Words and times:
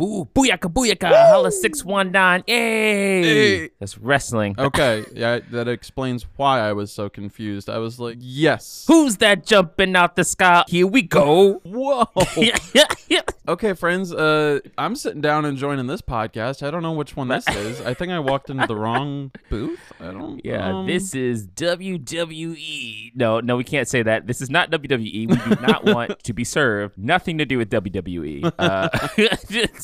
Ooh, 0.00 0.28
booyaka 0.34 0.72
booyaka, 0.72 1.08
holla 1.30 1.50
619. 1.50 2.44
Yay! 2.46 3.22
Hey. 3.22 3.70
That's 3.78 3.98
wrestling. 3.98 4.54
Okay, 4.70 5.04
yeah, 5.14 5.40
that 5.50 5.66
explains 5.68 6.26
why 6.36 6.60
I 6.60 6.72
was 6.72 6.92
so 6.92 7.08
confused. 7.08 7.68
I 7.68 7.78
was 7.78 7.98
like, 7.98 8.16
yes. 8.20 8.84
Who's 8.86 9.16
that 9.16 9.44
jumping 9.44 9.96
out 9.96 10.14
the 10.16 10.22
sky? 10.24 10.64
Here 10.68 10.86
we 10.86 11.02
go. 11.02 11.54
Whoa. 11.64 12.06
yeah, 12.36 12.56
yeah, 12.72 12.84
yeah. 13.08 13.22
Okay, 13.48 13.72
friends, 13.72 14.12
uh, 14.12 14.60
I'm 14.78 14.94
sitting 14.94 15.20
down 15.20 15.44
and 15.44 15.56
joining 15.58 15.86
this 15.88 16.02
podcast. 16.02 16.64
I 16.64 16.70
don't 16.70 16.82
know 16.82 16.92
which 16.92 17.16
one 17.16 17.28
this 17.28 17.48
is. 17.56 17.80
I 17.80 17.94
think 17.94 18.12
I 18.12 18.18
walked 18.20 18.48
into 18.48 18.66
the 18.66 18.76
wrong 18.76 19.32
booth. 19.48 19.80
I 19.98 20.12
don't. 20.12 20.40
Yeah, 20.44 20.78
um, 20.78 20.86
this 20.86 21.14
is 21.14 21.48
WWE. 21.48 23.12
No, 23.16 23.40
no, 23.40 23.56
we 23.56 23.64
can't 23.64 23.88
say 23.88 24.02
that. 24.02 24.26
This 24.26 24.40
is 24.40 24.50
not 24.50 24.70
WWE. 24.70 25.00
We 25.02 25.26
do 25.26 25.60
not 25.62 25.84
want 25.84 26.22
to 26.22 26.32
be 26.32 26.44
served. 26.44 26.96
Nothing 26.96 27.38
to 27.38 27.44
do 27.44 27.58
with 27.58 27.70
WWE. 27.70 28.52
Uh, 28.58 28.88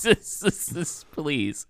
please. 1.13 1.67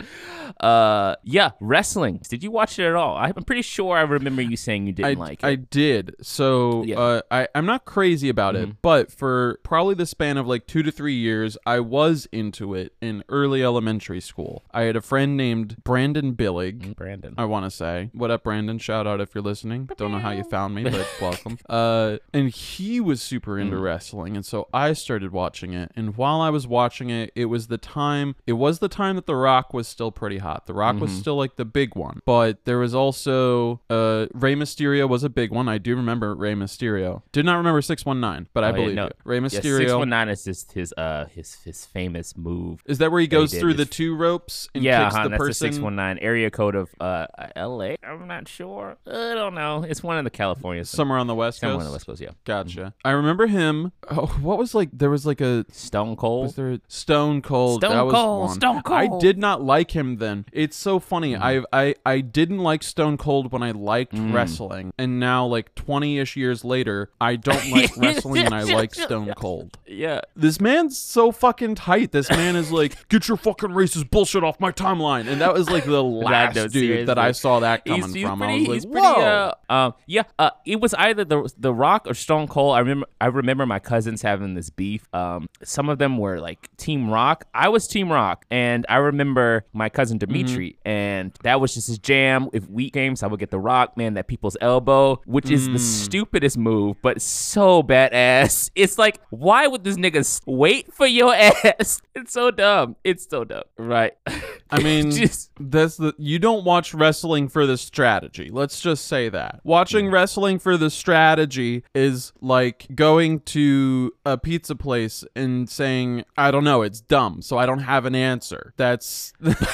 Uh, 0.61 1.17
yeah, 1.23 1.51
wrestling. 1.61 2.21
Did 2.29 2.43
you 2.43 2.51
watch 2.51 2.79
it 2.79 2.85
at 2.87 2.95
all? 2.95 3.17
I'm 3.17 3.33
pretty 3.45 3.63
sure 3.63 3.97
I 3.97 4.03
remember 4.03 4.43
you 4.43 4.57
saying 4.57 4.87
you 4.87 4.93
didn't 4.93 5.19
like 5.19 5.43
it. 5.43 5.47
I 5.47 5.55
did. 5.57 6.17
So 6.23 6.83
Yeah. 6.85 6.99
uh, 6.99 7.21
I, 7.31 7.49
I'm 7.55 7.67
not 7.67 7.85
crazy 7.85 8.29
about 8.29 8.57
it, 8.57 8.81
but 8.83 9.13
for 9.13 9.59
probably 9.63 9.95
the 9.95 10.07
span 10.07 10.37
of 10.37 10.47
like 10.47 10.67
two 10.67 10.83
to 10.83 10.91
three 10.91 11.15
years, 11.15 11.57
I 11.67 11.81
was 11.81 12.27
into 12.33 12.75
it 12.75 12.95
in 13.01 13.25
early 13.29 13.63
elementary 13.63 14.21
school. 14.21 14.65
I 14.73 14.83
had 14.83 14.97
a 14.97 15.01
friend 15.03 15.37
named 15.37 15.83
Brandon 15.85 16.33
Billig. 16.33 16.97
Brandon. 16.97 17.35
I 17.39 17.45
want 17.45 17.65
to 17.67 17.71
say, 17.71 18.11
what 18.13 18.31
up, 18.31 18.45
Brandon? 18.45 18.79
Shout 18.79 19.07
out 19.07 19.21
if 19.21 19.35
you're 19.35 19.43
listening. 19.43 19.89
Don't 19.97 20.13
know 20.13 20.19
how 20.19 20.31
you 20.31 20.45
found 20.45 20.75
me, 20.75 20.85
but 20.85 21.07
welcome. 21.21 21.59
Uh, 21.69 22.19
and 22.33 22.51
he 22.51 23.01
was 23.01 23.23
super 23.23 23.59
into 23.59 23.77
wrestling, 23.79 24.37
and 24.37 24.45
so 24.45 24.69
I 24.73 24.93
started 24.93 25.33
watching 25.33 25.73
it. 25.73 25.93
And 25.97 26.17
while 26.17 26.41
I 26.41 26.51
was 26.51 26.67
watching 26.67 27.11
it, 27.11 27.33
it 27.35 27.47
was 27.47 27.69
the 27.69 27.79
time. 27.79 28.26
It 28.47 28.55
was 28.55 28.79
the 28.81 28.89
time 28.89 29.17
that 29.17 29.27
The 29.27 29.37
Rock 29.37 29.73
was 29.75 29.87
still 29.89 30.11
pretty 30.11 30.39
hot. 30.39 30.67
The 30.67 30.75
Rock 30.75 30.99
was 31.01 31.13
still 31.13 31.37
like 31.37 31.57
the 31.57 31.65
big 31.65 31.95
one, 31.95 32.21
but 32.25 32.65
there 32.65 32.79
was 32.79 32.95
also 32.95 33.81
uh, 33.91 34.27
Rey 34.35 34.55
Mysterio 34.55 35.09
was 35.09 35.23
a 35.25 35.29
big 35.29 35.51
one. 35.53 35.69
I 35.69 35.79
do 35.79 35.97
remember 35.97 36.35
Rey 36.35 36.55
Mysterio. 36.55 37.23
Did 37.33 37.45
not 37.47 37.57
remember 37.57 37.83
six 37.83 38.05
one 38.05 38.21
nine, 38.21 38.49
but 38.53 38.65
I 38.65 38.69
Oh, 38.69 38.71
yeah, 38.71 38.77
believe 38.77 38.95
no. 38.97 39.05
you. 39.05 39.11
Rey 39.25 39.41
Mysterio. 39.41 39.79
619 39.79 40.29
is 40.33 40.45
just 40.45 40.73
his 40.73 40.93
uh 40.97 41.27
his 41.27 41.55
his 41.65 41.85
famous 41.87 42.37
move. 42.37 42.83
is 42.87 42.99
that 42.99 43.11
where 43.13 43.21
he 43.21 43.27
goes 43.27 43.53
through 43.55 43.69
his- 43.71 43.77
the 43.79 43.85
two 43.87 44.15
ropes 44.17 44.69
and 44.75 44.83
yeah, 44.85 45.05
kicks 45.05 45.17
huh, 45.17 45.23
the 45.25 45.29
that's 45.31 45.39
person? 45.41 45.69
the 45.69 45.73
619 45.75 46.23
area 46.25 46.51
code 46.51 46.75
of 46.75 46.91
uh 47.01 47.27
LA. 47.57 47.95
I'm 48.03 48.27
not 48.27 48.49
sure. 48.49 48.97
I 49.07 49.35
don't 49.35 49.55
know. 49.55 49.83
It's 49.89 50.03
one 50.03 50.19
of 50.19 50.25
the 50.25 50.31
California 50.31 50.85
Somewhere 50.85 51.19
on 51.19 51.27
the 51.27 51.35
west 51.35 51.61
somewhere 51.61 51.77
coast. 51.77 51.85
on 51.87 51.91
the 51.91 51.95
West 51.95 52.07
Coast, 52.07 52.21
yeah. 52.21 52.31
Gotcha. 52.45 52.95
I 53.05 53.11
remember 53.11 53.47
him. 53.47 53.93
Oh, 54.11 54.27
what 54.41 54.59
was 54.59 54.75
like? 54.75 54.91
There 54.93 55.11
was 55.11 55.27
like 55.27 55.41
a 55.41 55.65
Stone 55.71 56.17
Cold. 56.17 56.45
Was 56.47 56.55
there 56.57 56.73
a 56.73 56.81
Stone 56.89 57.43
Cold? 57.43 57.81
Stone 57.83 58.06
was 58.07 58.15
Cold, 58.15 58.47
one. 58.47 58.55
Stone 58.57 58.83
I 58.87 59.09
did 59.21 59.39
not 59.39 59.63
like 59.63 59.91
him 59.95 60.17
then. 60.17 60.47
It's 60.53 60.77
so 60.77 60.99
funny. 60.99 61.37
I 61.37 61.63
I 61.73 61.95
I 62.05 62.21
didn't 62.21 62.59
like 62.59 62.83
Stone 62.83 63.19
Cold 63.19 63.53
when 63.53 63.63
I 63.63 63.73
liked 63.73 64.13
wrestling, 64.15 64.93
and 64.99 65.21
now 65.21 65.47
like 65.47 65.75
twenty 65.75 66.19
ish 66.19 66.37
years 66.37 66.65
later, 66.65 67.11
I 67.21 67.37
don't 67.37 67.71
like 67.71 67.97
wrestling 67.97 68.47
and 68.47 68.55
I 68.55 68.63
like 68.65 68.95
Stone 68.95 69.35
Cold. 69.37 69.79
yeah. 69.87 70.21
This 70.35 70.61
man's 70.61 70.99
so 70.99 71.33
fucking 71.33 71.77
tight. 71.77 72.13
This 72.13 72.31
man 72.31 72.57
is 72.57 72.71
like, 72.71 73.09
get 73.09 73.29
your 73.29 73.37
fucking 73.37 73.71
racist 73.71 74.11
bullshit 74.11 74.45
off 74.45 74.61
my 74.61 74.73
timeline, 74.73 75.27
and 75.29 75.41
that 75.41 75.53
was 75.53 75.69
like 75.71 75.85
the 75.85 76.03
last 76.03 76.73
dude 76.73 77.09
that 77.09 77.19
I 77.19 77.33
saw 77.33 77.61
that 77.61 77.85
coming 77.85 78.13
he's 78.15 78.23
from. 78.23 78.39
pretty, 78.39 78.67
I 78.67 78.69
was 78.69 78.85
he's 78.85 78.85
like, 78.85 78.93
pretty, 78.93 79.21
whoa. 79.21 79.53
uh, 79.69 79.73
um, 79.73 79.95
yeah, 80.07 80.23
uh, 80.39 80.51
it 80.65 80.81
was 80.81 80.95
either 80.95 81.25
the 81.25 81.53
the 81.59 81.73
Rock 81.73 82.07
or 82.07 82.15
Stone 82.15 82.49
Cold. 82.49 82.77
I 82.77 82.81
remember, 82.81 83.07
I 83.21 83.27
remember 83.27 83.67
my 83.67 83.79
cousins 83.79 84.23
having 84.23 84.55
this 84.55 84.71
beef. 84.71 85.07
Um, 85.15 85.49
some 85.63 85.89
of 85.89 85.99
them 85.99 86.19
were 86.19 86.39
like 86.41 86.69
Team 86.77 87.11
Rock. 87.11 87.45
I 87.55 87.69
was 87.69 87.87
Team 87.89 87.96
Rock, 88.05 88.45
and 88.51 88.85
I 88.89 88.97
remember 88.97 89.65
my 89.73 89.89
cousin 89.89 90.19
Dimitri, 90.19 90.77
Mm-hmm. 90.85 90.89
and 90.89 91.39
that 91.43 91.61
was 91.61 91.75
just 91.75 91.89
his 91.89 91.99
jam. 91.99 92.49
If 92.53 92.69
week 92.69 92.93
games, 92.93 93.23
I 93.23 93.27
would 93.27 93.41
get 93.41 93.51
the 93.51 93.59
Rock, 93.59 93.97
man, 93.97 94.15
that 94.15 94.27
people's 94.29 94.57
elbow, 94.61 95.21
which 95.25 95.51
is 95.51 95.69
Mm. 95.69 95.73
the 95.75 95.79
stupidest 95.79 96.59
move, 96.59 96.97
but 97.03 97.21
so 97.23 97.83
badass. 97.83 98.71
It's 98.77 98.99
like, 98.99 99.21
why 99.31 99.67
would 99.67 99.85
this 99.85 99.97
nigga 99.97 100.41
wait 100.47 100.93
for 100.93 101.07
your 101.07 101.35
ass? 101.35 102.01
It's 102.15 102.33
so 102.33 102.51
dumb. 102.51 102.97
It's 103.05 103.27
so 103.29 103.45
dumb, 103.45 103.63
right? 103.79 104.13
I 104.71 104.81
mean, 104.83 105.11
Just- 105.11 105.51
that's 105.59 105.97
the 105.97 106.13
you 106.19 106.39
don't 106.39 106.65
watch 106.65 106.93
wrestling 106.95 107.49
for 107.49 107.67
the 107.67 107.77
strategy. 107.79 108.51
Let's 108.53 108.81
just 108.81 109.07
say 109.07 109.29
that. 109.31 109.61
Watching 109.65 110.11
wrestling 110.11 110.59
for 110.59 110.77
the 110.77 110.91
strategy 110.91 111.85
is 111.95 112.33
like 112.41 112.87
going 112.95 113.41
to 113.41 114.13
a 114.25 114.37
pizza 114.37 114.75
place 114.75 115.25
and 115.35 115.69
saying, 115.71 116.25
"I 116.37 116.51
don't 116.51 116.65
know, 116.65 116.83
it's 116.83 117.01
dumb, 117.01 117.43
so 117.43 117.57
I 117.59 117.65
don't 117.67 117.81
have 117.87 118.05
an 118.05 118.15
answer." 118.15 118.73
That's 118.77 119.33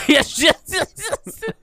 yes, 0.09 0.39
yes, 0.41 0.61
yes, 0.69 1.11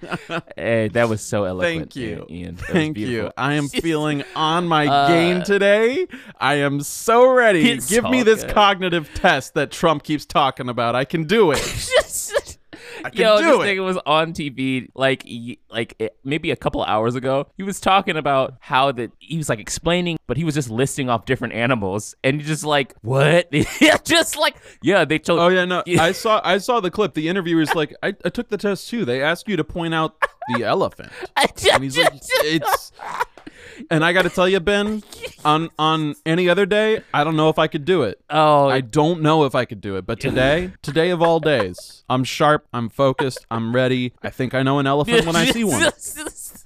yes. 0.01 0.41
hey, 0.57 0.87
that 0.89 1.07
was 1.07 1.21
so 1.21 1.43
eloquent. 1.45 1.93
Thank 1.93 1.95
you. 1.95 2.25
Ian. 2.29 2.55
Thank 2.55 2.97
you. 2.97 3.31
I 3.37 3.53
am 3.53 3.67
feeling 3.85 4.23
on 4.35 4.67
my 4.67 4.88
Uh, 4.88 5.07
game 5.07 5.43
today. 5.43 6.07
I 6.39 6.55
am 6.55 6.81
so 6.81 7.31
ready. 7.31 7.77
Give 7.79 8.03
me 8.03 8.23
this 8.23 8.41
good. 8.43 8.53
cognitive 8.53 9.09
test 9.13 9.53
that 9.53 9.71
Trump 9.71 10.03
keeps 10.03 10.25
talking 10.25 10.69
about. 10.69 10.95
I 10.95 11.05
can 11.05 11.23
do 11.25 11.51
it. 11.51 11.59
I 13.03 13.09
can 13.09 13.21
Yo, 13.21 13.37
do 13.37 13.43
this 13.43 13.67
it. 13.67 13.77
nigga 13.77 13.85
was 13.85 13.97
on 14.05 14.33
TV 14.33 14.89
like 14.95 15.25
like 15.69 16.13
maybe 16.23 16.51
a 16.51 16.55
couple 16.55 16.83
hours 16.83 17.15
ago. 17.15 17.47
He 17.57 17.63
was 17.63 17.79
talking 17.79 18.17
about 18.17 18.55
how 18.59 18.91
that 18.93 19.11
he 19.19 19.37
was 19.37 19.49
like 19.49 19.59
explaining, 19.59 20.17
but 20.27 20.37
he 20.37 20.43
was 20.43 20.55
just 20.55 20.69
listing 20.69 21.09
off 21.09 21.25
different 21.25 21.53
animals, 21.53 22.15
and 22.23 22.39
you 22.39 22.45
just 22.45 22.63
like 22.63 22.93
what? 23.01 23.51
just 24.03 24.38
like 24.38 24.55
yeah, 24.81 25.05
they 25.05 25.19
told. 25.19 25.39
Oh 25.39 25.47
yeah, 25.47 25.65
no. 25.65 25.83
I 25.99 26.11
saw 26.11 26.41
I 26.43 26.57
saw 26.57 26.79
the 26.79 26.91
clip. 26.91 27.13
The 27.13 27.27
interviewer's 27.27 27.73
like, 27.75 27.95
I, 28.03 28.15
I 28.25 28.29
took 28.29 28.49
the 28.49 28.57
test 28.57 28.89
too. 28.89 29.05
They 29.05 29.21
ask 29.21 29.47
you 29.47 29.57
to 29.57 29.63
point 29.63 29.93
out 29.93 30.15
the 30.53 30.63
elephant. 30.63 31.11
And 31.38 31.83
he's 31.83 31.97
like, 31.97 32.13
it's 32.13 32.91
and 33.90 34.03
I 34.03 34.13
gotta 34.13 34.29
tell 34.29 34.47
you, 34.47 34.59
Ben, 34.59 35.03
on 35.45 35.69
on 35.79 36.16
any 36.25 36.50
other 36.50 36.66
day, 36.66 37.01
I 37.13 37.23
don't 37.23 37.35
know 37.35 37.50
if 37.50 37.59
I 37.59 37.67
could 37.67 37.85
do 37.85 38.03
it. 38.03 38.19
oh, 38.29 38.67
I 38.69 38.81
don't 38.81 39.22
know 39.22 39.45
if 39.45 39.56
I 39.56 39.66
could 39.66 39.81
do 39.81 39.95
it. 39.97 40.06
But 40.06 40.19
today, 40.19 40.72
today 40.81 41.09
of 41.09 41.22
all 41.22 41.40
days, 41.40 42.03
I'm 42.09 42.23
sharp, 42.23 42.68
I'm 42.73 42.89
focused, 42.89 43.45
I'm 43.51 43.73
ready. 43.75 44.13
I 44.22 44.29
think 44.29 44.53
I 44.53 44.63
know 44.63 44.79
an 44.79 44.88
elephant 44.88 45.25
when 45.25 45.35
I 45.35 45.45
see 45.45 45.63
one. 45.63 45.91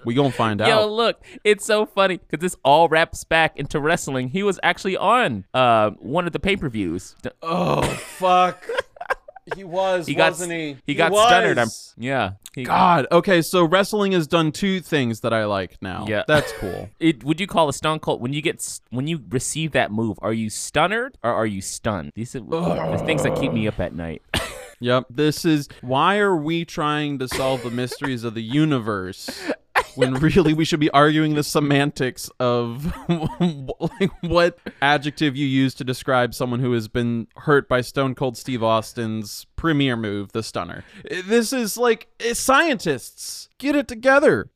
We 0.06 0.14
gonna 0.16 0.32
find 0.32 0.60
out. 0.60 0.68
Yo, 0.68 0.86
look, 0.86 1.24
it's 1.46 1.66
so 1.66 1.86
funny 1.86 2.18
because 2.18 2.42
this 2.42 2.58
all 2.66 2.90
wraps 2.90 3.24
back 3.24 3.58
into 3.58 3.80
wrestling. 3.80 4.28
He 4.28 4.44
was 4.44 4.60
actually 4.62 4.98
on 4.98 5.46
uh, 5.54 5.92
one 5.92 6.28
of 6.28 6.34
the 6.34 6.40
pay 6.42 6.58
per 6.58 6.68
views. 6.68 7.16
Oh 7.42 7.82
fuck. 7.84 8.68
He 9.56 9.64
was, 9.64 10.08
He 10.08 10.16
got 10.16 10.32
wasn't 10.32 10.54
he? 10.54 10.78
he 10.86 10.96
got 10.96 11.14
stuttered. 11.14 11.58
I'm, 11.58 11.68
yeah. 11.98 12.32
He, 12.56 12.64
God. 12.64 13.08
Okay, 13.12 13.42
so 13.42 13.66
wrestling 13.66 14.12
has 14.12 14.28
done 14.28 14.52
two 14.52 14.80
things 14.80 15.22
that 15.22 15.34
I 15.34 15.46
like 15.46 15.82
now. 15.82 16.06
Yeah. 16.08 16.24
That's 16.28 16.52
cool. 16.54 16.90
It, 17.00 17.24
would 17.24 17.40
you 17.40 17.48
call 17.48 17.68
a 17.68 17.74
stone 17.74 18.00
cold 18.00 18.22
when 18.22 18.32
you 18.32 18.42
get 18.42 18.80
when 18.90 19.08
you 19.08 19.22
receive 19.30 19.74
that 19.74 19.92
move? 19.92 20.18
Are 20.22 20.32
you 20.32 20.50
stunnered 20.50 21.16
or 21.22 21.34
are 21.34 21.46
you 21.46 21.62
stunned? 21.62 22.14
These 22.16 22.36
are 22.36 22.40
the 22.40 23.04
things 23.06 23.24
that 23.24 23.38
keep 23.38 23.52
me 23.52 23.68
up 23.68 23.80
at 23.80 23.94
night. 23.94 24.22
Yep. 24.80 25.06
This 25.10 25.46
is 25.46 25.70
why 25.80 26.18
are 26.18 26.36
we 26.36 26.66
trying 26.66 27.18
to 27.20 27.28
solve 27.30 27.64
the 27.64 27.72
mysteries 27.72 28.26
of 28.26 28.34
the 28.34 28.44
universe 28.44 29.30
when 29.96 30.14
really 30.16 30.54
we 30.54 30.66
should 30.66 30.80
be 30.80 30.90
arguing 30.92 31.36
the 31.36 31.44
semantics 31.44 32.30
of 32.40 32.94
like 33.80 34.12
what 34.22 34.58
adjective 34.82 35.36
you 35.36 35.46
use 35.46 35.74
to 35.76 35.84
describe 35.84 36.34
someone 36.34 36.60
who 36.60 36.72
has 36.74 36.88
been 36.88 37.28
hurt 37.38 37.68
by 37.68 37.82
Stone 37.82 38.16
Cold 38.16 38.38
Steve 38.38 38.64
Austin's 38.64 39.46
premier 39.56 39.96
move, 39.96 40.32
the 40.32 40.44
stunner. 40.44 40.84
This 41.26 41.54
is 41.54 41.78
like 41.78 42.08
eh, 42.20 42.34
scientists. 42.34 43.50
Get 43.58 43.76
it 43.76 43.88
together. 43.88 44.50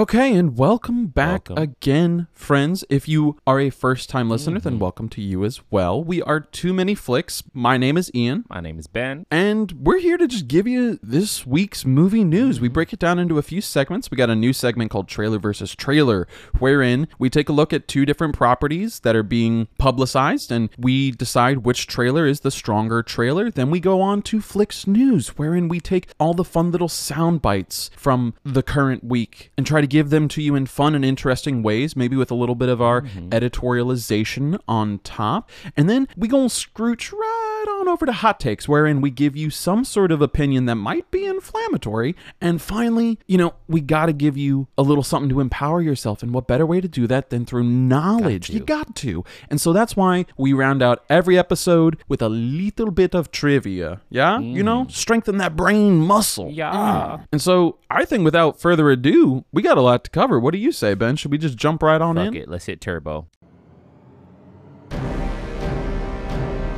Okay, 0.00 0.34
and 0.34 0.56
welcome 0.56 1.08
back 1.08 1.50
Welcome. 1.50 1.62
again, 1.62 2.26
friends. 2.32 2.86
If 2.88 3.06
you 3.06 3.36
are 3.46 3.60
a 3.60 3.68
first 3.68 4.08
time 4.08 4.30
listener, 4.30 4.58
then 4.58 4.72
mm-hmm. 4.72 4.82
welcome 4.82 5.08
to 5.10 5.20
you 5.20 5.44
as 5.44 5.60
well. 5.70 6.02
We 6.02 6.22
are 6.22 6.40
Too 6.40 6.72
Many 6.72 6.94
Flicks. 6.94 7.42
My 7.52 7.76
name 7.76 7.98
is 7.98 8.10
Ian. 8.14 8.46
My 8.48 8.60
name 8.60 8.78
is 8.78 8.86
Ben. 8.86 9.26
And 9.30 9.72
we're 9.72 9.98
here 9.98 10.16
to 10.16 10.26
just 10.26 10.48
give 10.48 10.66
you 10.66 10.98
this 11.02 11.46
week's 11.46 11.84
movie 11.84 12.24
news. 12.24 12.62
We 12.62 12.68
mm-hmm. 12.68 12.72
break 12.72 12.94
it 12.94 12.98
down 12.98 13.18
into 13.18 13.36
a 13.36 13.42
few 13.42 13.60
segments. 13.60 14.10
We 14.10 14.16
got 14.16 14.30
a 14.30 14.34
new 14.34 14.54
segment 14.54 14.90
called 14.90 15.06
Trailer 15.06 15.38
versus 15.38 15.74
Trailer, 15.74 16.26
wherein 16.58 17.06
we 17.18 17.28
take 17.28 17.50
a 17.50 17.52
look 17.52 17.74
at 17.74 17.86
two 17.86 18.06
different 18.06 18.34
properties 18.34 19.00
that 19.00 19.14
are 19.14 19.22
being 19.22 19.68
publicized 19.76 20.50
and 20.50 20.70
we 20.78 21.10
decide 21.10 21.58
which 21.66 21.86
trailer 21.86 22.26
is 22.26 22.40
the 22.40 22.50
stronger 22.50 23.02
trailer. 23.02 23.50
Then 23.50 23.68
we 23.68 23.80
go 23.80 24.00
on 24.00 24.22
to 24.22 24.40
Flicks 24.40 24.86
News, 24.86 25.36
wherein 25.36 25.68
we 25.68 25.78
take 25.78 26.08
all 26.18 26.32
the 26.32 26.42
fun 26.42 26.70
little 26.70 26.88
sound 26.88 27.42
bites 27.42 27.90
from 27.98 28.32
the 28.44 28.62
current 28.62 29.04
week 29.04 29.52
and 29.58 29.66
try 29.66 29.82
to 29.82 29.89
give 29.90 30.08
them 30.08 30.28
to 30.28 30.42
you 30.42 30.54
in 30.54 30.64
fun 30.64 30.94
and 30.94 31.04
interesting 31.04 31.62
ways, 31.62 31.94
maybe 31.94 32.16
with 32.16 32.30
a 32.30 32.34
little 32.34 32.54
bit 32.54 32.70
of 32.70 32.80
our 32.80 33.02
mm-hmm. 33.02 33.28
editorialization 33.28 34.58
on 34.66 35.00
top. 35.00 35.50
And 35.76 35.90
then 35.90 36.08
we 36.16 36.28
gonna 36.28 36.48
scrooch 36.48 37.12
right 37.12 37.49
on 37.68 37.88
over 37.88 38.06
to 38.06 38.12
hot 38.12 38.40
takes, 38.40 38.68
wherein 38.68 39.00
we 39.00 39.10
give 39.10 39.36
you 39.36 39.50
some 39.50 39.84
sort 39.84 40.12
of 40.12 40.20
opinion 40.20 40.66
that 40.66 40.76
might 40.76 41.10
be 41.10 41.24
inflammatory. 41.24 42.14
And 42.40 42.60
finally, 42.60 43.18
you 43.26 43.38
know, 43.38 43.54
we 43.68 43.80
gotta 43.80 44.12
give 44.12 44.36
you 44.36 44.68
a 44.76 44.82
little 44.82 45.02
something 45.02 45.28
to 45.30 45.40
empower 45.40 45.80
yourself. 45.80 46.22
And 46.22 46.34
what 46.34 46.46
better 46.46 46.66
way 46.66 46.80
to 46.80 46.88
do 46.88 47.06
that 47.06 47.30
than 47.30 47.46
through 47.46 47.64
knowledge? 47.64 48.50
to. 48.50 48.52
You 48.52 48.60
got 48.60 48.94
to. 48.96 49.24
And 49.48 49.60
so 49.60 49.72
that's 49.72 49.96
why 49.96 50.26
we 50.36 50.52
round 50.52 50.82
out 50.82 51.04
every 51.08 51.38
episode 51.38 51.98
with 52.08 52.22
a 52.22 52.28
little 52.28 52.90
bit 52.90 53.14
of 53.14 53.30
trivia. 53.30 54.00
Yeah? 54.10 54.38
You 54.38 54.62
know, 54.62 54.84
mm. 54.84 54.90
strengthen 54.90 55.38
that 55.38 55.56
brain 55.56 56.00
muscle. 56.00 56.50
Yeah. 56.50 56.72
Mm. 56.72 57.26
And 57.32 57.42
so 57.42 57.78
I 57.90 58.04
think 58.04 58.24
without 58.24 58.60
further 58.60 58.90
ado, 58.90 59.44
we 59.52 59.62
got 59.62 59.78
a 59.78 59.82
lot 59.82 60.04
to 60.04 60.10
cover. 60.10 60.38
What 60.38 60.52
do 60.52 60.58
you 60.58 60.72
say, 60.72 60.94
Ben? 60.94 61.16
Should 61.16 61.30
we 61.30 61.38
just 61.38 61.56
jump 61.56 61.82
right 61.82 62.00
on 62.00 62.16
Fuck 62.16 62.26
in? 62.28 62.36
it. 62.36 62.48
Let's 62.48 62.66
hit 62.66 62.80
turbo. 62.80 63.26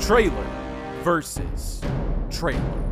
Trailer 0.00 0.51
versus 1.02 1.80
trailer. 2.30 2.91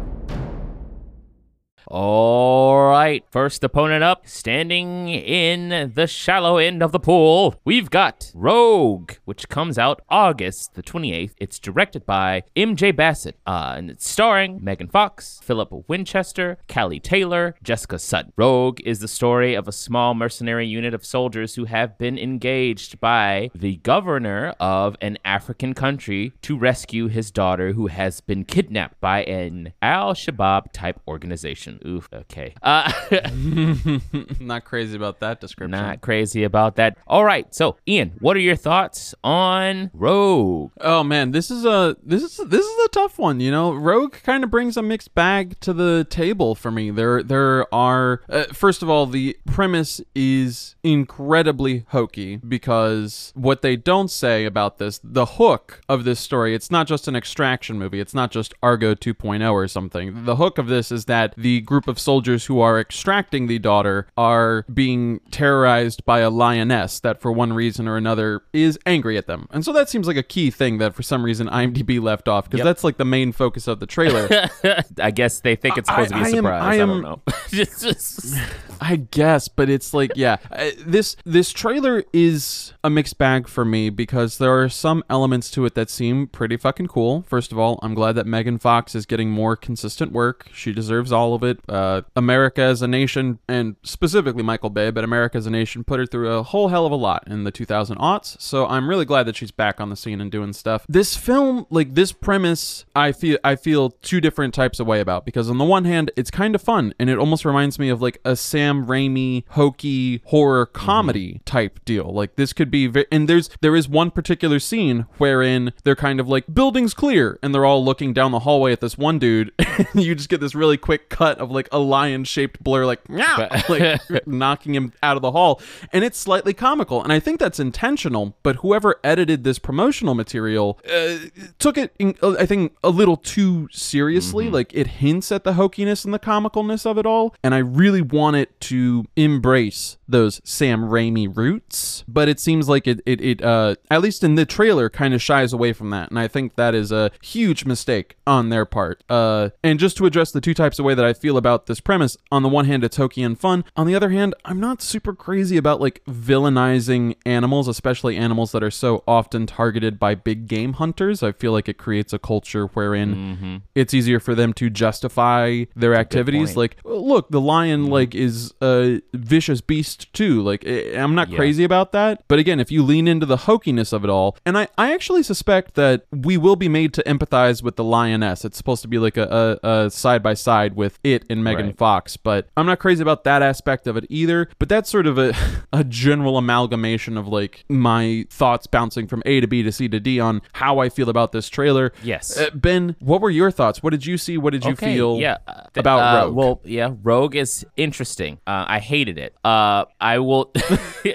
All 1.93 2.89
right, 2.89 3.25
first 3.33 3.65
opponent 3.65 4.05
up, 4.05 4.25
standing 4.25 5.09
in 5.09 5.91
the 5.93 6.07
shallow 6.07 6.57
end 6.57 6.85
of 6.85 6.93
the 6.93 7.01
pool, 7.01 7.57
we've 7.65 7.91
got 7.91 8.31
Rogue, 8.33 9.15
which 9.25 9.49
comes 9.49 9.77
out 9.77 10.01
August 10.09 10.75
the 10.75 10.85
28th. 10.85 11.33
It's 11.39 11.59
directed 11.59 12.07
by 12.07 12.45
MJ 12.55 12.95
Bassett, 12.95 13.39
uh, 13.45 13.75
and 13.77 13.91
it's 13.91 14.09
starring 14.09 14.61
Megan 14.63 14.87
Fox, 14.87 15.41
Philip 15.43 15.89
Winchester, 15.89 16.59
Callie 16.73 17.01
Taylor, 17.01 17.57
Jessica 17.61 17.99
Sutton. 17.99 18.33
Rogue 18.37 18.79
is 18.85 19.01
the 19.01 19.09
story 19.09 19.57
of 19.57 19.67
a 19.67 19.73
small 19.73 20.15
mercenary 20.15 20.69
unit 20.69 20.95
of 20.95 21.05
soldiers 21.05 21.57
who 21.57 21.65
have 21.65 21.99
been 21.99 22.17
engaged 22.17 23.01
by 23.01 23.51
the 23.53 23.79
governor 23.79 24.55
of 24.61 24.97
an 25.01 25.19
African 25.25 25.75
country 25.75 26.35
to 26.43 26.57
rescue 26.57 27.09
his 27.09 27.33
daughter 27.33 27.73
who 27.73 27.89
has 27.89 28.21
been 28.21 28.45
kidnapped 28.45 29.01
by 29.01 29.25
an 29.25 29.73
Al 29.83 30.15
Shabaab 30.15 30.71
type 30.73 31.01
organization. 31.09 31.80
Oof, 31.87 32.09
okay. 32.12 32.55
Uh, 32.62 32.93
Not 34.41 34.65
crazy 34.65 34.97
about 34.97 35.21
that 35.21 35.41
description. 35.41 35.71
not 35.71 36.00
crazy 36.00 36.44
about 36.44 36.77
that. 36.77 36.97
All 37.06 37.25
right, 37.25 37.53
so 37.55 37.77
Ian, 37.88 38.12
what 38.21 38.37
are 38.37 38.41
your 38.41 38.56
thoughts 38.56 39.15
on 39.25 39.91
Rogue? 39.94 40.73
Oh 40.81 41.03
man, 41.03 41.31
this 41.32 41.50
is 41.50 41.65
a 41.65 41.97
this 42.03 42.23
is 42.23 42.37
this 42.49 42.65
is 42.65 42.85
a 42.85 42.88
tough 42.88 43.19
one. 43.19 43.41
You 43.41 43.50
know, 43.50 43.73
Rogue 43.73 44.15
kind 44.23 44.44
of 44.44 44.50
brings 44.50 44.77
a 44.77 44.82
mixed 44.82 45.15
bag 45.15 45.59
to 45.61 45.73
the 45.73 46.06
table 46.09 46.55
for 46.55 46.71
me. 46.71 46.91
There 46.91 47.23
there 47.23 47.73
are 47.75 48.23
uh, 48.29 48.44
first 48.53 48.82
of 48.82 48.91
all, 48.91 49.06
the 49.06 49.37
premise 49.47 50.00
is 50.15 50.77
incredibly 50.82 51.85
hokey 51.88 52.37
because 52.37 53.32
what 53.35 53.62
they 53.62 53.77
don't 53.77 54.11
say 54.11 54.44
about 54.44 54.79
this, 54.79 55.00
the 55.03 55.27
hook 55.27 55.81
of 55.88 56.05
this 56.05 56.21
story, 56.21 56.55
it's 56.55 56.71
not 56.71 56.87
just 56.87 57.09
an 57.09 57.17
extraction 57.17 57.79
movie. 57.79 58.00
It's 58.00 58.15
not 58.15 58.31
just 58.31 58.55
Argo 58.62 58.94
2.0 58.94 59.53
or 59.53 59.69
something. 59.69 60.25
The 60.25 60.37
hook 60.37 60.59
of 60.59 60.67
this 60.69 60.91
is 60.93 61.05
that 61.06 61.35
the 61.37 61.61
group 61.70 61.87
of 61.87 62.00
soldiers 62.00 62.46
who 62.46 62.58
are 62.61 62.81
extracting 62.81 63.46
the 63.46 63.58
daughter 63.61 64.08
are 64.17 64.64
being 64.75 65.20
terrorized 65.31 66.05
by 66.05 66.19
a 66.19 66.28
lioness 66.28 66.99
that 66.99 67.20
for 67.20 67.31
one 67.31 67.52
reason 67.52 67.87
or 67.87 67.96
another 67.96 68.43
is 68.52 68.76
angry 68.87 69.17
at 69.17 69.28
them. 69.28 69.46
And 69.52 69.64
so 69.64 69.72
that 69.75 69.88
seems 69.88 70.08
like 70.08 70.17
a 70.17 70.22
key 70.25 70.50
thing 70.50 70.78
that 70.78 70.94
for 70.96 71.05
some 71.05 71.22
reason 71.25 71.46
IMDb 71.46 72.02
left 72.02 72.26
off 72.26 72.44
because 72.50 72.58
Yep. 72.58 72.64
that's 72.64 72.82
like 72.82 72.96
the 72.96 73.05
main 73.05 73.31
focus 73.31 73.69
of 73.69 73.78
the 73.78 73.87
trailer. 73.87 74.28
I 75.00 75.12
guess 75.12 75.40
they 75.40 75.55
think 75.55 75.78
it's 75.78 75.88
supposed 75.88 76.12
I- 76.12 76.19
to 76.19 76.25
be 76.25 76.31
a 76.31 76.34
surprise. 76.37 76.62
I 76.62 76.70
I, 76.72 76.75
am- 76.78 76.88
don't 76.88 77.02
know. 77.02 77.22
Just- 77.49 77.82
just- 77.82 78.37
I 78.82 78.96
guess, 78.96 79.46
but 79.46 79.69
it's 79.69 79.93
like, 79.93 80.12
yeah, 80.17 80.38
uh, 80.50 80.70
this 80.87 81.14
this 81.26 81.52
trailer 81.52 82.02
is 82.14 82.72
a 82.82 82.88
mixed 82.88 83.19
bag 83.19 83.46
for 83.46 83.62
me 83.62 83.90
because 83.90 84.38
there 84.38 84.58
are 84.58 84.70
some 84.70 85.05
elements 85.11 85.50
to 85.50 85.67
it 85.67 85.75
that 85.75 85.90
seem 85.90 86.26
pretty 86.26 86.56
fucking 86.56 86.87
cool. 86.87 87.22
First 87.28 87.52
of 87.52 87.58
all, 87.58 87.78
I'm 87.82 87.93
glad 87.93 88.12
that 88.12 88.26
Megan 88.26 88.58
Fox 88.58 88.94
is 88.94 89.05
getting 89.05 89.28
more 89.31 89.55
consistent 89.55 90.12
work. 90.12 90.49
She 90.55 90.72
deserves 90.72 91.12
all 91.12 91.34
of 91.34 91.43
it. 91.44 91.60
Uh, 91.69 92.03
America 92.17 92.62
as 92.62 92.83
a 92.83 92.89
nation, 92.89 93.39
and 93.49 93.77
specifically 93.83 94.43
Michael 94.43 94.71
Bay, 94.71 94.91
but 94.91 95.05
America 95.05 95.39
as 95.39 95.47
a 95.47 95.51
nation 95.51 95.85
put 95.85 95.99
her 95.99 96.07
through 96.07 96.33
a 96.33 96.43
whole 96.43 96.69
hell 96.69 96.87
of 96.87 96.93
a 96.93 96.97
lot 96.97 97.25
in 97.27 97.45
the 97.45 97.51
2000 97.51 97.97
aughts. 97.99 98.41
So 98.41 98.67
I'm 98.67 98.89
really 98.89 99.05
glad 99.05 99.25
that 99.25 99.37
she's 99.37 99.51
back 99.51 99.81
on 99.81 99.91
the 99.91 99.97
scene 99.97 100.21
and 100.21 100.31
doing 100.31 100.53
stuff. 100.53 100.85
This 100.89 101.17
film, 101.17 101.67
like 101.71 101.95
this 101.95 102.12
premise, 102.12 102.85
I 102.95 103.12
feel 103.12 103.39
I 103.45 103.57
feel 103.57 103.91
two 103.91 104.21
different 104.21 104.55
types 104.55 104.81
of 104.81 104.87
way 104.87 105.01
about 105.01 105.25
because 105.25 105.49
on 105.49 105.59
the 105.59 105.65
one 105.65 105.85
hand, 105.85 106.11
it's 106.17 106.31
kind 106.31 106.55
of 106.55 106.62
fun 106.62 106.95
and 106.99 107.09
it 107.09 107.19
almost 107.19 107.45
reminds 107.45 107.79
me 107.79 107.89
of 107.89 108.03
like 108.03 108.21
a 108.25 108.37
Sam 108.37 108.87
Raimi 108.87 109.45
hokey 109.51 110.23
horror 110.27 110.67
comedy 110.67 111.41
type 111.45 111.81
deal. 111.85 112.13
Like 112.13 112.37
this 112.37 112.53
could 112.53 112.71
be, 112.71 112.87
ve- 112.87 113.06
and 113.13 113.29
there's 113.29 113.51
there 113.61 113.77
is 113.77 113.89
one 113.89 114.11
particular 114.11 114.59
scene 114.59 115.06
wherein 115.19 115.73
they're 115.85 115.97
kind 115.97 116.21
of 116.21 116.29
like 116.29 116.53
buildings 116.53 116.95
clear 116.95 117.39
and 117.43 117.55
they're 117.55 117.65
all 117.65 117.85
looking 117.85 118.13
down 118.13 118.33
the 118.33 118.41
hallway 118.41 118.73
at 118.73 118.81
this 118.81 118.99
one 118.99 119.19
dude. 119.19 119.53
and 119.59 120.05
you 120.05 120.15
just 120.15 120.29
get 120.29 120.41
this 120.41 120.55
really 120.55 120.77
quick 120.77 121.09
cut 121.09 121.40
of 121.41 121.51
like 121.51 121.69
a 121.73 121.79
lion 121.79 122.25
shaped 122.25 122.63
blur, 122.63 122.85
like 122.85 123.01
like 123.69 124.01
knocking 124.27 124.75
him 124.75 124.93
out 125.03 125.17
of 125.17 125.23
the 125.23 125.33
hall, 125.33 125.61
and 125.93 126.05
it's 126.05 126.19
slightly 126.19 126.53
comical. 126.53 127.03
And 127.03 127.13
I 127.13 127.21
think 127.21 127.41
that's 127.41 127.61
intentional. 127.61 128.37
But 128.43 128.57
whoever 128.57 128.97
edited 129.03 129.45
this 129.45 129.59
promotional 129.59 130.15
material 130.15 130.79
uh, 130.91 131.17
took 131.59 131.79
it, 131.79 131.95
in, 131.99 132.17
uh, 132.23 132.37
I 132.39 132.47
think, 132.47 132.77
a 132.83 132.91
little 132.91 133.17
too 133.17 133.69
seriously. 133.73 134.51
Like 134.51 134.73
it 134.75 134.87
hints 134.87 135.33
at 135.33 135.45
the 135.45 135.55
hokiness 135.55 136.05
and 136.05 136.15
the 136.15 136.19
comicalness 136.19 136.87
of 136.87 136.99
it 136.99 137.07
all, 137.07 137.35
and 137.43 137.55
I 137.55 137.59
really 137.59 138.03
want 138.03 138.37
it 138.37 138.61
to 138.63 139.07
embrace 139.17 139.97
those 140.09 140.41
Sam 140.45 140.83
Raimi 140.83 141.35
roots. 141.35 142.05
But 142.09 142.29
it 142.29 142.41
seems 142.41 142.69
like 142.69 142.87
it, 142.87 143.01
it, 143.07 143.21
it 143.21 143.43
uh, 143.43 143.77
at 143.91 144.03
least 144.03 144.25
in 144.25 144.35
the 144.35 144.45
trailer, 144.47 144.91
kind 144.91 145.15
of 145.15 145.23
shies 145.23 145.53
away 145.53 145.73
from 145.73 145.91
that, 145.91 146.11
and 146.11 146.19
I 146.19 146.29
think 146.29 146.57
that 146.57 146.75
is 146.75 146.93
a 146.93 147.11
huge 147.23 147.65
mistake 147.65 148.17
on 148.27 148.49
their 148.49 148.65
part. 148.65 149.03
Uh, 149.09 149.51
and 149.63 149.79
just 149.79 149.97
to 149.99 150.07
address 150.07 150.33
the 150.33 150.41
two 150.41 150.55
types 150.55 150.79
of 150.79 150.85
way 150.85 150.95
that 150.95 151.05
I 151.05 151.13
feel 151.13 151.30
about 151.37 151.67
this 151.67 151.81
premise, 151.81 152.17
on 152.32 152.43
the 152.43 152.49
one 152.49 152.65
hand, 152.67 152.85
it's 152.85 152.97
hokey 152.97 153.23
and 153.23 153.38
fun. 153.38 153.65
On 153.77 153.87
the 153.87 153.94
other 153.94 154.11
hand, 154.11 154.35
I'm 154.44 154.61
not 154.61 154.82
super 154.82 155.15
crazy 155.15 155.56
about 155.56 155.81
like 155.81 156.03
villainizing 156.09 157.17
animals, 157.27 157.69
especially 157.69 158.17
animals 158.17 158.53
that 158.53 158.62
are 158.62 158.71
so 158.71 159.03
often 159.06 159.47
targeted 159.47 159.99
by 159.99 160.15
big 160.15 160.47
game 160.47 160.75
hunters. 160.75 161.23
I 161.23 161.32
feel 161.32 161.53
like 161.53 161.69
it 161.69 161.79
creates 161.79 162.12
a 162.12 162.19
culture 162.19 162.67
wherein 162.67 163.62
it's 163.75 163.93
easier 163.94 164.21
for 164.21 164.35
them 164.35 164.53
to 164.55 164.71
justify 164.71 165.65
their 165.77 165.94
activities. 165.94 166.56
Like, 166.56 166.77
"Oh, 166.85 166.99
look, 167.00 167.31
the 167.31 167.41
lion 167.41 167.87
like 167.87 168.15
is 168.15 168.53
a 168.62 169.00
vicious 169.12 169.61
beast 169.61 170.12
too. 170.12 170.41
Like, 170.43 170.65
eh, 170.67 170.99
I'm 171.00 171.15
not 171.15 171.29
Yeah. 171.31 171.37
crazy 171.37 171.65
about 171.65 171.93
that. 171.93 172.23
But 172.29 172.38
again, 172.38 172.61
if 172.61 172.71
you 172.73 172.82
lean 172.82 173.06
into 173.09 173.27
the 173.27 173.37
hokiness 173.38 173.93
of 173.93 174.05
it 174.05 174.11
all, 174.11 174.37
and 174.47 174.56
I, 174.56 174.69
I 174.79 174.93
actually 174.93 175.23
suspect 175.23 175.75
that 175.75 176.06
we 176.13 176.37
will 176.37 176.56
be 176.56 176.69
made 176.69 176.93
to 176.94 177.03
empathize 177.05 177.63
with 177.63 177.77
the 177.77 177.84
lioness. 177.84 178.44
It's 178.44 178.56
supposed 178.56 178.82
to 178.82 178.89
be 178.89 178.99
like 178.99 179.17
a, 179.17 179.58
a, 179.63 179.69
a 179.87 179.91
side 179.91 180.22
by 180.22 180.34
side 180.34 180.75
with 180.77 180.99
it 181.05 181.19
and 181.29 181.43
Megan 181.44 181.67
Right. 181.67 181.77
Fox, 181.79 182.17
but 182.17 182.48
I'm 182.56 182.67
not 182.67 182.79
crazy 182.79 183.03
about 183.03 183.24
that 183.24 183.43
aspect 183.43 183.86
of 183.86 183.96
it 183.96 184.06
either. 184.08 184.48
But 184.58 184.69
that's 184.69 184.89
sort 184.89 185.06
of 185.06 185.19
a, 185.19 185.34
a 185.72 185.84
general 185.84 186.36
amalgamation 186.39 187.17
of 187.17 187.29
like 187.29 187.65
my 187.69 188.27
thoughts 188.31 188.67
bouncing 188.67 189.06
from 189.06 189.22
A 189.27 189.41
to 189.41 189.46
B 189.46 189.62
to 189.62 189.72
C 189.72 189.89
to 189.89 190.00
D 190.00 190.20
on 190.20 190.43
how 190.55 190.79
I 190.79 190.89
feel 190.89 191.08
about 191.08 191.32
this 191.32 191.48
trailer. 191.48 191.93
Yes. 192.03 192.36
Uh, 192.39 192.50
ben, 192.55 192.96
what 193.00 193.20
were 193.20 193.31
your 193.31 193.50
thoughts? 193.50 193.82
What 193.82 193.91
did 193.91 194.06
you 194.06 194.17
see? 194.19 194.39
What 194.39 194.53
did 194.53 194.65
you 194.65 194.72
okay, 194.72 194.94
feel 194.94 195.19
yeah, 195.19 195.39
uh, 195.46 195.55
th- 195.55 195.69
about 195.77 195.98
uh, 196.00 196.27
Rogue? 196.27 196.34
Well, 196.36 196.60
yeah, 196.65 196.91
Rogue 197.03 197.36
is 197.36 197.67
interesting. 197.77 198.39
Uh, 198.46 198.65
I 198.69 198.79
hated 198.79 199.19
it. 199.19 199.34
Uh, 199.44 199.84
I 200.00 200.19
will, 200.19 200.53
uh, 201.06 201.12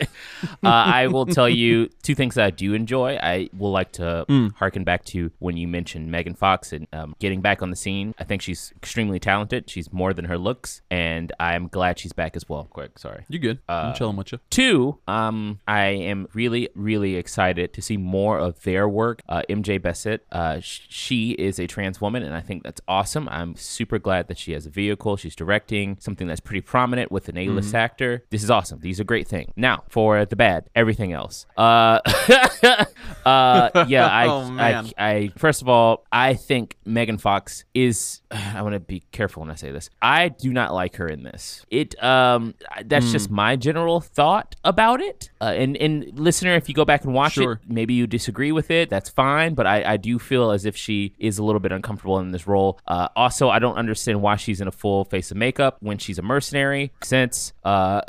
I 0.64 1.08
will 1.08 1.26
tell 1.26 1.50
you 1.50 1.90
two 2.04 2.16
things 2.16 2.36
that 2.36 2.46
I 2.46 2.50
do 2.52 2.74
enjoy. 2.74 3.18
I 3.22 3.50
will 3.58 3.72
like 3.72 3.92
to 3.94 4.26
Hmm. 4.28 4.48
harken 4.56 4.84
back 4.84 5.04
to 5.06 5.32
when 5.40 5.58
you 5.58 5.68
mentioned 5.68 6.12
Megan 6.12 6.36
Fox 6.36 6.74
and 6.74 6.88
um, 6.94 7.16
getting 7.20 7.42
back 7.42 7.62
on 7.62 7.70
the 7.70 7.76
scene. 7.76 8.14
I 8.18 8.24
think 8.24 8.42
she's 8.42 8.74
extremely 8.78 9.20
talented. 9.20 9.70
She's 9.70 9.92
more 9.96 10.14
than 10.14 10.26
her 10.26 10.38
looks, 10.38 10.82
and 10.92 11.32
I'm 11.40 11.68
glad 11.68 11.98
she's 11.98 12.14
back 12.14 12.36
as 12.36 12.48
well. 12.48 12.68
Quick, 12.70 13.00
sorry. 13.00 13.26
you 13.30 13.40
good? 13.40 13.60
I'm 13.68 13.96
chilling 13.96 14.16
with 14.18 14.32
you. 14.32 14.40
Two, 14.50 15.00
um, 15.08 15.60
I 15.68 15.86
am 15.88 16.28
really, 16.34 16.70
really 16.76 17.16
excited 17.16 17.74
to 17.74 17.82
see 17.82 17.98
more 17.98 18.38
of 18.38 18.62
their 18.64 18.88
work. 18.88 19.22
Uh, 19.28 19.42
MJ 19.50 19.82
Bassett, 19.82 20.26
uh, 20.32 20.60
sh- 20.60 20.82
she 20.90 21.32
is 21.32 21.60
a 21.60 21.66
trans 21.68 22.00
woman, 22.02 22.22
and 22.24 22.36
I 22.36 22.42
think 22.42 22.64
that's 22.64 22.82
awesome. 22.88 23.28
I'm 23.30 23.56
super 23.56 23.98
glad 23.98 24.28
that 24.28 24.38
she 24.38 24.52
has 24.52 24.66
a 24.66 24.70
vehicle. 24.70 25.18
She's 25.18 25.36
directing 25.36 25.98
something 26.00 26.28
that's 26.28 26.42
pretty 26.42 26.62
prominent 26.62 27.12
with 27.12 27.30
an 27.30 27.38
A-list 27.38 27.74
actor. 27.74 28.24
This 28.30 28.44
is 28.44 28.52
awesome. 28.52 28.80
These 28.82 29.00
are 29.00 29.04
great 29.06 29.28
things. 29.28 29.52
Now, 29.56 29.84
for 29.90 30.26
the 30.26 30.36
bad, 30.36 30.70
everything 30.76 31.14
else. 31.14 31.46
Uh, 31.58 32.00
Uh, 33.26 33.86
yeah, 33.88 34.06
I, 34.12 34.28
Oh, 34.28 34.50
man. 34.50 34.92
I, 34.98 35.10
I, 35.10 35.28
first 35.38 35.62
of 35.62 35.70
all, 35.70 36.06
I 36.12 36.34
think 36.36 36.78
Megan 36.86 37.18
Fox 37.18 37.64
is. 37.74 38.22
I 38.32 38.62
want 38.62 38.74
to 38.74 38.80
be 38.80 39.02
careful 39.12 39.42
when 39.42 39.50
I 39.52 39.56
say 39.56 39.72
this. 39.72 39.85
I 40.02 40.30
do 40.30 40.52
not 40.54 40.74
like 40.74 40.96
her 40.98 41.08
in 41.08 41.24
this. 41.24 41.66
It, 41.70 42.02
um, 42.04 42.54
that's 42.86 43.12
just 43.12 43.30
Hmm. 43.30 43.36
my 43.36 43.56
general 43.56 44.02
thought 44.02 44.56
about 44.64 45.02
it. 45.02 45.30
Uh, 45.42 45.46
and 45.56 45.76
and 45.78 46.18
listener, 46.20 46.56
if 46.56 46.68
you 46.70 46.76
go 46.76 46.86
back 46.86 47.04
and 47.06 47.14
watch 47.14 47.34
Sure. 47.34 47.54
it, 47.54 47.60
maybe 47.68 47.94
you 47.94 48.08
disagree 48.08 48.52
with 48.52 48.72
it. 48.72 48.90
That's 48.90 49.10
fine. 49.10 49.54
But 49.54 49.68
I, 49.68 49.94
I 49.94 49.98
do 49.98 50.20
feel 50.20 50.52
as 50.52 50.66
if 50.66 50.76
she 50.76 51.14
is 51.20 51.38
a 51.38 51.44
little 51.44 51.60
bit 51.60 51.72
uncomfortable 51.72 52.20
in 52.20 52.32
this 52.32 52.48
role. 52.48 52.80
Uh, 52.88 53.08
also, 53.16 53.50
I 53.50 53.60
don't 53.60 53.76
understand 53.78 54.22
why 54.22 54.36
she's 54.36 54.62
in 54.62 54.68
a 54.68 54.72
full 54.72 55.06
face 55.06 55.32
of 55.32 55.38
makeup 55.38 55.78
when 55.82 55.98
she's 55.98 56.18
a 56.18 56.22
mercenary. 56.22 56.92
Since 57.04 57.54
uh, 57.64 58.02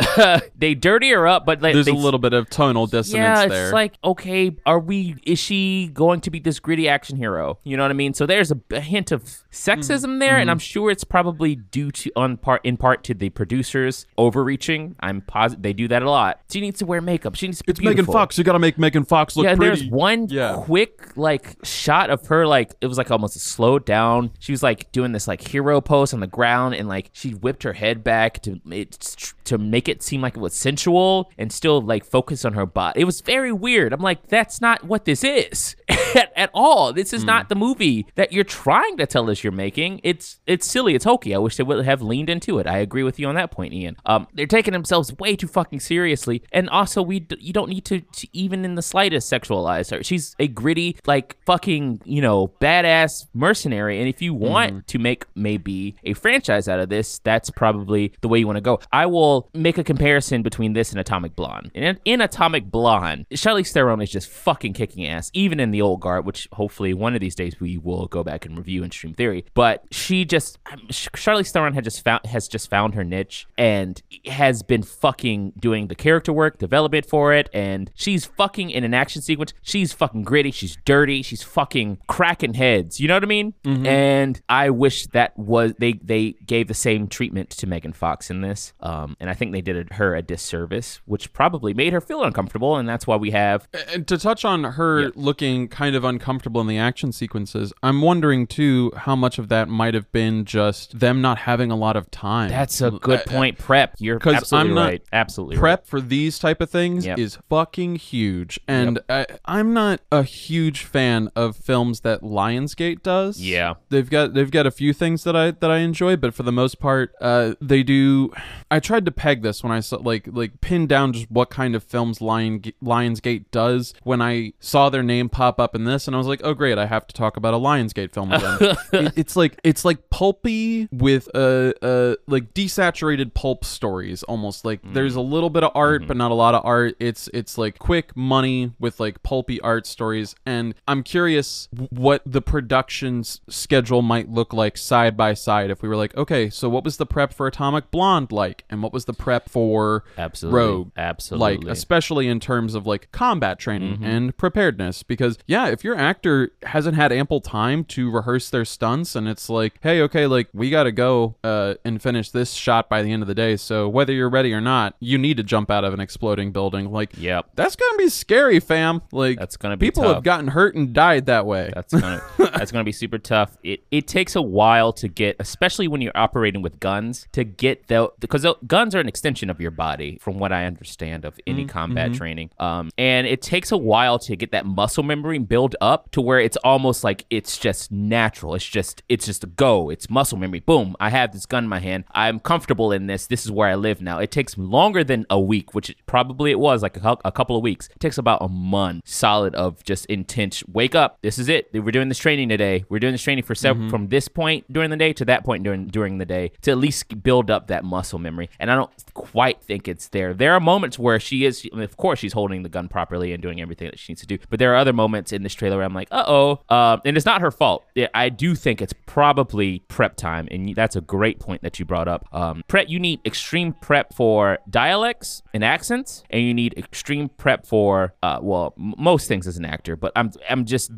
they 0.59 0.75
dirty 0.75 1.11
her 1.11 1.27
up, 1.27 1.45
but 1.47 1.63
like, 1.63 1.75
There's 1.75 1.87
they 1.87 1.93
a 1.93 1.95
little 1.95 2.19
bit 2.21 2.33
of 2.33 2.49
tonal 2.51 2.87
dissonance 2.87 3.15
yeah, 3.17 3.43
it's 3.43 3.53
there. 3.53 3.73
like 3.73 3.95
okay, 4.05 4.57
are 4.65 4.79
we? 4.79 5.17
Is 5.25 5.39
she 5.39 5.89
going 5.93 6.21
to 6.23 6.31
be 6.31 6.39
this 6.41 6.59
gritty 6.61 6.89
action 6.89 7.17
hero? 7.17 7.59
You 7.65 7.77
know 7.77 7.83
what 7.85 7.91
I 7.91 7.95
mean? 7.95 8.15
So 8.15 8.27
there's 8.27 8.51
a, 8.51 8.59
a 8.71 8.81
hint 8.81 9.13
of 9.13 9.23
sexism 9.53 10.21
there, 10.21 10.33
Mm-hmm. 10.33 10.41
and 10.43 10.51
I'm 10.51 10.59
sure 10.59 10.91
it's 10.91 11.05
probably 11.05 11.57
due 11.71 11.91
to 11.91 12.11
on 12.17 12.37
part 12.37 12.61
in 12.65 12.77
part 12.77 13.05
to 13.05 13.15
the 13.15 13.31
producers 13.31 14.07
overreaching. 14.19 14.97
I'm 15.01 15.21
positive 15.21 15.63
they 15.63 15.73
do 15.73 15.89
that 15.89 16.03
a 16.03 16.11
lot. 16.11 16.41
She 16.51 16.61
needs 16.61 16.79
to 16.81 16.87
wear 16.87 17.01
makeup. 17.01 17.35
She 17.35 17.47
needs 17.47 17.59
to 17.59 17.65
be 17.65 17.71
it's 17.73 17.81
Megan. 17.81 18.05
Fox. 18.07 18.37
You 18.39 18.45
got 18.45 18.53
to 18.53 18.59
make 18.59 18.79
Megan 18.79 19.05
Fox 19.05 19.37
look 19.37 19.45
Yeah, 19.45 19.55
pretty. 19.55 19.81
there's 19.83 19.91
one 19.91 20.29
Yeah. 20.29 20.55
quick 20.59 21.17
like 21.17 21.57
shot 21.65 22.11
of 22.11 22.27
her 22.29 22.47
like 22.47 22.75
it 22.81 22.87
was 22.87 22.99
like 22.99 23.11
almost 23.11 23.39
slowed 23.41 23.85
down. 23.85 24.31
She 24.39 24.53
was 24.53 24.63
like 24.63 24.91
doing 24.93 25.13
this 25.13 25.27
like 25.29 25.47
hero 25.47 25.81
pose 25.81 26.13
on 26.13 26.21
the 26.21 26.27
ground 26.27 26.75
and 26.75 26.89
like 26.89 27.11
she 27.13 27.31
whipped 27.33 27.63
her 27.63 27.73
head 27.73 28.03
back 28.05 28.43
to 28.43 28.61
it 28.71 29.33
to 29.47 29.59
make 29.59 29.89
it 29.89 30.03
seem 30.03 30.21
like 30.21 30.37
it 30.37 30.41
was 30.41 30.55
sensual 30.55 31.31
and 31.39 31.53
still 31.53 31.81
like 31.81 32.05
focus 32.05 32.45
on 32.45 32.53
her 32.55 32.67
butt. 32.67 32.97
It 32.97 33.05
was 33.05 33.21
very 33.21 33.53
weird. 33.53 33.93
I'm 33.93 34.01
like 34.01 34.29
that's 34.29 34.61
not 34.61 34.85
what 34.85 35.05
this 35.05 35.25
is 35.25 35.77
at, 35.89 36.33
at 36.37 36.51
all. 36.55 36.93
This 36.93 37.13
is 37.13 37.25
not 37.25 37.49
the 37.49 37.55
movie 37.55 38.07
that 38.15 38.33
you're 38.33 38.45
trying 38.45 38.97
to 38.99 39.07
tell 39.07 39.31
us 39.31 39.43
you're 39.43 39.53
making. 39.53 40.01
It's 40.03 40.41
it's 40.47 40.67
silly. 40.67 40.95
It's 40.95 41.05
hokey. 41.05 41.35
I 41.35 41.39
wish 41.39 41.57
they 41.57 41.65
would 41.65 41.85
have 41.85 42.03
leaned 42.03 42.31
into 42.31 42.59
it. 42.59 42.67
I 42.67 42.79
agree 42.79 43.03
with 43.03 43.19
you 43.19 43.29
on 43.29 43.35
that 43.35 43.51
point, 43.51 43.73
Ian. 43.73 43.97
Um, 44.07 44.27
they're 44.35 44.47
taking 44.47 44.73
themselves 44.73 45.13
way 45.19 45.37
too 45.37 45.49
fucking 45.49 45.81
seriously, 45.81 46.43
and 46.53 46.69
also 46.71 47.03
we 47.03 47.21
d- 47.21 47.37
you 47.41 47.53
don't 47.53 47.69
need 47.69 47.85
to, 47.87 48.01
to 48.01 48.29
even 48.33 48.65
in 48.65 48.75
the 48.75 48.83
slightest 48.83 49.31
sexualize 49.31 49.91
her. 49.91 50.03
She's 50.03 50.35
a 50.39 50.49
gritty, 50.49 50.97
like 51.07 51.37
fucking 51.47 52.03
you 52.05 52.23
know 52.23 52.49
badass 52.61 53.27
mercenary, 53.35 53.99
and 53.99 54.09
if 54.09 54.23
you 54.23 54.35
want 54.35 54.87
to 54.89 54.99
make 54.99 55.25
maybe 55.35 55.97
a 56.05 56.15
franchise 56.15 56.69
out 56.69 56.81
of 56.81 56.89
this, 56.89 57.19
that's 57.21 57.51
probably 57.51 58.13
the 58.21 58.29
way 58.29 58.39
you 58.39 58.47
want 58.47 58.57
to 58.57 58.63
go. 58.63 58.81
I 58.93 59.07
will 59.07 59.36
make 59.55 59.79
a 59.79 59.85
comparison 59.85 60.43
between 60.43 60.73
this 60.73 60.91
and 60.91 61.01
Atomic 61.01 61.35
Blonde. 61.37 61.71
In, 61.75 61.99
in 62.05 62.21
Atomic 62.21 62.71
Blonde, 62.71 63.27
Charlize 63.33 63.73
Theron 63.73 64.01
is 64.01 64.11
just 64.11 64.29
fucking 64.29 64.73
kicking 64.73 65.07
ass, 65.07 65.31
even 65.35 65.61
in 65.61 65.71
the 65.71 65.83
old 65.83 66.01
guard, 66.01 66.25
which 66.27 66.49
hopefully 66.53 66.95
one 66.95 67.15
of 67.15 67.21
these 67.21 67.35
days 67.35 67.61
we 67.61 67.79
will 67.79 68.07
go 68.07 68.23
back 68.23 68.45
and 68.47 68.57
review 68.57 68.83
in 68.83 68.91
Stream 68.91 69.15
Theory. 69.15 69.45
But 69.55 69.85
she 69.91 70.25
just, 70.25 70.59
Ch- 70.91 71.11
Charlize 71.13 71.51
Theron 71.51 71.75
had 71.75 71.85
just 71.85 72.03
found 72.03 72.27
has 72.27 72.49
just 72.49 72.69
found 72.71 72.95
her 72.95 73.05
niche 73.05 73.47
and 73.59 74.03
has 74.27 74.63
been 74.63 74.83
fucking 74.83 75.53
doing 75.59 75.89
the 75.89 75.95
character 75.95 76.33
work, 76.33 76.59
development 76.59 77.07
for 77.07 77.33
it, 77.33 77.49
and 77.53 77.91
she's 77.95 78.27
fucking 78.27 78.71
in 78.71 78.85
an 78.85 78.95
action 78.95 79.23
sequence. 79.23 79.53
She's 79.63 79.93
fucking 79.93 80.23
gritty. 80.25 80.51
She's 80.51 80.77
dirty. 80.85 81.23
She's 81.23 81.43
fucking 81.43 81.99
cracking 82.09 82.55
heads. 82.55 83.01
You 83.01 83.09
know 83.09 83.15
what 83.15 83.23
I 83.23 83.27
mean? 83.27 83.55
And 83.87 84.41
I 84.49 84.71
wish 84.71 85.07
that 85.09 85.37
was 85.39 85.75
they 85.79 85.95
they 86.03 86.33
gave 86.47 86.69
the 86.69 86.75
same 86.75 87.09
treatment 87.09 87.51
to 87.51 87.67
Megan 87.67 87.93
Fox 87.93 88.31
in 88.31 88.41
this, 88.41 88.73
um, 88.81 89.17
and 89.27 89.31
I 89.33 89.35
think 89.35 89.51
they 89.51 89.61
did 89.61 89.93
her 89.95 90.15
a 90.15 90.23
disservice, 90.23 91.01
which 91.05 91.33
probably 91.33 91.75
made 91.75 91.93
her 91.93 92.01
feel 92.01 92.23
uncomfortable, 92.23 92.77
and 92.77 92.89
that's 92.89 93.07
why 93.09 93.17
we 93.17 93.33
have 93.33 93.67
And 93.93 94.07
to 94.07 94.17
touch 94.19 94.45
on 94.45 94.63
her 94.63 95.11
looking 95.17 95.67
kind 95.67 95.97
of 95.97 96.05
uncomfortable 96.05 96.61
in 96.61 96.69
the 96.69 96.79
action 96.79 97.11
sequences, 97.11 97.73
I'm 97.83 98.01
wondering 98.03 98.47
too 98.47 98.93
how 98.97 99.17
much 99.17 99.39
of 99.41 99.49
that 99.49 99.69
might 99.69 99.95
have 99.95 100.11
been 100.13 100.45
just 100.45 100.99
them 101.01 101.21
not 101.21 101.39
having 101.39 101.73
a 101.73 101.77
lot 101.77 101.97
of 101.97 102.09
time. 102.13 102.51
That's 102.51 102.81
a 102.81 102.93
good 102.93 103.21
Uh, 103.21 103.25
point. 103.31 103.59
Prep. 103.59 103.95
You're 103.99 104.21
absolutely 104.25 104.73
right. 104.75 105.03
Absolutely 105.13 105.57
right. 105.57 105.61
Prep 105.61 105.87
for 105.87 106.01
these 106.01 106.39
type 106.39 106.61
of 106.61 106.71
things 106.71 107.05
Yep. 107.05 107.19
is 107.19 107.39
fucking 107.49 107.97
huge, 107.97 108.61
and 108.69 109.01
I, 109.09 109.27
I'm 109.45 109.75
not 109.75 110.01
a 110.13 110.23
huge 110.23 110.83
fan 110.85 111.31
of 111.35 111.57
films 111.57 112.01
that 112.03 112.21
Lionsgate 112.23 113.03
does. 113.03 113.41
Yeah. 113.41 113.75
they've 113.89 114.09
got 114.09 114.35
they've 114.35 114.51
got 114.51 114.67
a 114.67 114.71
few 114.71 114.93
things 114.93 115.25
that 115.25 115.35
I 115.35 115.51
that 115.51 115.71
I 115.71 115.79
enjoy, 115.79 116.17
but 116.17 116.35
for 116.35 116.43
the 116.45 116.53
most 116.53 116.79
part, 116.79 117.13
uh, 117.21 117.55
they 117.61 117.83
do. 117.83 118.33
I 118.71 118.79
tried 118.81 119.05
to 119.07 119.11
peg 119.17 119.43
this 119.43 119.63
when 119.63 119.73
I 119.73 119.81
saw 119.81 119.97
like 119.97 120.29
like 120.31 120.61
pin 120.61 120.87
down 120.87 121.13
just 121.13 121.31
what 121.31 121.51
kind 121.51 121.75
of 121.75 121.83
films 121.83 122.21
Lion 122.21 122.61
Lionsgate 122.83 123.47
does 123.51 123.95
when 124.05 124.21
I 124.23 124.53
saw 124.61 124.89
their 124.91 125.03
name 125.03 125.29
pop 125.29 125.59
up 125.59 125.75
in 125.75 125.85
this, 125.85 126.07
and 126.07 126.15
I 126.15 126.19
was 126.19 126.27
like, 126.27 126.41
oh 126.45 126.55
great, 126.55 126.79
I 126.79 126.87
have 126.87 127.07
to 127.09 127.15
talk 127.15 127.37
about 127.37 127.55
a 127.55 127.59
Lionsgate 127.59 128.13
film 128.13 128.33
again. 128.33 128.59
It- 128.93 129.13
it's 129.17 129.37
like 129.37 129.59
it's 129.65 129.85
like 129.85 130.11
pulpy 130.11 130.89
with 130.93 131.29
uh 131.35 131.73
uh 131.83 132.17
like 132.27 132.55
desaturated 132.55 133.35
pulp 133.35 133.65
stories 133.65 134.23
almost. 134.25 134.65
Like 134.65 134.81
there's 134.93 135.17
a 135.17 135.21
little 135.21 135.51
bit 135.51 135.65
of 135.65 135.73
art 135.75 136.07
but 136.07 136.17
not 136.17 136.31
a 136.31 136.35
lot 136.35 136.55
of 136.55 136.65
art. 136.65 136.95
It's 137.01 137.29
it's 137.35 137.57
like 137.59 137.79
quick 137.79 138.17
money 138.17 138.73
with 138.79 139.01
like 139.01 139.23
pulpy 139.23 139.61
art 139.63 139.87
stories 139.87 140.35
and 140.45 140.75
i'm 140.87 141.03
curious 141.03 141.69
what 141.91 142.21
the 142.27 142.43
production 142.43 143.23
schedule 143.49 144.03
might 144.03 144.29
look 144.31 144.53
like 144.53 144.77
side 144.77 145.17
by 145.17 145.33
side 145.35 145.71
if 145.71 145.83
we 145.83 145.89
were 145.89 145.97
like 145.97 146.15
okay 146.17 146.51
so 146.51 146.69
what 146.69 146.85
was 146.85 146.97
the 146.99 147.07
prep 147.07 147.33
for 147.33 147.47
atomic 147.47 147.91
blonde 147.91 148.31
like 148.31 148.65
and 148.69 148.83
what 148.83 148.93
was 148.93 149.06
the 149.07 149.13
prep 149.13 149.49
for 149.49 150.05
Absolutely. 150.19 150.59
rogue 150.61 150.91
Absolutely. 150.97 151.57
like 151.59 151.67
especially 151.73 152.29
in 152.29 152.41
terms 152.41 152.75
of 152.75 152.87
like 152.87 153.11
combat 153.13 153.59
training 153.59 154.05
and 154.05 154.37
preparedness 154.37 155.03
because 155.03 155.39
yeah 155.47 155.69
if 155.69 155.85
your 155.85 155.97
actor 155.97 156.51
hasn't 156.65 156.97
had 156.97 157.13
ample 157.13 157.41
time 157.41 157.85
to 157.85 158.11
rehearse 158.11 158.51
their 158.51 158.65
stunts 158.65 159.15
and 159.17 159.29
it's 159.29 159.49
like 159.49 159.75
hey 159.83 160.01
okay 160.03 160.27
like 160.27 160.49
we 160.53 160.71
gotta 160.71 160.93
go 160.93 161.35
uh, 161.45 161.75
and 161.85 162.03
finish 162.03 162.31
this 162.31 162.53
shot 162.53 162.89
by 162.89 163.03
the 163.03 163.13
end 163.13 163.23
of 163.23 163.29
the 163.29 163.35
day 163.35 163.57
so 163.57 163.89
whether 163.89 164.13
you're 164.13 164.29
ready 164.31 164.53
or 164.53 164.61
not 164.61 164.95
you 165.01 165.17
need 165.19 165.37
to 165.37 165.43
jump 165.43 165.71
out 165.71 165.85
of 165.85 165.95
an 165.95 166.01
exploding 166.01 166.53
building 166.53 166.91
like 166.91 167.13
Yep. 167.17 167.51
that's 167.55 167.77
gonna 167.77 167.97
be 167.99 168.09
scary 168.09 168.61
fam 168.61 169.03
like 169.13 169.39
That's 169.39 169.57
gonna 169.57 169.77
be 169.77 169.87
people 169.87 170.03
tough. 170.03 170.15
have 170.17 170.23
gotten 170.25 170.49
hurt 170.49 170.75
and 170.75 170.93
died 170.93 171.27
that 171.27 171.47
way 171.47 171.71
That's 171.75 171.93
gonna 171.95 172.23
that's 172.39 172.73
gonna 172.73 172.85
be 172.85 172.93
super 172.93 173.19
tough. 173.19 173.57
It 173.63 173.85
it 173.91 174.07
takes 174.09 174.35
a 174.35 174.43
while 174.43 174.93
to 174.95 175.09
get, 175.09 175.37
especially 175.39 175.87
when 175.89 176.01
you're 176.01 176.17
operating 176.17 176.63
with 176.63 176.81
guns, 176.81 177.29
to 177.33 177.45
get 177.45 177.87
the 177.89 178.11
because 178.19 178.47
guns 178.67 178.95
are 178.97 179.01
an 179.01 179.09
extension 179.09 179.51
of 179.51 179.61
your 179.61 179.71
body, 179.71 180.19
from 180.21 180.39
what 180.39 180.53
I 180.53 180.65
understand 180.67 181.25
of 181.25 181.39
any 181.47 181.57
Mm-hmm. 181.65 181.69
combat 181.69 182.13
training. 182.15 182.51
Um, 182.59 182.91
and 182.99 183.27
it 183.27 183.41
takes 183.43 183.73
a 183.73 183.77
while 183.77 184.19
to 184.21 184.37
get 184.37 184.51
that 184.53 184.67
muscle 184.67 185.03
memory 185.03 185.39
build 185.39 185.75
up 185.81 186.11
to 186.13 186.21
where 186.21 186.39
it's 186.39 186.57
almost 186.59 187.03
like 187.05 187.25
it's 187.31 187.59
just 187.59 187.91
natural. 187.91 188.55
It's 188.55 188.65
just 188.67 189.03
it's 189.09 189.27
just 189.27 189.43
a 189.45 189.47
go. 189.47 189.91
It's 189.91 190.09
muscle 190.11 190.39
memory. 190.39 190.61
Boom! 190.61 190.97
I 191.01 191.11
have 191.11 191.33
this 191.33 191.47
gun 191.47 191.65
in 191.65 191.69
my 191.71 191.79
hand. 191.81 192.05
I'm 192.13 192.41
comfortable 192.41 192.93
in 192.93 193.07
this. 193.07 193.27
This 193.27 193.45
is 193.45 193.51
where 193.51 193.69
I 193.69 193.75
live 193.75 194.01
now. 194.01 194.19
It 194.19 194.31
takes 194.31 194.57
longer 194.59 195.03
than 195.03 195.27
a 195.31 195.41
week, 195.41 195.75
which 195.75 195.91
it, 195.91 195.97
probably 196.07 196.51
it 196.51 196.59
was 196.59 196.83
like 196.83 196.97
a, 197.03 197.17
a 197.25 197.33
couple 197.33 197.57
of 197.57 197.63
weeks. 197.63 197.89
It 197.95 198.01
takes 198.01 198.19
about 198.19 198.43
a 198.43 198.49
month 198.49 199.03
solid 199.07 199.55
of 199.55 199.83
just 199.85 200.07
intense. 200.07 200.63
Wake 200.69 200.95
up! 200.95 201.19
This 201.23 201.39
is 201.39 201.49
it. 201.49 201.69
We're 201.73 201.91
doing 201.91 202.09
this 202.09 202.19
training 202.19 202.49
today. 202.49 202.85
We're 202.89 202.99
doing 203.01 203.13
this 203.13 203.23
training 203.23 203.45
for 203.45 203.55
several 203.55 203.89
from 203.91 204.09
this 204.09 204.29
point 204.29 204.71
during 204.73 204.91
the 204.91 204.97
day 204.97 205.13
to 205.15 205.25
that 205.25 205.45
point 205.45 205.65
during 205.65 205.89
during 205.89 206.19
the 206.19 206.27
day 206.27 206.53
to 206.63 206.71
at 206.71 206.79
least 206.79 207.23
build 207.23 207.51
up 207.51 207.67
that 207.69 207.85
muscle 207.85 208.19
memory. 208.19 208.49
And 208.61 208.71
I 208.71 208.76
don't 208.77 208.91
quite 209.15 209.63
think 209.63 209.89
it's 209.89 210.09
there. 210.09 210.35
There 210.35 210.53
are 210.53 210.61
moments 210.61 210.99
where 210.99 211.19
she 211.19 211.45
is, 211.45 211.67
I 211.73 211.77
mean, 211.77 211.85
of 211.85 211.97
course, 211.97 212.19
she's 212.19 212.33
holding 212.33 212.63
the 212.63 212.69
gun 212.69 212.89
properly 212.89 213.33
and 213.33 213.43
doing 213.43 213.61
everything 213.61 213.89
that 213.91 213.99
she 213.99 214.13
needs 214.13 214.21
to 214.21 214.27
do. 214.27 214.39
But 214.51 214.59
there 214.59 214.73
are 214.73 214.77
other 214.77 214.93
moments 214.93 215.33
in 215.33 215.43
this 215.43 215.55
trailer 215.55 215.77
where 215.77 215.87
I'm 215.87 215.95
like, 215.95 216.09
uh 216.11 216.25
oh, 216.27 216.61
and 217.05 217.17
it's 217.17 217.27
not 217.27 217.41
her 217.41 217.51
fault. 217.51 217.85
I 218.15 218.29
do 218.29 218.55
think 218.55 218.83
it's 218.83 218.93
probably 219.07 219.81
prep 219.89 220.17
time, 220.17 220.49
and 220.51 220.75
that's 220.75 220.97
a 220.97 221.01
great 221.01 221.41
point 221.41 221.63
that 221.63 221.79
you 221.79 221.85
brought 221.85 222.09
up. 222.09 222.29
Um, 222.33 222.63
prep, 222.69 222.89
you 222.89 222.99
need 222.99 223.21
extreme 223.25 223.73
prep 223.73 224.13
for 224.13 224.59
dialects 224.69 225.43
and 225.55 225.65
accents, 225.65 226.23
and 226.31 226.43
you 226.43 226.53
need 226.53 226.75
extreme 226.77 227.29
prep 227.31 227.67
for, 227.67 228.15
uh, 228.23 228.39
well, 228.43 228.75
m- 228.79 228.95
most 228.99 229.29
things 229.29 229.47
as 229.47 229.57
an 229.57 229.65
actor. 229.65 229.97
But 229.97 230.13
I'm 230.17 230.33
I'm 230.51 230.65
just 230.67 230.93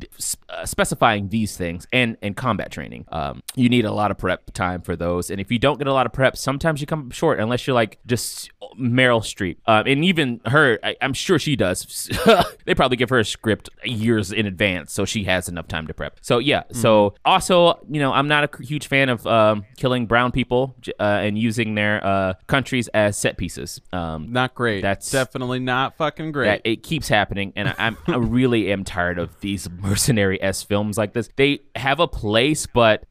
uh, 0.49 0.67
specifying 0.67 1.29
these 1.29 1.57
things 1.57 1.87
and 1.93 2.17
and 2.23 2.37
combat 2.37 2.73
training. 2.73 3.05
Um, 3.13 3.43
you 3.55 3.69
need 3.69 3.85
a 3.85 3.93
lot 3.93 4.11
of 4.11 4.19
prep 4.19 4.53
time 4.53 4.83
for 4.83 4.97
those, 4.97 5.31
and 5.31 5.41
if 5.41 5.53
you 5.53 5.59
don't 5.59 5.79
get 5.79 5.87
a 5.87 5.93
lot 5.93 6.07
of 6.07 6.13
prep, 6.13 6.37
sometimes 6.37 6.81
you 6.81 6.87
come 6.87 7.11
short 7.11 7.39
unless 7.39 7.67
like 7.75 7.99
just 8.07 8.51
Meryl 8.79 9.21
Streep, 9.21 9.57
um, 9.67 9.87
and 9.87 10.05
even 10.05 10.41
her, 10.47 10.79
I, 10.83 10.97
I'm 11.01 11.13
sure 11.13 11.39
she 11.39 11.57
does. 11.57 12.09
they 12.65 12.75
probably 12.75 12.97
give 12.97 13.11
her 13.11 13.19
a 13.19 13.25
script 13.25 13.71
years 13.85 14.33
in 14.33 14.47
advance, 14.47 14.93
so 14.93 15.05
she 15.05 15.25
has 15.25 15.49
enough 15.49 15.69
time 15.69 15.87
to 15.87 15.95
prep. 15.95 16.19
So 16.21 16.39
yeah. 16.39 16.65
So 16.73 17.15
also, 17.25 17.79
you 17.89 18.01
know, 18.01 18.13
I'm 18.13 18.29
not 18.29 18.45
a 18.45 18.63
huge 18.63 18.87
fan 18.87 19.09
of 19.09 19.27
um, 19.27 19.65
killing 19.77 20.07
brown 20.07 20.33
people 20.33 20.77
uh, 21.01 21.03
and 21.03 21.39
using 21.39 21.75
their 21.75 22.05
uh, 22.05 22.35
countries 22.47 22.89
as 22.89 23.17
set 23.17 23.37
pieces. 23.37 23.81
Um, 23.93 24.33
not 24.33 24.55
great 24.55 24.83
That's- 24.83 25.11
definitely 25.11 25.59
not 25.59 25.97
fucking 25.97 26.33
great 26.33 26.61
it 26.65 26.83
keeps 26.83 27.09
happening, 27.09 27.53
and 27.57 27.69
I, 27.69 27.75
I'm 27.79 27.97
I 28.07 28.17
really 28.17 28.73
am 28.73 28.85
tired 28.85 29.19
of 29.19 29.39
these 29.41 29.69
mercenary 29.81 30.41
s 30.43 30.63
films 30.63 30.99
like 30.99 31.13
this. 31.13 31.29
They 31.37 31.61
have 31.75 32.01
a 32.01 32.09
place, 32.09 32.67
but. 32.67 33.05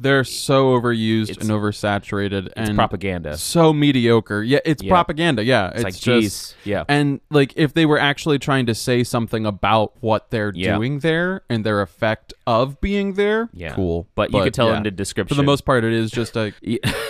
They're 0.00 0.24
so 0.24 0.78
overused 0.80 1.40
and 1.40 1.50
oversaturated 1.50 2.46
It's 2.46 2.54
and 2.56 2.74
propaganda. 2.76 3.36
so 3.36 3.72
mediocre. 3.72 4.42
Yeah, 4.42 4.60
it's 4.64 4.82
Yeah. 4.82 4.90
propaganda. 4.90 5.44
Yeah, 5.44 5.68
it's, 5.68 5.74
It's, 5.76 5.84
like, 5.84 5.94
just 5.94 6.04
geez, 6.04 6.54
yeah. 6.64 6.84
and 6.88 7.20
like 7.30 7.52
if 7.56 7.74
they 7.74 7.86
were 7.86 7.98
actually 7.98 8.38
trying 8.38 8.66
to 8.66 8.74
say 8.74 9.04
something 9.04 9.44
about 9.46 9.92
what 10.00 10.30
they're 10.30 10.52
Yeah. 10.54 10.76
doing 10.76 11.00
there 11.00 11.42
and 11.50 11.64
their 11.64 11.82
effect 11.82 12.32
of 12.46 12.80
being 12.80 13.14
there, 13.14 13.48
Yeah. 13.52 13.74
cool. 13.74 14.06
But 14.14 14.32
you 14.32 14.42
could 14.42 14.54
tell 14.54 14.68
yeah. 14.70 14.78
in 14.78 14.82
the 14.84 14.90
description. 14.90 15.34
for 15.36 15.40
the 15.40 15.46
most 15.46 15.64
part, 15.64 15.84
it 15.84 15.92
is 15.92 16.10
just 16.10 16.36
a 16.36 16.52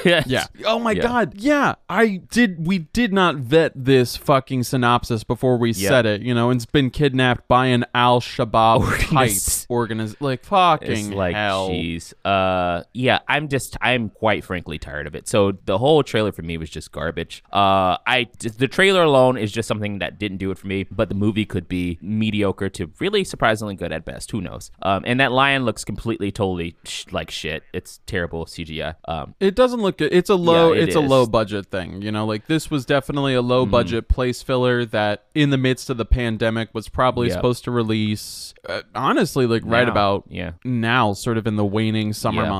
yeah. 0.05 0.23
yeah. 0.27 0.45
Oh 0.67 0.79
my 0.79 0.95
god. 0.95 1.35
Yeah. 1.37 1.75
I 1.89 2.23
did 2.31 2.67
we 2.67 2.79
did 2.79 3.13
not 3.13 3.37
vet 3.37 3.73
this 3.75 4.17
fucking 4.17 4.65
synopsis 4.65 5.25
before 5.25 5.57
we 5.59 5.73
said 5.73 6.07
it, 6.07 6.23
you 6.23 6.35
know, 6.35 6.51
and 6.51 6.59
it's 6.59 6.67
been 6.67 6.91
kidnapped 6.91 7.47
by 7.49 7.67
an 7.67 7.85
Al 7.95 8.21
Shabaab 8.21 8.81
type 9.11 9.31
Organiz- 9.31 9.67
organiz 9.69 10.17
like 10.21 10.45
fucking 10.45 10.91
It's 10.91 11.09
like, 11.11 11.35
hell. 11.35 11.69
jeez. 11.71 12.13
Uh, 12.25 12.80
yeah, 12.93 13.21
I'm 13.29 13.49
just, 13.49 13.77
I'm 13.81 14.11
quite 14.11 14.45
frankly 14.45 14.79
tired 14.79 15.07
of 15.07 15.15
it. 15.15 15.29
So 15.29 15.53
the 15.65 15.79
whole 15.79 16.03
trailer 16.03 16.33
for 16.33 16.43
me 16.43 16.57
was 16.59 16.71
just 16.71 16.93
garbage. 16.93 17.43
Uh, 17.53 17.97
I, 18.07 18.29
the 18.39 18.69
trailer 18.69 19.03
alone 19.03 19.37
is 19.39 19.53
just 19.53 19.67
something 19.69 19.99
that 20.01 20.19
didn't 20.19 20.39
do 20.39 20.51
it 20.51 20.59
for 20.59 20.67
me, 20.67 20.85
but 20.85 21.09
the 21.09 21.15
movie 21.15 21.45
could 21.45 21.69
be 21.69 21.99
mediocre 22.01 22.69
to 22.71 22.91
really 23.01 23.25
surprisingly 23.25 23.75
good 23.75 23.93
at 23.93 24.05
best. 24.05 24.31
Who 24.31 24.41
knows? 24.41 24.71
Um, 24.83 25.03
and 25.07 25.21
that 25.21 25.33
lion 25.33 25.65
looks 25.65 25.85
completely, 25.85 26.31
totally 26.33 26.77
sh- 26.85 27.07
like 27.11 27.31
shit. 27.31 27.63
It's 27.73 28.01
terrible 28.07 28.47
CGI. 28.47 28.95
Um, 29.07 29.35
It 29.41 29.55
doesn't 29.55 29.81
look 29.81 29.99
good. 29.99 30.13
It's 30.13 30.31
a 30.31 30.35
low 30.35 30.73
Yeah, 30.73 30.83
it 30.83 30.89
it's 30.89 30.97
a 30.97 31.01
low 31.01 31.27
budget 31.27 31.67
thing, 31.67 32.03
you 32.03 32.13
know, 32.13 32.27
like 32.27 32.47
this 32.47 32.71
was 32.71 32.85
definitely 32.87 33.35
a 33.35 33.43
low 33.43 33.67
budget 33.67 34.09
place 34.09 34.43
filler 34.43 34.85
that 34.87 35.25
in 35.35 35.51
the 35.51 35.59
midst 35.59 35.91
of 35.91 35.97
the 35.97 36.05
pandemic 36.05 36.69
was 36.75 36.89
probably 36.89 37.29
Yep. 37.29 37.37
supposed 37.37 37.65
to 37.65 37.71
release 37.71 38.55
uh, 38.69 38.83
honestly 38.95 39.47
like 39.47 39.63
right 39.65 39.85
now. 39.87 39.91
about 39.91 40.25
yeah. 40.29 40.53
now 40.65 41.13
sort 41.13 41.39
of 41.39 41.47
in 41.47 41.57
the 41.57 41.65
waning 41.65 42.13
summer 42.13 42.43
Yeah. 42.43 42.49
months, 42.51 42.60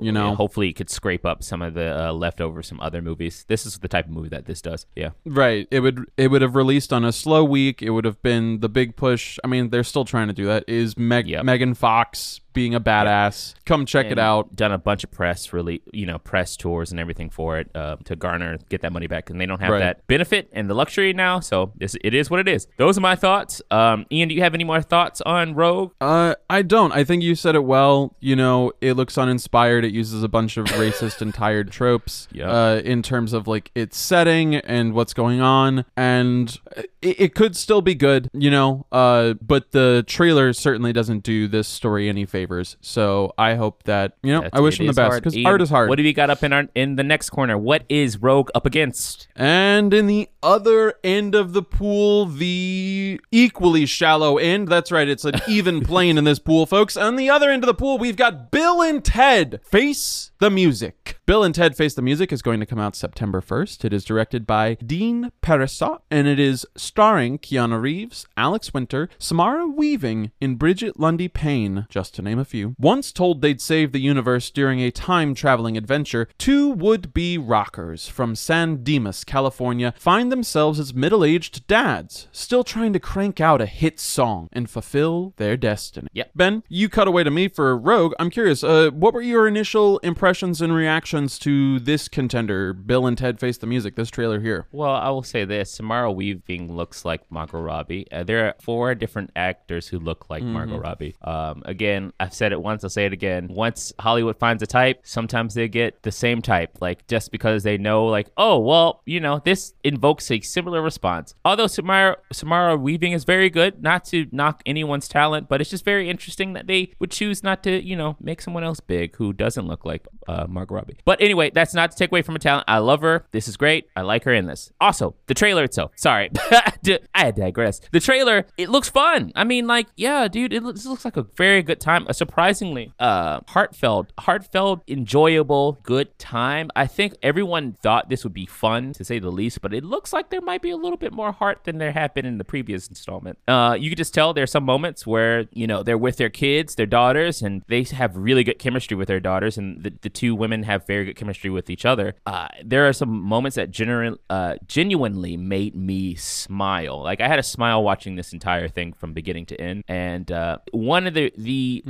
you 0.00 0.12
know. 0.12 0.30
Yeah, 0.30 0.34
hopefully 0.34 0.68
it 0.68 0.74
could 0.74 0.90
scrape 0.90 1.24
up 1.24 1.42
some 1.42 1.62
of 1.62 1.74
the 1.74 2.08
uh, 2.08 2.12
leftovers 2.12 2.68
from 2.68 2.80
other 2.80 3.00
movies. 3.02 3.44
This 3.48 3.66
is 3.66 3.78
the 3.78 3.88
type 3.88 4.06
of 4.06 4.10
movie 4.10 4.28
that 4.30 4.46
this 4.46 4.60
does. 4.60 4.86
Yeah. 4.94 5.10
Right. 5.24 5.66
It 5.70 5.80
would 5.80 6.06
it 6.16 6.28
would 6.30 6.42
have 6.42 6.54
released 6.56 6.92
on 6.92 7.04
a 7.04 7.12
slow 7.12 7.44
week. 7.44 7.82
It 7.82 7.90
would 7.90 8.04
have 8.04 8.22
been 8.22 8.60
the 8.60 8.68
big 8.68 8.96
push. 8.96 9.38
I 9.44 9.46
mean, 9.46 9.70
they're 9.70 9.84
still 9.84 10.04
trying 10.04 10.28
to 10.28 10.34
do 10.34 10.46
that. 10.46 10.64
Is 10.68 10.96
Meg 10.98 11.26
Yep. 11.28 11.44
Megan 11.44 11.74
Fox 11.74 12.40
being 12.58 12.74
a 12.74 12.80
badass? 12.80 13.54
Come 13.66 13.86
check 13.86 14.06
it 14.06 14.18
out. 14.18 14.56
Done 14.56 14.72
a 14.72 14.78
bunch 14.78 15.04
of 15.04 15.12
press, 15.12 15.52
really, 15.52 15.80
you 15.92 16.06
know, 16.06 16.18
press 16.18 16.56
tours 16.56 16.90
and 16.90 16.98
everything 16.98 17.30
for 17.30 17.56
it 17.56 17.70
uh, 17.72 17.94
to 18.04 18.16
garner, 18.16 18.58
get 18.68 18.80
that 18.82 18.92
money 18.92 19.06
back, 19.06 19.30
and 19.30 19.40
they 19.40 19.46
don't 19.46 19.60
have 19.60 19.70
Right. 19.70 19.78
that 19.78 20.04
benefit 20.08 20.48
and 20.52 20.68
the 20.68 20.74
luxury 20.74 21.12
now. 21.12 21.38
So 21.38 21.72
this, 21.76 21.96
it 22.02 22.14
is 22.14 22.30
what 22.30 22.40
it 22.40 22.48
is. 22.48 22.66
Those 22.78 22.98
are 22.98 23.00
my 23.00 23.14
thoughts. 23.14 23.62
Um, 23.70 24.06
Ian, 24.10 24.28
do 24.28 24.34
you 24.34 24.42
have 24.42 24.54
any 24.54 24.64
more 24.64 24.82
thoughts 24.82 25.20
on 25.20 25.54
Rogue? 25.54 25.92
Uh, 26.00 26.34
I 26.50 26.62
don't. 26.62 26.90
I 26.90 27.04
think 27.04 27.22
you 27.22 27.36
said 27.36 27.54
it 27.54 27.62
well. 27.62 28.16
You 28.18 28.34
know, 28.34 28.72
it 28.80 28.94
looks 28.94 29.16
uninspired. 29.16 29.84
It 29.84 29.92
uses 29.92 30.24
a 30.24 30.28
bunch 30.28 30.56
of 30.56 30.66
racist 30.82 31.22
and 31.22 31.32
tired 31.32 31.70
tropes. 31.70 32.26
Yep. 32.32 32.48
Uh, 32.48 32.80
in 32.84 33.02
terms 33.02 33.32
of 33.32 33.46
like 33.46 33.70
its 33.76 33.96
setting 33.96 34.56
and 34.56 34.94
what's 34.94 35.14
going 35.14 35.40
on, 35.40 35.84
and 35.96 36.58
it, 37.02 37.20
it 37.20 37.34
could 37.36 37.54
still 37.56 37.82
be 37.82 37.94
good. 37.94 38.28
You 38.32 38.50
know. 38.50 38.86
Uh, 38.90 39.34
but 39.34 39.70
the 39.70 40.02
trailer 40.08 40.52
certainly 40.52 40.92
doesn't 40.92 41.22
do 41.22 41.46
this 41.46 41.68
story 41.68 42.08
any 42.08 42.24
favors. 42.48 42.76
So 42.80 43.32
I 43.38 43.54
hope 43.54 43.84
that 43.84 44.14
you 44.22 44.32
know. 44.32 44.40
That's- 44.42 44.58
I 44.58 44.60
wish 44.62 44.78
them 44.78 44.86
the 44.86 44.92
best 44.92 45.22
because 45.22 45.36
art 45.44 45.60
is 45.62 45.70
hard. 45.70 45.88
What 45.88 45.96
do 45.96 46.02
we 46.02 46.12
got 46.12 46.30
up 46.30 46.42
in 46.42 46.52
our 46.52 46.66
in 46.74 46.96
the 46.96 47.04
next 47.04 47.30
corner? 47.30 47.56
What 47.58 47.84
is 47.88 48.18
Rogue 48.18 48.50
up 48.54 48.66
against? 48.66 49.28
And 49.36 49.92
in 49.92 50.06
the 50.06 50.28
other 50.42 50.94
end 51.04 51.34
of 51.34 51.52
the 51.52 51.62
pool, 51.62 52.26
the 52.26 53.20
equally 53.30 53.86
shallow 53.86 54.38
end. 54.38 54.68
That's 54.68 54.90
right, 54.90 55.08
it's 55.08 55.24
an 55.24 55.34
even 55.48 55.80
plane 55.82 56.18
in 56.18 56.24
this 56.24 56.38
pool, 56.38 56.66
folks. 56.66 56.96
On 56.96 57.16
the 57.16 57.30
other 57.30 57.50
end 57.50 57.62
of 57.62 57.66
the 57.68 57.74
pool, 57.74 57.98
we've 57.98 58.16
got 58.16 58.50
Bill 58.50 58.82
and 58.82 59.04
Ted 59.04 59.60
Face 59.64 60.30
the 60.38 60.50
Music. 60.50 61.17
Bill 61.28 61.44
and 61.44 61.54
Ted 61.54 61.76
Face 61.76 61.92
the 61.92 62.00
Music 62.00 62.32
is 62.32 62.40
going 62.40 62.58
to 62.58 62.64
come 62.64 62.78
out 62.78 62.96
September 62.96 63.42
1st. 63.42 63.84
It 63.84 63.92
is 63.92 64.02
directed 64.02 64.46
by 64.46 64.76
Dean 64.76 65.30
Parisot, 65.42 66.00
and 66.10 66.26
it 66.26 66.40
is 66.40 66.64
starring 66.74 67.38
Keanu 67.38 67.82
Reeves, 67.82 68.24
Alex 68.38 68.72
Winter, 68.72 69.10
Samara 69.18 69.66
Weaving, 69.66 70.30
and 70.40 70.58
Brigette 70.58 70.98
Lundy-Paine, 70.98 71.86
just 71.90 72.14
to 72.14 72.22
name 72.22 72.38
a 72.38 72.46
few. 72.46 72.74
Once 72.78 73.12
told 73.12 73.42
they'd 73.42 73.60
save 73.60 73.92
the 73.92 74.00
universe 74.00 74.48
during 74.48 74.80
a 74.80 74.90
time 74.90 75.34
traveling 75.34 75.76
adventure, 75.76 76.28
two 76.38 76.70
would 76.70 77.12
be 77.12 77.36
rockers 77.36 78.08
from 78.08 78.34
San 78.34 78.82
Dimas, 78.82 79.22
California, 79.22 79.92
find 79.98 80.32
themselves 80.32 80.80
as 80.80 80.94
middle 80.94 81.22
aged 81.22 81.66
dads, 81.66 82.26
still 82.32 82.64
trying 82.64 82.94
to 82.94 82.98
crank 82.98 83.38
out 83.38 83.60
a 83.60 83.66
hit 83.66 84.00
song 84.00 84.48
and 84.50 84.70
fulfill 84.70 85.34
their 85.36 85.58
destiny. 85.58 86.08
Yep. 86.14 86.30
Ben, 86.34 86.62
you 86.70 86.88
cut 86.88 87.06
away 87.06 87.22
to 87.22 87.30
me 87.30 87.48
for 87.48 87.76
Rogue. 87.76 88.14
I'm 88.18 88.30
curious, 88.30 88.64
uh, 88.64 88.92
what 88.94 89.12
were 89.12 89.20
your 89.20 89.46
initial 89.46 89.98
impressions 89.98 90.62
and 90.62 90.72
reactions 90.72 91.17
to 91.26 91.80
this 91.80 92.08
contender, 92.08 92.72
Bill 92.72 93.06
and 93.06 93.18
Ted 93.18 93.40
Face 93.40 93.58
the 93.58 93.66
Music, 93.66 93.96
this 93.96 94.10
trailer 94.10 94.40
here? 94.40 94.66
Well, 94.70 94.94
I 94.94 95.08
will 95.10 95.22
say 95.22 95.44
this: 95.44 95.72
Samara 95.72 96.12
Weaving 96.12 96.74
looks 96.74 97.04
like 97.04 97.22
Margot 97.30 97.60
Robbie. 97.60 98.06
Uh, 98.12 98.22
there 98.22 98.46
are 98.46 98.54
four 98.60 98.94
different 98.94 99.30
actors 99.34 99.88
who 99.88 99.98
look 99.98 100.30
like 100.30 100.42
Margot 100.42 100.78
Robbie. 100.78 101.16
Um, 101.22 101.62
again, 101.64 102.12
I've 102.20 102.34
said 102.34 102.52
it 102.52 102.62
once, 102.62 102.84
I'll 102.84 102.90
say 102.90 103.06
it 103.06 103.12
again. 103.12 103.48
Once 103.50 103.92
Hollywood 103.98 104.38
finds 104.38 104.62
a 104.62 104.66
type, 104.66 105.00
sometimes 105.02 105.54
they 105.54 105.66
get 105.68 106.02
the 106.02 106.12
same 106.12 106.40
type, 106.40 106.78
like 106.80 107.06
just 107.08 107.32
because 107.32 107.62
they 107.64 107.76
know, 107.78 108.06
like, 108.06 108.28
oh, 108.36 108.58
well, 108.58 109.02
you 109.04 109.18
know, 109.18 109.40
this 109.44 109.74
invokes 109.82 110.30
a 110.30 110.40
similar 110.40 110.80
response. 110.80 111.34
Although 111.44 111.66
Samara 111.66 112.16
Samara 112.32 112.76
Weaving 112.76 113.12
is 113.12 113.24
very 113.24 113.50
good, 113.50 113.82
not 113.82 114.04
to 114.06 114.26
knock 114.30 114.62
anyone's 114.66 115.08
talent, 115.08 115.48
but 115.48 115.60
it's 115.60 115.70
just 115.70 115.84
very 115.84 116.08
interesting 116.08 116.52
that 116.52 116.66
they 116.66 116.92
would 116.98 117.10
choose 117.10 117.42
not 117.42 117.62
to, 117.64 117.82
you 117.82 117.96
know, 117.96 118.16
make 118.20 118.40
someone 118.40 118.64
else 118.64 118.80
big 118.80 119.16
who 119.16 119.32
doesn't 119.32 119.66
look 119.66 119.84
like 119.84 120.06
uh, 120.28 120.46
Margot 120.48 120.74
Robbie. 120.74 120.98
But 121.08 121.22
anyway, 121.22 121.48
that's 121.48 121.72
not 121.72 121.90
to 121.90 121.96
take 121.96 122.10
away 122.12 122.20
from 122.20 122.34
her 122.34 122.38
talent. 122.38 122.66
I 122.68 122.80
love 122.80 123.00
her. 123.00 123.24
This 123.30 123.48
is 123.48 123.56
great. 123.56 123.88
I 123.96 124.02
like 124.02 124.24
her 124.24 124.34
in 124.34 124.44
this. 124.44 124.74
Also, 124.78 125.14
the 125.26 125.32
trailer 125.32 125.64
itself. 125.64 125.92
Sorry, 125.96 126.28
I 127.14 127.30
digress. 127.30 127.80
The 127.92 127.98
trailer, 127.98 128.44
it 128.58 128.68
looks 128.68 128.90
fun. 128.90 129.32
I 129.34 129.44
mean, 129.44 129.66
like, 129.66 129.86
yeah, 129.96 130.28
dude, 130.28 130.52
it 130.52 130.62
looks, 130.62 130.84
looks 130.84 131.06
like 131.06 131.16
a 131.16 131.22
very 131.22 131.62
good 131.62 131.80
time. 131.80 132.04
A 132.10 132.12
surprisingly 132.12 132.92
uh, 132.98 133.40
heartfelt, 133.48 134.12
heartfelt, 134.18 134.82
enjoyable, 134.86 135.78
good 135.82 136.18
time. 136.18 136.70
I 136.76 136.86
think 136.86 137.14
everyone 137.22 137.78
thought 137.82 138.10
this 138.10 138.22
would 138.22 138.34
be 138.34 138.44
fun 138.44 138.92
to 138.92 139.02
say 139.02 139.18
the 139.18 139.32
least, 139.32 139.62
but 139.62 139.72
it 139.72 139.84
looks 139.84 140.12
like 140.12 140.28
there 140.28 140.42
might 140.42 140.60
be 140.60 140.72
a 140.72 140.76
little 140.76 140.98
bit 140.98 141.14
more 141.14 141.32
heart 141.32 141.64
than 141.64 141.78
there 141.78 141.92
have 141.92 142.12
been 142.12 142.26
in 142.26 142.36
the 142.36 142.44
previous 142.44 142.86
installment. 142.86 143.38
Uh, 143.48 143.74
you 143.80 143.88
could 143.90 143.96
just 143.96 144.12
tell 144.12 144.34
there's 144.34 144.52
some 144.52 144.64
moments 144.64 145.06
where 145.06 145.46
you 145.54 145.66
know 145.66 145.82
they're 145.82 145.96
with 145.96 146.18
their 146.18 146.28
kids, 146.28 146.74
their 146.74 146.84
daughters, 146.84 147.40
and 147.40 147.62
they 147.68 147.82
have 147.84 148.14
really 148.14 148.44
good 148.44 148.58
chemistry 148.58 148.94
with 148.94 149.08
their 149.08 149.20
daughters, 149.20 149.56
and 149.56 149.82
the, 149.82 149.94
the 150.02 150.10
two 150.10 150.34
women 150.34 150.64
have 150.64 150.86
very 150.86 150.97
good 151.04 151.16
chemistry 151.16 151.50
with 151.50 151.70
each 151.70 151.84
other. 151.84 152.14
Uh, 152.26 152.48
there 152.64 152.88
are 152.88 152.92
some 152.92 153.20
moments 153.22 153.56
that 153.56 153.70
genuine, 153.70 154.16
uh, 154.30 154.56
genuinely 154.66 155.36
made 155.36 155.74
me 155.74 156.14
smile. 156.14 157.02
Like 157.02 157.20
I 157.20 157.28
had 157.28 157.38
a 157.38 157.42
smile 157.42 157.82
watching 157.82 158.16
this 158.16 158.32
entire 158.32 158.68
thing 158.68 158.92
from 158.92 159.12
beginning 159.12 159.46
to 159.46 159.60
end. 159.60 159.84
And 159.88 160.30
uh, 160.30 160.58
one 160.72 161.06
of 161.06 161.14
the 161.14 161.32
the 161.36 161.82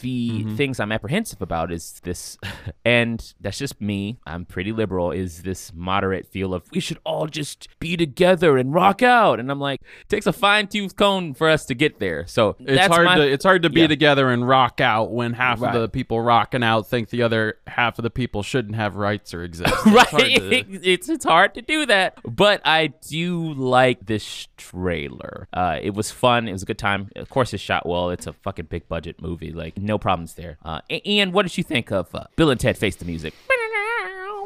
the 0.00 0.44
things 0.56 0.80
I'm 0.80 0.92
apprehensive 0.92 1.42
about 1.42 1.72
is 1.72 2.00
this, 2.04 2.38
and 2.84 3.34
that's 3.40 3.58
just 3.58 3.80
me. 3.80 4.18
I'm 4.26 4.44
pretty 4.44 4.72
liberal. 4.72 5.10
Is 5.10 5.42
this 5.42 5.72
moderate 5.74 6.26
feel 6.26 6.54
of 6.54 6.64
we 6.72 6.80
should 6.80 6.98
all 7.04 7.26
just 7.26 7.68
be 7.80 7.96
together 7.96 8.56
and 8.56 8.72
rock 8.74 9.02
out? 9.02 9.40
And 9.40 9.50
I'm 9.50 9.60
like, 9.60 9.80
it 9.82 10.08
takes 10.08 10.26
a 10.26 10.32
fine 10.32 10.66
tooth 10.66 10.96
comb 10.96 11.34
for 11.34 11.48
us 11.48 11.64
to 11.66 11.74
get 11.74 11.98
there. 12.00 12.26
So 12.26 12.56
It's 12.60 12.86
hard 12.86 13.04
my, 13.04 13.16
to 13.16 13.22
it's 13.32 13.44
hard 13.44 13.62
to 13.62 13.70
be 13.70 13.82
yeah. 13.82 13.86
together 13.88 14.30
and 14.30 14.46
rock 14.46 14.80
out 14.80 15.10
when 15.12 15.32
half 15.34 15.60
Right. 15.60 15.74
of 15.74 15.80
the 15.82 15.88
people 15.88 16.20
rocking 16.20 16.62
out 16.62 16.88
think 16.88 17.10
the 17.10 17.22
other 17.22 17.58
half 17.66 17.98
of 17.98 18.02
the 18.02 18.10
people 18.10 18.42
shouldn't 18.54 18.76
have 18.76 18.94
rights 18.94 19.34
or 19.34 19.42
exist. 19.42 19.74
It's 19.84 19.86
right. 19.86 20.06
hard 20.08 20.22
to- 20.26 20.80
it's 20.92 21.08
it's 21.08 21.24
hard 21.24 21.54
to 21.54 21.62
do 21.62 21.86
that. 21.86 22.18
But 22.24 22.60
i 22.64 22.86
do 23.08 23.52
like 23.54 24.06
this 24.06 24.46
trailer. 24.56 25.48
Uh 25.52 25.78
it 25.82 25.92
was 25.94 26.12
fun. 26.12 26.46
It 26.46 26.52
was 26.52 26.62
a 26.62 26.66
good 26.66 26.78
time. 26.78 27.10
Of 27.16 27.28
course 27.30 27.52
it's 27.52 27.62
shot 27.62 27.84
well. 27.84 28.10
It's 28.10 28.28
a 28.28 28.32
fucking 28.32 28.66
big 28.66 28.88
budget 28.88 29.20
movie. 29.20 29.50
Like 29.52 29.76
no 29.76 29.98
problems 29.98 30.34
there. 30.34 30.56
Uh 30.64 30.80
A- 30.88 31.02
ian 31.10 31.32
what 31.32 31.42
did 31.46 31.58
you 31.58 31.64
think 31.64 31.90
of 31.90 32.14
uh, 32.14 32.24
bill 32.36 32.50
and 32.50 32.60
ted 32.60 32.78
face 32.78 32.94
the 32.94 33.04
music? 33.04 33.34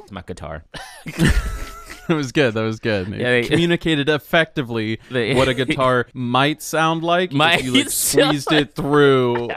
It's 0.03 0.11
my 0.19 0.23
guitar. 0.27 0.65
That 1.05 2.15
was 2.15 2.33
good. 2.33 2.55
That 2.55 2.63
was 2.63 2.81
good. 2.81 3.13
It 3.13 3.21
Yeah, 3.21 3.31
they- 3.33 3.43
communicated 3.45 4.09
effectively 4.09 5.01
They- 5.11 5.35
what 5.35 5.49
a 5.49 5.55
guitar 5.55 6.07
might 6.15 6.63
sound 6.63 7.03
like 7.05 7.33
Might 7.33 7.61
if 7.61 7.67
you 7.67 7.73
like 7.75 7.91
sound 7.91 8.41
squeezed 8.41 8.53
it 8.53 8.75
through 8.75 9.51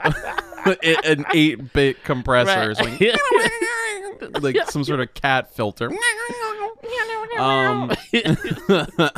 an 0.83 1.25
eight-bit 1.33 2.03
compressor, 2.03 2.71
or 2.71 2.75
something, 2.75 2.99
like 4.41 4.57
some 4.69 4.83
sort 4.83 4.99
of 4.99 5.13
cat 5.13 5.53
filter. 5.55 5.91
Um, 7.37 7.91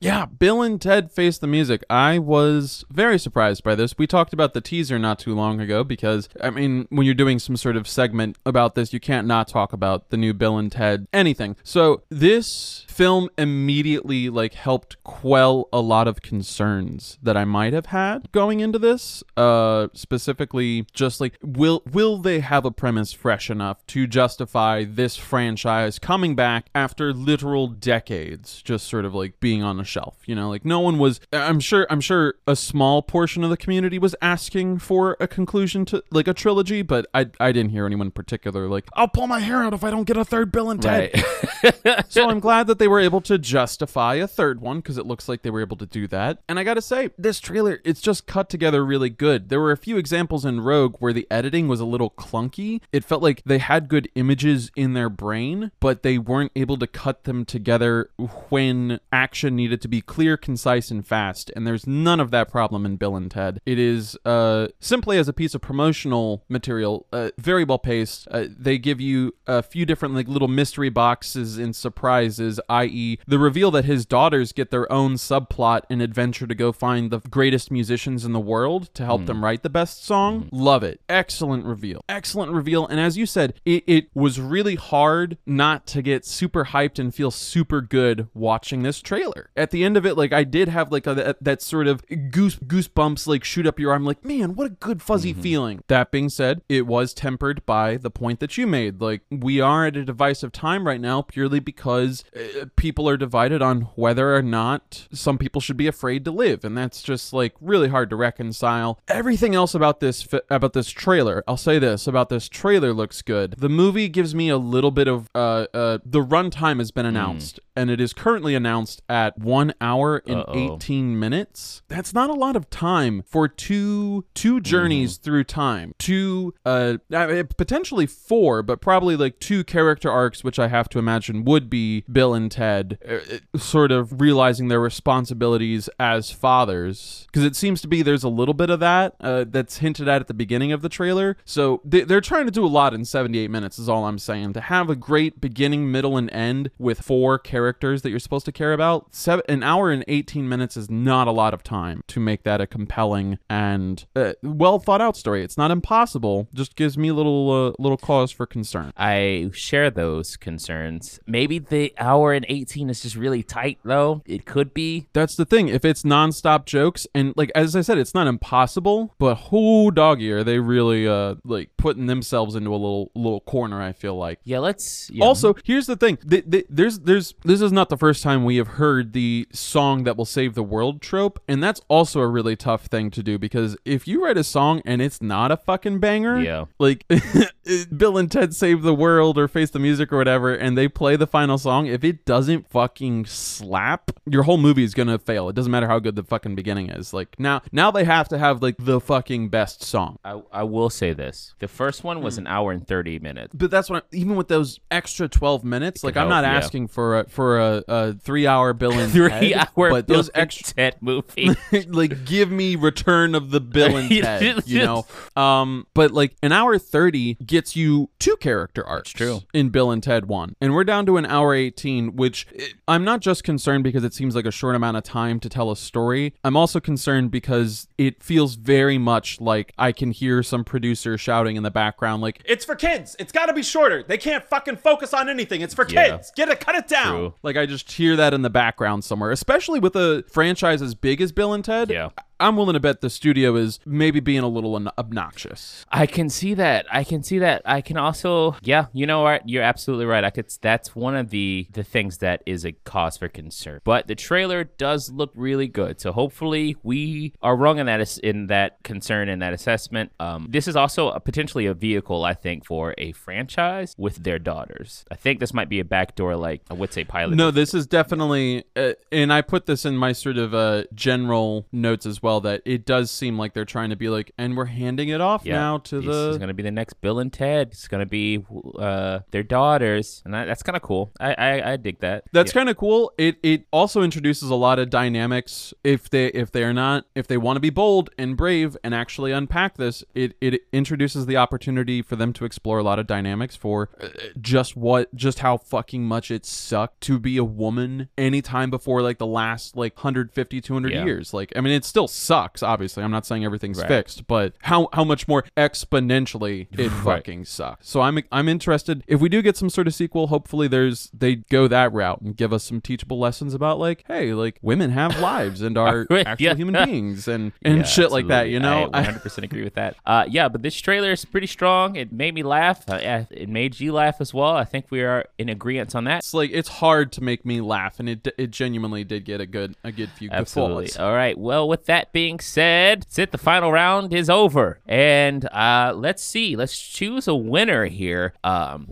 yeah, 0.00 0.26
Bill 0.26 0.62
and 0.62 0.80
Ted 0.80 1.12
Face 1.12 1.38
the 1.38 1.46
Music. 1.46 1.84
I 1.88 2.18
was 2.18 2.84
very 2.90 3.18
surprised 3.18 3.62
by 3.62 3.74
this. 3.74 3.96
We 3.98 4.06
talked 4.06 4.32
about 4.32 4.54
the 4.54 4.60
teaser 4.60 4.98
not 4.98 5.18
too 5.18 5.34
long 5.34 5.60
ago 5.60 5.84
because, 5.84 6.28
I 6.40 6.50
mean, 6.50 6.86
when 6.90 7.06
you're 7.06 7.14
doing 7.14 7.38
some 7.38 7.56
sort 7.56 7.76
of 7.76 7.86
segment 7.88 8.36
about 8.46 8.74
this, 8.74 8.92
you 8.92 9.00
can't 9.00 9.26
not 9.26 9.48
talk 9.48 9.72
about 9.72 10.10
the 10.10 10.16
new 10.16 10.34
Bill 10.34 10.58
and 10.58 10.70
Ted 10.70 11.06
anything. 11.12 11.56
So 11.62 12.02
this 12.08 12.84
film 12.88 13.28
immediately 13.36 14.30
like 14.30 14.54
helped 14.54 15.02
quell 15.02 15.68
a 15.72 15.80
lot 15.80 16.06
of 16.06 16.22
concerns 16.22 17.18
that 17.22 17.36
I 17.36 17.44
might 17.44 17.72
have 17.72 17.86
had 17.86 18.30
going 18.32 18.60
into 18.60 18.78
this. 18.78 19.22
Uh 19.36 19.88
specifically 19.92 20.86
just 20.92 21.20
like 21.20 21.36
will 21.42 21.82
will 21.90 22.18
they 22.18 22.40
have 22.40 22.64
a 22.64 22.70
premise 22.70 23.12
fresh 23.12 23.50
enough 23.50 23.84
to 23.88 24.06
justify 24.06 24.84
this 24.84 25.16
franchise 25.16 25.98
coming 25.98 26.34
back 26.36 26.68
after 26.74 27.12
literal 27.12 27.66
decades 27.66 28.62
just 28.62 28.86
sort 28.86 29.04
of 29.04 29.14
like 29.14 29.40
being 29.40 29.62
on 29.62 29.73
the 29.76 29.84
shelf, 29.84 30.16
you 30.26 30.34
know? 30.34 30.48
Like 30.48 30.64
no 30.64 30.80
one 30.80 30.98
was 30.98 31.20
I'm 31.32 31.60
sure 31.60 31.86
I'm 31.90 32.00
sure 32.00 32.34
a 32.46 32.56
small 32.56 33.02
portion 33.02 33.44
of 33.44 33.50
the 33.50 33.56
community 33.56 33.98
was 33.98 34.14
asking 34.22 34.78
for 34.78 35.16
a 35.20 35.28
conclusion 35.28 35.84
to 35.86 36.02
like 36.10 36.28
a 36.28 36.34
trilogy, 36.34 36.82
but 36.82 37.06
I 37.14 37.26
I 37.40 37.52
didn't 37.52 37.70
hear 37.70 37.86
anyone 37.86 38.08
in 38.08 38.12
particular 38.12 38.68
like 38.68 38.88
I'll 38.94 39.08
pull 39.08 39.26
my 39.26 39.40
hair 39.40 39.62
out 39.62 39.74
if 39.74 39.84
I 39.84 39.90
don't 39.90 40.04
get 40.04 40.16
a 40.16 40.24
third 40.24 40.52
Bill 40.52 40.70
and 40.70 40.80
Ted. 40.80 41.12
Right. 41.14 42.04
so 42.08 42.28
I'm 42.28 42.40
glad 42.44 42.66
that 42.66 42.78
they 42.78 42.88
were 42.88 43.00
able 43.00 43.20
to 43.22 43.38
justify 43.38 44.14
a 44.16 44.26
third 44.26 44.60
one 44.60 44.78
because 44.78 44.98
it 44.98 45.06
looks 45.06 45.28
like 45.28 45.42
they 45.42 45.50
were 45.50 45.60
able 45.60 45.76
to 45.78 45.86
do 45.86 46.06
that. 46.08 46.38
And 46.48 46.58
I 46.58 46.64
gotta 46.64 46.82
say, 46.82 47.10
this 47.18 47.40
trailer, 47.40 47.80
it's 47.84 48.00
just 48.00 48.26
cut 48.26 48.48
together 48.48 48.84
really 48.84 49.10
good. 49.10 49.48
There 49.48 49.60
were 49.60 49.72
a 49.72 49.76
few 49.76 49.96
examples 49.96 50.44
in 50.44 50.60
Rogue 50.60 50.96
where 50.98 51.12
the 51.12 51.26
editing 51.30 51.68
was 51.68 51.80
a 51.80 51.84
little 51.84 52.10
clunky. 52.10 52.80
It 52.92 53.04
felt 53.04 53.22
like 53.22 53.42
they 53.44 53.58
had 53.58 53.88
good 53.88 54.08
images 54.14 54.70
in 54.76 54.94
their 54.94 55.08
brain, 55.08 55.70
but 55.80 56.02
they 56.02 56.18
weren't 56.18 56.52
able 56.56 56.76
to 56.78 56.86
cut 56.86 57.24
them 57.24 57.44
together 57.44 58.10
when 58.48 59.00
action 59.12 59.56
needed 59.64 59.80
to 59.80 59.88
be 59.88 60.02
clear, 60.02 60.36
concise, 60.36 60.90
and 60.90 61.06
fast. 61.06 61.50
And 61.56 61.66
there's 61.66 61.86
none 61.86 62.20
of 62.20 62.30
that 62.32 62.50
problem 62.50 62.84
in 62.84 62.96
Bill 62.96 63.16
and 63.16 63.30
Ted. 63.30 63.60
It 63.64 63.78
is 63.78 64.16
uh, 64.24 64.68
simply 64.78 65.16
as 65.16 65.26
a 65.26 65.32
piece 65.32 65.54
of 65.54 65.62
promotional 65.62 66.44
material, 66.50 67.06
uh, 67.12 67.30
very 67.38 67.64
well 67.64 67.78
paced. 67.78 68.28
Uh, 68.30 68.44
they 68.56 68.76
give 68.76 69.00
you 69.00 69.34
a 69.46 69.62
few 69.62 69.86
different 69.86 70.14
like 70.14 70.28
little 70.28 70.48
mystery 70.48 70.90
boxes 70.90 71.56
and 71.56 71.74
surprises, 71.74 72.60
i.e., 72.68 73.18
the 73.26 73.38
reveal 73.38 73.70
that 73.70 73.86
his 73.86 74.04
daughters 74.04 74.52
get 74.52 74.70
their 74.70 74.90
own 74.92 75.14
subplot 75.14 75.82
and 75.88 76.02
adventure 76.02 76.46
to 76.46 76.54
go 76.54 76.72
find 76.72 77.10
the 77.10 77.20
greatest 77.20 77.70
musicians 77.70 78.24
in 78.24 78.32
the 78.32 78.40
world 78.40 78.92
to 78.94 79.04
help 79.04 79.24
them 79.24 79.42
write 79.42 79.62
the 79.62 79.70
best 79.70 80.04
song. 80.04 80.48
Love 80.52 80.82
it. 80.82 81.00
Excellent 81.08 81.64
reveal. 81.64 82.02
Excellent 82.08 82.52
reveal. 82.52 82.86
And 82.86 83.00
as 83.00 83.16
you 83.16 83.24
said, 83.24 83.54
it, 83.64 83.84
it 83.86 84.08
was 84.14 84.38
really 84.38 84.74
hard 84.74 85.38
not 85.46 85.86
to 85.88 86.02
get 86.02 86.26
super 86.26 86.66
hyped 86.66 86.98
and 86.98 87.14
feel 87.14 87.30
super 87.30 87.80
good 87.80 88.28
watching 88.34 88.82
this 88.82 89.00
trailer. 89.00 89.50
At 89.56 89.70
the 89.70 89.84
end 89.84 89.96
of 89.96 90.04
it, 90.04 90.16
like 90.16 90.32
I 90.32 90.44
did 90.44 90.68
have 90.68 90.90
like 90.90 91.06
a, 91.06 91.14
that, 91.14 91.44
that 91.44 91.62
sort 91.62 91.86
of 91.86 92.04
goose 92.30 92.56
goosebumps 92.56 93.26
like 93.26 93.44
shoot 93.44 93.66
up 93.66 93.78
your 93.78 93.92
arm, 93.92 94.04
like 94.04 94.24
man, 94.24 94.54
what 94.54 94.66
a 94.66 94.70
good 94.70 95.02
fuzzy 95.02 95.32
feeling. 95.32 95.82
That 95.88 96.10
being 96.10 96.28
said, 96.28 96.62
it 96.68 96.86
was 96.86 97.14
tempered 97.14 97.64
by 97.66 97.96
the 97.96 98.10
point 98.10 98.40
that 98.40 98.58
you 98.58 98.66
made. 98.66 99.00
Like 99.00 99.22
we 99.30 99.60
are 99.60 99.86
at 99.86 99.96
a 99.96 100.04
divisive 100.04 100.52
time 100.52 100.86
right 100.86 101.00
now 101.00 101.22
purely 101.22 101.60
because 101.60 102.24
uh, 102.36 102.66
people 102.76 103.08
are 103.08 103.16
divided 103.16 103.62
on 103.62 103.82
whether 103.94 104.34
or 104.34 104.42
not 104.42 105.06
some 105.12 105.38
people 105.38 105.60
should 105.60 105.76
be 105.76 105.86
afraid 105.86 106.24
to 106.24 106.30
live, 106.30 106.64
and 106.64 106.76
that's 106.76 107.02
just 107.02 107.32
like 107.32 107.54
really 107.60 107.88
hard 107.88 108.10
to 108.10 108.16
reconcile. 108.16 109.00
Everything 109.08 109.54
else 109.54 109.74
about 109.74 110.00
this 110.00 110.26
about 110.50 110.72
this 110.72 110.90
trailer, 110.90 111.44
I'll 111.46 111.56
say 111.56 111.78
this 111.78 112.06
about 112.06 112.28
this 112.28 112.48
trailer 112.48 112.92
looks 112.92 113.22
good. 113.22 113.54
The 113.58 113.68
movie 113.68 114.08
gives 114.08 114.34
me 114.34 114.48
a 114.48 114.58
little 114.58 114.90
bit 114.90 115.08
of 115.08 115.28
uh, 115.34 115.66
uh 115.72 115.98
the 116.04 116.24
runtime 116.24 116.78
has 116.78 116.90
been 116.90 117.06
announced, 117.06 117.60
and 117.76 117.90
it 117.90 118.00
is 118.00 118.12
currently 118.12 118.54
announced 118.54 119.02
at 119.08 119.38
one 119.38 119.72
hour 119.80 120.22
and 120.26 120.40
Uh-oh. 120.40 120.74
18 120.76 121.18
minutes. 121.18 121.82
That's 121.88 122.12
not 122.12 122.30
a 122.30 122.34
lot 122.34 122.56
of 122.56 122.70
time 122.70 123.22
for 123.26 123.48
two 123.48 124.24
two 124.34 124.60
journeys 124.60 125.16
through 125.16 125.44
time. 125.44 125.94
Two 125.98 126.54
uh 126.64 126.98
potentially 127.10 128.06
four, 128.06 128.62
but 128.62 128.80
probably 128.80 129.16
like 129.16 129.38
two 129.40 129.64
character 129.64 130.10
arcs 130.10 130.42
which 130.44 130.58
I 130.58 130.68
have 130.68 130.88
to 130.90 130.98
imagine 130.98 131.44
would 131.44 131.70
be 131.70 132.04
Bill 132.10 132.34
and 132.34 132.50
Ted 132.50 132.98
uh, 133.08 133.58
sort 133.58 133.92
of 133.92 134.20
realizing 134.20 134.68
their 134.68 134.80
responsibilities 134.80 135.88
as 135.98 136.30
fathers 136.30 137.26
because 137.26 137.44
it 137.44 137.56
seems 137.56 137.80
to 137.82 137.88
be 137.88 138.02
there's 138.02 138.24
a 138.24 138.28
little 138.28 138.54
bit 138.54 138.70
of 138.70 138.80
that 138.80 139.14
uh, 139.20 139.44
that's 139.48 139.78
hinted 139.78 140.08
at 140.08 140.20
at 140.20 140.28
the 140.28 140.34
beginning 140.34 140.72
of 140.72 140.82
the 140.82 140.88
trailer. 140.88 141.36
So 141.44 141.80
they, 141.84 142.02
they're 142.02 142.20
trying 142.20 142.46
to 142.46 142.50
do 142.50 142.64
a 142.64 142.68
lot 142.68 142.94
in 142.94 143.04
78 143.04 143.50
minutes 143.50 143.78
is 143.78 143.88
all 143.88 144.06
I'm 144.06 144.18
saying. 144.18 144.52
To 144.54 144.60
have 144.60 144.88
a 144.88 144.96
great 144.96 145.40
beginning, 145.40 145.90
middle 145.90 146.16
and 146.16 146.30
end 146.32 146.70
with 146.78 147.00
four 147.02 147.38
characters 147.64 148.02
that 148.02 148.10
you're 148.10 148.18
supposed 148.18 148.44
to 148.44 148.52
care 148.52 148.74
about, 148.74 149.14
seven, 149.14 149.42
an 149.48 149.62
hour 149.62 149.90
and 149.90 150.04
18 150.06 150.46
minutes 150.46 150.76
is 150.76 150.90
not 150.90 151.26
a 151.26 151.30
lot 151.30 151.54
of 151.54 151.62
time 151.62 152.02
to 152.08 152.20
make 152.20 152.42
that 152.42 152.60
a 152.60 152.66
compelling 152.66 153.38
and 153.48 154.04
uh, 154.14 154.34
well 154.42 154.78
thought 154.78 155.00
out 155.00 155.16
story. 155.16 155.42
It's 155.42 155.56
not 155.56 155.70
impossible, 155.70 156.46
just 156.52 156.76
gives 156.76 156.98
me 156.98 157.08
a 157.08 157.14
little 157.14 157.50
uh, 157.50 157.82
little 157.82 157.96
cause 157.96 158.30
for 158.30 158.44
concern. 158.44 158.92
I 158.98 159.50
share 159.54 159.90
those 159.90 160.36
concerns. 160.36 161.20
Maybe 161.26 161.58
the 161.58 161.94
hour 161.96 162.34
and 162.34 162.44
18 162.50 162.90
is 162.90 163.00
just 163.00 163.16
really 163.16 163.42
tight, 163.42 163.78
though. 163.82 164.20
It 164.26 164.44
could 164.44 164.74
be. 164.74 165.08
That's 165.14 165.34
the 165.34 165.46
thing. 165.46 165.68
If 165.68 165.86
it's 165.86 166.02
nonstop 166.02 166.66
jokes, 166.66 167.06
and 167.14 167.32
like 167.34 167.50
as 167.54 167.74
I 167.74 167.80
said, 167.80 167.96
it's 167.96 168.12
not 168.12 168.26
impossible, 168.26 169.14
but 169.18 169.36
who 169.36 169.90
doggy 169.90 170.30
are 170.32 170.44
they 170.44 170.58
really 170.58 171.08
uh 171.08 171.36
like 171.44 171.70
putting 171.78 172.06
themselves 172.06 172.56
into 172.56 172.70
a 172.70 172.76
little 172.76 173.10
little 173.14 173.40
corner? 173.40 173.80
I 173.80 173.92
feel 173.92 174.16
like. 174.16 174.40
Yeah, 174.44 174.58
let's. 174.58 175.10
Yeah. 175.10 175.24
Also, 175.24 175.54
here's 175.64 175.86
the 175.86 175.96
thing. 175.96 176.18
Th- 176.18 176.44
th- 176.50 176.66
there's 176.68 176.98
there's 176.98 177.32
this 177.54 177.66
is 177.68 177.72
not 177.72 177.88
the 177.88 177.96
first 177.96 178.20
time 178.24 178.44
we 178.44 178.56
have 178.56 178.66
heard 178.66 179.12
the 179.12 179.46
song 179.52 180.02
that 180.02 180.16
will 180.16 180.24
save 180.24 180.54
the 180.54 180.62
world 180.62 181.00
trope, 181.00 181.40
and 181.46 181.62
that's 181.62 181.80
also 181.86 182.20
a 182.20 182.26
really 182.26 182.56
tough 182.56 182.86
thing 182.86 183.10
to 183.12 183.22
do 183.22 183.38
because 183.38 183.76
if 183.84 184.08
you 184.08 184.24
write 184.24 184.36
a 184.36 184.42
song 184.42 184.82
and 184.84 185.00
it's 185.00 185.22
not 185.22 185.52
a 185.52 185.56
fucking 185.56 186.00
banger, 186.00 186.40
Yeah. 186.40 186.64
like 186.80 187.06
Bill 187.96 188.18
and 188.18 188.30
Ted 188.30 188.54
Save 188.54 188.82
the 188.82 188.94
World 188.94 189.38
or 189.38 189.46
Face 189.46 189.70
the 189.70 189.78
Music 189.78 190.12
or 190.12 190.16
whatever, 190.16 190.52
and 190.52 190.76
they 190.76 190.88
play 190.88 191.14
the 191.14 191.28
final 191.28 191.56
song, 191.58 191.86
if 191.86 192.02
it 192.02 192.24
doesn't 192.24 192.68
fucking 192.70 193.26
slap, 193.26 194.10
your 194.26 194.42
whole 194.42 194.58
movie 194.58 194.82
is 194.84 194.94
gonna 194.94 195.18
fail. 195.18 195.48
It 195.48 195.54
doesn't 195.54 195.70
matter 195.70 195.86
how 195.86 195.98
good 196.00 196.16
the 196.16 196.24
fucking 196.24 196.56
beginning 196.56 196.90
is. 196.90 197.12
Like 197.12 197.38
now, 197.38 197.62
now 197.70 197.90
they 197.92 198.04
have 198.04 198.28
to 198.30 198.38
have 198.38 198.62
like 198.62 198.76
the 198.78 199.00
fucking 199.00 199.50
best 199.50 199.82
song. 199.82 200.18
I, 200.24 200.42
I 200.52 200.62
will 200.64 200.90
say 200.90 201.12
this. 201.12 201.54
The 201.60 201.68
first 201.68 202.02
one 202.02 202.20
was 202.20 202.36
an 202.36 202.46
hour 202.46 202.72
and 202.72 202.84
30 202.86 203.20
minutes. 203.20 203.54
But 203.54 203.70
that's 203.70 203.88
what 203.88 204.06
even 204.12 204.34
with 204.34 204.48
those 204.48 204.80
extra 204.90 205.28
twelve 205.28 205.62
minutes, 205.64 206.02
like 206.02 206.16
I'm 206.16 206.28
not 206.28 206.44
help, 206.44 206.54
yeah. 206.54 206.58
asking 206.58 206.88
for 206.88 207.20
a 207.20 207.28
for 207.28 207.43
a, 207.58 207.84
a 207.88 208.12
three 208.22 208.46
hour 208.46 208.72
Bill 208.72 208.92
and 208.92 209.10
Three 209.12 209.28
Ted, 209.28 209.68
hour 209.76 209.90
but 209.90 210.06
those 210.08 210.30
extra 210.34 210.74
Ted 210.74 210.96
movie. 211.00 211.50
like 211.88 212.24
give 212.24 212.50
me 212.50 212.76
Return 212.76 213.34
of 213.34 213.50
the 213.50 213.60
Bill 213.60 213.96
and 213.96 214.08
Ted, 214.22 214.62
you 214.66 214.80
know. 214.80 215.06
Um, 215.36 215.86
but 215.94 216.10
like 216.12 216.36
an 216.42 216.52
hour 216.52 216.78
thirty 216.78 217.34
gets 217.34 217.76
you 217.76 218.10
two 218.18 218.36
character 218.36 218.84
arcs. 218.86 219.10
true. 219.10 219.40
In 219.52 219.68
Bill 219.70 219.90
and 219.90 220.02
Ted 220.02 220.26
one, 220.26 220.54
and 220.60 220.74
we're 220.74 220.84
down 220.84 221.06
to 221.06 221.16
an 221.16 221.26
hour 221.26 221.54
eighteen, 221.54 222.16
which 222.16 222.46
eh, 222.56 222.66
I'm 222.88 223.04
not 223.04 223.20
just 223.20 223.44
concerned 223.44 223.84
because 223.84 224.04
it 224.04 224.14
seems 224.14 224.34
like 224.34 224.46
a 224.46 224.50
short 224.50 224.74
amount 224.74 224.96
of 224.96 225.02
time 225.04 225.40
to 225.40 225.48
tell 225.48 225.70
a 225.70 225.76
story. 225.76 226.34
I'm 226.44 226.56
also 226.56 226.80
concerned 226.80 227.30
because 227.30 227.88
it 227.98 228.22
feels 228.22 228.54
very 228.54 228.98
much 228.98 229.40
like 229.40 229.72
I 229.78 229.92
can 229.92 230.10
hear 230.10 230.42
some 230.42 230.64
producer 230.64 231.18
shouting 231.18 231.56
in 231.56 231.62
the 231.62 231.70
background, 231.70 232.22
like 232.22 232.42
"It's 232.44 232.64
for 232.64 232.74
kids. 232.74 233.16
It's 233.18 233.32
got 233.32 233.46
to 233.46 233.52
be 233.52 233.62
shorter. 233.62 234.02
They 234.02 234.18
can't 234.18 234.44
fucking 234.44 234.76
focus 234.76 235.12
on 235.14 235.28
anything. 235.28 235.60
It's 235.60 235.74
for 235.74 235.86
Yeah. 235.88 236.08
kids. 236.16 236.32
Get 236.36 236.48
it, 236.48 236.60
cut 236.60 236.74
it 236.74 236.88
down." 236.88 237.14
True. 237.16 237.33
Like 237.42 237.56
I 237.56 237.66
just 237.66 237.90
hear 237.92 238.16
that 238.16 238.32
in 238.34 238.42
the 238.42 238.50
background 238.50 239.04
somewhere, 239.04 239.30
especially 239.30 239.80
with 239.80 239.96
a 239.96 240.24
franchise 240.28 240.80
as 240.82 240.94
big 240.94 241.20
as 241.20 241.32
Bill 241.32 241.52
and 241.52 241.64
Ted. 241.64 241.90
Yeah. 241.90 242.10
I'm 242.44 242.56
willing 242.56 242.74
to 242.74 242.80
bet 242.80 243.00
the 243.00 243.08
studio 243.08 243.56
is 243.56 243.80
maybe 243.86 244.20
being 244.20 244.40
a 244.40 244.48
little 244.48 244.76
obnoxious. 244.98 245.86
I 245.90 246.04
can 246.06 246.28
see 246.28 246.52
that. 246.54 246.84
I 246.92 247.02
can 247.02 247.22
see 247.22 247.38
that. 247.38 247.62
I 247.64 247.80
can 247.80 247.96
also, 247.96 248.56
yeah, 248.60 248.86
you 248.92 249.06
know 249.06 249.22
what? 249.22 249.48
You're 249.48 249.62
absolutely 249.62 250.04
right. 250.04 250.22
I 250.22 250.28
could. 250.28 250.52
That's 250.60 250.94
one 250.94 251.16
of 251.16 251.30
the 251.30 251.66
the 251.72 251.82
things 251.82 252.18
that 252.18 252.42
is 252.44 252.66
a 252.66 252.72
cause 252.72 253.16
for 253.16 253.28
concern. 253.28 253.80
But 253.82 254.08
the 254.08 254.14
trailer 254.14 254.64
does 254.64 255.10
look 255.10 255.32
really 255.34 255.68
good. 255.68 256.02
So 256.02 256.12
hopefully 256.12 256.76
we 256.82 257.32
are 257.40 257.56
wrong 257.56 257.78
in 257.78 257.86
that 257.86 258.18
in 258.18 258.48
that 258.48 258.82
concern 258.82 259.30
and 259.30 259.40
that 259.40 259.54
assessment. 259.54 260.12
Um, 260.20 260.48
this 260.50 260.68
is 260.68 260.76
also 260.76 261.10
a, 261.10 261.20
potentially 261.20 261.64
a 261.64 261.72
vehicle, 261.72 262.24
I 262.24 262.34
think, 262.34 262.66
for 262.66 262.94
a 262.98 263.12
franchise 263.12 263.94
with 263.96 264.22
their 264.22 264.38
daughters. 264.38 265.06
I 265.10 265.14
think 265.14 265.40
this 265.40 265.54
might 265.54 265.70
be 265.70 265.80
a 265.80 265.84
backdoor, 265.84 266.36
like 266.36 266.60
I 266.70 266.74
would 266.74 266.92
say, 266.92 267.04
pilot. 267.04 267.36
No, 267.36 267.50
this 267.50 267.72
is 267.72 267.86
definitely, 267.86 268.64
uh, 268.76 268.92
and 269.10 269.32
I 269.32 269.40
put 269.40 269.64
this 269.64 269.86
in 269.86 269.96
my 269.96 270.12
sort 270.12 270.36
of 270.36 270.52
uh, 270.52 270.84
general 270.94 271.66
notes 271.72 272.04
as 272.04 272.22
well. 272.22 272.33
Well 272.34 272.40
that 272.40 272.62
it 272.64 272.84
does 272.84 273.10
seem 273.12 273.38
like 273.38 273.54
they're 273.54 273.64
trying 273.64 273.90
to 273.90 273.96
be 273.96 274.08
like, 274.08 274.32
and 274.36 274.56
we're 274.56 274.64
handing 274.64 275.08
it 275.08 275.20
off 275.20 275.42
Yeah, 275.44 275.54
now 275.54 275.78
to 275.78 276.00
the 276.00 276.06
this 276.08 276.16
is 276.32 276.38
going 276.38 276.48
to 276.48 276.54
be 276.54 276.64
the 276.64 276.70
next 276.72 276.94
Bill 276.94 277.20
and 277.20 277.32
Ted. 277.32 277.68
It's 277.68 277.86
going 277.86 278.00
to 278.00 278.06
be 278.06 278.44
uh, 278.78 279.20
their 279.30 279.44
daughters, 279.44 280.20
and 280.24 280.34
that, 280.34 280.46
that's 280.46 280.62
kind 280.64 280.74
of 280.76 280.82
cool. 280.82 281.12
I, 281.20 281.34
I 281.34 281.72
I 281.72 281.76
dig 281.76 282.00
that. 282.00 282.24
That's 282.32 282.50
Yeah. 282.50 282.60
kind 282.60 282.68
of 282.68 282.76
cool. 282.76 283.12
It 283.18 283.36
it 283.42 283.66
also 283.72 284.02
introduces 284.02 284.50
a 284.50 284.54
lot 284.56 284.78
of 284.80 284.90
dynamics. 284.90 285.72
If 285.84 286.10
they 286.10 286.26
if 286.28 286.50
they 286.50 286.64
are 286.64 286.72
not 286.72 287.04
if 287.14 287.26
they 287.28 287.36
want 287.36 287.56
to 287.56 287.60
be 287.60 287.70
bold 287.70 288.10
and 288.18 288.36
brave 288.36 288.76
and 288.82 288.94
actually 288.94 289.30
unpack 289.32 289.76
this, 289.76 290.02
it 290.14 290.36
it 290.40 290.62
introduces 290.72 291.26
the 291.26 291.36
opportunity 291.36 292.02
for 292.02 292.16
them 292.16 292.32
to 292.34 292.44
explore 292.44 292.78
a 292.78 292.82
lot 292.82 292.98
of 292.98 293.06
dynamics 293.06 293.54
for 293.54 293.90
uh, 294.00 294.08
just 294.40 294.76
what 294.76 295.14
just 295.14 295.38
how 295.38 295.56
fucking 295.56 296.04
much 296.04 296.30
it 296.32 296.44
sucked 296.44 297.00
to 297.02 297.18
be 297.20 297.36
a 297.36 297.44
woman 297.44 298.08
anytime 298.18 298.70
before 298.70 299.02
like 299.02 299.18
the 299.18 299.26
last 299.26 299.76
like 299.76 299.96
150 299.96 300.60
200 300.60 300.92
Yeah. 300.92 301.04
years. 301.04 301.32
Like 301.32 301.52
I 301.54 301.60
mean 301.60 301.72
it 301.72 301.84
still 301.84 302.08
sucks 302.14 302.62
obviously. 302.62 303.02
I'm 303.02 303.10
not 303.10 303.26
saying 303.26 303.44
everything's 303.44 303.78
Right. 303.78 303.88
fixed, 303.88 304.26
but 304.26 304.54
how 304.62 304.88
how 304.92 305.04
much 305.04 305.26
more 305.28 305.44
exponentially 305.56 306.66
it 306.72 306.90
Right. 306.90 307.16
fucking 307.18 307.44
sucks. 307.44 307.88
So 307.88 308.00
I'm 308.00 308.18
I'm 308.32 308.48
interested 308.48 309.02
if 309.06 309.20
we 309.20 309.28
do 309.28 309.42
get 309.42 309.56
some 309.56 309.70
sort 309.70 309.86
of 309.86 309.94
sequel. 309.94 310.28
Hopefully, 310.28 310.68
there's 310.68 311.10
they 311.12 311.36
go 311.36 311.68
that 311.68 311.92
route 311.92 312.20
and 312.20 312.36
give 312.36 312.52
us 312.52 312.64
some 312.64 312.80
teachable 312.80 313.18
lessons 313.18 313.54
about 313.54 313.78
like, 313.78 314.04
hey, 314.06 314.32
like 314.34 314.58
women 314.62 314.90
have 314.90 315.18
lives 315.20 315.60
and 315.60 315.76
are 315.76 316.06
actual 316.26 316.44
yeah. 316.44 316.54
human 316.54 316.84
beings 316.84 317.28
and 317.28 317.52
and 317.62 317.78
Yeah, 317.78 317.82
shit 317.84 318.10
like 318.10 318.28
that. 318.28 318.48
You 318.48 318.60
know, 318.60 318.90
I 318.92 319.02
100% 319.02 319.42
agree 319.44 319.64
with 319.64 319.74
that. 319.74 319.96
Uh, 320.06 320.24
yeah, 320.28 320.48
but 320.48 320.62
this 320.62 320.78
trailer 320.80 321.12
is 321.12 321.24
pretty 321.24 321.46
strong. 321.46 321.96
It 321.96 322.12
made 322.12 322.34
me 322.34 322.42
laugh. 322.42 322.88
Uh, 322.88 322.98
yeah, 323.00 323.24
it 323.30 323.48
made 323.48 323.80
you 323.80 323.92
laugh 323.92 324.16
as 324.20 324.34
well. 324.34 324.54
I 324.54 324.64
think 324.64 324.86
we 324.90 325.00
are 325.02 325.24
in 325.38 325.48
agreement 325.48 325.94
on 325.96 326.04
that. 326.04 326.18
it's 326.18 326.34
like 326.34 326.50
it's 326.52 326.68
hard 326.68 327.10
to 327.12 327.22
make 327.22 327.44
me 327.44 327.60
laugh, 327.60 327.98
and 327.98 328.08
it 328.08 328.28
it 328.36 328.50
genuinely 328.50 329.02
did 329.02 329.24
get 329.24 329.40
a 329.40 329.46
good 329.46 329.76
a 329.82 329.90
good 329.90 330.10
few 330.10 330.28
Absolutely. 330.30 330.90
All 331.02 331.12
right. 331.14 331.36
Well, 331.38 331.66
with 331.66 331.86
that 331.86 332.03
being 332.12 332.40
said, 332.40 333.02
that's 333.02 333.18
it. 333.18 333.32
The 333.32 333.38
final 333.38 333.70
round 333.70 334.14
is 334.14 334.30
over, 334.30 334.80
and 334.86 335.44
uh, 335.52 335.92
let's 335.94 336.22
see. 336.22 336.56
Let's 336.56 336.78
choose 336.78 337.28
a 337.28 337.34
winner 337.34 337.86
here. 337.86 338.32
Um, 338.42 338.86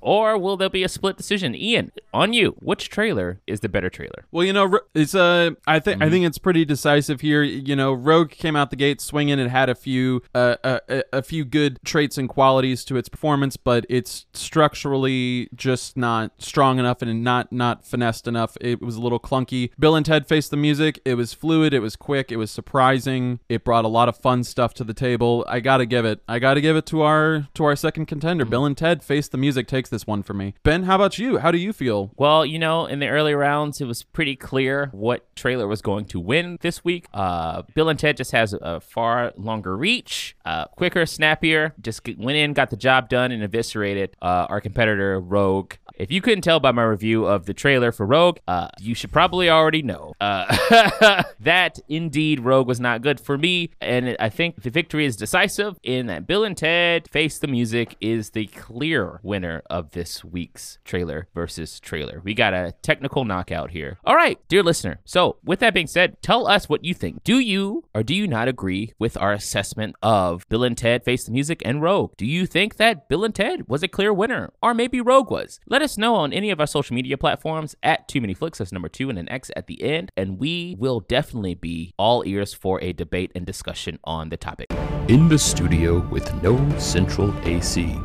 or 0.00 0.38
will 0.38 0.56
there 0.56 0.70
be 0.70 0.84
a 0.84 0.88
split 0.88 1.16
decision? 1.16 1.54
Ian, 1.54 1.92
on 2.14 2.32
you. 2.32 2.56
Which 2.60 2.88
trailer 2.88 3.40
is 3.46 3.60
the 3.60 3.68
better 3.68 3.90
trailer? 3.90 4.24
Well, 4.30 4.44
you 4.44 4.52
know, 4.52 4.80
it's 4.94 5.14
uh, 5.14 5.50
I 5.66 5.78
think 5.80 5.98
Mm-hmm. 5.98 6.06
I 6.06 6.10
think 6.10 6.26
it's 6.26 6.38
pretty 6.38 6.64
decisive 6.64 7.22
here. 7.22 7.42
You 7.42 7.74
know, 7.74 7.92
Rogue 7.92 8.30
came 8.30 8.54
out 8.54 8.70
the 8.70 8.76
gate 8.76 9.00
swinging. 9.00 9.38
It 9.40 9.50
had 9.50 9.68
a 9.68 9.74
few 9.74 10.22
uh, 10.34 10.56
uh, 10.62 10.78
a, 10.88 11.02
a 11.12 11.22
few 11.22 11.44
good 11.44 11.80
traits 11.84 12.16
and 12.18 12.28
qualities 12.28 12.84
to 12.84 12.96
its 12.96 13.08
performance, 13.08 13.56
but 13.56 13.84
it's 13.88 14.26
structurally 14.32 15.48
just 15.54 15.96
not 15.96 16.32
strong 16.38 16.78
enough 16.78 17.02
and 17.02 17.24
not 17.24 17.50
not 17.52 17.84
finessed 17.84 18.28
enough. 18.28 18.56
It 18.60 18.80
was 18.80 18.96
a 18.96 19.00
little 19.00 19.18
clunky. 19.18 19.70
Bill 19.78 19.96
and 19.96 20.04
Ted 20.06 20.26
faced 20.28 20.50
the 20.50 20.56
music. 20.56 21.00
It 21.04 21.14
was 21.14 21.32
fluid. 21.32 21.72
It 21.74 21.80
was 21.80 21.96
quick. 21.96 22.30
It 22.30 22.36
was 22.36 22.50
surprising. 22.58 23.38
It 23.48 23.62
brought 23.62 23.84
a 23.84 23.88
lot 23.88 24.08
of 24.08 24.16
fun 24.16 24.42
stuff 24.42 24.74
to 24.74 24.82
the 24.82 24.92
table. 24.92 25.44
I 25.48 25.60
gotta 25.60 25.86
give 25.86 26.04
it. 26.04 26.20
I 26.26 26.40
gotta 26.40 26.60
give 26.60 26.74
it 26.74 26.86
to 26.86 27.02
our 27.02 27.46
to 27.54 27.62
our 27.62 27.76
second 27.76 28.06
contender. 28.06 28.42
Mm-hmm. 28.42 28.50
Bill 28.50 28.64
and 28.64 28.76
Ted 28.76 29.04
face 29.04 29.28
the 29.28 29.38
music 29.38 29.68
takes 29.68 29.88
this 29.88 30.08
one 30.08 30.24
for 30.24 30.34
me. 30.34 30.54
Ben, 30.64 30.82
how 30.82 30.96
about 30.96 31.20
you? 31.20 31.38
How 31.38 31.52
do 31.52 31.58
you 31.58 31.72
feel? 31.72 32.10
Well, 32.16 32.44
you 32.44 32.58
know, 32.58 32.86
in 32.86 32.98
the 32.98 33.06
early 33.06 33.32
rounds, 33.32 33.80
it 33.80 33.84
was 33.84 34.02
pretty 34.02 34.34
clear 34.34 34.88
what 34.90 35.36
trailer 35.36 35.68
was 35.68 35.82
going 35.82 36.06
to 36.06 36.18
win 36.18 36.58
this 36.60 36.84
week. 36.84 37.06
Uh, 37.14 37.62
Bill 37.74 37.88
and 37.88 37.98
Ted 37.98 38.16
just 38.16 38.32
has 38.32 38.52
a 38.52 38.80
far 38.80 39.32
longer 39.36 39.76
reach, 39.76 40.36
uh, 40.44 40.64
quicker, 40.64 41.06
snappier. 41.06 41.74
Just 41.80 42.00
went 42.18 42.38
in, 42.38 42.54
got 42.54 42.70
the 42.70 42.76
job 42.76 43.08
done, 43.08 43.30
and 43.30 43.44
eviscerated 43.44 44.16
uh, 44.20 44.46
our 44.48 44.60
competitor 44.60 45.20
Rogue. 45.20 45.74
If 45.98 46.12
you 46.12 46.20
couldn't 46.20 46.42
tell 46.42 46.60
by 46.60 46.70
my 46.70 46.84
review 46.84 47.26
of 47.26 47.46
the 47.46 47.52
trailer 47.54 47.90
for 47.90 48.06
Rogue, 48.06 48.38
uh, 48.46 48.68
you 48.78 48.94
should 48.94 49.10
probably 49.10 49.50
already 49.50 49.82
know 49.82 50.14
uh, 50.20 51.24
that 51.40 51.80
indeed 51.88 52.38
Rogue 52.38 52.68
was 52.68 52.78
not 52.78 53.02
good 53.02 53.18
for 53.18 53.36
me. 53.36 53.70
And 53.80 54.16
I 54.20 54.28
think 54.28 54.62
the 54.62 54.70
victory 54.70 55.06
is 55.06 55.16
decisive 55.16 55.76
in 55.82 56.06
that 56.06 56.24
Bill 56.24 56.44
and 56.44 56.56
Ted 56.56 57.10
Face 57.10 57.40
the 57.40 57.48
Music 57.48 57.96
is 58.00 58.30
the 58.30 58.46
clear 58.46 59.18
winner 59.24 59.62
of 59.68 59.90
this 59.90 60.24
week's 60.24 60.78
trailer 60.84 61.26
versus 61.34 61.80
trailer. 61.80 62.20
We 62.22 62.32
got 62.32 62.54
a 62.54 62.74
technical 62.80 63.24
knockout 63.24 63.72
here. 63.72 63.98
All 64.04 64.14
right, 64.14 64.38
dear 64.46 64.62
listener. 64.62 65.00
So, 65.04 65.38
with 65.44 65.58
that 65.58 65.74
being 65.74 65.88
said, 65.88 66.22
tell 66.22 66.46
us 66.46 66.68
what 66.68 66.84
you 66.84 66.94
think. 66.94 67.24
Do 67.24 67.40
you 67.40 67.82
or 67.92 68.04
do 68.04 68.14
you 68.14 68.28
not 68.28 68.46
agree 68.46 68.92
with 69.00 69.16
our 69.16 69.32
assessment 69.32 69.96
of 70.00 70.48
Bill 70.48 70.62
and 70.62 70.78
Ted 70.78 71.02
Face 71.02 71.24
the 71.24 71.32
Music 71.32 71.60
and 71.64 71.82
Rogue? 71.82 72.12
Do 72.16 72.24
you 72.24 72.46
think 72.46 72.76
that 72.76 73.08
Bill 73.08 73.24
and 73.24 73.34
Ted 73.34 73.66
was 73.66 73.82
a 73.82 73.88
clear 73.88 74.12
winner, 74.12 74.52
or 74.62 74.74
maybe 74.74 75.00
Rogue 75.00 75.32
was? 75.32 75.58
Let 75.66 75.82
us 75.82 75.87
know 75.96 76.16
on 76.16 76.32
any 76.32 76.50
of 76.50 76.60
our 76.60 76.66
social 76.66 76.94
media 76.94 77.16
platforms 77.16 77.76
at 77.82 78.08
Too 78.08 78.20
Many 78.20 78.34
Flicks. 78.34 78.58
That's 78.58 78.72
number 78.72 78.88
two 78.88 79.08
and 79.08 79.18
an 79.18 79.28
X 79.30 79.50
at 79.56 79.68
the 79.68 79.82
end, 79.82 80.10
and 80.16 80.38
we 80.38 80.76
will 80.78 81.00
definitely 81.00 81.54
be 81.54 81.94
all 81.98 82.22
ears 82.26 82.52
for 82.52 82.82
a 82.82 82.92
debate 82.92 83.32
and 83.34 83.46
discussion 83.46 83.98
on 84.04 84.28
the 84.28 84.36
topic. 84.36 84.66
In 85.08 85.28
the 85.28 85.38
studio 85.38 86.00
with 86.08 86.30
no 86.42 86.78
central 86.78 87.34
AC. 87.46 87.96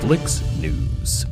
Flicks 0.00 0.42
News. 0.58 1.26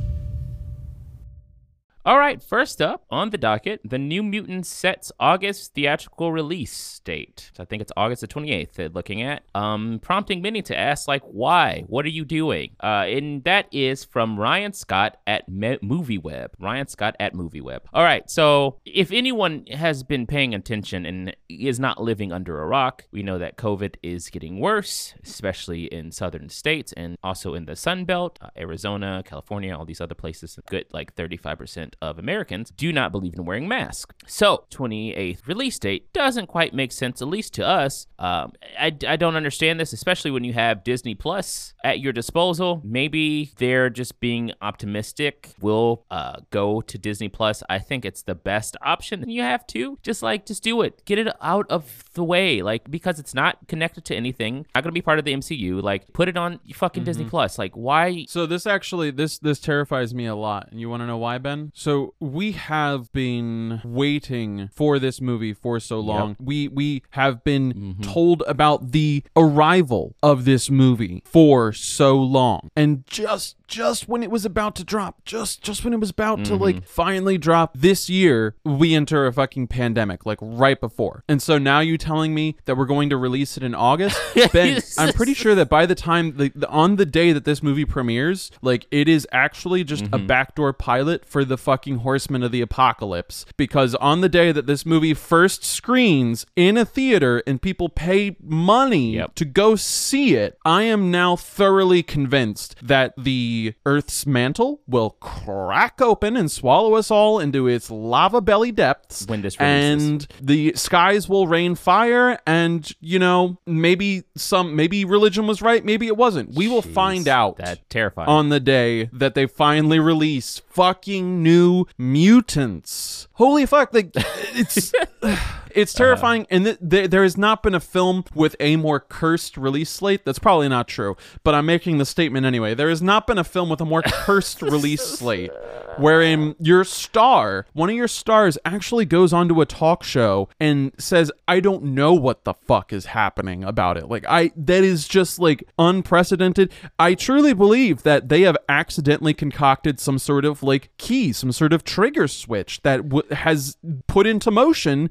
All 2.07 2.19
right, 2.19 2.43
first 2.43 2.83
up 2.83 3.07
on 3.11 3.31
the 3.31 3.39
docket, 3.39 3.81
The 3.83 3.97
New 3.97 4.23
Mutants 4.23 4.69
sets 4.69 5.11
August 5.19 5.73
theatrical 5.73 6.33
release 6.33 7.01
date. 7.03 7.51
So 7.57 7.63
I 7.63 7.65
think 7.65 7.81
it's 7.81 7.93
August 7.97 8.21
the 8.21 8.29
28th 8.29 8.75
they're 8.75 8.91
looking 8.91 9.23
at, 9.23 9.43
um, 9.55 10.01
prompting 10.03 10.43
many 10.43 10.61
to 10.63 10.79
ask, 10.79 11.09
like, 11.09 11.23
why? 11.23 11.85
What 11.87 12.05
are 12.05 12.11
you 12.11 12.27
doing? 12.27 12.73
Uh, 12.79 13.07
and 13.09 13.43
that 13.45 13.69
is 13.73 14.05
from 14.05 14.39
Ryan 14.39 14.75
Scott 14.75 15.17
at 15.27 15.49
Me- 15.49 15.79
MovieWeb. 15.79 16.49
Ryan 16.61 16.89
Scott 16.89 17.17
at 17.19 17.33
MovieWeb. 17.33 17.81
All 17.95 18.03
right, 18.03 18.29
so 18.29 18.81
if 18.85 19.11
anyone 19.11 19.65
has 19.73 20.03
been 20.03 20.27
paying 20.27 20.55
attention 20.55 21.07
and 21.07 21.35
is 21.49 21.81
not 21.81 22.03
living 22.03 22.33
under 22.33 22.61
a 22.61 22.67
rock, 22.67 23.05
we 23.13 23.23
know 23.23 23.39
that 23.39 23.57
COVID 23.57 23.95
is 24.03 24.29
getting 24.29 24.61
worse, 24.61 25.15
especially 25.23 25.85
in 25.85 26.13
southern 26.13 26.51
states 26.51 26.93
and 26.93 27.17
also 27.23 27.55
in 27.55 27.65
the 27.65 27.77
Sun 27.77 28.05
Belt, 28.05 28.39
uh, 28.43 28.49
Arizona, 28.59 29.23
California, 29.25 29.75
all 29.75 29.87
these 29.87 30.03
other 30.03 30.15
places. 30.15 30.59
Good, 30.69 30.85
like 30.93 31.15
35% 31.17 31.94
of 32.01 32.19
Americans 32.19 32.71
do 32.71 32.93
not 32.93 33.13
believe 33.13 33.35
in 33.35 33.45
wearing 33.45 33.69
masks. 33.69 34.15
So, 34.27 34.65
28th 34.71 35.47
release 35.47 35.79
date 35.79 36.13
doesn't 36.13 36.47
quite 36.47 36.75
make 36.75 36.93
sense, 36.93 37.21
at 37.21 37.29
least 37.29 37.55
to 37.55 37.67
us. 37.67 38.07
Um, 38.19 38.53
I, 38.79 38.97
I 39.07 39.17
don't 39.17 39.37
understand 39.37 39.79
this, 39.79 39.93
especially 39.93 40.31
when 40.31 40.45
you 40.45 40.53
have 40.53 40.85
Disney 40.85 41.15
Plus 41.15 41.75
at 41.83 42.01
your 42.01 42.13
disposal. 42.13 42.81
Maybe 42.85 43.53
they're 43.59 43.91
just 43.91 44.21
being 44.21 44.53
optimistic. 44.63 45.53
We'll 45.61 46.05
uh, 46.11 46.41
go 46.51 46.81
to 46.81 46.99
Disney 46.99 47.29
Plus. 47.29 47.63
I 47.69 47.79
think 47.79 48.05
it's 48.05 48.23
the 48.23 48.35
best 48.35 48.77
option. 48.83 49.23
And 49.23 49.33
you 49.33 49.43
have 49.43 49.67
to 49.69 49.99
just 50.03 50.23
like 50.23 50.47
just 50.47 50.63
do 50.63 50.83
it. 50.83 51.05
Get 51.05 51.19
it 51.19 51.29
out 51.41 51.67
of 51.71 52.05
the 52.15 52.25
way, 52.25 52.63
like 52.63 52.91
because 52.91 53.19
it's 53.19 53.35
not 53.35 53.69
connected 53.69 54.05
to 54.07 54.15
anything. 54.15 54.67
Not 54.75 54.85
gonna 54.85 54.93
be 54.93 55.03
part 55.03 55.19
of 55.19 55.25
the 55.25 55.35
MCU. 55.35 55.83
Like 55.83 56.13
put 56.13 56.29
it 56.29 56.37
on 56.37 56.61
fucking 56.73 57.05
Disney 57.05 57.25
Plus. 57.25 57.59
Like 57.59 57.75
why? 57.75 58.25
So 58.29 58.47
this 58.47 58.67
actually 58.67 59.11
this 59.11 59.39
this 59.39 59.59
terrifies 59.59 60.15
me 60.15 60.27
a 60.27 60.35
lot. 60.35 60.69
And 60.71 60.81
you 60.81 60.89
want 60.89 61.03
to 61.03 61.07
know 61.07 61.19
why, 61.19 61.39
Ben? 61.39 61.73
So 61.85 62.15
we 62.19 62.53
have 62.53 63.13
been 63.13 63.83
waiting 63.85 64.71
for 64.73 64.99
this 64.99 65.21
movie 65.21 65.53
for 65.53 65.79
so 65.81 66.01
long. 66.01 66.35
We 66.41 66.67
we 66.67 67.03
have 67.11 67.45
been 67.45 67.75
mm-hmm. 67.75 68.01
told 68.01 68.43
about 68.47 68.93
the 68.93 69.23
arrival 69.37 70.17
of 70.23 70.47
this 70.47 70.71
movie 70.71 71.23
for 71.27 71.75
so 71.75 72.17
long. 72.17 72.71
And 72.75 73.07
just 73.07 73.57
just 73.67 74.09
when 74.09 74.23
it 74.23 74.31
was 74.31 74.47
about 74.47 74.77
to 74.77 74.85
drop, 74.85 75.25
just 75.27 75.61
just 75.61 75.85
when 75.85 75.93
it 75.93 76.01
was 76.01 76.09
about 76.09 76.45
to 76.47 76.57
like 76.57 76.77
mm-hmm. 76.77 76.87
finally 76.87 77.37
drop 77.37 77.77
this 77.77 78.09
year, 78.09 78.55
we 78.65 78.95
enter 78.95 79.27
a 79.27 79.33
fucking 79.33 79.67
pandemic 79.67 80.25
like 80.25 80.39
right 80.41 80.81
before. 80.81 81.23
And 81.29 81.43
so 81.43 81.59
now 81.59 81.81
you 81.81 81.99
telling 81.99 82.35
me 82.35 82.57
that 82.65 82.79
we're 82.79 82.87
going 82.87 83.11
to 83.11 83.19
release 83.19 83.59
it 83.59 83.63
in 83.63 83.75
August? 83.75 84.19
Ben, 84.53 84.81
I'm 84.97 85.13
pretty 85.13 85.35
sure 85.35 85.55
that 85.55 85.69
by 85.69 85.85
the 85.85 85.95
time 85.95 86.37
the, 86.39 86.51
the 86.55 86.69
on 86.69 86.97
the 86.97 87.05
day 87.05 87.33
that 87.33 87.45
this 87.45 87.63
movie 87.63 87.85
premieres, 87.85 88.51
like 88.63 88.87
it 88.91 89.07
is 89.07 89.29
actually 89.33 89.85
just 89.85 90.05
a 90.05 90.09
mm-hmm. 90.09 90.27
backdoor 90.27 90.73
pilot 90.73 91.27
for 91.27 91.45
the 91.45 91.59
fucking 91.75 91.97
Horsemen 91.97 92.45
of 92.45 92.53
the 92.53 92.61
Apocalypse 92.61 93.45
because 93.57 93.97
on 93.97 94.21
the 94.21 94.29
day 94.29 94.53
that 94.53 94.67
this 94.67 94.87
movie 94.87 95.13
first 95.13 95.65
screens 95.65 96.47
in 96.55 96.77
a 96.77 96.85
theater 96.85 97.43
and 97.49 97.61
people 97.61 97.89
pay 97.89 98.37
money 98.41 99.17
Yep. 99.17 99.35
to 99.35 99.45
go 99.45 99.75
see 99.75 100.37
it, 100.37 100.57
I 100.65 100.83
am 100.85 101.11
now 101.11 101.35
thoroughly 101.35 102.05
convinced 102.05 102.77
that 102.81 103.13
the 103.19 103.75
Earth's 103.85 104.25
mantle 104.25 104.83
will 104.87 105.11
crack 105.19 106.01
open 106.01 106.37
and 106.37 106.49
swallow 106.49 106.95
us 106.95 107.11
all 107.11 107.41
into 107.41 107.67
its 107.67 107.91
lava 107.91 108.41
belly 108.41 108.71
depths. 108.71 109.27
When 109.27 109.43
this 109.43 109.59
releases. 109.59 110.03
and 110.05 110.27
the 110.41 110.75
skies 110.77 111.29
will 111.29 111.49
rain 111.49 111.75
fire, 111.75 112.39
and 112.47 112.89
you 113.01 113.19
know 113.19 113.59
maybe 113.67 114.23
some 114.37 114.77
maybe 114.77 115.05
religion 115.05 115.49
was 115.49 115.61
right, 115.61 115.85
maybe 115.85 116.07
it 116.07 116.17
wasn't. 116.17 116.55
We 116.55 116.69
will 116.69 116.83
find 116.83 117.27
out 117.27 117.57
That 117.57 117.91
terrifying. 117.91 118.29
on 118.29 118.51
the 118.51 118.61
day 118.61 119.07
that 119.13 119.35
they 119.35 119.47
finally 119.47 119.99
release 119.99 120.61
fucking 120.71 121.43
new 121.43 121.64
mutants. 121.99 123.29
Holy 123.35 123.67
fuck! 123.67 123.93
Like 123.93 124.11
it's 124.15 124.93
it's 125.75 125.95
uh-huh. 125.95 126.05
terrifying, 126.05 126.47
and 126.51 126.65
th- 126.65 126.79
th- 126.89 127.11
there 127.11 127.23
has 127.23 127.37
not 127.37 127.63
been 127.63 127.75
a 127.75 127.81
film 127.81 128.25
with 128.35 128.57
a 128.61 128.77
more 128.77 129.01
cursed 129.01 129.57
release 129.57 129.91
slate. 129.91 130.25
That's 130.25 130.39
probably 130.39 130.69
not 130.69 130.89
true, 130.89 131.17
but 131.43 131.55
I'm 131.55 131.67
making 131.67 131.99
the 131.99 132.05
statement 132.05 132.47
anyway. 132.47 132.75
There 132.75 132.89
has 132.89 133.03
not 133.03 133.27
been 133.27 133.39
a 133.39 133.45
film 133.45 133.69
with 133.69 133.81
a 133.81 133.85
more 133.85 134.03
cursed 134.07 134.63
release 134.63 135.03
slate, 135.03 135.51
wherein 135.99 136.55
your 136.59 136.85
star, 136.85 137.67
one 137.73 137.91
of 137.91 137.97
your 137.97 138.09
stars, 138.09 138.59
actually 138.65 139.05
goes 139.05 139.33
onto 139.33 139.61
a 139.61 139.67
talk 139.67 140.03
show 140.03 140.49
and 140.61 140.93
says, 140.99 141.31
"I 141.49 141.61
don't 141.61 141.85
know 141.85 142.15
what 142.15 142.45
the 142.45 142.55
fuck 142.55 142.93
is 142.93 143.07
happening 143.07 143.65
about 143.65 143.97
it." 143.97 144.09
Like 144.09 144.25
I, 144.29 144.53
that 144.57 144.85
is 144.85 145.09
just 145.09 145.39
like 145.39 145.65
unprecedented. 145.79 146.73
I 146.99 147.15
truly 147.15 147.53
believe 147.53 148.03
that 148.03 148.29
they 148.29 148.43
have 148.43 148.57
accidentally 148.69 149.35
concocted 149.35 150.01
some 150.01 150.19
sort 150.19 150.45
of 150.45 150.63
like 150.63 150.91
key, 150.99 151.33
some 151.33 151.53
sort 151.53 151.73
of 151.73 151.85
trigger 151.85 152.29
switch 152.29 152.83
that 152.83 153.09
w- 153.09 153.35
has 153.35 153.77
put 154.07 154.27
into 154.27 154.51
motion 154.51 155.11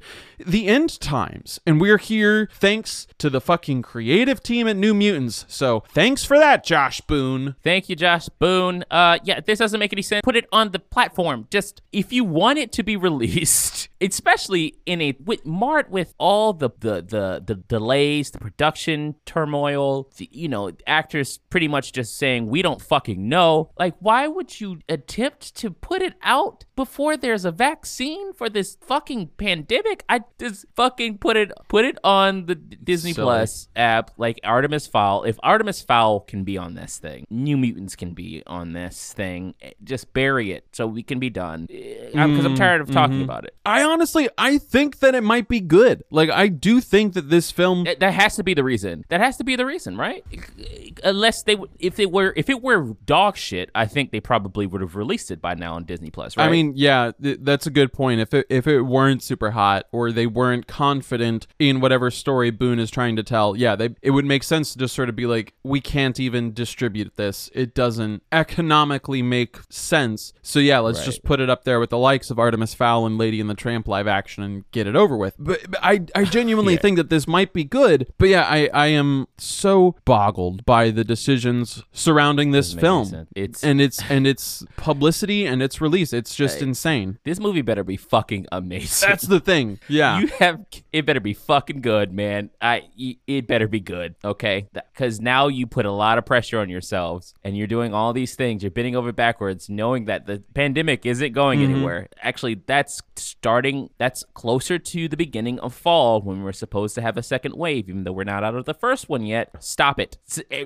the 0.53 0.67
end 0.67 0.99
times. 0.99 1.59
And 1.65 1.81
we're 1.81 1.97
here 1.97 2.47
thanks 2.53 3.07
to 3.17 3.27
the 3.27 3.41
fucking 3.41 3.81
creative 3.81 4.43
team 4.43 4.67
at 4.67 4.75
New 4.75 4.93
Mutants. 4.93 5.45
So 5.47 5.83
thanks 5.89 6.23
for 6.23 6.37
that, 6.37 6.63
Josh 6.63 7.01
Boone. 7.01 7.55
Thank 7.63 7.89
you, 7.89 7.95
Josh 7.95 8.29
Boone. 8.29 8.85
Uh, 8.91 9.17
yeah, 9.23 9.39
this 9.39 9.57
doesn't 9.57 9.79
make 9.79 9.93
any 9.93 10.03
sense. 10.03 10.21
Put 10.23 10.35
it 10.35 10.45
on 10.51 10.71
the 10.71 10.77
platform. 10.77 11.47
Just 11.49 11.81
if 11.91 12.13
you 12.13 12.23
want 12.23 12.59
it 12.59 12.71
to 12.73 12.83
be 12.83 12.95
released, 13.03 13.89
especially 13.99 14.75
in 14.85 15.01
a 15.01 15.17
with 15.25 15.43
marred 15.43 15.89
with 15.89 16.13
all 16.19 16.53
the 16.53 16.69
the 16.79 17.01
the, 17.01 17.43
the 17.43 17.55
delays, 17.55 18.29
the 18.29 18.37
production 18.37 19.15
turmoil, 19.25 20.11
the, 20.17 20.29
you 20.31 20.47
know, 20.47 20.71
actors 20.85 21.39
pretty 21.49 21.67
much 21.67 21.93
just 21.93 22.15
saying 22.15 22.47
we 22.47 22.61
don't 22.61 22.81
fucking 22.81 23.27
know. 23.27 23.71
Like, 23.79 23.95
why 23.99 24.27
would 24.27 24.61
you 24.61 24.81
attempt 24.87 25.55
to 25.55 25.71
put 25.71 26.03
it 26.03 26.13
out 26.21 26.65
before 26.75 27.17
there's 27.17 27.43
a 27.43 27.51
vaccine 27.51 28.33
for 28.33 28.49
this 28.49 28.77
fucking 28.81 29.29
pandemic? 29.37 30.03
I 30.07 30.21
just 30.43 30.65
fucking 30.75 31.17
put 31.19 31.37
it 31.37 31.51
put 31.67 31.85
it 31.85 31.97
on 32.03 32.45
the 32.45 32.55
Disney. 32.55 33.13
Plus 33.13 33.67
app 33.75 34.11
like 34.17 34.39
Artemis 34.43 34.87
Fowl. 34.87 35.23
If 35.23 35.39
Artemis 35.43 35.81
Fowl 35.81 36.21
can 36.21 36.43
be 36.43 36.57
on 36.57 36.73
this 36.73 36.97
thing, 36.97 37.25
New 37.29 37.57
Mutants 37.57 37.95
can 37.95 38.13
be 38.13 38.43
on 38.47 38.73
this 38.73 39.13
thing. 39.13 39.55
eh, 39.61 39.71
Just 39.83 40.13
bury 40.13 40.51
it 40.51 40.65
so 40.71 40.87
we 40.87 41.03
can 41.03 41.19
be 41.19 41.29
done. 41.29 41.67
Because 41.67 42.15
I'm 42.15 42.39
mm, 42.39 42.55
tired 42.55 42.81
of 42.81 42.91
talking 42.91 43.15
mm-hmm. 43.15 43.23
about 43.23 43.45
it. 43.45 43.55
I 43.65 43.83
honestly, 43.83 44.29
I 44.37 44.57
think 44.57 44.99
that 44.99 45.15
it 45.15 45.21
might 45.23 45.47
be 45.47 45.59
good. 45.59 46.03
Like, 46.09 46.29
I 46.29 46.47
do 46.47 46.81
think 46.81 47.13
that 47.13 47.29
this 47.29 47.51
film. 47.51 47.83
That- 47.85 47.99
That 47.99 48.13
has 48.13 48.35
to 48.35 48.43
be 48.43 48.53
the 48.53 48.63
reason. 48.63 49.05
That 49.09 49.21
has 49.21 49.37
to 49.37 49.43
be 49.43 49.55
the 49.55 49.65
reason, 49.65 49.97
right? 49.97 50.23
Eh, 50.33 50.89
unless 51.03 51.43
they, 51.43 51.57
if 51.79 51.99
it 51.99 52.11
were, 52.11 52.33
if 52.35 52.49
it 52.49 52.61
were 52.61 52.95
dog 53.05 53.37
shit, 53.37 53.69
I 53.73 53.85
think 53.85 54.11
they 54.11 54.19
probably 54.19 54.65
would 54.65 54.81
have 54.81 54.95
released 54.95 55.31
it 55.31 55.41
by 55.41 55.53
now 55.53 55.75
on 55.75 55.85
Disney 55.85 56.09
Plus, 56.09 56.35
right? 56.35 56.47
I 56.47 56.49
mean, 56.51 56.73
yeah, 56.75 57.11
th- 57.21 57.39
that's 57.41 57.65
a 57.67 57.71
good 57.71 57.93
point. 57.93 58.19
If 58.19 58.33
it 58.33 58.47
if 58.49 58.67
it 58.67 58.81
weren't 58.81 59.23
super 59.23 59.51
hot 59.51 59.85
or 59.91 60.11
they 60.11 60.27
weren't 60.33 60.67
confident 60.67 61.47
in 61.59 61.79
whatever 61.79 62.09
story 62.11 62.49
Boone 62.51 62.79
is 62.79 62.89
trying 62.91 63.15
to 63.15 63.23
tell, 63.23 63.55
yeah, 63.55 63.75
they 63.75 63.89
it 64.01 64.11
would 64.11 64.25
make 64.25 64.43
sense 64.43 64.73
to 64.73 64.79
just 64.79 64.95
sort 64.95 65.09
of 65.09 65.15
be 65.15 65.25
like, 65.25 65.53
we 65.63 65.79
can't 65.81 66.19
even 66.19 66.53
distribute 66.53 67.15
this. 67.15 67.49
It 67.53 67.73
doesn't 67.73 68.23
economically 68.31 69.21
make 69.21 69.57
sense. 69.69 70.33
So 70.41 70.59
yeah, 70.59 70.79
let's 70.79 70.99
Right. 70.99 71.05
just 71.05 71.23
put 71.23 71.39
it 71.39 71.49
up 71.49 71.63
there 71.63 71.79
with 71.79 71.89
the 71.89 71.97
likes 71.97 72.29
of 72.29 72.39
Artemis 72.39 72.73
Fowl 72.73 73.05
and 73.05 73.17
Lady 73.17 73.39
and 73.41 73.49
the 73.49 73.53
Tramp 73.55 73.87
live 73.87 74.07
action 74.07 74.43
and 74.43 74.63
get 74.71 74.87
it 74.87 74.95
over 74.95 75.15
with. 75.17 75.35
But, 75.39 75.59
but 75.69 75.79
I 75.83 76.01
I 76.15 76.23
genuinely 76.25 76.73
Yeah. 76.75 76.79
think 76.79 76.97
that 76.97 77.09
this 77.09 77.27
might 77.27 77.53
be 77.53 77.63
good. 77.63 78.07
But 78.17 78.29
yeah, 78.29 78.43
I 78.49 78.69
I 78.73 78.87
am 78.87 79.27
so 79.37 79.95
boggled 80.05 80.65
by 80.65 80.91
the 80.91 81.03
decisions 81.03 81.83
surrounding 81.91 82.51
this 82.51 82.73
Doesn't 82.73 82.77
make 82.77 82.83
any 82.83 82.87
film 82.89 83.05
sense. 83.05 83.29
It's 83.35 83.63
and 83.63 83.81
its 83.81 84.01
and 84.09 84.27
its 84.27 84.63
publicity 84.77 85.45
and 85.45 85.61
its 85.61 85.81
release. 85.81 86.13
It's 86.13 86.35
just 86.35 86.59
Hey. 86.59 86.65
insane. 86.67 87.17
this 87.23 87.39
movie 87.39 87.61
better 87.61 87.83
be 87.83 87.97
fucking 87.97 88.45
amazing. 88.51 89.09
That's 89.09 89.25
the 89.27 89.39
thing. 89.39 89.79
Yeah. 89.87 90.19
You 90.22 90.22
have 90.39 90.65
it 90.91 91.05
better 91.05 91.19
be 91.19 91.33
fucking 91.33 91.81
good, 91.81 92.11
man. 92.13 92.49
I 92.61 92.83
it 93.27 93.47
better 93.47 93.67
be 93.67 93.79
good, 93.79 94.15
okay? 94.23 94.67
Because 94.73 95.19
now 95.21 95.47
you 95.47 95.67
put 95.67 95.85
a 95.85 95.91
lot 95.91 96.17
of 96.17 96.25
pressure 96.25 96.59
on 96.59 96.69
yourselves, 96.69 97.33
and 97.43 97.57
you're 97.57 97.67
doing 97.67 97.93
all 97.93 98.13
these 98.13 98.35
things. 98.35 98.63
You're 98.63 98.71
bending 98.71 98.95
over 98.95 99.11
backwards, 99.11 99.69
knowing 99.69 100.05
that 100.05 100.25
the 100.25 100.43
pandemic 100.53 101.05
isn't 101.05 101.33
going 101.33 101.59
Mm-hmm. 101.59 101.73
anywhere. 101.75 102.07
Actually, 102.21 102.61
that's 102.65 103.01
starting. 103.15 103.89
That's 103.97 104.23
closer 104.33 104.79
to 104.79 105.07
the 105.07 105.17
beginning 105.17 105.59
of 105.59 105.73
fall 105.73 106.21
when 106.21 106.43
we're 106.43 106.51
supposed 106.51 106.95
to 106.95 107.01
have 107.01 107.17
a 107.17 107.23
second 107.23 107.55
wave, 107.55 107.89
even 107.89 108.03
though 108.03 108.11
we're 108.11 108.23
not 108.23 108.43
out 108.43 108.55
of 108.55 108.65
the 108.65 108.73
first 108.73 109.09
one 109.09 109.25
yet. 109.25 109.51
Stop 109.59 109.99
it, 109.99 110.17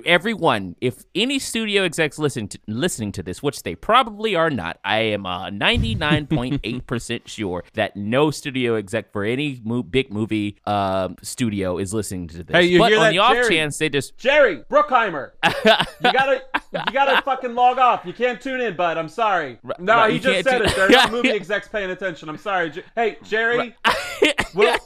everyone. 0.06 0.76
If 0.80 1.04
any 1.14 1.38
studio 1.38 1.82
execs 1.84 2.18
listening 2.18 2.48
to 2.48 2.58
listening 2.66 3.12
to 3.12 3.22
this, 3.22 3.42
which 3.42 3.62
they 3.62 3.74
probably 3.74 4.34
are 4.34 4.50
not, 4.50 4.78
I 4.84 4.98
am 5.00 5.26
uh, 5.26 5.50
99.8% 5.50 7.26
sure 7.28 7.64
that 7.74 7.96
no 7.96 8.30
studio 8.30 8.74
exec 8.76 9.12
for 9.12 9.24
any 9.24 9.37
mo- 9.64 9.82
big 9.82 10.12
movie 10.12 10.56
um, 10.66 11.16
studio 11.22 11.78
is 11.78 11.94
listening 11.94 12.28
to 12.28 12.42
this. 12.44 12.54
Hey, 12.54 12.64
you 12.66 12.78
but 12.78 12.90
hear 12.90 12.98
on 12.98 13.04
that, 13.04 13.10
the 13.10 13.18
off 13.18 13.32
Jerry? 13.32 13.48
chance 13.54 13.78
they 13.78 13.88
just 13.88 14.16
Jerry 14.18 14.58
Bruckheimer, 14.70 15.30
you 15.44 16.12
gotta, 16.12 16.42
you 16.72 16.92
gotta 16.92 17.22
fucking 17.22 17.54
log 17.54 17.78
off. 17.78 18.02
You 18.04 18.12
can't 18.12 18.40
tune 18.40 18.60
in, 18.60 18.76
bud. 18.76 18.96
I'm 18.98 19.08
sorry. 19.08 19.58
No, 19.78 19.96
right, 19.96 20.12
he 20.12 20.18
just 20.18 20.44
said 20.48 20.58
do- 20.58 20.64
it. 20.64 20.74
There 20.76 20.86
are 20.86 21.06
no 21.06 21.12
movie 21.12 21.30
execs 21.30 21.68
paying 21.68 21.90
attention. 21.90 22.28
I'm 22.28 22.36
sorry. 22.38 22.72
Hey, 22.94 23.16
Jerry, 23.24 23.74
we'll, 24.54 24.76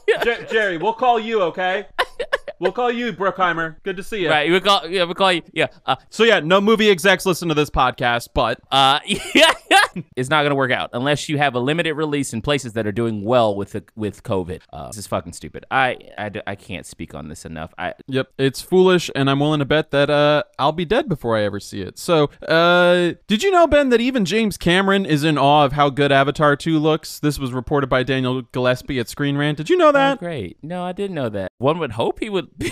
Jerry, 0.50 0.76
we'll 0.78 0.92
call 0.94 1.18
you. 1.18 1.42
Okay, 1.42 1.86
we'll 2.62 2.72
call 2.72 2.90
you, 2.90 3.12
Bruckheimer. 3.12 3.77
Good 3.83 3.96
to 3.98 4.03
see 4.03 4.22
you. 4.22 4.31
right, 4.31 4.51
we 4.51 4.61
call 4.61 4.88
yeah, 4.88 5.05
we 5.05 5.14
call 5.14 5.33
you 5.33 5.42
yeah. 5.53 5.66
Uh, 5.85 5.96
So 6.09 6.25
yeah, 6.25 6.40
no 6.40 6.61
movie 6.61 6.88
execs 6.90 7.27
listen 7.27 7.48
to 7.48 7.55
this 7.55 7.68
podcast, 7.70 8.29
but 8.35 8.61
uh, 8.70 9.01
yeah, 9.35 9.53
it's 10.16 10.31
not 10.31 10.42
gonna 10.42 10.55
work 10.55 10.70
out 10.72 10.90
unless 10.92 11.29
you 11.29 11.38
have 11.38 11.55
a 11.55 11.61
limited 11.61 11.94
release 11.94 12.33
in 12.33 12.40
places 12.40 12.72
that 12.75 12.87
are 12.87 12.92
doing 12.92 13.25
well 13.25 13.55
with 13.55 13.72
the, 13.72 13.85
with 13.96 14.22
COVID. 14.22 14.62
Uh, 14.72 14.87
this 14.87 14.96
is 14.98 15.07
fucking 15.07 15.33
stupid. 15.35 15.64
I, 15.70 15.98
I 16.16 16.31
I 16.46 16.55
can't 16.55 16.87
speak 16.87 17.14
on 17.14 17.29
this 17.29 17.44
enough. 17.44 17.75
I 17.79 17.94
Yep, 18.07 18.31
it's 18.38 18.62
foolish, 18.62 19.11
and 19.14 19.29
I'm 19.29 19.40
willing 19.40 19.59
to 19.59 19.64
bet 19.64 19.90
that 19.90 20.09
uh, 20.11 20.44
I'll 20.59 20.72
be 20.72 20.85
dead 20.85 21.09
before 21.09 21.37
I 21.37 21.42
ever 21.42 21.61
see 21.61 21.81
it. 21.83 21.98
So, 21.98 22.31
uh, 22.48 23.14
did 23.27 23.42
you 23.42 23.51
know, 23.51 23.66
Ben, 23.66 23.88
that 23.90 24.01
even 24.01 24.25
James 24.25 24.57
Cameron 24.57 25.05
is 25.07 25.25
in 25.25 25.37
awe 25.38 25.64
of 25.64 25.72
how 25.72 25.90
good 25.90 26.12
Avatar 26.12 26.57
2 26.57 26.79
looks? 26.79 27.18
This 27.20 27.38
was 27.38 27.53
reported 27.53 27.88
by 27.88 28.03
Daniel 28.03 28.42
Gillespie 28.42 28.98
at 28.98 29.09
Screen 29.09 29.37
Rant. 29.37 29.57
Did 29.59 29.68
you 29.70 29.77
know 29.77 29.88
Oh, 29.88 29.92
that? 29.92 30.18
great. 30.20 30.59
No, 30.62 30.85
I 30.85 30.92
didn't 30.92 31.14
know 31.14 31.29
that. 31.31 31.51
One 31.59 31.79
would 31.79 31.92
hope 31.92 32.20
he 32.20 32.29
would. 32.31 32.48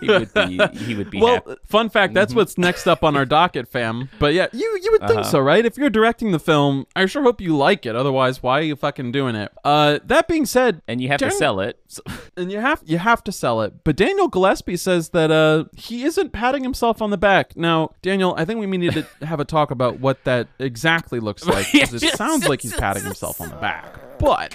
He 0.00 0.08
would 0.08 0.32
be. 0.32 0.58
He 0.78 0.94
would 0.94 1.10
be. 1.10 1.20
well, 1.20 1.34
happy. 1.34 1.54
fun 1.66 1.90
fact, 1.90 2.14
that's 2.14 2.34
what's 2.34 2.56
next 2.56 2.86
up 2.86 3.04
on 3.04 3.16
our 3.16 3.26
docket, 3.26 3.68
fam. 3.68 4.08
But 4.18 4.32
yeah, 4.32 4.46
you 4.52 4.78
you 4.82 4.90
would 4.92 5.02
think 5.02 5.20
Uh-huh. 5.20 5.30
so, 5.30 5.40
right? 5.40 5.64
If 5.64 5.76
you're 5.76 5.90
directing 5.90 6.32
the 6.32 6.38
film, 6.38 6.86
I 6.96 7.04
sure 7.06 7.22
hope 7.22 7.40
you 7.40 7.54
like 7.54 7.84
it. 7.84 7.94
Otherwise, 7.94 8.42
why 8.42 8.58
are 8.58 8.62
you 8.62 8.74
fucking 8.76 9.12
doing 9.12 9.36
it? 9.36 9.52
Uh, 9.62 9.98
that 10.04 10.26
being 10.26 10.46
said, 10.46 10.80
and 10.88 11.00
you 11.02 11.08
have 11.08 11.18
to 11.20 11.30
sell 11.30 11.60
it. 11.60 11.78
And 12.34 12.50
you 12.50 12.60
have 12.60 12.80
you 12.86 12.96
have 12.96 13.22
to 13.24 13.32
sell 13.32 13.60
it. 13.60 13.84
But 13.84 13.94
Daniel 13.96 14.26
Gillespie 14.26 14.78
says 14.78 15.10
that 15.10 15.30
uh 15.30 15.64
he 15.76 16.04
isn't 16.04 16.32
patting 16.32 16.62
himself 16.62 17.02
on 17.02 17.10
the 17.10 17.18
back. 17.18 17.54
Now, 17.56 17.90
Daniel, 18.00 18.34
I 18.38 18.46
think 18.46 18.58
we 18.58 18.66
need 18.66 18.94
to 18.94 19.06
have 19.26 19.38
a 19.38 19.44
talk 19.44 19.70
about 19.70 20.00
what 20.00 20.24
that 20.24 20.48
exactly 20.58 21.20
looks 21.20 21.44
like. 21.44 21.66
'cause 21.70 21.92
it 22.02 22.16
sounds 22.16 22.48
like 22.48 22.62
he's 22.62 22.72
patting 22.74 23.04
himself 23.04 23.38
on 23.42 23.50
the 23.50 23.56
back. 23.56 24.18
But 24.18 24.54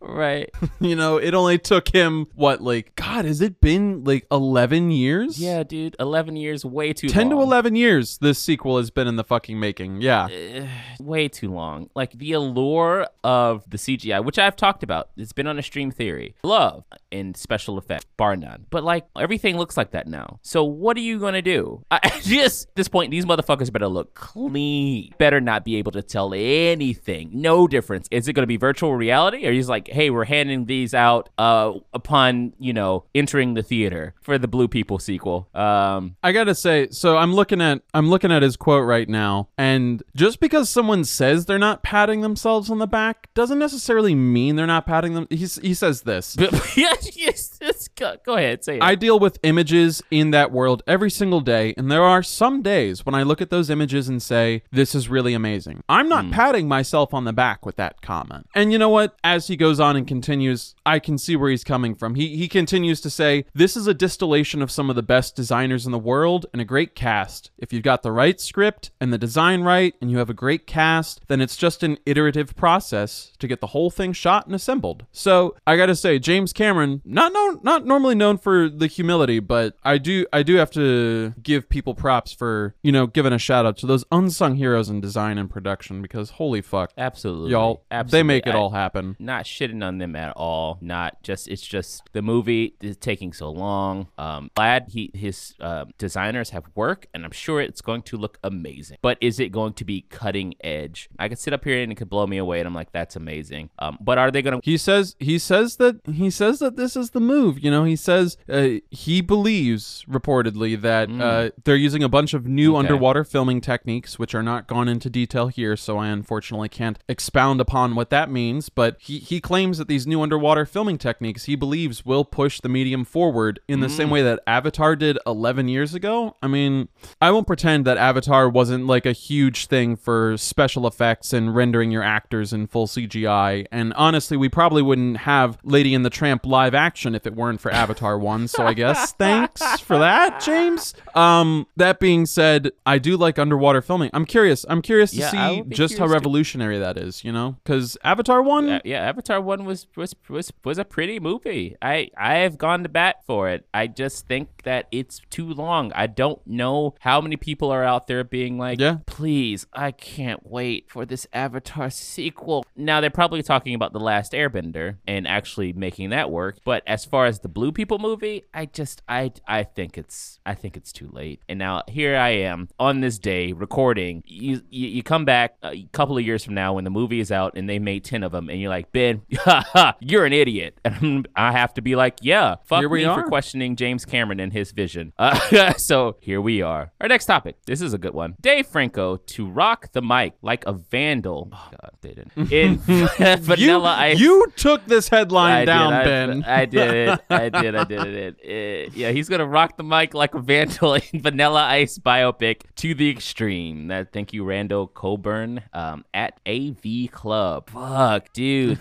right. 0.00 0.50
you 0.80 0.96
know, 0.96 1.16
it 1.16 1.34
only 1.34 1.58
took 1.58 1.88
him 1.88 2.26
what, 2.34 2.60
like, 2.60 2.94
God, 2.96 3.24
has 3.24 3.40
it 3.40 3.60
been 3.60 4.04
like 4.04 4.26
eleven 4.30 4.90
years? 4.90 5.38
Yeah, 5.38 5.62
dude. 5.62 5.96
Eleven 5.98 6.36
years, 6.36 6.64
way 6.64 6.92
too. 6.92 7.08
10 7.08 7.30
to 7.30 7.40
11 7.40 7.74
years 7.74 8.18
this 8.18 8.38
sequel 8.38 8.76
has 8.78 8.90
been 8.90 9.06
in 9.06 9.16
the 9.16 9.24
fucking 9.24 9.58
making. 9.58 10.00
Yeah. 10.00 10.28
Eh, 10.30 10.66
way 11.00 11.28
too 11.28 11.52
long. 11.52 11.90
Like 11.94 12.12
the 12.12 12.32
allure 12.32 13.06
of 13.24 13.68
the 13.68 13.76
CGI, 13.76 14.24
which 14.24 14.38
I've 14.38 14.56
talked 14.56 14.82
about, 14.82 15.10
it's 15.16 15.32
been 15.32 15.46
on 15.46 15.58
a 15.58 15.62
stream 15.62 15.90
theory. 15.90 16.34
Love 16.42 16.84
and 17.10 17.36
special 17.36 17.78
effect, 17.78 18.06
bar 18.16 18.36
none. 18.36 18.66
But 18.70 18.84
like 18.84 19.06
everything 19.16 19.56
looks 19.56 19.76
like 19.76 19.92
that 19.92 20.06
now. 20.06 20.38
So 20.42 20.64
what 20.64 20.96
are 20.96 21.00
you 21.00 21.18
gonna 21.18 21.42
do? 21.42 21.84
I 21.90 21.98
just 22.22 22.68
at 22.68 22.74
this 22.76 22.88
point, 22.88 23.10
these 23.10 23.24
motherfuckers 23.24 23.72
better 23.72 23.88
look 23.88 24.14
clean. 24.14 25.14
Better 25.18 25.40
not 25.40 25.64
be 25.64 25.76
able 25.76 25.92
to 25.92 26.02
tell 26.02 26.32
anything. 26.34 27.30
No 27.32 27.66
difference. 27.66 28.08
Is 28.10 28.28
it 28.28 28.34
gonna 28.34 28.46
be 28.46 28.56
virtual 28.56 28.94
reality? 28.94 29.46
Or 29.46 29.52
he's 29.52 29.68
like, 29.68 29.87
hey, 29.90 30.10
we're 30.10 30.24
handing 30.24 30.66
these 30.66 30.94
out 30.94 31.28
uh 31.38 31.72
upon 31.92 32.54
you 32.58 32.72
know 32.72 33.04
entering 33.14 33.54
the 33.54 33.62
theater 33.62 34.14
for 34.20 34.38
the 34.38 34.48
Blue 34.48 34.68
People 34.68 34.98
sequel. 34.98 35.48
Um, 35.54 36.16
I 36.22 36.32
gotta 36.32 36.54
say, 36.54 36.88
so 36.90 37.16
I'm 37.16 37.34
looking 37.34 37.60
at 37.60 37.82
I'm 37.94 38.08
looking 38.08 38.32
at 38.32 38.42
his 38.42 38.56
quote 38.56 38.86
right 38.86 39.08
now, 39.08 39.48
and 39.56 40.02
just 40.14 40.40
because 40.40 40.68
someone 40.68 41.04
says 41.04 41.46
they're 41.46 41.58
not 41.58 41.82
patting 41.82 42.20
themselves 42.20 42.70
on 42.70 42.78
the 42.78 42.86
back 42.86 43.32
doesn't 43.34 43.58
necessarily 43.58 44.14
mean 44.14 44.56
they're 44.56 44.66
not 44.66 44.86
patting 44.86 45.14
them. 45.14 45.26
He's, 45.30 45.56
he 45.56 45.74
says 45.74 46.02
this. 46.02 46.36
yes, 46.76 47.16
yes. 47.16 47.88
Go, 47.96 48.16
go 48.24 48.36
ahead, 48.36 48.64
say 48.64 48.76
it. 48.76 48.82
I 48.82 48.94
deal 48.94 49.18
with 49.18 49.38
images 49.42 50.02
in 50.10 50.30
that 50.32 50.52
world 50.52 50.82
every 50.86 51.10
single 51.10 51.40
day, 51.40 51.74
and 51.76 51.90
there 51.90 52.02
are 52.02 52.22
some 52.22 52.62
days 52.62 53.04
when 53.04 53.14
I 53.14 53.22
look 53.22 53.40
at 53.40 53.50
those 53.50 53.70
images 53.70 54.08
and 54.08 54.22
say, 54.22 54.62
This 54.70 54.94
is 54.94 55.08
really 55.08 55.34
amazing. 55.34 55.82
I'm 55.88 56.08
not 56.08 56.30
patting 56.30 56.68
myself 56.68 57.14
on 57.14 57.24
the 57.24 57.32
back 57.32 57.64
with 57.64 57.76
that 57.76 58.02
comment. 58.02 58.46
And 58.54 58.72
you 58.72 58.78
know 58.78 58.88
what? 58.88 59.16
As 59.24 59.46
he 59.48 59.56
goes 59.56 59.77
on 59.80 59.96
and 59.96 60.06
continues, 60.06 60.74
I 60.86 60.98
can 60.98 61.18
see 61.18 61.36
where 61.36 61.50
he's 61.50 61.64
coming 61.64 61.94
from. 61.94 62.14
He, 62.14 62.36
he 62.36 62.48
continues 62.48 63.00
to 63.02 63.10
say, 63.10 63.44
This 63.54 63.76
is 63.76 63.86
a 63.86 63.94
distillation 63.94 64.62
of 64.62 64.70
some 64.70 64.90
of 64.90 64.96
the 64.96 65.02
best 65.02 65.36
designers 65.36 65.86
in 65.86 65.92
the 65.92 65.98
world 65.98 66.46
and 66.52 66.60
a 66.62 66.64
great 66.64 66.94
cast. 66.94 67.50
If 67.58 67.72
you've 67.72 67.82
got 67.82 68.02
the 68.02 68.12
right 68.12 68.40
script 68.40 68.90
and 69.00 69.12
the 69.12 69.18
design 69.18 69.62
right, 69.62 69.94
and 70.00 70.10
you 70.10 70.18
have 70.18 70.30
a 70.30 70.34
great 70.34 70.66
cast, 70.66 71.20
then 71.28 71.40
it's 71.40 71.56
just 71.56 71.82
an 71.82 71.98
iterative 72.06 72.54
process 72.56 73.32
to 73.38 73.46
get 73.48 73.60
the 73.60 73.68
whole 73.68 73.90
thing 73.90 74.12
shot 74.12 74.46
and 74.46 74.54
assembled. 74.54 75.04
So 75.12 75.56
I 75.66 75.76
gotta 75.76 75.96
say, 75.96 76.18
James 76.18 76.52
Cameron, 76.52 77.02
not 77.04 77.32
known, 77.32 77.60
not 77.62 77.86
normally 77.86 78.14
known 78.14 78.38
for 78.38 78.68
the 78.68 78.86
humility, 78.86 79.40
but 79.40 79.76
I 79.82 79.98
do, 79.98 80.26
I 80.32 80.42
do 80.42 80.56
have 80.56 80.70
to 80.72 81.34
give 81.42 81.68
people 81.68 81.94
props 81.94 82.32
for 82.32 82.74
you 82.82 82.92
know 82.92 83.06
giving 83.06 83.32
a 83.32 83.38
shout 83.38 83.66
out 83.66 83.76
to 83.78 83.86
those 83.86 84.04
unsung 84.12 84.56
heroes 84.56 84.88
in 84.88 85.00
design 85.00 85.38
and 85.38 85.50
production 85.50 86.02
because 86.02 86.30
holy 86.30 86.60
fuck, 86.60 86.92
Absolutely, 86.98 87.50
y'all, 87.52 87.84
Absolutely. 87.90 88.18
they 88.18 88.22
make 88.22 88.46
it 88.46 88.54
I- 88.54 88.58
all 88.58 88.70
happen. 88.70 89.16
Not 89.18 89.46
shitting 89.68 89.84
on 89.86 89.98
them 89.98 90.16
at 90.16 90.32
all. 90.36 90.78
Not 90.80 91.22
just. 91.22 91.48
It's 91.48 91.62
just 91.62 92.02
the 92.12 92.22
movie 92.22 92.74
is 92.80 92.96
taking 92.96 93.32
so 93.32 93.50
long. 93.50 94.08
Um, 94.18 94.50
glad 94.54 94.86
he 94.90 95.10
his 95.14 95.54
uh, 95.60 95.86
designers 95.98 96.50
have 96.50 96.64
work, 96.74 97.06
and 97.14 97.24
I'm 97.24 97.30
sure 97.30 97.60
it's 97.60 97.80
going 97.80 98.02
to 98.02 98.16
look 98.16 98.38
amazing. 98.42 98.98
But 99.02 99.18
is 99.20 99.40
it 99.40 99.50
going 99.52 99.74
to 99.74 99.84
be 99.84 100.02
cutting 100.02 100.54
edge? 100.62 101.08
I 101.18 101.28
could 101.28 101.38
sit 101.38 101.52
up 101.52 101.64
here 101.64 101.80
and 101.82 101.92
it 101.92 101.96
could 101.96 102.08
blow 102.08 102.26
me 102.26 102.38
away, 102.38 102.58
and 102.60 102.66
I'm 102.66 102.74
like, 102.74 102.92
that's 102.92 103.16
amazing. 103.16 103.70
Um, 103.78 103.98
but 104.00 104.18
are 104.18 104.30
they 104.30 104.42
going 104.42 104.60
to? 104.60 104.64
He 104.64 104.76
says 104.76 105.16
he 105.18 105.38
says 105.38 105.76
that 105.76 106.00
he 106.06 106.30
says 106.30 106.58
that 106.60 106.76
this 106.76 106.96
is 106.96 107.10
the 107.10 107.20
move. 107.20 107.58
You 107.62 107.70
know, 107.70 107.84
he 107.84 107.96
says 107.96 108.36
uh, 108.48 108.68
he 108.90 109.20
believes 109.20 110.04
reportedly 110.08 110.80
that 110.80 111.10
uh, 111.10 111.50
they're 111.64 111.76
using 111.76 112.02
a 112.02 112.08
bunch 112.08 112.34
of 112.34 112.46
new 112.46 112.68
Okay. 112.68 112.80
underwater 112.80 113.24
filming 113.24 113.60
techniques, 113.60 114.18
which 114.18 114.34
are 114.34 114.42
not 114.42 114.66
gone 114.66 114.88
into 114.88 115.08
detail 115.10 115.48
here. 115.48 115.76
So 115.76 115.98
I 115.98 116.08
unfortunately 116.08 116.68
can't 116.68 116.98
expound 117.08 117.60
upon 117.60 117.94
what 117.94 118.10
that 118.10 118.30
means. 118.30 118.68
But 118.68 118.96
he 119.00 119.18
he 119.18 119.40
claims 119.40 119.57
that 119.58 119.88
these 119.88 120.06
new 120.06 120.22
underwater 120.22 120.64
filming 120.64 120.98
techniques 120.98 121.44
he 121.44 121.56
believes 121.56 122.06
will 122.06 122.24
push 122.24 122.60
the 122.60 122.68
medium 122.68 123.04
forward 123.04 123.58
in 123.66 123.80
the 123.80 123.88
same 123.88 124.08
way 124.08 124.22
that 124.22 124.40
Avatar 124.46 124.94
did 124.94 125.18
11 125.26 125.66
years 125.68 125.94
ago. 125.94 126.36
I 126.42 126.46
mean, 126.46 126.88
I 127.20 127.30
won't 127.32 127.46
pretend 127.46 127.84
that 127.86 127.96
Avatar 127.98 128.48
wasn't 128.48 128.86
like 128.86 129.04
a 129.04 129.12
huge 129.12 129.66
thing 129.66 129.96
for 129.96 130.36
special 130.36 130.86
effects 130.86 131.32
and 131.32 131.54
rendering 131.54 131.90
your 131.90 132.02
actors 132.04 132.52
in 132.52 132.68
full 132.68 132.86
CGI. 132.86 133.66
And 133.72 133.92
honestly, 133.94 134.36
we 134.36 134.48
probably 134.48 134.82
wouldn't 134.82 135.18
have 135.18 135.58
Lady 135.64 135.94
and 135.94 136.04
the 136.04 136.10
Tramp 136.10 136.46
live 136.46 136.74
action 136.74 137.14
if 137.16 137.26
it 137.26 137.34
weren't 137.34 137.60
for 137.60 137.72
Avatar 137.72 138.16
1. 138.18 138.46
So 138.48 138.64
I 138.64 138.74
guess 138.74 139.12
thanks 139.18 139.80
for 139.80 139.98
that, 139.98 140.40
James. 140.40 140.94
Um, 141.16 141.66
that 141.76 141.98
being 141.98 142.26
said, 142.26 142.70
I 142.86 142.98
do 142.98 143.16
like 143.16 143.38
underwater 143.38 143.82
filming. 143.82 144.10
I'm 144.12 144.24
curious. 144.24 144.64
I'm 144.68 144.82
curious 144.82 145.10
to 145.10 145.16
Yeah, 145.18 145.30
see 145.30 145.62
just 145.68 145.98
how 145.98 146.06
revolutionary 146.06 146.78
that 146.78 146.96
is, 146.96 147.24
you 147.24 147.32
know? 147.32 147.56
Because 147.64 147.96
Avatar 148.04 148.40
1, 148.42 148.68
Uh, 148.68 148.80
yeah, 148.84 149.00
Avatar 149.02 149.40
one 149.48 149.64
was, 149.64 149.88
was 149.96 150.14
was 150.28 150.52
was 150.64 150.78
a 150.78 150.84
pretty 150.84 151.18
movie. 151.18 151.76
I 151.82 152.10
I 152.16 152.34
have 152.36 152.58
gone 152.58 152.84
to 152.84 152.88
bat 152.88 153.24
for 153.26 153.48
it. 153.48 153.66
I 153.74 153.88
just 153.88 154.28
think 154.28 154.57
that 154.68 154.86
it's 154.92 155.22
too 155.30 155.48
long. 155.48 155.90
I 155.94 156.06
don't 156.06 156.46
know 156.46 156.94
how 157.00 157.22
many 157.22 157.36
people 157.36 157.70
are 157.70 157.82
out 157.82 158.06
there 158.06 158.22
being 158.22 158.58
like, 158.58 158.78
Yeah. 158.78 158.98
please, 159.06 159.66
I 159.72 159.92
can't 159.92 160.46
wait 160.46 160.90
for 160.90 161.06
this 161.06 161.26
Avatar 161.32 161.88
sequel. 161.88 162.66
Now 162.76 163.00
they're 163.00 163.08
probably 163.08 163.42
talking 163.42 163.74
about 163.74 163.94
the 163.94 163.98
Last 164.00 164.32
Airbender 164.32 164.96
and 165.06 165.26
actually 165.26 165.72
making 165.72 166.10
that 166.10 166.30
work. 166.30 166.58
But 166.66 166.82
as 166.86 167.06
far 167.06 167.24
as 167.24 167.40
the 167.40 167.48
Blue 167.48 167.72
People 167.72 167.98
movie, 167.98 168.44
I 168.52 168.66
just 168.66 169.00
I 169.08 169.32
I 169.46 169.62
think 169.64 169.96
it's 169.96 170.38
I 170.44 170.52
think 170.54 170.76
it's 170.76 170.92
too 170.92 171.08
late. 171.12 171.40
And 171.48 171.58
now 171.58 171.82
here 171.88 172.14
I 172.16 172.30
am 172.30 172.68
on 172.78 173.00
this 173.00 173.18
day 173.18 173.52
recording. 173.52 174.22
You 174.26 174.60
you, 174.68 174.88
you 174.88 175.02
come 175.02 175.24
back 175.24 175.54
a 175.62 175.82
couple 175.92 176.18
of 176.18 176.24
years 176.26 176.44
from 176.44 176.52
now 176.54 176.74
when 176.74 176.84
the 176.84 176.90
movie 176.90 177.20
is 177.20 177.32
out 177.32 177.56
and 177.56 177.68
they 177.68 177.78
made 177.78 178.04
ten 178.04 178.22
of 178.22 178.32
them, 178.32 178.50
and 178.50 178.60
you're 178.60 178.68
like 178.68 178.92
Ben, 178.92 179.22
you're 180.00 180.26
an 180.26 180.34
idiot. 180.34 180.78
And 180.84 181.26
I 181.36 181.52
have 181.52 181.72
to 181.74 181.80
be 181.80 181.96
like, 181.96 182.18
yeah, 182.20 182.56
fuck 182.64 182.82
me 182.90 183.04
for 183.04 183.22
questioning 183.24 183.76
James 183.76 184.04
Cameron 184.04 184.40
and 184.40 184.52
his 184.52 184.57
vision. 184.66 185.12
Uh, 185.28 185.72
so 185.74 186.16
here 186.20 186.40
we 186.40 186.62
are. 186.62 186.92
Our 187.00 187.08
next 187.08 187.26
topic. 187.26 187.56
This 187.66 187.80
is 187.80 187.92
a 187.92 187.98
good 187.98 188.14
one. 188.14 188.34
Dave 188.40 188.66
Franco 188.66 189.16
to 189.16 189.46
rock 189.46 189.92
the 189.92 190.00
mic 190.02 190.34
like 190.42 190.64
a 190.66 190.72
vandal. 190.72 191.50
Oh, 191.52 191.68
God, 191.70 191.90
they 192.00 192.14
didn't. 192.14 192.52
In 192.52 192.80
you, 192.88 193.08
Vanilla 193.38 193.94
Ice. 193.98 194.18
you 194.18 194.46
took 194.56 194.84
this 194.86 195.08
headline 195.08 195.62
I 195.62 195.64
down, 195.64 195.92
did, 195.92 196.00
I, 196.00 196.04
Ben. 196.04 196.44
I 196.44 196.64
did 196.64 196.94
it. 196.94 197.20
I 197.30 197.48
did. 197.48 197.74
I 197.74 197.84
did 197.84 198.06
it. 198.06 198.36
Uh, 198.48 198.90
yeah, 198.94 199.10
he's 199.10 199.28
gonna 199.28 199.46
rock 199.46 199.76
the 199.76 199.82
mic 199.84 200.14
like 200.14 200.34
a 200.34 200.38
vandal 200.40 200.94
in 200.94 201.20
Vanilla 201.20 201.64
Ice 201.64 201.98
biopic 201.98 202.62
to 202.76 202.94
the 202.94 203.10
extreme. 203.10 203.88
That 203.88 204.12
thank 204.12 204.32
you, 204.32 204.44
Randall 204.44 204.86
Colburn, 204.86 205.62
um, 205.72 206.04
at 206.14 206.40
AV 206.46 207.10
Club. 207.10 207.70
Fuck, 207.70 208.32
dude. 208.32 208.78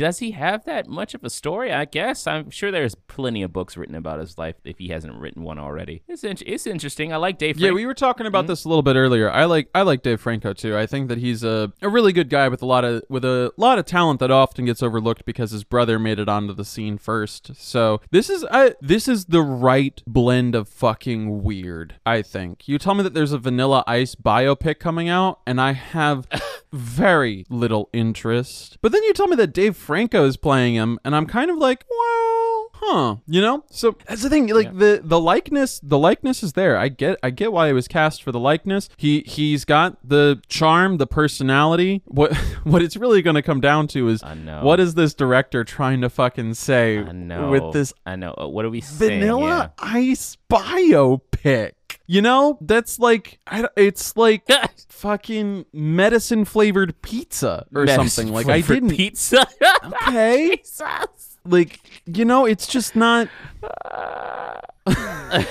Does 0.00 0.20
he 0.20 0.30
have 0.30 0.64
that 0.64 0.88
much 0.88 1.12
of 1.12 1.24
a 1.24 1.28
story? 1.28 1.70
I 1.70 1.84
guess 1.84 2.26
I'm 2.26 2.48
sure 2.48 2.70
there's 2.70 2.94
plenty 2.94 3.42
of 3.42 3.52
books 3.52 3.76
written 3.76 3.94
about 3.94 4.18
his 4.18 4.38
life 4.38 4.54
if 4.64 4.78
he 4.78 4.88
hasn't 4.88 5.14
written 5.14 5.42
one 5.42 5.58
already. 5.58 6.02
It's 6.08 6.24
in- 6.24 6.38
it's 6.46 6.66
interesting. 6.66 7.12
I 7.12 7.16
like 7.16 7.36
Dave. 7.36 7.60
Yeah, 7.60 7.72
we 7.72 7.84
were 7.84 7.92
talking 7.92 8.26
about 8.26 8.44
mm-hmm. 8.44 8.52
this 8.52 8.64
a 8.64 8.68
little 8.70 8.82
bit 8.82 8.96
earlier. 8.96 9.30
I 9.30 9.44
like 9.44 9.68
I 9.74 9.82
like 9.82 10.00
Dave 10.00 10.18
Franco 10.18 10.54
too. 10.54 10.74
I 10.74 10.86
think 10.86 11.10
that 11.10 11.18
he's 11.18 11.44
a, 11.44 11.70
a 11.82 11.90
really 11.90 12.14
good 12.14 12.30
guy 12.30 12.48
with 12.48 12.62
a 12.62 12.66
lot 12.66 12.82
of 12.82 13.02
with 13.10 13.26
a 13.26 13.52
lot 13.58 13.78
of 13.78 13.84
talent 13.84 14.20
that 14.20 14.30
often 14.30 14.64
gets 14.64 14.82
overlooked 14.82 15.26
because 15.26 15.50
his 15.50 15.64
brother 15.64 15.98
made 15.98 16.18
it 16.18 16.30
onto 16.30 16.54
the 16.54 16.64
scene 16.64 16.96
first. 16.96 17.54
So 17.56 18.00
this 18.10 18.30
is 18.30 18.42
I 18.50 18.76
this 18.80 19.06
is 19.06 19.26
the 19.26 19.42
right 19.42 20.02
blend 20.06 20.54
of 20.54 20.66
fucking 20.66 21.42
weird. 21.42 21.96
I 22.06 22.22
think. 22.22 22.66
You 22.66 22.78
tell 22.78 22.94
me 22.94 23.02
that 23.02 23.12
there's 23.12 23.32
a 23.32 23.38
Vanilla 23.38 23.84
Ice 23.86 24.14
biopic 24.14 24.78
coming 24.78 25.10
out, 25.10 25.40
and 25.46 25.60
I 25.60 25.72
have 25.72 26.26
very 26.72 27.44
little 27.50 27.90
interest. 27.92 28.78
But 28.80 28.92
then 28.92 29.02
you 29.02 29.12
tell 29.12 29.26
me 29.26 29.36
that 29.36 29.52
Dave 29.52 29.76
Franco 29.90 30.24
is 30.24 30.36
playing 30.36 30.76
him, 30.76 31.00
and 31.04 31.16
I'm 31.16 31.26
kind 31.26 31.50
of 31.50 31.56
like, 31.56 31.84
well, 31.90 32.70
huh? 32.74 33.16
You 33.26 33.40
know? 33.40 33.64
So 33.72 33.96
that's 34.06 34.22
the 34.22 34.30
thing. 34.30 34.46
Like 34.46 34.78
the 34.78 35.00
the 35.02 35.18
likeness, 35.18 35.80
the 35.82 35.98
likeness 35.98 36.44
is 36.44 36.52
there. 36.52 36.76
I 36.76 36.86
get 36.86 37.18
I 37.24 37.30
get 37.30 37.52
why 37.52 37.66
he 37.66 37.72
was 37.72 37.88
cast 37.88 38.22
for 38.22 38.30
the 38.30 38.38
likeness. 38.38 38.88
He 38.96 39.24
he's 39.26 39.64
got 39.64 39.96
the 40.08 40.40
charm, 40.46 40.98
the 40.98 41.08
personality. 41.08 42.02
What 42.04 42.36
what 42.62 42.82
it's 42.82 42.96
really 42.96 43.20
going 43.20 43.34
to 43.34 43.42
come 43.42 43.60
down 43.60 43.88
to 43.88 44.06
is 44.06 44.22
what 44.62 44.78
is 44.78 44.94
this 44.94 45.12
director 45.12 45.64
trying 45.64 46.02
to 46.02 46.08
fucking 46.08 46.54
say 46.54 46.98
I 47.00 47.10
know. 47.10 47.50
with 47.50 47.72
this 47.72 47.92
I 48.06 48.14
know. 48.14 48.32
Uh, 48.38 48.46
What 48.46 48.64
are 48.64 48.70
we 48.70 48.82
saying? 48.82 49.22
Vanilla 49.22 49.72
Ice 49.80 50.36
biopic? 50.48 51.72
You 52.10 52.22
know, 52.22 52.58
that's 52.60 52.98
like 52.98 53.38
I, 53.46 53.68
it's 53.76 54.16
like 54.16 54.42
fucking 54.88 55.66
medicine 55.72 56.44
flavored 56.44 57.00
pizza 57.02 57.66
or 57.72 57.86
something. 57.86 58.32
Like 58.32 58.48
I 58.48 58.62
didn't 58.62 58.88
pizza. 58.90 59.46
okay. 59.84 60.56
Jesus. 60.56 61.38
Like 61.44 61.78
you 62.06 62.24
know, 62.24 62.46
it's 62.46 62.66
just 62.66 62.96
not. 62.96 63.28
Uh, 63.62 64.58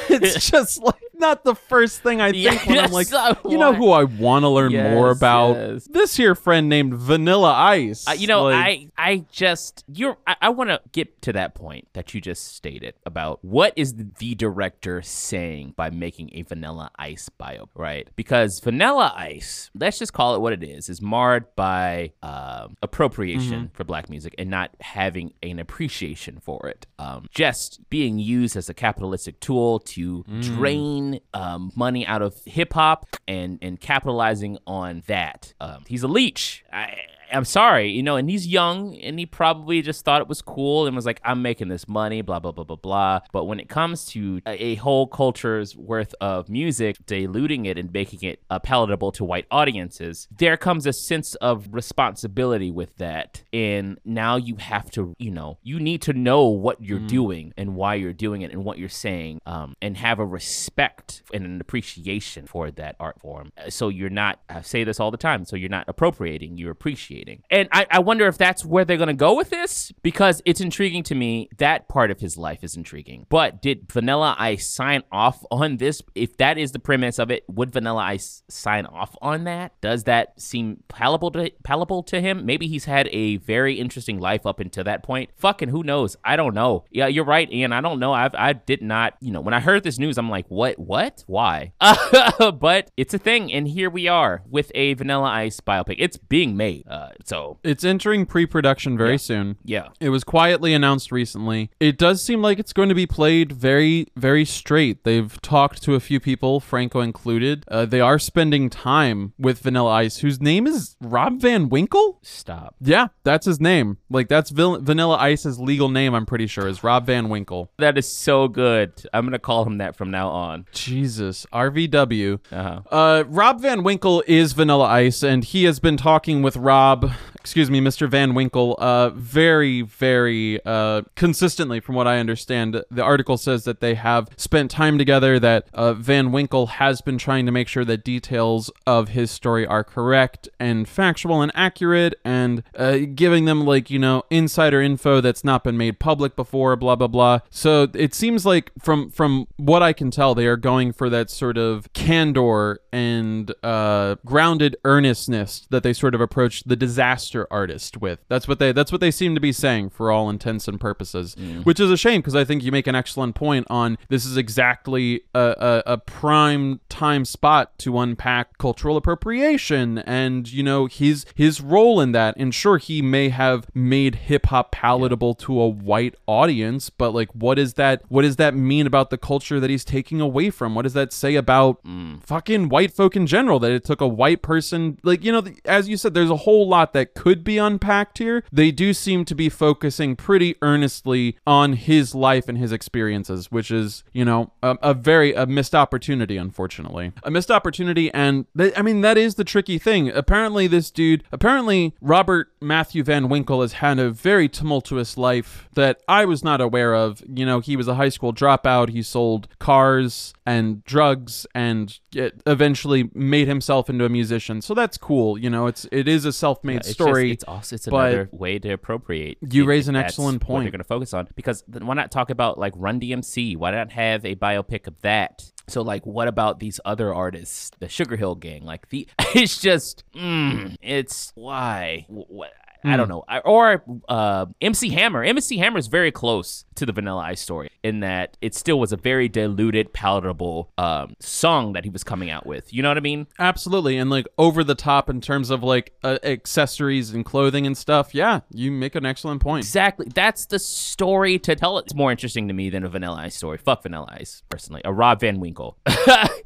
it's 0.10 0.50
just 0.50 0.82
like 0.82 0.96
not 1.14 1.44
the 1.44 1.54
first 1.54 2.02
thing 2.02 2.22
I 2.22 2.32
think 2.32 2.66
when 2.66 2.80
I'm 2.80 2.92
like, 2.92 3.14
I 3.14 3.36
you 3.48 3.58
know 3.58 3.74
who 3.74 3.92
I 3.92 4.06
want 4.06 4.44
to 4.44 4.50
learn 4.50 4.72
more 4.72 5.12
about? 5.12 5.56
yes. 5.56 5.88
This 5.90 6.16
here 6.16 6.34
friend 6.34 6.70
named 6.70 6.94
Vanilla 6.94 7.52
Ice. 7.54 8.08
Uh, 8.08 8.14
you 8.14 8.28
know, 8.28 8.44
Like, 8.46 8.56
I 8.56 8.90
I 8.98 9.26
just 9.32 9.84
you're 9.94 10.18
I, 10.26 10.36
I 10.42 10.50
want 10.50 10.70
to 10.70 10.82
get 10.92 11.22
to 11.24 11.34
that 11.34 11.56
point 11.56 11.88
that 11.94 12.14
you 12.14 12.22
just 12.22 12.56
stated 12.56 12.96
about 13.06 13.44
what 13.44 13.74
is 13.76 13.94
the 13.96 14.36
director 14.36 15.02
saying 15.02 15.74
by 15.76 15.90
making 15.90 16.32
a 16.34 16.44
Vanilla 16.44 16.90
Ice 16.98 17.30
bio, 17.30 17.70
right? 17.76 18.08
Because 18.16 18.60
Vanilla 18.60 19.14
Ice, 19.16 19.70
let's 19.78 20.00
just 20.00 20.14
call 20.14 20.36
it 20.36 20.42
what 20.42 20.54
it 20.54 20.64
is, 20.64 20.90
is 20.90 21.02
marred 21.02 21.46
by 21.56 22.14
um, 22.24 22.78
appropriation 22.82 23.72
for 23.74 23.84
black 23.84 24.10
music 24.10 24.34
and 24.38 24.50
not 24.50 24.72
having 24.80 25.34
an 25.44 25.60
appreciation 25.60 26.40
for 26.40 26.68
it. 26.68 26.88
Um, 26.98 27.28
just 27.32 27.82
being 27.90 28.20
used 28.20 28.56
as 28.56 28.70
a 28.70 28.74
capitalistic 29.20 29.40
tool 29.40 29.80
to 29.80 30.24
drain 30.42 31.20
um, 31.34 31.72
money 31.76 32.06
out 32.06 32.22
of 32.22 32.36
hip 32.46 32.74
hop 32.74 33.06
and 33.28 33.60
and 33.62 33.80
capitalizing 33.80 34.58
on 34.66 35.04
that. 35.08 35.54
Um, 35.60 35.84
he's 35.88 36.04
a 36.04 36.08
leech. 36.08 36.64
I, 36.72 36.96
I'm 37.32 37.46
sorry, 37.46 37.90
you 37.92 38.04
know, 38.04 38.16
and 38.16 38.30
he's 38.30 38.48
young 38.48 38.96
and 38.98 39.20
he 39.20 39.26
probably 39.26 39.82
just 39.82 40.04
thought 40.06 40.22
it 40.22 40.28
was 40.28 40.42
cool 40.42 40.88
and 40.88 40.96
was 40.96 41.06
like, 41.06 41.22
I'm 41.24 41.42
making 41.42 41.68
this 41.68 41.88
money, 41.88 42.22
blah, 42.22 42.40
blah, 42.40 42.52
blah, 42.52 42.64
blah, 42.64 42.76
blah. 42.76 43.20
But 43.32 43.46
when 43.46 43.60
it 43.60 43.70
comes 43.70 44.06
to 44.06 44.42
a, 44.46 44.64
a 44.64 44.76
whole 44.76 45.08
culture's 45.08 45.76
worth 45.76 46.16
of 46.22 46.50
music, 46.50 46.98
diluting 47.06 47.66
it 47.66 47.78
and 47.78 47.92
making 47.92 48.28
it 48.28 48.42
uh, 48.50 48.60
palatable 48.60 49.12
to 49.14 49.24
white 49.24 49.46
audiences, 49.52 50.28
there 50.36 50.58
comes 50.58 50.86
a 50.86 50.94
sense 50.94 51.36
of 51.36 51.68
responsibility 51.72 52.72
with 52.72 52.98
that. 52.98 53.44
And 53.54 54.00
now 54.04 54.36
you 54.36 54.56
have 54.56 54.90
to, 54.92 55.16
you 55.20 55.32
know, 55.32 55.58
you 55.62 55.80
need 55.80 56.02
to 56.04 56.14
know 56.14 56.48
what 56.48 56.82
you're 56.82 57.00
doing 57.00 57.54
and 57.58 57.76
why 57.76 57.96
you're 57.96 58.14
doing 58.14 58.42
it 58.42 58.52
and 58.52 58.64
what 58.64 58.78
you're 58.78 58.90
saying 58.90 59.42
um, 59.46 59.76
and 59.82 59.98
have 59.98 60.20
a 60.20 60.26
respect 60.26 61.24
and 61.34 61.46
an 61.46 61.62
appreciation 61.62 62.48
for 62.48 62.72
that 62.72 62.96
art 63.00 63.20
form. 63.20 63.52
So 63.70 63.90
you're 63.90 64.10
not, 64.10 64.40
I 64.50 64.62
say 64.62 64.84
this 64.84 65.00
all 65.00 65.12
the 65.12 65.18
time, 65.18 65.46
so 65.46 65.56
you're 65.56 65.70
not 65.70 65.86
appropriating, 65.88 66.58
you're 66.58 66.72
appreciating. 66.72 67.19
Appreciating. 67.20 67.44
And 67.50 67.70
I, 67.72 67.86
I 67.90 68.00
wonder 68.00 68.28
if 68.28 68.38
that's 68.38 68.66
where 68.66 68.86
they're 68.86 68.98
gonna 68.98 69.14
go 69.14 69.36
with 69.36 69.50
this 69.50 69.92
because 70.02 70.42
it's 70.46 70.62
intriguing 70.62 71.04
to 71.04 71.16
me. 71.16 71.50
That 71.58 71.88
part 71.88 72.12
of 72.12 72.20
his 72.20 72.38
life 72.38 72.64
is 72.64 72.76
intriguing. 72.76 73.26
But 73.30 73.62
did 73.62 73.92
Vanilla 73.92 74.36
Ice 74.38 74.68
sign 74.68 75.04
off 75.12 75.44
on 75.52 75.78
this? 75.78 76.02
If 76.16 76.38
that 76.38 76.58
is 76.58 76.72
the 76.72 76.80
premise 76.80 77.20
of 77.20 77.32
it, 77.32 77.44
would 77.48 77.72
Vanilla 77.72 78.04
Ice 78.04 78.44
sign 78.50 78.86
off 78.86 79.16
on 79.22 79.44
that? 79.46 79.74
Does 79.82 80.06
that 80.06 80.40
seem 80.40 80.84
palatable 80.88 81.32
to 81.32 81.52
palatable 81.64 82.04
to 82.04 82.22
him? 82.22 82.46
Maybe 82.46 82.68
he's 82.68 82.86
had 82.86 83.10
a 83.12 83.38
very 83.38 83.80
interesting 83.80 84.20
life 84.20 84.46
up 84.46 84.60
until 84.60 84.84
that 84.84 85.04
point. 85.04 85.30
Fucking 85.36 85.70
who 85.70 85.84
knows? 85.84 86.16
I 86.24 86.36
don't 86.36 86.54
know. 86.54 86.86
Yeah, 86.90 87.08
you're 87.08 87.26
right, 87.26 87.52
Ian. 87.52 87.74
I 87.74 87.82
don't 87.82 88.00
know. 88.00 88.14
I've 88.14 88.36
I 88.36 88.54
did 88.54 88.82
not, 88.82 89.16
you 89.22 89.32
know, 89.32 89.42
when 89.42 89.54
I 89.54 89.60
heard 89.60 89.84
this 89.84 90.00
news, 90.00 90.18
I'm 90.18 90.30
like, 90.30 90.48
what? 90.48 90.80
What? 90.80 91.24
Why? 91.28 91.74
but 91.80 92.92
it's 92.98 93.14
a 93.14 93.18
thing, 93.18 93.52
and 93.52 93.68
here 93.68 93.90
we 93.90 94.08
are 94.08 94.44
with 94.50 94.72
a 94.76 94.94
Vanilla 94.94 95.30
Ice 95.30 95.60
biopic. 95.60 95.96
It's 96.00 96.18
being 96.18 96.56
made. 96.56 96.88
Uh, 96.88 97.09
so 97.26 97.58
It's 97.64 97.84
entering 97.84 98.26
pre-production 98.26 98.98
very 98.98 99.12
Yeah. 99.12 99.18
soon. 99.18 99.56
yeah. 99.64 99.88
It 100.00 100.10
was 100.10 100.24
quietly 100.24 100.74
announced 100.74 101.12
recently. 101.12 101.70
It 101.80 101.98
does 101.98 102.24
seem 102.24 102.42
like 102.42 102.60
it's 102.60 102.74
going 102.74 102.90
to 102.90 102.96
be 102.96 103.06
played 103.06 103.52
very, 103.52 104.08
very 104.16 104.46
straight. 104.46 105.04
They've 105.04 105.40
talked 105.42 105.82
to 105.84 105.96
a 105.96 106.00
few 106.00 106.20
people, 106.20 106.60
Franco 106.60 107.02
included. 107.02 107.64
Uh, 107.68 107.86
they 107.86 108.02
are 108.02 108.20
spending 108.20 108.70
time 108.70 109.34
with 109.38 109.60
Vanilla 109.60 109.92
Ice, 109.92 110.18
whose 110.18 110.40
name 110.42 110.68
is 110.68 110.96
Rob 111.02 111.40
Van 111.42 111.70
Winkle. 111.70 112.20
Stop. 112.22 112.76
Yeah, 112.82 113.08
that's 113.24 113.46
his 113.46 113.60
name. 113.60 113.98
Like 114.10 114.28
that's 114.28 114.50
Vil- 114.50 114.82
Vanilla 114.82 115.18
Ice's 115.18 115.60
legal 115.60 115.90
name. 115.90 116.14
I'm 116.14 116.26
pretty 116.26 116.48
sure 116.48 116.68
is 116.68 116.84
Rob 116.84 117.06
Van 117.06 117.30
Winkle. 117.30 117.72
That 117.78 117.98
is 117.98 118.08
so 118.08 118.48
good. 118.48 118.94
I'm 119.14 119.26
gonna 119.26 119.40
call 119.40 119.66
him 119.66 119.78
that 119.80 119.96
from 119.96 120.12
now 120.12 120.30
on. 120.30 120.66
Jesus, 120.74 121.46
RVW. 121.54 122.40
Uh-huh. 122.52 122.82
Uh, 122.92 123.24
Rob 123.28 123.62
Van 123.62 123.84
Winkle 123.84 124.24
is 124.28 124.54
Vanilla 124.54 124.86
Ice, 124.86 125.24
and 125.24 125.44
he 125.44 125.64
has 125.66 125.80
been 125.80 125.98
talking 125.98 126.42
with 126.42 126.58
Rob, 126.58 126.99
job 127.00 127.29
excuse 127.40 127.72
me, 127.72 127.80
Mr. 127.80 128.08
Van 128.08 128.34
Winkle, 128.34 128.76
uh, 128.80 129.10
very, 129.10 129.82
very 129.82 130.60
uh, 130.66 131.04
consistently, 131.16 131.80
from 131.80 131.96
what 131.96 132.08
I 132.08 132.20
understand. 132.20 132.84
The 132.92 133.02
article 133.02 133.38
says 133.38 133.64
that 133.64 133.80
they 133.80 133.96
have 133.96 134.30
spent 134.36 134.70
time 134.70 134.98
together, 134.98 135.40
that 135.40 135.68
uh, 135.74 135.94
Van 135.94 136.32
Winkle 136.32 136.68
has 136.68 137.02
been 137.02 137.18
trying 137.18 137.46
to 137.46 137.52
make 137.52 137.68
sure 137.68 137.86
that 137.86 138.04
details 138.04 138.70
of 138.86 139.10
his 139.10 139.32
story 139.32 139.66
are 139.66 139.84
correct 139.84 140.50
and 140.60 140.88
factual 140.88 141.42
and 141.42 141.52
accurate, 141.56 142.16
and 142.26 142.64
uh, 142.76 142.98
giving 143.16 143.46
them, 143.46 143.66
like, 143.66 143.90
you 143.90 144.00
know, 144.00 144.24
insider 144.30 144.82
info 144.82 145.22
that's 145.22 145.44
not 145.44 145.64
been 145.64 145.78
made 145.78 146.00
public 146.00 146.36
before, 146.36 146.76
blah, 146.76 146.96
blah, 146.96 147.08
blah. 147.08 147.40
So 147.50 147.88
it 147.94 148.14
seems 148.14 148.46
like, 148.46 148.72
from, 148.80 149.10
from 149.10 149.48
what 149.56 149.82
I 149.82 149.94
can 149.94 150.12
tell, 150.12 150.36
they 150.36 150.48
are 150.48 150.58
going 150.58 150.92
for 150.92 151.10
that 151.10 151.30
sort 151.30 151.58
of 151.58 151.92
candor 151.94 152.80
and 152.92 153.54
uh, 153.64 154.16
grounded 154.26 154.76
earnestness 154.84 155.68
that 155.70 155.84
they 155.84 155.94
sort 155.94 156.14
of 156.14 156.22
approach 156.22 156.64
the 156.66 156.76
disaster 156.76 157.29
artist 157.52 157.98
with. 157.98 158.20
That's 158.28 158.48
what 158.48 158.60
they 158.60 158.72
that's 158.72 158.92
what 158.92 159.02
they 159.02 159.12
seem 159.12 159.36
to 159.36 159.42
be 159.42 159.52
saying 159.52 159.90
for 159.90 160.12
all 160.12 160.30
intents 160.30 160.68
and 160.68 160.80
purposes, 160.80 161.36
mm. 161.36 161.66
which 161.66 161.80
is 161.80 161.92
a 161.92 161.98
shame 161.98 162.22
because 162.22 162.36
I 162.36 162.44
think 162.44 162.64
you 162.64 162.72
make 162.72 162.88
an 162.88 162.96
excellent 162.96 163.36
point 163.36 163.68
on 163.70 163.98
this 164.10 164.26
is 164.26 164.38
exactly 164.38 165.22
a, 165.34 165.84
a, 165.86 165.94
a 165.94 165.98
prime 165.98 166.80
time 166.90 167.26
spot 167.26 167.78
to 167.80 168.00
unpack 168.00 168.58
cultural 168.58 168.98
appropriation 168.98 170.00
and 170.00 170.52
you 170.52 170.64
know 170.64 170.86
his 170.86 171.26
his 171.36 171.62
role 171.62 172.02
in 172.02 172.12
that. 172.12 172.36
And 172.38 172.54
sure, 172.54 172.78
he 172.78 173.02
may 173.02 173.30
have 173.30 173.68
made 173.74 174.16
hip 174.16 174.48
hop 174.48 174.72
palatable 174.72 175.36
to 175.36 175.60
a 175.60 175.68
white 175.68 176.16
audience, 176.28 176.90
but 176.90 177.12
like, 177.12 177.30
what 177.34 177.60
is 177.60 177.76
that? 177.76 178.04
What 178.10 178.24
does 178.24 178.38
that 178.38 178.56
mean 178.56 178.88
about 178.88 179.10
the 179.10 179.18
culture 179.18 179.60
that 179.60 179.70
he's 179.70 179.86
taking 179.86 180.22
away 180.22 180.50
from? 180.50 180.76
What 180.76 180.84
does 180.84 180.94
that 180.94 181.14
say 181.14 181.36
about 181.36 181.84
mm. 181.84 182.24
fucking 182.24 182.70
white 182.70 182.92
folk 182.92 183.16
in 183.16 183.28
general? 183.28 183.60
That 183.60 183.72
it 183.72 183.86
took 183.86 184.02
a 184.02 184.08
white 184.08 184.42
person, 184.42 185.00
like 185.04 185.24
you 185.24 185.32
know, 185.32 185.44
as 185.66 185.88
you 185.88 185.98
said, 185.98 186.14
there's 186.14 186.30
a 186.30 186.38
whole 186.38 186.68
lot 186.68 186.94
that 186.94 187.14
could 187.20 187.44
be 187.44 187.58
unpacked 187.58 188.18
here. 188.20 188.46
They 188.50 188.72
do 188.72 188.94
seem 188.94 189.26
to 189.26 189.36
be 189.36 189.50
focusing 189.50 190.16
pretty 190.16 190.56
earnestly 190.62 191.38
on 191.46 191.74
his 191.74 192.16
life 192.16 192.48
and 192.48 192.58
his 192.58 192.72
experiences, 192.72 193.52
which 193.52 193.72
is 193.72 194.06
you 194.14 194.24
know 194.24 194.54
a, 194.64 194.78
a 194.82 194.94
very 194.94 195.34
a 195.34 195.46
missed 195.46 195.76
opportunity, 195.76 196.38
unfortunately, 196.38 197.12
a 197.24 197.30
missed 197.30 197.52
opportunity. 197.52 198.10
And 198.14 198.46
th- 198.58 198.74
I 198.78 198.82
mean 198.82 199.02
that 199.02 199.18
is 199.18 199.36
the 199.36 199.44
tricky 199.44 199.78
thing. 199.78 200.10
Apparently, 200.10 200.66
this 200.68 200.92
dude, 200.92 201.26
apparently 201.34 201.94
Robert 202.00 202.54
Matthew 202.62 203.04
Van 203.04 203.28
Winkle 203.28 203.60
has 203.62 203.74
had 203.74 204.00
a 204.00 204.10
very 204.10 204.48
tumultuous 204.48 205.18
life 205.18 205.68
that 205.74 206.00
I 206.08 206.24
was 206.24 206.42
not 206.42 206.62
aware 206.62 206.96
of. 206.96 207.22
You 207.28 207.46
know, 207.46 207.60
he 207.60 207.76
was 207.76 207.90
a 207.90 207.96
high 207.96 208.10
school 208.10 208.34
dropout. 208.34 208.90
He 208.90 209.02
sold 209.04 209.50
cars 209.60 210.34
and 210.46 210.84
drugs 210.86 211.46
and 211.54 212.00
eventually 212.46 213.10
made 213.14 213.48
himself 213.48 213.90
into 213.90 214.06
a 214.06 214.10
musician. 214.10 214.62
So 214.62 214.74
that's 214.74 214.98
cool. 214.98 215.38
You 215.38 215.50
know, 215.50 215.68
it's 215.68 215.86
it 215.92 216.08
is 216.08 216.24
a 216.24 216.32
self-made 216.32 216.78
It's 216.78 216.88
just- 216.90 217.09
story. 217.10 217.32
it's 217.32 217.44
also 217.44 217.76
it's 217.76 217.88
another 217.88 218.30
way 218.32 218.60
to 218.60 218.72
appropriate. 218.72 219.38
you 219.42 219.64
it- 219.64 219.68
raise 219.68 219.88
an 219.88 219.96
excellent 219.96 220.42
What 220.44 220.48
point. 220.48 220.64
they're 220.66 220.72
going 220.72 220.80
to 220.80 220.84
focus 220.86 221.14
on 221.14 221.28
because 221.36 221.64
then 221.68 221.86
why 221.88 221.94
not 221.96 222.12
talk 222.12 222.30
about 222.30 222.58
like 222.58 222.74
Run 222.76 223.00
DMC? 223.00 223.58
Why 223.58 223.72
not 223.72 223.92
have 223.92 224.26
a 224.26 224.36
biopic 224.36 224.88
of 224.88 225.00
that? 225.02 225.52
So 225.68 225.82
like, 225.84 226.06
what 226.06 226.28
about 226.28 226.60
these 226.60 226.80
other 226.84 227.14
artists, 227.14 227.72
the 227.80 227.88
Sugar 227.88 228.16
Hill 228.16 228.34
Gang? 228.36 228.64
Like 228.66 228.90
the, 228.90 229.08
it's 229.36 229.62
just, 229.62 230.04
mm, 230.16 230.76
it's 230.82 231.32
why. 231.36 232.06
What, 232.08 232.52
I 232.84 232.92
Hmm. 232.92 232.98
don't 232.98 233.10
know. 233.10 233.24
I- 233.28 233.40
Or 233.40 233.84
uh, 234.08 234.46
MC 234.62 234.90
Hammer. 234.90 235.24
MC 235.24 235.58
Hammer 235.58 235.78
is 235.80 235.88
very 235.88 236.12
close 236.12 236.66
to 236.76 236.86
the 236.86 236.92
Vanilla 236.94 237.22
Ice 237.24 237.42
story 237.42 237.70
in 237.84 238.00
that 238.00 238.38
it 238.42 238.56
still 238.56 238.80
was 238.80 238.94
a 238.94 238.98
very 238.98 239.28
diluted, 239.28 239.92
palatable 239.92 240.72
um, 240.78 241.14
song 241.20 241.74
that 241.74 241.84
he 241.84 241.90
was 241.90 242.04
coming 242.06 242.30
out 242.30 242.46
with. 242.46 242.74
You 242.74 242.82
know 242.82 242.88
what 242.90 242.98
I 242.98 243.02
mean? 243.02 243.28
Absolutely, 243.38 243.98
and 243.98 244.10
like 244.10 244.28
over 244.38 244.64
the 244.64 244.76
top 244.76 245.10
in 245.10 245.20
terms 245.20 245.50
of 245.50 245.62
like 245.64 245.92
uh, 246.04 246.20
accessories 246.24 247.14
and 247.14 247.26
clothing 247.26 247.66
and 247.68 247.78
stuff. 247.78 248.16
Yeah, 248.16 248.42
you 248.54 248.72
make 248.72 248.96
an 248.96 249.06
excellent 249.06 249.42
point. 249.42 249.66
Exactly. 249.66 250.08
That's 250.14 250.46
the 250.46 250.60
story 250.60 251.38
to 251.40 251.56
tell. 251.56 251.78
It's 251.80 251.94
more 251.94 252.12
interesting 252.12 252.48
to 252.48 252.54
me 252.54 252.70
than 252.70 252.84
a 252.86 252.90
Vanilla 252.90 253.18
Ice 253.18 253.36
story. 253.36 253.58
Fuck 253.58 253.84
Vanilla 253.84 254.08
Ice, 254.12 254.44
personally. 254.50 254.82
A 254.86 254.94
Rob 254.94 255.20
Van 255.20 255.40
Winkle. 255.42 255.78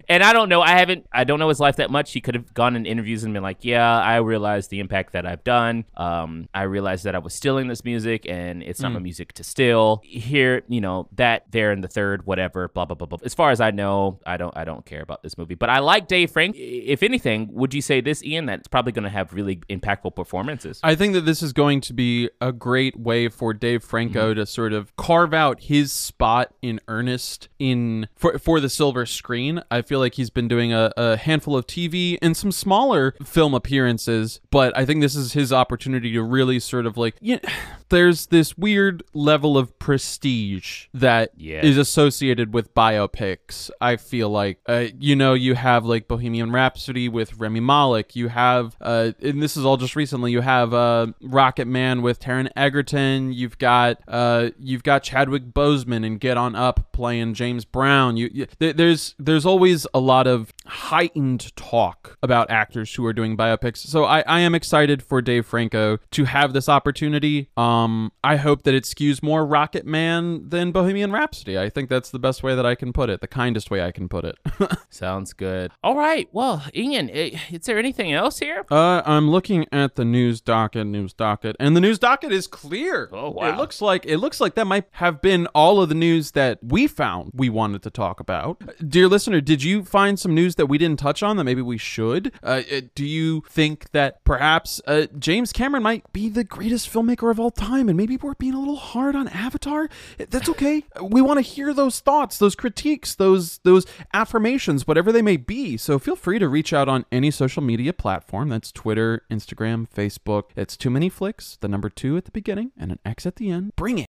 and 0.09 0.23
I 0.23 0.33
don't 0.33 0.49
know. 0.49 0.61
I 0.61 0.71
haven't. 0.79 1.07
I 1.13 1.23
don't 1.25 1.39
know 1.39 1.49
his 1.49 1.59
life 1.59 1.75
that 1.77 1.91
much. 1.91 2.11
He 2.11 2.21
could 2.21 2.35
have 2.35 2.53
gone 2.53 2.75
in 2.75 2.85
interviews 2.85 3.23
and 3.23 3.33
been 3.33 3.43
like, 3.43 3.63
"Yeah, 3.63 3.87
I 3.99 4.17
realize 4.17 4.67
the 4.69 4.79
impact 4.79 5.13
that 5.13 5.25
I've 5.27 5.43
done. 5.43 5.85
Um, 5.95 6.22
I 6.53 6.63
realized 6.63 7.03
that 7.05 7.15
I 7.15 7.19
was 7.19 7.33
stealing 7.33 7.67
this 7.67 7.83
music, 7.83 8.25
and 8.27 8.63
it's 8.63 8.81
not 8.81 8.91
my 8.91 8.99
music 8.99 9.33
to 9.33 9.43
steal. 9.43 10.01
Here, 10.03 10.63
you 10.67 10.81
know, 10.81 11.07
that 11.13 11.45
there 11.51 11.71
in 11.71 11.81
the 11.81 11.87
third, 11.87 12.25
whatever. 12.25 12.67
Blah 12.67 12.85
blah 12.85 12.95
blah 12.95 13.07
blah. 13.07 13.19
As 13.23 13.33
far 13.33 13.51
as 13.51 13.61
I 13.61 13.71
know, 13.71 14.19
I 14.25 14.37
don't. 14.37 14.55
I 14.55 14.63
don't 14.65 14.85
care 14.85 15.01
about 15.01 15.23
this 15.23 15.37
movie. 15.37 15.55
But 15.55 15.69
I 15.69 15.79
like 15.79 16.07
Dave 16.07 16.31
Frank. 16.31 16.55
If 16.57 17.03
anything, 17.03 17.49
would 17.53 17.73
you 17.73 17.81
say 17.81 18.01
this, 18.01 18.23
Ian? 18.23 18.45
That's 18.45 18.67
probably 18.67 18.91
going 18.91 19.03
to 19.03 19.09
have 19.09 19.33
really 19.33 19.57
impactful 19.69 20.15
performances. 20.15 20.79
I 20.83 20.95
think 20.95 21.13
that 21.13 21.21
this 21.21 21.41
is 21.41 21.53
going 21.53 21.81
to 21.81 21.93
be 21.93 22.29
a 22.41 22.51
great 22.51 22.99
way 22.99 23.27
for 23.29 23.53
Dave 23.53 23.83
Franco 23.83 24.13
Mm-hmm. 24.13 24.39
to 24.39 24.45
sort 24.45 24.73
of 24.73 24.95
carve 24.95 25.33
out 25.33 25.61
his 25.61 25.91
spot 25.91 26.53
in 26.61 26.79
earnest 26.87 27.49
in 27.59 28.07
for, 28.15 28.37
for 28.37 28.59
the 28.59 28.69
silver 28.69 29.05
screen. 29.05 29.61
I 29.71 29.81
feel 29.81 29.99
like 29.99 30.15
he's 30.15 30.29
been 30.29 30.47
doing 30.47 30.71
a, 30.73 30.91
a 30.95 31.17
handful 31.17 31.57
of 31.57 31.65
TV 31.67 32.17
and 32.21 32.35
some 32.37 32.51
smaller 32.51 33.13
film 33.23 33.53
appearances, 33.53 34.39
but 34.51 34.75
I 34.77 34.85
think 34.85 35.01
this 35.01 35.15
is 35.15 35.33
his 35.33 35.51
opportunity 35.51 36.09
to 36.13 36.23
really 36.23 36.59
sort 36.59 36.85
of 36.85 36.97
like 36.97 37.15
you 37.21 37.39
there's 37.89 38.27
this 38.27 38.57
weird 38.57 39.03
level 39.13 39.57
of 39.57 39.77
prestige 39.79 40.87
that 40.93 41.29
is 41.37 41.75
Yeah. 41.75 41.81
associated 41.81 42.53
with 42.53 42.73
biopics. 42.73 43.69
I 43.79 43.97
feel 43.97 44.29
like 44.29 44.59
uh, 44.67 44.85
you 44.99 45.15
know 45.15 45.33
you 45.33 45.55
have 45.55 45.85
like 45.85 46.07
Bohemian 46.07 46.51
Rhapsody 46.51 47.07
with 47.09 47.37
Rami 47.37 47.59
Malek. 47.59 48.15
You 48.15 48.29
have 48.29 48.75
uh, 48.81 49.11
and 49.21 49.41
this 49.43 49.55
is 49.57 49.65
all 49.65 49.77
just 49.77 49.95
recently. 49.95 50.31
You 50.31 50.41
have 50.41 50.73
uh, 50.73 51.07
Rocket 51.21 51.65
Man 51.67 52.01
with 52.01 52.19
Taron 52.19 52.49
Egerton. 52.55 53.31
You've 53.33 53.57
got 53.57 53.99
uh, 54.07 54.49
you've 54.59 54.83
got 54.83 55.03
Chadwick 55.03 55.45
Boseman 55.53 56.05
and 56.05 56.19
Get 56.19 56.37
On 56.37 56.55
Up 56.55 56.91
playing 56.93 57.33
James 57.33 57.65
Brown. 57.65 58.17
You, 58.17 58.29
you 58.33 58.47
there- 58.59 58.73
there's 58.73 59.13
there's 59.19 59.45
always 59.45 59.85
a 59.93 59.99
lot 59.99 60.25
of 60.27 60.51
heightened 60.65 61.55
talk 61.55 62.17
about 62.23 62.49
actors 62.49 62.93
who 62.95 63.05
are 63.05 63.13
doing 63.13 63.37
biopics. 63.37 63.77
So 63.77 64.05
I, 64.05 64.21
I 64.21 64.39
am 64.39 64.55
excited 64.55 65.03
for 65.03 65.21
Dave 65.21 65.45
Franco 65.45 65.99
to 66.11 66.25
have 66.25 66.53
this 66.53 66.69
opportunity. 66.69 67.49
Um, 67.57 68.11
I 68.23 68.37
hope 68.37 68.63
that 68.63 68.73
it 68.73 68.83
skews 68.83 69.21
more 69.23 69.45
Rocket 69.45 69.85
Man 69.85 70.49
than 70.49 70.71
Bohemian 70.71 71.11
Rhapsody. 71.11 71.57
I 71.57 71.69
think 71.69 71.89
that's 71.89 72.09
the 72.09 72.19
best 72.19 72.43
way 72.43 72.55
that 72.55 72.65
I 72.65 72.75
can 72.75 72.93
put 72.93 73.09
it, 73.09 73.21
the 73.21 73.27
kindest 73.27 73.71
way 73.71 73.83
I 73.83 73.91
can 73.91 74.07
put 74.09 74.25
it. 74.25 74.37
Sounds 74.89 75.33
good. 75.33 75.71
All 75.83 75.95
right. 75.95 76.27
Well, 76.31 76.63
Ian, 76.75 77.09
is 77.09 77.65
there 77.65 77.77
anything 77.79 78.13
else 78.13 78.39
here? 78.39 78.65
uh, 78.71 79.01
I'm 79.05 79.29
looking 79.29 79.65
at 79.71 79.95
the 79.95 80.05
news 80.05 80.41
docket, 80.41 80.87
news 80.87 81.13
docket, 81.13 81.55
and 81.59 81.75
the 81.75 81.81
news 81.81 81.99
docket 81.99 82.31
is 82.31 82.47
clear. 82.47 83.09
Oh, 83.11 83.31
wow. 83.31 83.49
It 83.49 83.57
looks 83.57 83.81
like 83.81 84.05
it 84.05 84.17
looks 84.17 84.39
like 84.41 84.55
that 84.55 84.65
might 84.65 84.85
have 84.91 85.21
been 85.21 85.47
all 85.47 85.81
of 85.81 85.89
the 85.89 85.95
news 85.95 86.31
that 86.31 86.59
we 86.63 86.87
found 86.87 87.31
we 87.33 87.49
wanted 87.49 87.83
to 87.83 87.89
talk 87.89 88.19
about. 88.19 88.61
Dear 88.87 89.07
listener, 89.07 89.41
did 89.41 89.63
you 89.63 89.83
find 89.83 90.19
some 90.19 90.33
news 90.33 90.55
that 90.55 90.65
we 90.67 90.77
didn't 90.77 90.99
touch 90.99 91.21
on 91.23 91.37
that 91.37 91.43
maybe 91.43 91.61
we 91.61 91.77
should? 91.77 92.31
Uh, 92.41 92.61
uh, 92.71 92.81
do 92.95 93.05
you 93.05 93.43
think 93.49 93.91
that 93.91 94.23
perhaps 94.23 94.81
uh, 94.87 95.07
James 95.19 95.51
Cameron 95.53 95.83
might 95.83 95.92
be 96.13 96.29
the 96.29 96.43
greatest 96.43 96.91
filmmaker 96.91 97.29
of 97.29 97.39
all 97.39 97.51
time, 97.51 97.89
and 97.89 97.97
maybe 97.97 98.17
we're 98.17 98.33
being 98.35 98.53
a 98.53 98.59
little 98.59 98.75
hard 98.75 99.15
on 99.15 99.27
Avatar? 99.29 99.89
Eh, 100.19 100.25
that's 100.29 100.49
okay. 100.49 100.83
We 101.01 101.21
want 101.21 101.37
to 101.37 101.41
hear 101.41 101.73
those 101.73 101.99
thoughts, 101.99 102.37
those 102.37 102.55
critiques, 102.55 103.15
those 103.15 103.59
those 103.59 103.85
affirmations, 104.13 104.87
whatever 104.87 105.11
they 105.11 105.21
may 105.21 105.37
be. 105.37 105.77
So 105.77 105.99
feel 105.99 106.15
free 106.15 106.39
to 106.39 106.47
reach 106.47 106.73
out 106.73 106.89
on 106.89 107.05
any 107.11 107.31
social 107.31 107.61
media 107.61 107.93
platform. 107.93 108.49
That's 108.49 108.71
Twitter, 108.71 109.23
Instagram, 109.29 109.87
Facebook. 109.89 110.45
It's 110.55 110.77
Too 110.77 110.89
Many 110.89 111.09
Flicks, 111.09 111.57
the 111.61 111.67
number 111.67 111.89
two 111.89 112.17
at 112.17 112.25
the 112.25 112.31
beginning 112.31 112.71
and 112.77 112.91
an 112.91 112.99
X 113.05 113.25
at 113.25 113.35
the 113.35 113.49
end. 113.49 113.75
Bring 113.75 113.99
it. 113.99 114.07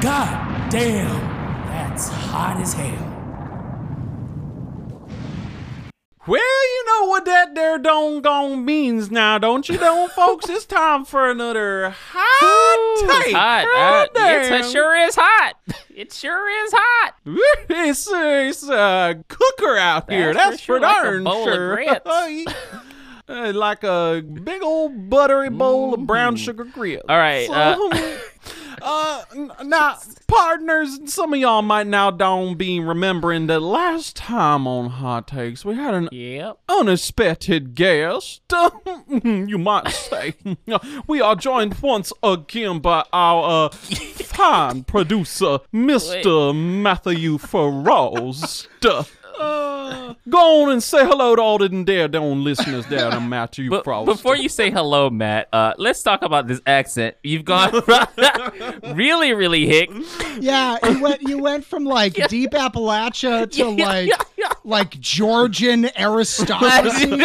God 0.00 0.70
damn, 0.70 1.08
that's 1.66 2.08
hot 2.08 2.60
as 2.60 2.72
hell. 2.72 3.17
Well, 6.28 6.40
you 6.42 6.84
know 6.84 7.06
what 7.06 7.24
that 7.24 7.54
there 7.54 7.78
gone 7.78 8.62
means 8.62 9.10
now, 9.10 9.38
don't 9.38 9.66
you, 9.66 9.78
know, 9.78 10.08
folks? 10.08 10.46
It's 10.50 10.66
time 10.66 11.06
for 11.06 11.30
another 11.30 11.88
hot 11.88 13.22
take. 13.24 13.34
Hot. 13.34 14.08
Uh, 14.14 14.56
it 14.58 14.70
sure 14.70 14.94
is 14.94 15.14
hot. 15.16 15.54
It 15.98 16.12
sure 16.12 16.48
is 16.64 16.70
hot. 16.72 17.14
It's, 17.70 18.06
it's 18.08 18.68
a 18.68 19.24
cooker 19.26 19.76
out 19.78 20.08
here. 20.08 20.32
That's 20.32 20.50
That's 20.50 20.62
for 20.62 20.78
for 20.78 20.80
sure, 20.80 20.80
like 20.80 21.02
darn 21.02 21.26
of 21.26 21.42
sure. 21.42 21.76
Uh, 23.28 23.52
like 23.54 23.84
a 23.84 24.22
big 24.22 24.62
old 24.62 25.10
buttery 25.10 25.50
bowl 25.50 25.92
of 25.94 26.06
brown 26.06 26.34
sugar 26.36 26.64
grits. 26.64 27.02
All 27.08 27.16
right, 27.18 27.46
So, 27.46 27.90
uh, 28.82 29.22
n- 29.36 29.52
now, 29.66 29.98
partners, 30.26 30.98
some 31.12 31.34
of 31.34 31.38
y'all 31.38 31.60
might 31.60 31.86
now 31.86 32.10
don't 32.10 32.56
be 32.56 32.80
remembering 32.80 33.46
that 33.48 33.60
last 33.60 34.16
time 34.16 34.66
on 34.66 34.88
Hot 34.88 35.28
Takes 35.28 35.62
we 35.64 35.74
had 35.74 35.92
an 35.92 36.08
Yep. 36.10 36.58
unexpected 36.70 37.74
guest, 37.74 38.40
you 39.24 39.58
might 39.58 39.88
say. 39.90 40.34
we 41.06 41.20
are 41.20 41.36
joined 41.36 41.74
once 41.82 42.12
again 42.22 42.78
by 42.78 43.04
our 43.12 43.66
uh, 43.66 43.68
fine 43.68 44.84
producer, 44.84 45.58
Mr. 45.74 46.54
Matthew 46.56 47.36
Frost. 47.38 48.68
Uh, 49.38 50.14
go 50.28 50.62
on 50.64 50.72
and 50.72 50.82
say 50.82 51.06
hello 51.06 51.36
to 51.36 51.42
all 51.42 51.58
the 51.58 51.68
dear 51.68 52.08
down 52.08 52.42
listeners 52.44 52.84
down 52.86 53.16
in 53.16 53.28
Matthew 53.28 53.70
But 53.70 53.84
Frost. 53.84 54.06
before 54.06 54.36
you 54.36 54.48
say 54.48 54.70
hello, 54.70 55.10
Matt, 55.10 55.48
uh, 55.52 55.74
let's 55.78 56.02
talk 56.02 56.22
about 56.22 56.46
this 56.48 56.60
accent. 56.66 57.16
You've 57.22 57.44
gone 57.44 57.72
really, 58.94 59.32
really 59.32 59.66
hick. 59.66 59.90
Yeah, 60.40 60.76
you 60.88 61.02
went 61.02 61.22
you 61.22 61.38
went 61.38 61.64
from 61.64 61.84
like 61.84 62.14
deep 62.28 62.50
Appalachia 62.50 63.50
to 63.52 63.64
like 63.70 64.10
like 64.64 64.98
Georgian 65.00 65.88
aristocracy. 65.98 67.22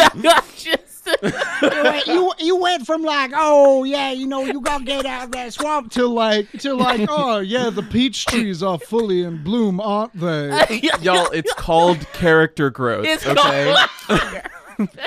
Just- 1.05 1.23
you, 1.61 1.83
went, 1.83 2.07
you 2.07 2.31
you 2.39 2.55
went 2.57 2.85
from 2.85 3.03
like 3.03 3.31
oh 3.35 3.83
yeah 3.83 4.11
you 4.11 4.25
know 4.27 4.43
you 4.45 4.61
gotta 4.61 4.83
get 4.83 5.05
out 5.05 5.25
of 5.25 5.31
that 5.31 5.53
swamp 5.53 5.91
to 5.93 6.07
like 6.07 6.49
to 6.59 6.73
like 6.73 7.05
oh 7.09 7.39
yeah 7.39 7.69
the 7.69 7.83
peach 7.83 8.25
trees 8.25 8.61
are 8.63 8.79
fully 8.79 9.23
in 9.23 9.43
bloom 9.43 9.79
aren't 9.79 10.13
they? 10.19 10.49
Y'all, 11.01 11.29
it's 11.31 11.53
called 11.55 11.99
character 12.13 12.69
growth. 12.69 13.05
It's 13.05 13.25
okay. 13.25 13.75
called- 14.07 14.41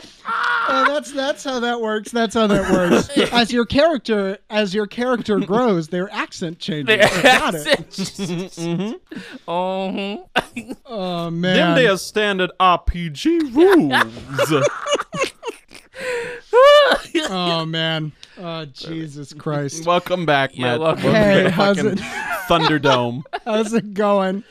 Oh, 0.68 0.84
that's 0.88 1.12
that's 1.12 1.44
how 1.44 1.60
that 1.60 1.80
works. 1.80 2.10
That's 2.10 2.34
how 2.34 2.46
that 2.48 2.70
works. 2.72 3.08
As 3.32 3.52
your 3.52 3.64
character 3.64 4.38
as 4.50 4.74
your 4.74 4.86
character 4.86 5.38
grows, 5.40 5.88
their 5.88 6.12
accent 6.12 6.58
changes. 6.58 6.96
Got 7.22 7.54
it. 7.56 9.00
Oh, 9.46 10.28
Oh 10.86 11.24
Them 11.26 11.40
man. 11.40 11.74
they 11.76 11.86
are 11.86 11.96
standard 11.98 12.50
RPG 12.58 13.54
rules. 13.54 15.32
Oh 17.28 17.64
man. 17.66 18.12
Oh 18.38 18.64
Jesus 18.66 19.32
Christ. 19.32 19.86
welcome 19.86 20.26
back, 20.26 20.56
Yeah, 20.56 20.72
Matt. 20.72 20.80
welcome 20.80 21.04
Welcome 21.04 21.22
Hey, 21.22 21.36
to 21.38 21.42
the 21.44 21.50
how's 21.50 21.76
fucking 21.76 21.92
it- 21.92 21.98
Thunderdome. 22.48 23.22
How's 23.44 23.72
it 23.72 23.94
going? 23.94 24.44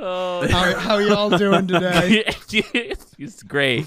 oh. 0.00 0.46
How, 0.48 0.74
how 0.78 0.98
y'all 0.98 1.36
doing 1.36 1.66
today? 1.66 2.24
it's 3.18 3.42
great. 3.42 3.84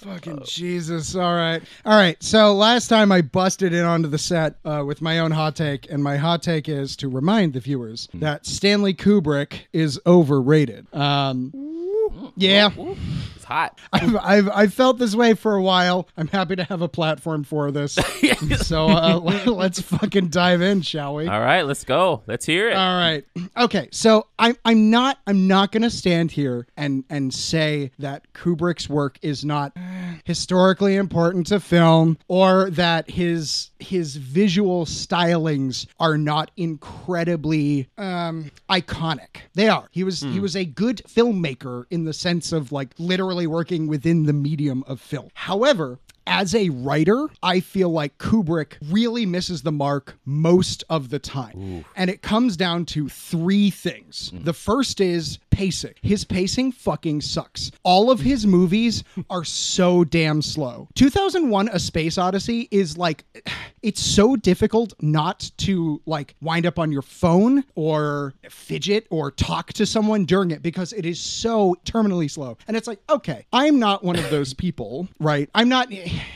Fucking 0.00 0.42
Jesus. 0.44 1.14
All 1.14 1.34
right. 1.34 1.62
All 1.84 1.96
right. 1.96 2.20
So 2.22 2.52
last 2.54 2.88
time 2.88 3.12
I 3.12 3.20
busted 3.22 3.72
in 3.72 3.84
onto 3.84 4.08
the 4.08 4.18
set 4.18 4.56
uh, 4.64 4.82
with 4.86 5.00
my 5.02 5.18
own 5.20 5.30
hot 5.30 5.54
take, 5.56 5.90
and 5.90 6.02
my 6.02 6.16
hot 6.16 6.42
take 6.42 6.68
is 6.68 6.96
to 6.96 7.08
remind 7.08 7.52
the 7.52 7.60
viewers 7.60 8.08
that 8.14 8.44
Stanley 8.46 8.94
Kubrick 8.94 9.66
is 9.72 10.00
overrated. 10.06 10.92
Um, 10.94 11.52
yeah, 12.36 12.70
It's 12.76 13.39
hot. 13.50 13.78
I've, 13.92 14.16
I've, 14.16 14.48
I've 14.48 14.74
felt 14.74 14.98
this 14.98 15.14
way 15.14 15.34
for 15.34 15.54
a 15.54 15.62
while. 15.62 16.08
I'm 16.16 16.28
happy 16.28 16.56
to 16.56 16.64
have 16.64 16.82
a 16.82 16.88
platform 16.88 17.44
for 17.44 17.70
this. 17.70 17.92
so 18.58 18.88
uh, 18.88 19.18
let's 19.46 19.80
fucking 19.80 20.28
dive 20.28 20.62
in, 20.62 20.82
shall 20.82 21.16
we? 21.16 21.26
All 21.26 21.40
right, 21.40 21.62
let's 21.62 21.84
go. 21.84 22.22
Let's 22.26 22.46
hear 22.46 22.70
it. 22.70 22.74
All 22.74 22.96
right. 22.96 23.24
Okay. 23.56 23.88
So 23.90 24.28
I'm 24.38 24.56
I'm 24.64 24.90
not 24.90 25.18
I'm 25.26 25.48
not 25.48 25.72
gonna 25.72 25.90
stand 25.90 26.30
here 26.30 26.66
and 26.76 27.04
and 27.10 27.32
say 27.34 27.90
that 27.98 28.32
Kubrick's 28.32 28.88
work 28.88 29.18
is 29.22 29.44
not 29.44 29.76
historically 30.24 30.96
important 30.96 31.46
to 31.48 31.60
film 31.60 32.18
or 32.28 32.70
that 32.70 33.10
his 33.10 33.70
his 33.78 34.16
visual 34.16 34.84
stylings 34.84 35.86
are 35.98 36.16
not 36.16 36.50
incredibly 36.56 37.88
um 37.98 38.50
iconic. 38.70 39.42
They 39.54 39.68
are. 39.68 39.88
He 39.90 40.04
was 40.04 40.20
he 40.20 40.40
was 40.40 40.54
a 40.54 40.64
good 40.64 41.02
filmmaker 41.08 41.84
in 41.90 42.04
the 42.04 42.12
sense 42.12 42.52
of 42.52 42.72
like 42.72 42.94
literally 42.98 43.39
working 43.46 43.86
within 43.86 44.24
the 44.24 44.32
medium 44.32 44.84
of 44.86 45.00
film. 45.00 45.28
However, 45.34 45.98
as 46.30 46.54
a 46.54 46.68
writer, 46.70 47.26
I 47.42 47.58
feel 47.58 47.90
like 47.90 48.16
Kubrick 48.18 48.74
really 48.88 49.26
misses 49.26 49.62
the 49.62 49.72
mark 49.72 50.16
most 50.24 50.84
of 50.88 51.10
the 51.10 51.18
time. 51.18 51.84
And 51.96 52.08
it 52.08 52.22
comes 52.22 52.56
down 52.56 52.86
to 52.86 53.08
three 53.08 53.68
things. 53.68 54.30
Mm. 54.32 54.44
The 54.44 54.52
first 54.52 55.00
is 55.00 55.40
pacing. 55.50 55.94
His 56.00 56.24
pacing 56.24 56.72
fucking 56.72 57.20
sucks. 57.20 57.72
All 57.82 58.10
of 58.10 58.20
his 58.20 58.46
movies 58.46 59.02
are 59.28 59.44
so 59.44 60.04
damn 60.04 60.40
slow. 60.40 60.88
2001 60.94 61.68
A 61.68 61.78
Space 61.78 62.16
Odyssey 62.16 62.68
is 62.70 62.96
like 62.96 63.24
it's 63.82 64.00
so 64.00 64.36
difficult 64.36 64.92
not 65.00 65.50
to 65.56 66.00
like 66.06 66.34
wind 66.40 66.66
up 66.66 66.78
on 66.78 66.92
your 66.92 67.02
phone 67.02 67.64
or 67.74 68.34
fidget 68.48 69.06
or 69.10 69.30
talk 69.30 69.72
to 69.72 69.86
someone 69.86 70.24
during 70.26 70.50
it 70.50 70.62
because 70.62 70.92
it 70.92 71.06
is 71.06 71.20
so 71.20 71.76
terminally 71.84 72.30
slow. 72.30 72.56
And 72.68 72.76
it's 72.76 72.86
like, 72.86 73.00
okay, 73.08 73.46
I'm 73.52 73.78
not 73.78 74.04
one 74.04 74.16
of 74.16 74.30
those 74.30 74.54
people, 74.54 75.08
right? 75.18 75.48
I'm 75.54 75.68
not, 75.68 75.90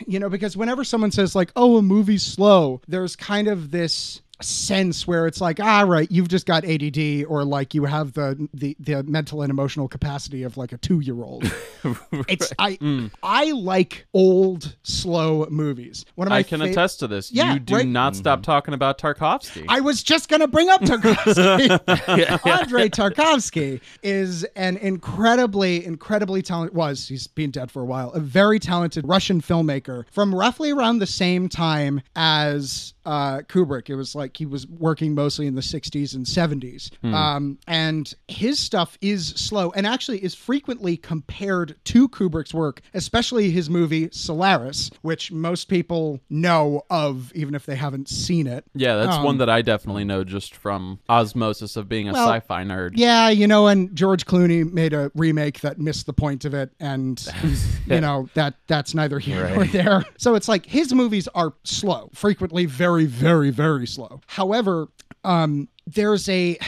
you 0.06 0.18
know, 0.18 0.28
because 0.28 0.56
whenever 0.56 0.84
someone 0.84 1.10
says 1.10 1.34
like, 1.34 1.50
oh, 1.56 1.76
a 1.78 1.82
movie's 1.82 2.24
slow, 2.24 2.80
there's 2.88 3.16
kind 3.16 3.48
of 3.48 3.70
this 3.70 4.20
sense 4.40 5.06
where 5.06 5.26
it's 5.26 5.40
like 5.40 5.60
ah 5.60 5.84
right 5.86 6.10
you've 6.10 6.28
just 6.28 6.44
got 6.44 6.64
ADD 6.64 7.24
or 7.28 7.44
like 7.44 7.72
you 7.72 7.84
have 7.84 8.12
the 8.14 8.48
the, 8.52 8.76
the 8.80 9.02
mental 9.04 9.42
and 9.42 9.50
emotional 9.50 9.88
capacity 9.88 10.42
of 10.42 10.56
like 10.56 10.72
a 10.72 10.78
2-year-old 10.78 11.44
it's 12.28 12.52
I 12.58 12.78
I 13.22 13.52
like 13.52 14.06
old 14.12 14.76
slow 14.82 15.46
movies 15.50 16.04
one 16.16 16.26
of 16.26 16.30
my 16.30 16.38
I 16.38 16.42
can 16.42 16.60
fa- 16.60 16.66
attest 16.66 17.00
to 17.00 17.06
this. 17.06 17.32
Yeah, 17.32 17.54
you 17.54 17.60
do 17.60 17.76
right? 17.76 17.86
not 17.86 18.16
stop 18.16 18.42
talking 18.42 18.74
about 18.74 18.98
Tarkovsky. 18.98 19.64
I 19.68 19.80
was 19.80 20.02
just 20.02 20.28
going 20.28 20.40
to 20.40 20.48
bring 20.48 20.68
up 20.68 20.80
Tarkovsky. 20.82 22.46
Andrei 22.46 22.88
Tarkovsky 22.88 23.80
is 24.02 24.44
an 24.56 24.76
incredibly, 24.78 25.84
incredibly 25.84 26.42
talented, 26.42 26.76
was, 26.76 27.08
he's 27.08 27.26
been 27.26 27.50
dead 27.50 27.70
for 27.70 27.82
a 27.82 27.84
while, 27.84 28.10
a 28.12 28.20
very 28.20 28.58
talented 28.58 29.06
Russian 29.06 29.40
filmmaker 29.40 30.04
from 30.10 30.34
roughly 30.34 30.70
around 30.70 30.98
the 30.98 31.06
same 31.06 31.48
time 31.48 32.00
as 32.16 32.93
uh, 33.04 33.38
Kubrick. 33.48 33.88
It 33.90 33.96
was 33.96 34.14
like 34.14 34.36
he 34.36 34.46
was 34.46 34.66
working 34.66 35.14
mostly 35.14 35.46
in 35.46 35.54
the 35.54 35.60
60s 35.60 36.14
and 36.14 36.24
70s. 36.26 36.90
Um, 37.14 37.58
and 37.66 38.12
his 38.28 38.58
stuff 38.58 38.96
is 39.00 39.28
slow 39.28 39.70
and 39.72 39.86
actually 39.86 40.22
is 40.24 40.34
frequently 40.34 40.96
compared 40.96 41.76
to 41.84 42.08
Kubrick's 42.08 42.54
work, 42.54 42.80
especially 42.94 43.50
his 43.50 43.68
movie 43.68 44.08
Solaris, 44.12 44.90
which 45.02 45.30
most 45.32 45.68
people 45.68 46.20
know 46.30 46.82
of, 46.90 47.32
even 47.34 47.54
if 47.54 47.66
they 47.66 47.76
haven't 47.76 48.08
seen 48.08 48.46
it. 48.46 48.64
yeah, 48.74 48.96
that's 48.96 49.16
Um, 49.16 49.24
one 49.24 49.38
that 49.38 49.50
I 49.50 49.62
definitely 49.62 50.04
know 50.04 50.24
just 50.24 50.54
from 50.54 50.98
osmosis 51.08 51.76
of 51.76 51.88
being 51.88 52.08
a 52.08 52.12
Well, 52.12 52.28
sci-fi 52.28 52.64
nerd. 52.64 52.92
Yeah, 52.94 53.28
you 53.28 53.46
know, 53.46 53.66
and 53.66 53.94
George 53.94 54.24
Clooney 54.26 54.70
made 54.70 54.92
a 54.92 55.10
remake 55.14 55.60
that 55.60 55.78
missed 55.78 56.06
the 56.06 56.12
point 56.12 56.44
of 56.44 56.54
it, 56.54 56.70
and 56.80 57.24
you 57.86 58.00
know 58.00 58.28
that 58.34 58.54
that's 58.66 58.94
neither 58.94 59.18
here 59.18 59.48
nor 59.54 59.64
there. 59.64 60.04
So 60.16 60.34
it's 60.34 60.48
like 60.48 60.66
his 60.66 60.92
movies 60.94 61.28
are 61.34 61.52
slow, 61.64 62.10
frequently 62.14 62.64
very, 62.66 62.93
very, 63.02 63.50
very 63.50 63.50
very 63.50 63.86
slow. 63.86 64.20
However, 64.26 64.88
um, 65.24 65.68
there's 65.86 66.28
a 66.28 66.58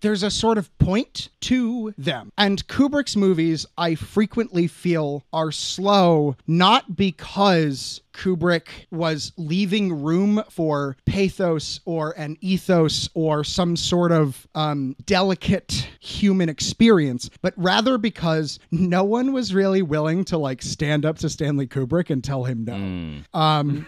there's 0.00 0.22
a 0.22 0.30
sort 0.30 0.58
of 0.58 0.73
point 0.84 1.30
to 1.40 1.94
them. 1.96 2.30
And 2.36 2.66
Kubrick's 2.68 3.16
movies, 3.16 3.66
I 3.78 3.94
frequently 3.94 4.66
feel, 4.66 5.24
are 5.32 5.52
slow, 5.52 6.36
not 6.46 6.96
because 6.96 8.00
Kubrick 8.14 8.68
was 8.90 9.32
leaving 9.36 10.02
room 10.02 10.42
for 10.48 10.96
pathos 11.04 11.80
or 11.84 12.12
an 12.12 12.36
ethos 12.40 13.08
or 13.14 13.44
some 13.44 13.76
sort 13.76 14.12
of 14.12 14.46
um, 14.54 14.96
delicate 15.04 15.88
human 16.00 16.48
experience, 16.48 17.28
but 17.42 17.52
rather 17.56 17.98
because 17.98 18.58
no 18.70 19.04
one 19.04 19.32
was 19.32 19.52
really 19.52 19.82
willing 19.82 20.24
to 20.26 20.38
like 20.38 20.62
stand 20.62 21.04
up 21.04 21.18
to 21.18 21.28
Stanley 21.28 21.66
Kubrick 21.66 22.10
and 22.10 22.22
tell 22.22 22.44
him 22.44 22.64
no. 22.64 23.38
Um, 23.38 23.86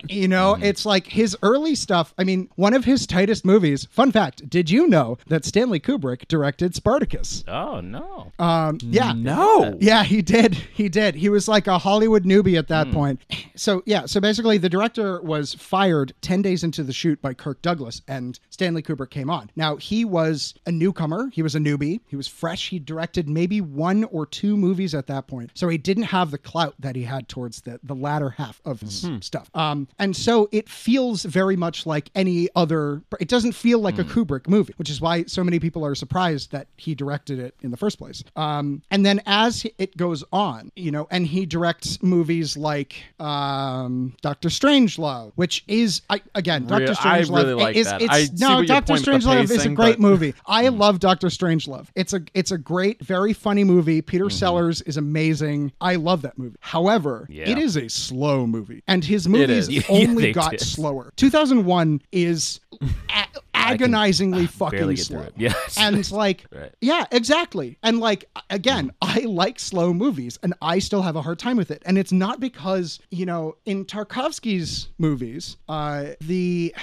you 0.08 0.28
know, 0.28 0.56
it's 0.60 0.86
like 0.86 1.06
his 1.06 1.36
early 1.42 1.74
stuff. 1.74 2.14
I 2.18 2.24
mean, 2.24 2.48
one 2.56 2.74
of 2.74 2.84
his 2.84 3.06
tightest 3.06 3.44
movies. 3.44 3.86
Fun 3.90 4.10
fact: 4.10 4.48
Did 4.48 4.70
you 4.70 4.86
know 4.88 5.18
that 5.28 5.44
Stanley 5.44 5.80
Kubrick 5.80 6.19
directed 6.28 6.74
Spartacus? 6.74 7.44
Oh 7.48 7.80
no. 7.80 8.32
Um, 8.38 8.78
yeah, 8.82 9.12
No. 9.14 9.76
yeah, 9.80 10.02
he 10.04 10.22
did. 10.22 10.54
He 10.54 10.88
did. 10.88 11.14
He 11.14 11.28
was 11.28 11.48
like 11.48 11.66
a 11.66 11.78
Hollywood 11.78 12.24
newbie 12.24 12.58
at 12.58 12.68
that 12.68 12.90
point. 12.92 13.20
So, 13.54 13.82
yeah, 13.86 14.06
so 14.06 14.20
basically 14.20 14.56
the 14.58 14.68
director 14.68 15.20
was 15.22 15.54
fired 15.54 16.12
10 16.22 16.42
days 16.42 16.64
into 16.64 16.82
the 16.82 16.92
shoot 16.92 17.20
by 17.20 17.34
Kirk 17.34 17.60
Douglas 17.62 18.00
and 18.08 18.38
Stanley 18.50 18.82
Kubrick 18.82 19.10
came 19.10 19.28
on. 19.30 19.50
Now, 19.56 19.76
he 19.76 20.04
was 20.04 20.54
a 20.66 20.72
newcomer, 20.72 21.30
he 21.32 21.42
was 21.42 21.54
a 21.54 21.58
newbie, 21.58 22.00
he 22.06 22.16
was 22.16 22.26
fresh. 22.28 22.70
He 22.70 22.78
directed 22.78 23.28
maybe 23.28 23.60
one 23.60 24.04
or 24.04 24.24
two 24.26 24.56
movies 24.56 24.94
at 24.94 25.06
that 25.08 25.26
point. 25.26 25.50
So, 25.54 25.68
he 25.68 25.76
didn't 25.78 26.04
have 26.04 26.30
the 26.30 26.38
clout 26.38 26.74
that 26.78 26.96
he 26.96 27.02
had 27.02 27.28
towards 27.28 27.60
the, 27.62 27.78
the 27.82 27.94
latter 27.94 28.30
half 28.30 28.60
of 28.64 28.80
his 28.80 29.08
stuff. 29.20 29.50
Um, 29.54 29.88
and 29.98 30.16
so 30.16 30.48
it 30.52 30.68
feels 30.68 31.24
very 31.24 31.56
much 31.56 31.86
like 31.86 32.10
any 32.14 32.48
other, 32.56 33.02
it 33.20 33.28
doesn't 33.28 33.52
feel 33.52 33.78
like 33.80 33.98
a 33.98 34.04
Kubrick 34.04 34.48
movie, 34.48 34.72
which 34.76 34.88
is 34.90 35.00
why 35.00 35.24
so 35.24 35.44
many 35.44 35.58
people 35.58 35.84
are 35.84 35.94
surprised 35.94 36.09
that 36.10 36.66
he 36.76 36.94
directed 36.94 37.38
it 37.38 37.54
in 37.62 37.70
the 37.70 37.76
first 37.76 37.98
place. 37.98 38.22
Um, 38.36 38.82
and 38.90 39.06
then 39.06 39.20
as 39.26 39.64
it 39.78 39.96
goes 39.96 40.24
on, 40.32 40.72
you 40.76 40.90
know, 40.90 41.06
and 41.10 41.26
he 41.26 41.46
directs 41.46 42.02
movies 42.02 42.56
like 42.56 43.02
um, 43.20 44.14
Doctor 44.20 44.48
Strangelove, 44.48 45.32
which 45.36 45.64
is 45.68 46.02
I, 46.10 46.20
again 46.34 46.66
Doctor 46.66 46.86
Real- 46.86 46.96
I 47.00 47.20
Strangelove 47.22 47.36
really 47.36 47.54
like 47.54 47.76
is 47.76 47.86
that. 47.86 48.02
it's 48.02 48.40
no 48.40 48.62
Doctor 48.64 48.94
point 48.94 49.06
with 49.06 49.22
the 49.22 49.28
Strangelove 49.28 49.50
is 49.50 49.64
a 49.66 49.68
great 49.70 49.92
but- 49.96 50.00
movie. 50.00 50.34
I 50.46 50.68
love 50.68 50.98
Doctor 51.00 51.28
Strangelove. 51.28 51.86
It's 51.94 52.12
a 52.12 52.20
it's 52.34 52.50
a 52.50 52.58
great, 52.58 53.00
very 53.02 53.32
funny 53.32 53.64
movie. 53.64 54.02
Peter 54.02 54.24
Mm-hmm. 54.24 54.36
Sellers 54.36 54.82
is 54.82 54.96
amazing. 54.96 55.72
I 55.80 55.94
love 55.96 56.22
that 56.22 56.36
movie. 56.38 56.56
However, 56.60 57.26
Yeah. 57.30 57.48
it 57.48 57.58
is 57.58 57.76
a 57.76 57.88
slow 57.88 58.46
movie, 58.46 58.82
and 58.86 59.04
his 59.04 59.28
movies. 59.28 59.68
Only 59.88 60.32
got 60.32 60.60
slower. 60.60 61.12
2001 61.16 62.02
is 62.12 62.60
a- 62.80 63.26
agonizingly 63.60 64.46
fucking 64.46 64.78
barely 64.78 64.94
get 64.94 65.06
slow. 65.06 65.26
Yes. 65.36 65.76
And 65.78 66.10
like, 66.12 66.44
Right. 66.52 66.74
yeah, 66.80 67.06
exactly. 67.10 67.78
And 67.82 68.00
like, 68.00 68.26
again, 68.50 68.92
I 69.00 69.20
like 69.20 69.58
slow 69.58 69.92
movies 69.92 70.38
and 70.42 70.54
I 70.62 70.78
still 70.78 71.02
have 71.02 71.16
a 71.16 71.22
hard 71.22 71.38
time 71.38 71.56
with 71.56 71.70
it. 71.70 71.82
And 71.86 71.96
it's 71.98 72.12
not 72.12 72.40
because, 72.40 72.98
you 73.10 73.26
know, 73.26 73.56
in 73.64 73.84
Tarkovsky's 73.84 74.88
movies, 74.98 75.56
uh, 75.68 76.10
the 76.20 76.74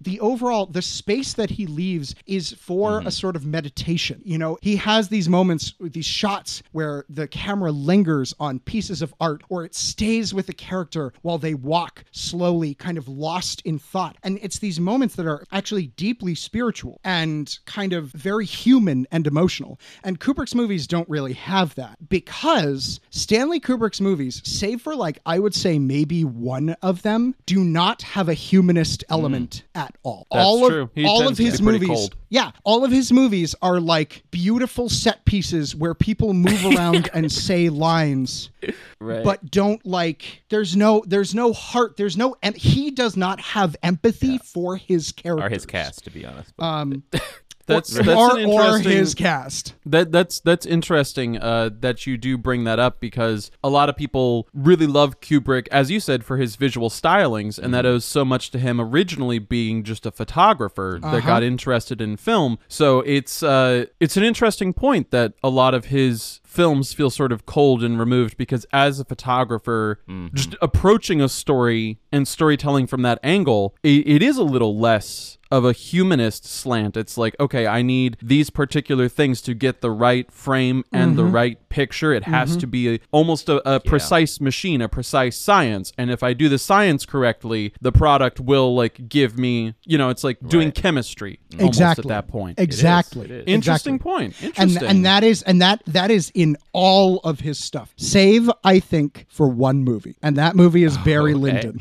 the 0.00 0.20
overall 0.20 0.66
the 0.66 0.82
space 0.82 1.32
that 1.34 1.50
he 1.50 1.66
leaves 1.66 2.14
is 2.26 2.52
for 2.52 3.00
a 3.04 3.10
sort 3.10 3.36
of 3.36 3.46
meditation. 3.46 4.20
You 4.24 4.38
know, 4.38 4.58
he 4.62 4.76
has 4.76 5.08
these 5.08 5.28
moments, 5.28 5.74
these 5.80 6.04
shots 6.06 6.62
where 6.72 7.04
the 7.08 7.26
camera 7.28 7.72
lingers 7.72 8.34
on 8.38 8.60
pieces 8.60 9.02
of 9.02 9.14
art 9.20 9.42
or 9.48 9.64
it 9.64 9.74
stays 9.74 10.32
with 10.34 10.46
the 10.46 10.52
character 10.52 11.12
while 11.22 11.38
they 11.38 11.54
walk 11.54 12.04
slowly, 12.12 12.74
kind 12.74 12.98
of 12.98 13.08
lost 13.08 13.60
in 13.62 13.78
thought. 13.78 14.16
And 14.22 14.38
it's 14.42 14.58
these 14.58 14.78
moments 14.80 15.14
that 15.16 15.26
are 15.26 15.44
actually 15.52 15.88
deeply 15.88 16.23
spiritual 16.32 17.00
and 17.04 17.58
kind 17.66 17.92
of 17.92 18.06
very 18.06 18.46
human 18.46 19.06
and 19.10 19.26
emotional. 19.26 19.80
And 20.04 20.20
Kubrick's 20.20 20.54
movies 20.54 20.86
don't 20.86 21.08
really 21.08 21.32
have 21.32 21.74
that 21.74 22.08
because 22.08 23.00
Stanley 23.10 23.58
Kubrick's 23.58 24.00
movies, 24.00 24.40
save 24.44 24.80
for 24.80 24.94
like, 24.94 25.18
I 25.26 25.40
would 25.40 25.54
say 25.54 25.80
maybe 25.80 26.24
one 26.24 26.76
of 26.82 27.02
them, 27.02 27.34
do 27.46 27.64
not 27.64 28.02
have 28.02 28.28
a 28.28 28.34
humanist 28.34 29.02
element 29.10 29.64
hmm. 29.74 29.80
at 29.80 29.96
all. 30.04 30.26
That's 30.30 30.46
all 30.46 30.68
true. 30.68 30.82
of 30.82 30.90
He 30.94 31.04
all 31.04 31.18
tends 31.18 31.32
of 31.32 31.36
to 31.36 31.42
be 31.42 31.50
his 31.50 31.60
movies 31.60 31.88
cold. 31.88 32.16
Yeah, 32.34 32.50
all 32.64 32.84
of 32.84 32.90
his 32.90 33.12
movies 33.12 33.54
are 33.62 33.78
like 33.78 34.24
beautiful 34.32 34.88
set 34.88 35.24
pieces 35.24 35.76
where 35.76 35.94
people 35.94 36.34
move 36.34 36.64
around 36.76 37.08
and 37.14 37.30
say 37.30 37.68
lines, 37.68 38.50
Right. 38.98 39.22
but 39.22 39.52
don't 39.52 39.86
like. 39.86 40.42
There's 40.48 40.74
no, 40.74 41.04
there's 41.06 41.32
no 41.32 41.52
heart. 41.52 41.96
There's 41.96 42.16
no, 42.16 42.34
and 42.42 42.56
he 42.56 42.90
does 42.90 43.16
not 43.16 43.40
have 43.40 43.76
empathy 43.84 44.38
for 44.38 44.76
his 44.76 45.12
characters 45.12 45.46
or 45.46 45.48
his 45.48 45.64
cast, 45.64 46.02
to 46.06 46.10
be 46.10 46.26
honest. 46.26 46.52
Um, 46.58 47.04
That's 47.66 47.96
or, 47.96 48.02
that's 48.02 48.18
or, 48.18 48.38
an 48.38 48.46
or 48.46 48.60
interesting 48.62 48.92
his 48.92 49.14
cast. 49.14 49.74
That 49.86 50.12
that's 50.12 50.40
that's 50.40 50.66
interesting 50.66 51.38
uh, 51.38 51.70
that 51.80 52.06
you 52.06 52.16
do 52.16 52.36
bring 52.38 52.64
that 52.64 52.78
up 52.78 53.00
because 53.00 53.50
a 53.62 53.68
lot 53.68 53.88
of 53.88 53.96
people 53.96 54.48
really 54.52 54.86
love 54.86 55.20
Kubrick, 55.20 55.68
as 55.70 55.90
you 55.90 56.00
said, 56.00 56.24
for 56.24 56.36
his 56.36 56.56
visual 56.56 56.90
stylings, 56.90 57.58
and 57.58 57.72
that 57.74 57.86
owes 57.86 58.04
so 58.04 58.24
much 58.24 58.50
to 58.52 58.58
him 58.58 58.80
originally 58.80 59.38
being 59.38 59.82
just 59.82 60.06
a 60.06 60.10
photographer 60.10 60.98
that 61.02 61.24
got 61.24 61.42
interested 61.42 62.00
in 62.00 62.16
film. 62.16 62.58
So 62.68 63.00
it's 63.00 63.42
uh, 63.42 63.86
it's 64.00 64.16
an 64.16 64.24
interesting 64.24 64.72
point 64.72 65.10
that 65.10 65.34
a 65.42 65.48
lot 65.48 65.74
of 65.74 65.86
his 65.86 66.40
films 66.54 66.92
feel 66.92 67.10
sort 67.10 67.32
of 67.32 67.46
cold 67.46 67.82
and 67.82 67.98
removed 67.98 68.36
because 68.36 68.64
as 68.72 69.00
a 69.00 69.04
photographer 69.04 69.98
just 70.34 70.54
approaching 70.62 71.20
a 71.20 71.28
story 71.28 71.98
and 72.12 72.28
storytelling 72.28 72.86
from 72.86 73.02
that 73.02 73.18
angle 73.24 73.74
it, 73.82 74.06
it 74.06 74.22
is 74.22 74.36
a 74.36 74.44
little 74.44 74.78
less 74.78 75.36
of 75.54 75.64
a 75.64 75.72
humanist 75.72 76.44
slant. 76.44 76.96
It's 76.96 77.16
like, 77.16 77.36
okay, 77.38 77.64
I 77.68 77.80
need 77.80 78.16
these 78.20 78.50
particular 78.50 79.08
things 79.08 79.40
to 79.42 79.54
get 79.54 79.82
the 79.82 79.90
right 79.92 80.28
frame 80.32 80.82
and 80.92 81.16
the 81.16 81.22
mm-hmm. 81.22 81.34
right 81.34 81.68
picture. 81.68 82.12
It 82.12 82.24
has 82.24 82.50
mm-hmm. 82.50 82.58
to 82.58 82.66
be 82.66 82.94
a, 82.94 83.00
almost 83.12 83.48
a, 83.48 83.76
a 83.76 83.78
precise 83.78 84.40
machine, 84.40 84.82
a 84.82 84.88
precise 84.88 85.38
science. 85.38 85.92
And 85.96 86.10
if 86.10 86.24
I 86.24 86.32
do 86.32 86.48
the 86.48 86.58
science 86.58 87.06
correctly, 87.06 87.72
the 87.80 87.92
product 87.92 88.40
will 88.40 88.74
like 88.74 89.08
give 89.08 89.38
me, 89.38 89.74
you 89.84 89.96
know, 89.96 90.08
it's 90.08 90.24
like 90.24 90.38
doing 90.48 90.72
chemistry 90.72 91.38
almost 91.52 91.68
Exactly. 91.78 92.02
at 92.02 92.08
that 92.08 92.28
point. 92.28 92.58
Exactly. 92.58 93.26
It 93.26 93.30
is. 93.30 93.44
Interesting 93.46 93.94
Exactly. 93.94 94.12
point. 94.12 94.42
Interesting. 94.42 94.88
and 94.88 95.06
that 95.06 95.22
is 95.22 95.42
and 95.42 95.62
that 95.62 95.84
that 95.86 96.10
is 96.10 96.32
in 96.34 96.56
all 96.72 97.18
of 97.18 97.40
his 97.40 97.58
stuff 97.58 97.92
save 97.96 98.50
i 98.64 98.80
think 98.80 99.26
for 99.28 99.48
one 99.48 99.84
movie 99.84 100.16
and 100.22 100.36
that 100.36 100.56
movie 100.56 100.84
is 100.84 100.96
barry 101.04 101.34
lyndon 101.34 101.80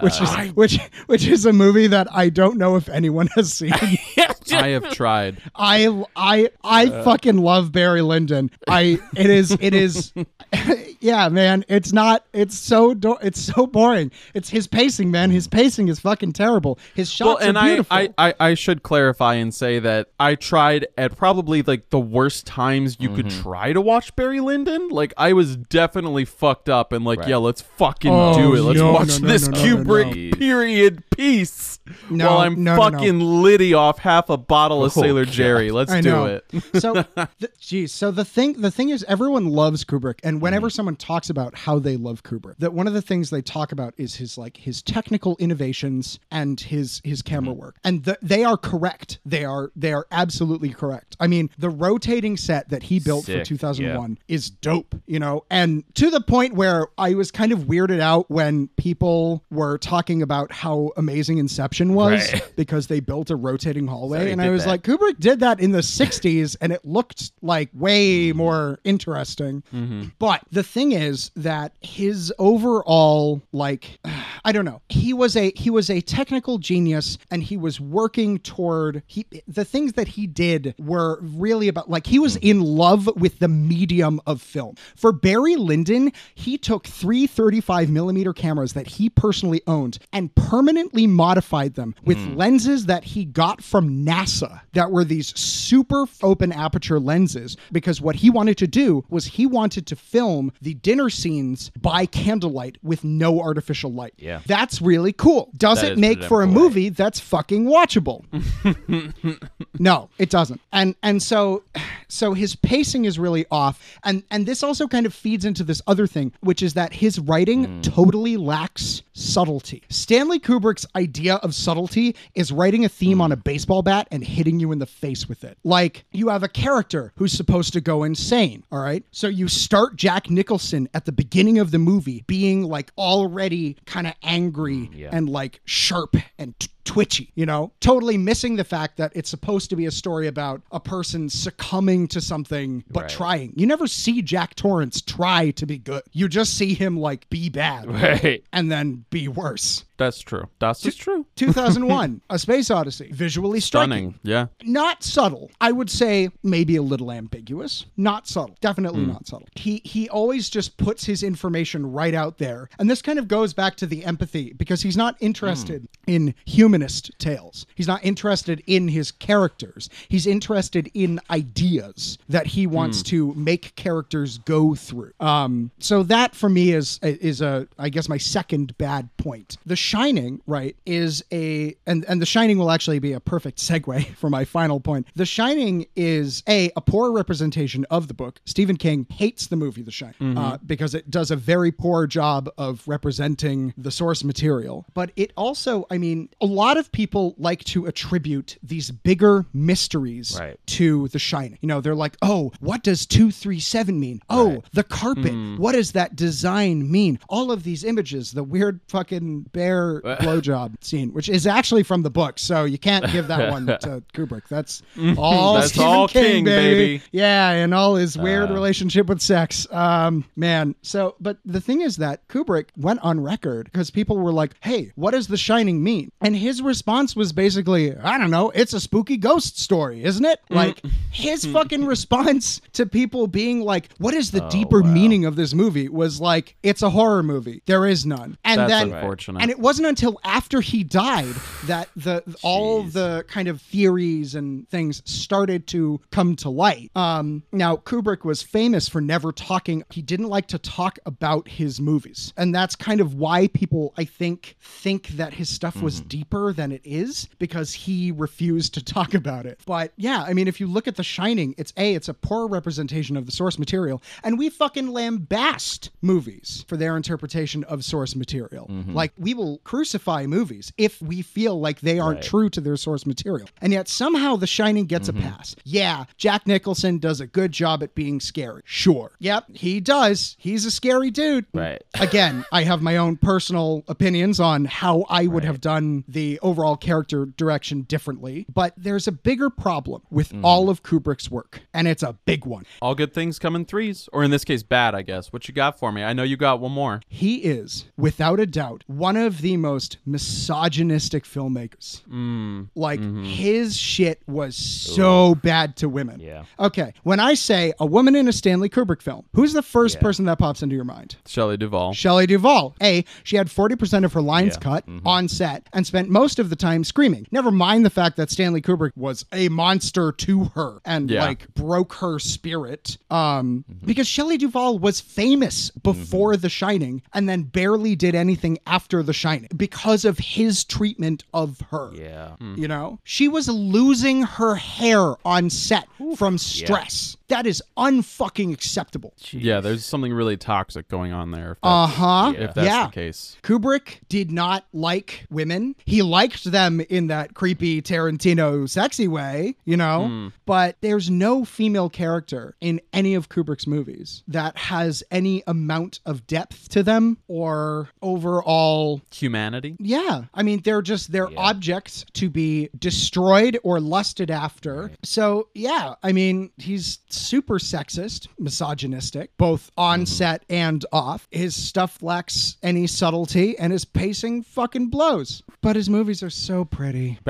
which 0.00 0.20
is 0.20 0.28
uh, 0.30 0.46
which 0.54 0.78
which 1.06 1.26
is 1.26 1.46
a 1.46 1.52
movie 1.52 1.86
that 1.86 2.06
i 2.12 2.28
don't 2.28 2.56
know 2.56 2.76
if 2.76 2.88
anyone 2.88 3.26
has 3.34 3.52
seen 3.52 3.72
I 4.52 4.68
have 4.68 4.90
tried. 4.92 5.38
i 5.54 6.04
i 6.16 6.48
i 6.62 6.86
uh. 6.86 7.04
fucking 7.04 7.38
love 7.38 7.72
barry 7.72 8.02
lyndon 8.02 8.50
i 8.68 8.98
it 9.16 9.30
is 9.30 9.56
it 9.60 9.74
is 9.74 10.12
yeah 11.00 11.28
man 11.28 11.64
it's 11.68 11.92
not 11.92 12.24
it's 12.32 12.56
so 12.56 12.94
do- 12.94 13.18
it's 13.22 13.40
so 13.40 13.66
boring 13.66 14.10
it's 14.34 14.48
his 14.48 14.66
pacing 14.66 15.10
man 15.10 15.30
his 15.30 15.48
pacing 15.48 15.88
is 15.88 16.00
fucking 16.00 16.32
terrible 16.32 16.78
his 16.94 17.10
shots 17.10 17.40
well, 17.40 17.48
and 17.48 17.56
are 17.56 17.64
I, 17.64 17.68
beautiful 17.68 17.96
I, 17.96 18.08
I, 18.18 18.34
I 18.40 18.54
should 18.54 18.82
clarify 18.82 19.34
and 19.34 19.54
say 19.54 19.78
that 19.80 20.08
I 20.18 20.34
tried 20.34 20.86
at 20.96 21.16
probably 21.16 21.62
like 21.62 21.90
the 21.90 22.00
worst 22.00 22.46
times 22.46 22.96
you 23.00 23.08
could 23.14 23.26
mm-hmm. 23.26 23.42
try 23.42 23.72
to 23.72 23.80
watch 23.80 24.14
Barry 24.16 24.40
Lyndon. 24.40 24.88
Like 24.88 25.12
I 25.16 25.32
was 25.32 25.56
definitely 25.56 26.24
fucked 26.24 26.68
up 26.68 26.92
and 26.92 27.04
like, 27.04 27.20
Right. 27.20 27.28
yeah, 27.28 27.36
let's 27.36 27.60
fucking 27.60 28.12
Oh, 28.12 28.34
do 28.34 28.54
it. 28.54 28.62
Let's 28.62 28.78
no, 28.78 28.92
watch 28.92 29.08
no, 29.08 29.18
no, 29.18 29.28
this 29.28 29.48
no, 29.48 29.58
no, 29.58 29.64
Kubrick 29.84 30.30
no. 30.32 30.38
period 30.38 31.08
piece 31.10 31.78
No, 32.10 32.26
while 32.26 32.38
I'm 32.38 32.62
no, 32.62 32.76
no, 32.76 32.88
no. 32.88 32.90
fucking 32.90 33.20
litty 33.20 33.74
off 33.74 33.98
half 33.98 34.30
a 34.30 34.33
bottle 34.38 34.84
of 34.84 34.92
Sailor 34.92 35.24
Jerry. 35.24 35.70
Let's 35.70 35.90
I 35.92 36.00
do 36.00 36.10
know. 36.10 36.24
it. 36.26 36.44
so, 36.80 37.02
th- 37.16 37.28
geez. 37.60 37.92
So 37.92 38.10
the 38.10 38.24
thing, 38.24 38.60
the 38.60 38.70
thing 38.70 38.90
is, 38.90 39.04
everyone 39.08 39.46
loves 39.46 39.84
Kubrick, 39.84 40.20
and 40.22 40.40
whenever 40.40 40.68
Mm-hmm. 40.68 40.74
someone 40.76 40.96
talks 40.96 41.28
about 41.30 41.54
how 41.56 41.78
they 41.78 41.96
love 41.96 42.22
Kubrick, 42.22 42.56
that 42.58 42.72
one 42.72 42.86
of 42.86 42.94
the 42.94 43.02
things 43.02 43.30
they 43.30 43.42
talk 43.42 43.70
about 43.72 43.92
is 43.98 44.14
his 44.16 44.38
like 44.38 44.56
his 44.56 44.82
technical 44.82 45.36
innovations 45.38 46.18
and 46.30 46.58
his 46.60 47.00
his 47.04 47.22
camera 47.22 47.52
Mm-hmm. 47.52 47.60
work, 47.60 47.76
and 47.84 48.04
th- 48.04 48.16
they 48.22 48.44
are 48.44 48.56
correct. 48.56 49.18
They 49.26 49.44
are 49.44 49.70
they 49.76 49.92
are 49.92 50.06
absolutely 50.10 50.70
correct. 50.70 51.16
I 51.20 51.26
mean, 51.26 51.50
the 51.58 51.68
rotating 51.70 52.36
set 52.36 52.68
that 52.70 52.82
he 52.84 53.00
built 53.00 53.26
for 53.26 53.32
Sick, 53.32 53.44
2001 53.44 54.18
is 54.28 54.50
dope, 54.50 54.94
you 55.06 55.18
know, 55.18 55.44
and 55.50 55.84
to 55.94 56.10
the 56.10 56.20
point 56.20 56.54
where 56.54 56.86
I 56.96 57.14
was 57.14 57.30
kind 57.30 57.52
of 57.52 57.60
weirded 57.60 58.00
out 58.00 58.30
when 58.30 58.68
people 58.76 59.42
were 59.50 59.78
talking 59.78 60.22
about 60.22 60.52
how 60.52 60.92
amazing 60.96 61.38
Inception 61.38 61.94
was 61.94 62.32
Right. 62.32 62.52
because 62.56 62.86
they 62.86 63.00
built 63.00 63.30
a 63.30 63.36
rotating 63.36 63.86
hallway, 63.86 64.23
and 64.28 64.42
I 64.42 64.50
was 64.50 64.64
that. 64.64 64.70
like. 64.70 64.82
Kubrick 64.82 65.18
did 65.18 65.40
that 65.40 65.60
in 65.60 65.72
the 65.72 65.80
60s 65.80 66.56
and 66.60 66.72
it 66.72 66.84
looked 66.84 67.32
like 67.42 67.70
way 67.72 68.28
mm-hmm. 68.28 68.38
more 68.38 68.80
interesting. 68.84 69.62
Mm-hmm. 69.74 70.04
But 70.18 70.42
the 70.50 70.62
thing 70.62 70.92
is 70.92 71.30
that 71.36 71.72
his 71.80 72.32
overall 72.38 73.42
like 73.52 73.98
I 74.46 74.52
don't 74.52 74.66
know. 74.66 74.82
He 74.90 75.14
was 75.14 75.36
a 75.36 75.52
he 75.56 75.70
was 75.70 75.88
a 75.88 76.00
technical 76.02 76.58
genius 76.58 77.16
and 77.30 77.42
he 77.42 77.56
was 77.56 77.80
working 77.80 78.38
toward 78.38 79.02
he 79.06 79.26
the 79.48 79.64
things 79.64 79.94
that 79.94 80.08
he 80.08 80.26
did 80.26 80.74
were 80.78 81.18
really 81.22 81.68
about 81.68 81.88
like 81.88 82.06
he 82.06 82.18
was 82.18 82.36
mm-hmm. 82.36 82.48
in 82.48 82.60
love 82.60 83.08
with 83.16 83.38
the 83.38 83.48
medium 83.48 84.20
of 84.26 84.42
film. 84.42 84.76
For 84.96 85.12
Barry 85.12 85.56
Lyndon, 85.56 86.12
he 86.34 86.58
took 86.58 86.86
three 86.86 87.26
35 87.26 87.88
millimeter 87.90 88.32
cameras 88.32 88.74
that 88.74 88.86
he 88.86 89.08
personally 89.08 89.62
owned 89.66 89.98
and 90.12 90.34
permanently 90.34 91.06
modified 91.06 91.74
them 91.74 91.94
with 92.04 92.18
mm. 92.18 92.36
lenses 92.36 92.86
that 92.86 93.04
he 93.04 93.24
got 93.24 93.62
from 93.62 94.04
NASA 94.14 94.60
that 94.72 94.90
were 94.90 95.04
these 95.04 95.36
super 95.38 96.04
open 96.22 96.52
aperture 96.52 97.00
lenses 97.00 97.56
because 97.72 98.00
what 98.00 98.16
he 98.16 98.30
wanted 98.30 98.56
to 98.58 98.66
do 98.66 99.04
was 99.10 99.26
he 99.26 99.46
wanted 99.46 99.86
to 99.88 99.96
film 99.96 100.52
the 100.62 100.74
dinner 100.74 101.10
scenes 101.10 101.70
by 101.80 102.06
candlelight 102.06 102.78
with 102.82 103.02
no 103.04 103.40
artificial 103.40 103.92
light. 103.92 104.14
Yeah. 104.18 104.40
That's 104.46 104.80
really 104.80 105.12
cool. 105.12 105.50
Does 105.56 105.80
That 105.82 105.92
it 105.92 105.98
make 105.98 106.22
for 106.22 106.42
a 106.42 106.46
movie 106.46 106.88
that's 106.90 107.20
fucking 107.20 107.64
watchable? 107.66 108.24
no, 109.78 110.08
it 110.18 110.30
doesn't. 110.30 110.60
And 110.72 110.94
and 111.02 111.22
so 111.22 111.62
so 112.08 112.34
his 112.34 112.54
pacing 112.56 113.04
is 113.04 113.18
really 113.18 113.46
off. 113.50 113.98
And 114.04 114.22
and 114.30 114.46
this 114.46 114.62
also 114.62 114.86
kind 114.86 115.06
of 115.06 115.14
feeds 115.14 115.44
into 115.44 115.64
this 115.64 115.82
other 115.86 116.06
thing, 116.06 116.32
which 116.40 116.62
is 116.62 116.74
that 116.74 116.92
his 116.92 117.18
writing 117.18 117.64
Hmm. 117.64 117.80
totally 117.82 118.36
lacks 118.36 119.02
subtlety. 119.12 119.82
Stanley 119.88 120.38
Kubrick's 120.38 120.86
idea 120.96 121.36
of 121.36 121.54
subtlety 121.54 122.14
is 122.34 122.50
writing 122.52 122.84
a 122.84 122.88
theme 122.88 123.18
Hmm. 123.18 123.22
on 123.22 123.32
a 123.32 123.36
baseball 123.36 123.82
bat 123.82 124.03
and 124.10 124.24
hitting 124.24 124.60
you 124.60 124.72
in 124.72 124.78
the 124.78 124.86
face 124.86 125.28
with 125.28 125.44
it. 125.44 125.58
Like 125.64 126.04
you 126.12 126.28
have 126.28 126.42
a 126.42 126.48
character 126.48 127.12
who's 127.16 127.32
supposed 127.32 127.72
to 127.74 127.80
go 127.80 128.02
insane, 128.02 128.64
all 128.70 128.80
right? 128.80 129.04
So 129.10 129.28
you 129.28 129.48
start 129.48 129.96
Jack 129.96 130.30
Nicholson 130.30 130.88
at 130.94 131.04
the 131.04 131.12
beginning 131.12 131.58
of 131.58 131.70
the 131.70 131.78
movie 131.78 132.24
being 132.26 132.62
like 132.62 132.92
already 132.98 133.76
kind 133.86 134.06
of 134.06 134.14
angry 134.22 134.88
mm, 134.88 134.96
yeah. 134.96 135.10
and 135.12 135.28
like 135.28 135.60
sharp 135.64 136.16
and 136.38 136.58
t- 136.58 136.68
twitchy, 136.84 137.30
you 137.34 137.46
know? 137.46 137.72
Totally 137.80 138.16
missing 138.18 138.56
the 138.56 138.64
fact 138.64 138.96
that 138.98 139.12
it's 139.14 139.30
supposed 139.30 139.70
to 139.70 139.76
be 139.76 139.86
a 139.86 139.90
story 139.90 140.26
about 140.26 140.62
a 140.72 140.80
person 140.80 141.28
succumbing 141.28 142.08
to 142.08 142.20
something 142.20 142.84
but 142.90 143.02
Right. 143.04 143.10
trying. 143.10 143.52
You 143.56 143.66
never 143.66 143.86
see 143.86 144.22
Jack 144.22 144.54
Torrance 144.54 145.00
try 145.00 145.50
to 145.52 145.66
be 145.66 145.78
good. 145.78 146.02
You 146.12 146.28
just 146.28 146.54
see 146.54 146.74
him 146.74 146.98
like 146.98 147.28
be 147.30 147.48
bad 147.48 147.90
Right. 147.90 148.44
and 148.52 148.70
then 148.70 149.04
be 149.10 149.28
worse. 149.28 149.84
That's 149.96 150.18
true. 150.20 150.48
That's 150.58 150.80
just 150.80 150.98
true. 151.00 151.24
2001, 151.36 152.20
A 152.28 152.38
Space 152.38 152.68
Odyssey. 152.70 153.10
Visually 153.12 153.60
striking. 153.60 153.84
Stunning. 153.90 154.14
Yeah. 154.24 154.46
Not 154.64 155.04
subtle. 155.04 155.50
I 155.60 155.70
would 155.70 155.88
say 155.88 156.30
maybe 156.42 156.74
a 156.76 156.82
little 156.82 157.12
ambiguous. 157.12 157.86
Not 157.96 158.26
subtle. 158.26 158.56
Definitely 158.60 159.04
Hmm. 159.04 159.10
not 159.12 159.26
subtle. 159.28 159.46
He 159.54 159.80
he 159.84 160.08
always 160.08 160.50
just 160.50 160.76
puts 160.78 161.04
his 161.04 161.22
information 161.22 161.92
right 161.92 162.14
out 162.14 162.38
there. 162.38 162.68
And 162.78 162.90
this 162.90 163.02
kind 163.02 163.18
of 163.20 163.28
goes 163.28 163.54
back 163.54 163.76
to 163.76 163.86
the 163.86 164.04
empathy 164.04 164.52
because 164.52 164.82
he's 164.82 164.96
not 164.96 165.16
interested 165.20 165.82
Hmm. 166.06 166.10
in 166.12 166.34
humanist 166.74 167.12
tales. 167.20 167.66
He's 167.76 167.86
not 167.86 168.04
interested 168.04 168.60
in 168.66 168.88
his 168.88 169.12
characters. 169.12 169.88
He's 170.08 170.26
interested 170.26 170.90
in 170.92 171.20
ideas 171.30 172.18
that 172.28 172.46
he 172.48 172.66
wants 172.66 173.00
Hmm. 173.00 173.04
to 173.04 173.34
make 173.34 173.74
characters 173.76 174.38
go 174.38 174.74
through. 174.74 175.12
Um 175.20 175.70
so 175.78 176.02
that 176.04 176.34
for 176.34 176.48
me 176.48 176.72
is 176.72 176.98
is 177.02 177.40
a 177.40 177.68
I 177.78 177.88
guess 177.90 178.08
my 178.08 178.18
second 178.18 178.76
bad 178.78 179.08
point. 179.18 179.56
The 179.66 179.76
Shining, 179.76 180.40
right, 180.46 180.74
is 180.84 181.22
a 181.32 181.76
and 181.86 182.04
and 182.08 182.20
The 182.20 182.26
Shining 182.26 182.58
will 182.58 182.70
actually 182.72 182.98
be 182.98 183.12
a 183.12 183.20
perfect 183.20 183.58
segue 183.58 184.14
for 184.20 184.28
my 184.30 184.44
final 184.44 184.80
point. 184.80 185.06
The 185.14 185.26
Shining 185.26 185.86
is 185.94 186.42
a 186.48 186.70
a 186.76 186.80
poor 186.80 187.12
representation 187.12 187.84
of 187.90 188.08
the 188.08 188.14
book. 188.14 188.40
Stephen 188.46 188.76
King 188.76 189.06
hates 189.10 189.46
the 189.46 189.56
movie 189.56 189.82
The 189.82 189.92
Shining 189.92 190.36
uh, 190.36 190.58
because 190.66 190.94
it 190.94 191.08
does 191.10 191.30
a 191.30 191.36
very 191.36 191.70
poor 191.70 192.06
job 192.08 192.48
of 192.58 192.82
representing 192.88 193.72
the 193.78 193.90
source 193.92 194.24
material. 194.24 194.84
But 194.94 195.10
it 195.16 195.32
also, 195.36 195.86
I 195.90 195.98
mean, 195.98 196.28
a 196.40 196.46
lot 196.46 196.63
of 196.76 196.90
people 196.92 197.34
like 197.38 197.62
to 197.64 197.86
attribute 197.86 198.56
these 198.62 198.90
bigger 198.90 199.44
mysteries 199.52 200.36
Right. 200.38 200.58
to 200.66 201.08
The 201.08 201.18
Shining. 201.18 201.58
You 201.60 201.68
know, 201.68 201.80
they're 201.80 201.94
like, 201.94 202.16
oh, 202.22 202.52
what 202.60 202.82
does 202.82 203.06
237 203.06 203.98
mean? 203.98 204.20
Oh, 204.30 204.62
the 204.72 204.84
carpet. 204.84 205.58
What 205.58 205.72
does 205.72 205.92
that 205.92 206.16
design 206.16 206.90
mean? 206.90 207.18
All 207.28 207.50
of 207.52 207.62
these 207.64 207.84
images, 207.84 208.32
the 208.32 208.42
weird 208.44 208.80
fucking 208.88 209.42
bear 209.52 210.00
blowjob 210.04 210.82
scene, 210.82 211.12
which 211.12 211.28
is 211.28 211.46
actually 211.46 211.82
from 211.82 212.02
the 212.02 212.10
book. 212.10 212.38
So 212.38 212.64
you 212.64 212.78
can't 212.78 213.10
give 213.12 213.28
that 213.28 213.50
one 213.50 213.66
to 213.66 214.02
Kubrick. 214.14 214.48
That's 214.48 214.82
all 215.18 215.54
That's 215.54 215.68
Stephen 215.68 215.86
all 215.86 216.08
King, 216.08 216.22
King, 216.24 216.44
baby. 216.44 216.74
baby. 216.98 217.02
Yeah, 217.12 217.50
and 217.50 217.74
all 217.74 217.96
his 217.96 218.16
weird 218.16 218.50
relationship 218.50 219.06
with 219.06 219.20
sex. 219.20 219.66
Um, 219.70 220.24
man. 220.36 220.74
So, 220.82 221.16
but 221.20 221.38
the 221.44 221.60
thing 221.60 221.80
is 221.80 221.96
that 221.96 222.26
Kubrick 222.28 222.68
went 222.76 223.00
on 223.02 223.20
record 223.20 223.66
because 223.72 223.90
people 223.90 224.18
were 224.18 224.32
like, 224.32 224.52
"Hey, 224.60 224.92
what 224.94 225.10
does 225.12 225.26
The 225.28 225.36
Shining 225.36 225.82
mean?" 225.82 226.10
And 226.20 226.34
his 226.36 226.53
response 226.62 227.16
was 227.16 227.32
basically, 227.32 227.96
"I 227.96 228.18
don't 228.18 228.30
know. 228.30 228.50
It's 228.50 228.72
a 228.72 228.80
spooky 228.80 229.16
ghost 229.16 229.58
story, 229.58 230.04
isn't 230.04 230.24
it?" 230.24 230.40
Like 230.50 230.80
his 231.10 231.44
fucking 231.52 231.84
response 231.84 232.60
to 232.74 232.86
people 232.86 233.26
being 233.26 233.60
like, 233.60 233.88
"What 233.98 234.14
is 234.14 234.30
the 234.30 234.40
deeper 234.48 234.82
meaning 234.82 235.24
of 235.24 235.36
this 235.36 235.54
movie?" 235.54 235.88
was 235.88 236.20
like, 236.20 236.56
"It's 236.62 236.82
a 236.82 236.90
horror 236.90 237.22
movie. 237.22 237.62
There 237.66 237.86
is 237.86 238.04
none." 238.06 238.38
And 238.44 238.60
That's 238.60 238.70
then 238.70 238.92
unfortunate. 238.92 239.42
and 239.42 239.50
it 239.50 239.58
wasn't 239.58 239.88
until 239.88 240.18
after 240.24 240.60
he 240.60 240.84
died 240.84 241.34
that 241.66 241.88
the 241.96 242.22
all 242.42 242.82
the 242.82 243.24
kind 243.28 243.48
of 243.48 243.60
theories 243.60 244.34
and 244.34 244.68
things 244.68 245.02
started 245.04 245.66
to 245.68 246.00
come 246.10 246.36
to 246.36 246.50
light. 246.50 246.90
Um, 246.94 247.42
now 247.52 247.76
Kubrick 247.76 248.24
was 248.24 248.42
famous 248.42 248.88
for 248.88 249.00
never 249.00 249.32
talking. 249.32 249.84
He 249.90 250.02
didn't 250.02 250.28
like 250.28 250.46
to 250.48 250.58
talk 250.58 250.98
about 251.06 251.48
his 251.48 251.80
movies, 251.80 252.32
and 252.36 252.54
that's 252.54 252.76
kind 252.76 253.00
of 253.00 253.14
why 253.14 253.48
people, 253.48 253.92
I 253.96 254.04
think, 254.04 254.56
think 254.60 255.08
that 255.08 255.34
his 255.34 255.48
stuff 255.48 255.80
was 255.82 256.00
deeper 256.00 256.43
than 256.52 256.72
it 256.72 256.82
is 256.84 257.28
because 257.38 257.72
he 257.72 258.12
refused 258.12 258.74
to 258.74 258.84
talk 258.84 259.14
about 259.14 259.46
it. 259.46 259.60
But 259.66 259.92
yeah, 259.96 260.22
I 260.26 260.34
mean, 260.34 260.48
if 260.48 260.60
you 260.60 260.66
look 260.66 260.88
at 260.88 260.96
The 260.96 261.02
Shining, 261.02 261.54
it's 261.58 261.72
a 261.76 261.94
it's 261.94 262.08
a 262.08 262.14
poor 262.14 262.46
representation 262.48 263.16
of 263.16 263.26
the 263.26 263.32
source 263.32 263.58
material, 263.58 264.02
and 264.22 264.38
we 264.38 264.50
fucking 264.50 264.88
lambast 264.88 265.90
movies 266.02 266.64
for 266.68 266.76
their 266.76 266.96
interpretation 266.96 267.64
of 267.64 267.84
source 267.84 268.14
material. 268.16 268.66
Mm-hmm. 268.66 268.94
Like 268.94 269.12
we 269.18 269.34
will 269.34 269.58
crucify 269.58 270.26
movies 270.26 270.72
if 270.78 271.00
we 271.00 271.22
feel 271.22 271.60
like 271.60 271.80
they 271.80 271.98
aren't 271.98 272.22
true 272.22 272.48
to 272.50 272.60
their 272.60 272.76
source 272.76 273.06
material. 273.06 273.48
And 273.60 273.72
yet 273.72 273.88
somehow 273.88 274.36
The 274.36 274.46
Shining 274.46 274.86
gets 274.86 275.08
a 275.08 275.12
mm-hmm. 275.12 275.28
pass. 275.28 275.56
Yeah, 275.64 276.04
Jack 276.16 276.46
Nicholson 276.46 276.98
does 276.98 277.20
a 277.20 277.26
good 277.26 277.52
job 277.52 277.82
at 277.82 277.94
being 277.94 278.20
scary. 278.20 278.62
Sure. 278.64 279.12
Yep, 279.18 279.56
he 279.56 279.80
does. 279.80 280.36
He's 280.38 280.64
a 280.64 280.70
scary 280.70 281.10
dude. 281.10 281.46
Right. 281.52 281.82
Again, 282.00 282.44
I 282.52 282.64
have 282.64 282.82
my 282.82 282.96
own 282.96 283.16
personal 283.16 283.84
opinions 283.88 284.40
on 284.40 284.64
how 284.64 285.04
I 285.08 285.26
would 285.26 285.44
have 285.44 285.60
done 285.60 286.04
the 286.08 286.33
overall 286.40 286.76
character 286.76 287.26
direction 287.26 287.82
differently, 287.82 288.46
but 288.52 288.74
there's 288.76 289.06
a 289.06 289.12
bigger 289.12 289.50
problem 289.50 290.02
with 290.10 290.32
mm. 290.32 290.40
all 290.42 290.70
of 290.70 290.82
Kubrick's 290.82 291.30
work, 291.30 291.62
and 291.72 291.88
it's 291.88 292.02
a 292.02 292.14
big 292.24 292.44
one. 292.44 292.64
All 292.80 292.94
good 292.94 293.12
things 293.12 293.38
come 293.38 293.56
in 293.56 293.64
threes, 293.64 294.08
or 294.12 294.24
in 294.24 294.30
this 294.30 294.44
case, 294.44 294.62
bad. 294.62 294.94
I 294.94 295.02
guess. 295.02 295.32
What 295.32 295.48
you 295.48 295.54
got 295.54 295.78
for 295.78 295.92
me? 295.92 296.02
I 296.02 296.12
know 296.12 296.22
you 296.22 296.36
got 296.36 296.60
one 296.60 296.72
more. 296.72 297.00
He 297.08 297.36
is, 297.36 297.86
without 297.96 298.40
a 298.40 298.46
doubt, 298.46 298.84
one 298.86 299.16
of 299.16 299.40
the 299.40 299.56
most 299.56 299.98
misogynistic 300.06 301.24
filmmakers. 301.24 302.02
Mm. 302.06 302.68
Like, 302.74 303.00
mm-hmm. 303.00 303.24
his 303.24 303.76
shit 303.76 304.22
was 304.26 304.56
so 304.56 305.34
bad 305.36 305.76
to 305.76 305.88
women. 305.88 306.20
Yeah. 306.20 306.44
Okay, 306.58 306.92
when 307.02 307.20
I 307.20 307.34
say 307.34 307.72
a 307.78 307.86
woman 307.86 308.14
in 308.16 308.28
a 308.28 308.32
Stanley 308.32 308.68
Kubrick 308.68 309.02
film, 309.02 309.24
who's 309.34 309.52
the 309.52 309.62
first 309.62 310.00
person 310.00 310.24
that 310.26 310.38
pops 310.38 310.62
into 310.62 310.74
your 310.74 310.84
mind? 310.84 311.16
Shelley 311.26 311.56
Duvall. 311.56 311.92
Shelley 311.94 312.26
Duvall. 312.26 312.74
A, 312.82 313.04
she 313.22 313.36
had 313.36 313.48
40% 313.48 314.04
of 314.04 314.12
her 314.12 314.22
lines 314.22 314.54
Yeah. 314.54 314.60
cut 314.60 314.86
mm-hmm. 314.86 315.06
on 315.06 315.28
set 315.28 315.68
and 315.72 315.86
spent 315.86 316.08
most 316.14 316.38
of 316.38 316.48
the 316.48 316.56
time 316.56 316.84
screaming. 316.84 317.26
Never 317.32 317.50
mind 317.50 317.84
the 317.84 317.90
fact 317.90 318.16
that 318.16 318.30
Stanley 318.30 318.62
Kubrick 318.62 318.92
was 318.96 319.24
a 319.32 319.48
monster 319.48 320.12
to 320.12 320.44
her 320.54 320.78
and 320.84 321.10
Yeah. 321.10 321.24
like 321.24 321.52
broke 321.54 321.94
her 321.94 322.18
spirit. 322.20 322.96
Um, 323.10 323.64
because 323.84 324.06
Shelley 324.06 324.38
Duvall 324.38 324.78
was 324.78 325.00
famous 325.00 325.70
before 325.70 326.36
The 326.36 326.48
Shining 326.48 327.02
and 327.12 327.28
then 327.28 327.42
barely 327.42 327.96
did 327.96 328.14
anything 328.14 328.58
after 328.66 329.02
The 329.02 329.12
Shining 329.12 329.48
because 329.56 330.04
of 330.04 330.18
his 330.18 330.64
treatment 330.64 331.24
of 331.34 331.60
her. 331.70 331.90
Yeah. 331.94 332.36
You 332.56 332.68
know, 332.68 333.00
she 333.04 333.26
was 333.28 333.48
losing 333.48 334.22
her 334.22 334.54
hair 334.54 335.14
on 335.24 335.50
set 335.50 335.88
from 336.16 336.38
stress. 336.38 337.16
That 337.34 337.48
is 337.48 337.60
unfucking 337.76 338.52
acceptable. 338.52 339.12
Yeah, 339.32 339.58
there's 339.60 339.84
something 339.84 340.12
really 340.12 340.36
toxic 340.36 340.86
going 340.86 341.12
on 341.12 341.32
there. 341.32 341.52
If 341.52 341.58
uh-huh. 341.64 342.34
if 342.36 342.54
that's 342.54 342.64
yeah. 342.64 342.86
the 342.86 342.92
case. 342.92 343.36
Kubrick 343.42 343.98
did 344.08 344.30
not 344.30 344.66
like 344.72 345.26
women. 345.30 345.74
He 345.84 346.02
liked 346.02 346.44
them 346.44 346.80
in 346.80 347.08
that 347.08 347.34
creepy 347.34 347.82
Tarantino 347.82 348.70
sexy 348.70 349.08
way, 349.08 349.56
you 349.64 349.76
know? 349.76 350.30
But 350.46 350.76
there's 350.80 351.10
no 351.10 351.44
female 351.44 351.90
character 351.90 352.54
in 352.60 352.80
any 352.92 353.14
of 353.14 353.28
Kubrick's 353.28 353.66
movies 353.66 354.22
that 354.28 354.56
has 354.56 355.02
any 355.10 355.42
amount 355.48 355.98
of 356.06 356.28
depth 356.28 356.68
to 356.68 356.84
them 356.84 357.18
or 357.26 357.88
overall 358.00 359.00
Humanity. 359.12 359.74
yeah. 359.80 360.26
I 360.32 360.44
mean, 360.44 360.60
they're 360.62 360.82
just 360.82 361.10
they're 361.10 361.30
objects 361.36 362.06
to 362.12 362.30
be 362.30 362.70
destroyed 362.78 363.58
or 363.64 363.80
lusted 363.80 364.30
after. 364.30 364.92
So, 365.02 365.48
yeah, 365.54 365.94
I 366.04 366.12
mean, 366.12 366.52
he's 366.58 366.98
super 367.24 367.58
sexist, 367.58 368.28
misogynistic, 368.38 369.30
both 369.38 369.70
on 369.76 370.06
set 370.06 370.44
and 370.48 370.84
off. 370.92 371.26
His 371.30 371.54
stuff 371.54 372.02
lacks 372.02 372.56
any 372.62 372.86
subtlety, 372.86 373.58
and 373.58 373.72
his 373.72 373.84
pacing 373.84 374.42
fucking 374.42 374.88
blows. 374.88 375.42
But 375.60 375.76
his 375.76 375.88
movies 375.88 376.22
are 376.22 376.30
so 376.30 376.64
pretty. 376.64 377.18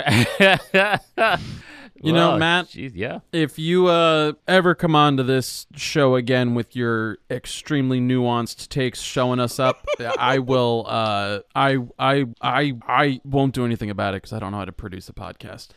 You 2.05 2.13
know, 2.13 2.37
Matt- 2.37 2.69
geez, 2.69 2.95
yeah. 2.95 3.21
If 3.33 3.59
you 3.59 3.87
uh, 3.87 4.35
ever 4.47 4.75
come 4.75 4.95
onto 4.95 5.23
this 5.23 5.67
show 5.75 6.17
again 6.17 6.55
with 6.55 6.77
your 6.77 7.17
extremely 7.31 7.99
nuanced 7.99 8.69
takes 8.69 9.01
showing 9.01 9.41
us 9.41 9.59
up, 9.59 9.87
I 10.19 10.39
will. 10.39 10.85
Uh, 10.87 11.41
I 11.55 11.79
I 11.99 12.27
I 12.43 12.75
I 12.87 13.21
won't 13.25 13.55
do 13.55 13.65
anything 13.65 13.89
about 13.89 14.13
it 14.13 14.19
because 14.19 14.35
I 14.35 14.39
don't 14.39 14.53
know 14.53 14.59
how 14.59 14.67
to 14.67 14.73
produce 14.73 15.09
a 15.09 15.15
podcast. 15.15 15.69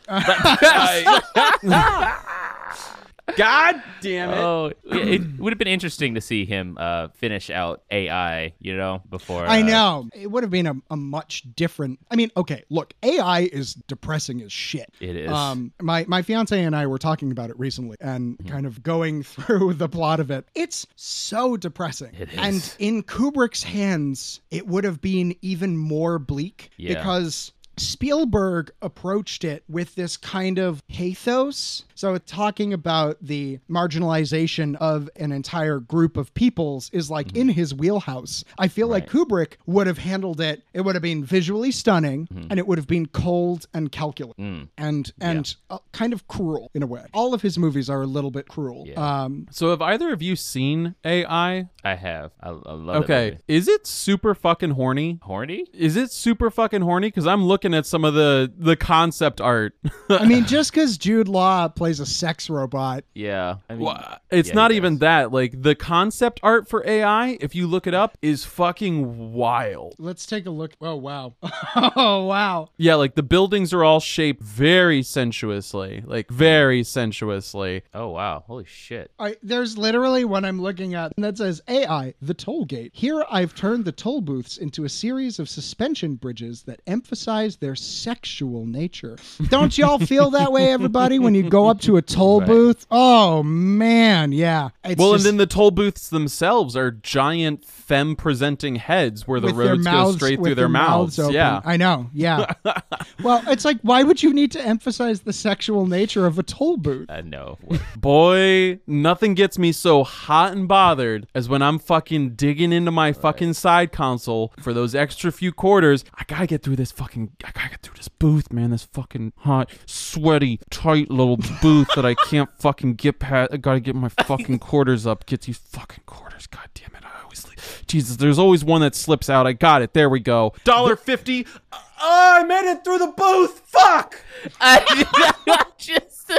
God 3.36 3.82
damn 4.00 4.30
it! 4.30 4.38
Oh, 4.38 4.72
it 4.84 5.38
would 5.38 5.52
have 5.52 5.58
been 5.58 5.68
interesting 5.68 6.14
to 6.14 6.20
see 6.20 6.44
him 6.44 6.76
uh, 6.80 7.08
finish 7.08 7.50
out 7.50 7.82
AI, 7.90 8.52
you 8.58 8.76
know, 8.76 9.02
before. 9.10 9.44
I 9.46 9.60
uh, 9.62 9.66
know. 9.66 10.08
It 10.14 10.28
would 10.30 10.42
have 10.42 10.50
been 10.50 10.66
a, 10.66 10.74
a 10.90 10.96
much 10.96 11.42
different. 11.54 11.98
I 12.10 12.16
mean, 12.16 12.30
okay, 12.36 12.64
look, 12.70 12.94
AI 13.02 13.40
is 13.52 13.74
depressing 13.74 14.40
as 14.42 14.52
shit. 14.52 14.92
It 15.00 15.14
is. 15.16 15.30
Um, 15.30 15.72
my 15.80 16.04
my 16.08 16.22
fiance 16.22 16.60
and 16.62 16.74
I 16.74 16.86
were 16.86 16.98
talking 16.98 17.30
about 17.30 17.50
it 17.50 17.58
recently 17.58 17.96
and 18.00 18.18
Mm-hmm. 18.38 18.48
kind 18.48 18.66
of 18.66 18.82
going 18.82 19.22
through 19.24 19.74
the 19.74 19.88
plot 19.88 20.20
of 20.20 20.30
it. 20.30 20.46
It's 20.54 20.86
so 20.96 21.56
depressing. 21.56 22.14
It 22.18 22.30
is. 22.30 22.38
And 22.38 22.74
in 22.78 23.02
Kubrick's 23.02 23.62
hands, 23.62 24.40
it 24.50 24.66
would 24.66 24.84
have 24.84 25.00
been 25.00 25.34
even 25.42 25.76
more 25.76 26.18
bleak 26.18 26.70
Yeah. 26.76 26.94
because 26.94 27.52
Spielberg 27.80 28.70
approached 28.82 29.44
it 29.44 29.64
with 29.68 29.94
this 29.94 30.16
kind 30.16 30.58
of 30.58 30.86
pathos. 30.88 31.84
So, 31.94 32.16
talking 32.18 32.72
about 32.72 33.16
the 33.20 33.58
marginalization 33.68 34.76
of 34.76 35.10
an 35.16 35.32
entire 35.32 35.80
group 35.80 36.16
of 36.16 36.32
peoples 36.34 36.90
is 36.92 37.10
like 37.10 37.28
Mm-hmm. 37.28 37.36
in 37.36 37.48
his 37.48 37.74
wheelhouse. 37.74 38.44
I 38.58 38.68
feel 38.68 38.86
like 38.88 39.10
Kubrick 39.10 39.54
would 39.66 39.86
have 39.86 39.98
handled 39.98 40.40
it. 40.40 40.62
It 40.72 40.80
would 40.82 40.94
have 40.94 41.02
been 41.02 41.24
visually 41.24 41.70
stunning 41.72 42.26
Mm-hmm. 42.28 42.46
and 42.50 42.58
it 42.58 42.66
would 42.66 42.78
have 42.78 42.86
been 42.86 43.06
cold 43.06 43.66
and 43.74 43.90
calculated 43.92 44.38
Mm. 44.38 44.68
and 44.78 45.12
and 45.20 45.54
uh, 45.70 45.78
kind 45.92 46.12
of 46.12 46.26
cruel 46.28 46.70
in 46.74 46.82
a 46.82 46.86
way. 46.86 47.04
All 47.12 47.34
of 47.34 47.42
his 47.42 47.58
movies 47.58 47.90
are 47.90 48.02
a 48.02 48.06
little 48.06 48.30
bit 48.30 48.46
cruel. 48.48 48.84
Yeah. 48.86 49.24
Um, 49.24 49.46
So, 49.50 49.70
have 49.70 49.82
either 49.82 50.12
of 50.12 50.22
you 50.22 50.36
seen 50.36 50.94
AI? 51.04 51.68
I 51.84 51.94
have. 51.94 52.32
I, 52.40 52.48
I 52.50 52.50
love 52.50 52.84
that 52.86 52.96
Okay, 53.04 53.38
is 53.48 53.66
it 53.68 53.86
super 53.86 54.34
fucking 54.34 54.70
horny? 54.70 55.18
Horny? 55.22 55.66
Is 55.72 55.96
it 55.96 56.10
super 56.12 56.50
fucking 56.50 56.82
horny? 56.82 57.08
Because 57.08 57.26
I'm 57.26 57.44
looking 57.44 57.67
at 57.74 57.86
some 57.86 58.04
of 58.04 58.14
the 58.14 58.52
the 58.56 58.76
concept 58.76 59.40
art. 59.40 59.74
I 60.08 60.24
mean, 60.26 60.44
just 60.46 60.72
because 60.72 60.98
Jude 60.98 61.28
Law 61.28 61.68
plays 61.68 62.00
a 62.00 62.06
sex 62.06 62.48
robot, 62.50 63.04
Yeah. 63.14 63.56
I 63.68 63.74
mean, 63.74 63.84
Well, 63.84 64.18
it's 64.30 64.48
yeah, 64.50 64.54
not 64.54 64.72
even 64.72 64.94
does. 64.94 65.00
that. 65.00 65.32
Like 65.32 65.62
the 65.62 65.74
concept 65.74 66.40
art 66.42 66.68
for 66.68 66.86
AI, 66.86 67.38
if 67.40 67.54
you 67.54 67.66
look 67.66 67.86
it 67.86 67.94
up, 67.94 68.16
is 68.22 68.44
fucking 68.44 69.32
wild. 69.32 69.94
let's 69.98 70.26
take 70.26 70.46
a 70.46 70.50
look. 70.50 70.72
Oh 70.80 70.96
wow, 70.96 71.34
oh 71.76 72.24
wow. 72.24 72.68
Yeah, 72.76 72.94
like 72.96 73.14
the 73.14 73.22
buildings 73.22 73.72
are 73.72 73.84
all 73.84 74.00
shaped 74.00 74.42
very 74.42 75.02
sensuously, 75.02 76.02
like 76.06 76.30
very 76.30 76.84
sensuously. 76.84 77.82
Oh 77.94 78.08
wow! 78.08 78.44
Holy 78.46 78.64
shit! 78.64 79.10
I, 79.18 79.36
there's 79.42 79.76
literally 79.78 80.24
one 80.24 80.44
I'm 80.44 80.60
looking 80.60 80.94
at 80.94 81.12
that 81.16 81.38
says 81.38 81.60
AI, 81.68 82.14
the 82.22 82.34
toll 82.34 82.64
gate. 82.64 82.90
Here 82.94 83.24
I've 83.30 83.54
turned 83.54 83.84
the 83.84 83.92
toll 83.92 84.20
booths 84.20 84.56
into 84.58 84.84
a 84.84 84.88
series 84.88 85.38
of 85.38 85.48
suspension 85.48 86.14
bridges 86.14 86.62
that 86.64 86.80
emphasize 86.86 87.56
their 87.60 87.74
sexual 87.76 88.66
nature. 88.66 89.16
Don't 89.48 89.76
y'all 89.76 89.98
feel 89.98 90.30
that 90.30 90.52
way, 90.52 90.72
everybody, 90.72 91.18
when 91.18 91.34
you 91.34 91.48
go 91.48 91.68
up 91.68 91.80
to 91.82 91.96
a 91.96 92.02
toll 92.02 92.40
Right. 92.40 92.48
booth? 92.48 92.86
Oh 92.90 93.42
man, 93.42 94.32
yeah. 94.32 94.70
It's 94.84 94.98
well, 94.98 95.12
just- 95.12 95.24
and 95.26 95.32
then 95.34 95.36
the 95.38 95.46
toll 95.46 95.70
booths 95.70 96.08
themselves 96.08 96.76
are 96.76 96.90
giant 96.90 97.64
femme 97.64 98.16
presenting 98.16 98.76
heads 98.76 99.26
where 99.26 99.40
the 99.40 99.46
with 99.48 99.56
their 99.56 99.68
roads 99.74 99.86
go 99.86 100.12
straight 100.12 100.42
through 100.42 100.54
their, 100.54 100.68
mouths. 100.68 101.18
open. 101.18 101.34
Yeah. 101.34 101.60
I 101.64 101.76
know. 101.76 102.10
Yeah. 102.12 102.52
well, 103.22 103.42
it's 103.46 103.64
like, 103.64 103.78
why 103.82 104.02
would 104.02 104.22
you 104.22 104.32
need 104.34 104.52
to 104.52 104.60
emphasize 104.60 105.20
the 105.20 105.32
sexual 105.32 105.86
nature 105.86 106.26
of 106.26 106.38
a 106.38 106.42
toll 106.42 106.76
booth? 106.76 107.08
Uh, 107.08 107.22
no. 107.22 107.58
Boy, 107.96 108.78
nothing 108.86 109.34
gets 109.34 109.58
me 109.58 109.72
so 109.72 110.04
hot 110.04 110.52
and 110.52 110.68
bothered 110.68 111.26
as 111.34 111.48
when 111.48 111.62
I'm 111.62 111.78
fucking 111.78 112.30
digging 112.34 112.72
into 112.72 112.90
my 112.90 113.12
fucking 113.12 113.54
side 113.54 113.92
console 113.92 114.52
for 114.60 114.72
those 114.72 114.94
extra 114.94 115.32
few 115.32 115.52
quarters. 115.52 116.04
I 116.14 116.24
gotta 116.26 116.46
get 116.46 116.62
through 116.62 116.76
this 116.76 116.92
fucking. 116.92 117.32
I 117.48 117.50
gotta 117.52 117.70
get 117.70 117.82
through 117.82 117.96
this 117.96 118.08
booth, 118.08 118.52
man. 118.52 118.70
This 118.70 118.84
fucking 118.84 119.32
hot, 119.38 119.70
sweaty, 119.86 120.60
tight 120.70 121.10
little 121.10 121.38
booth 121.62 121.88
that 121.96 122.04
I 122.04 122.14
can't 122.14 122.50
fucking 122.58 122.94
get 122.94 123.18
past. 123.18 123.52
I 123.52 123.56
gotta 123.56 123.80
get 123.80 123.94
my 123.94 124.08
fucking 124.08 124.58
quarters 124.60 125.06
up. 125.06 125.26
Get 125.26 125.42
these 125.42 125.58
fucking 125.58 126.04
quarters. 126.06 126.46
God 126.46 126.68
damn 126.74 126.94
it. 126.94 127.04
I 127.04 127.22
always. 127.22 127.46
leave- 127.48 127.82
Jesus, 127.86 128.16
there's 128.16 128.38
always 128.38 128.64
one 128.64 128.82
that 128.82 128.94
slips 128.94 129.30
out. 129.30 129.46
I 129.46 129.52
got 129.54 129.82
it. 129.82 129.94
There 129.94 130.10
we 130.10 130.20
go. 130.20 130.52
Dollar 130.64 130.94
fifty. 130.96 131.46
Oh, 131.72 131.78
I 132.00 132.44
made 132.44 132.70
it 132.70 132.84
through 132.84 132.98
the 132.98 133.12
booth. 133.16 133.60
Fuck. 133.66 134.20
I 134.60 135.64
just. 135.78 136.30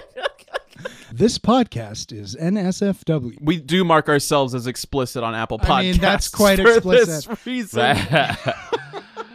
This 1.12 1.38
podcast 1.38 2.14
is 2.18 2.36
NSFW. 2.38 3.42
We 3.42 3.58
do 3.60 3.84
mark 3.84 4.08
ourselves 4.08 4.56
as 4.56 4.68
explicit 4.68 5.24
on 5.24 5.36
Apple 5.36 5.60
Podcasts. 5.60 5.70
I 5.72 5.82
mean, 5.82 5.98
that's 5.98 6.30
quite 6.30 6.60
for 6.60 6.72
explicit. 6.76 7.26
This 7.28 7.46
reason. 7.46 7.98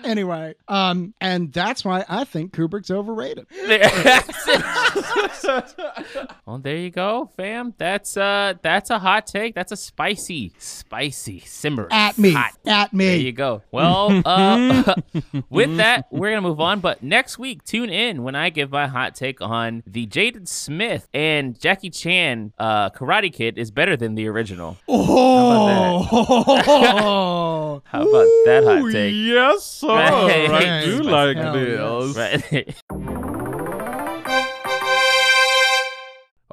Anyway, 0.04 0.54
um, 0.68 1.14
and 1.20 1.52
that's 1.52 1.84
why 1.84 2.04
I 2.08 2.24
think 2.24 2.52
Kubrick's 2.52 2.90
overrated. 2.90 3.46
well, 6.46 6.58
there 6.58 6.76
you 6.76 6.90
go, 6.90 7.30
fam. 7.36 7.74
That's 7.78 8.16
uh, 8.16 8.54
that's 8.62 8.90
a 8.90 8.98
hot 8.98 9.26
take. 9.26 9.54
That's 9.54 9.72
a 9.72 9.76
spicy, 9.76 10.52
spicy 10.58 11.40
simmer. 11.40 11.88
At 11.90 12.18
me. 12.18 12.32
Hot. 12.32 12.52
At 12.66 12.92
me. 12.92 13.06
There 13.06 13.16
you 13.16 13.32
go. 13.32 13.62
Well, 13.70 14.22
uh, 14.24 14.94
with 15.48 15.76
that, 15.78 16.06
we're 16.10 16.30
gonna 16.30 16.42
move 16.42 16.60
on. 16.60 16.80
But 16.80 17.02
next 17.02 17.38
week, 17.38 17.64
tune 17.64 17.90
in 17.90 18.22
when 18.22 18.34
I 18.34 18.50
give 18.50 18.70
my 18.70 18.86
hot 18.86 19.14
take 19.14 19.40
on 19.40 19.82
the 19.86 20.06
Jaden 20.06 20.46
Smith 20.46 21.08
and 21.14 21.58
Jackie 21.58 21.90
Chan 21.90 22.52
uh, 22.58 22.90
Karate 22.90 23.32
Kid 23.32 23.58
is 23.58 23.70
better 23.70 23.96
than 23.96 24.14
the 24.14 24.28
original. 24.28 24.76
Oh, 24.88 26.02
How 27.84 28.02
about 28.02 28.26
that 28.44 28.64
hot 28.64 28.92
take? 28.92 29.14
Yes, 29.14 29.64
sir. 29.64 29.93
Oh, 29.94 30.26
right. 30.48 30.68
I 30.68 30.84
do 30.84 31.02
like 31.02 31.36
Hell 31.36 31.52
this. 32.08 32.16
Right. 32.16 32.76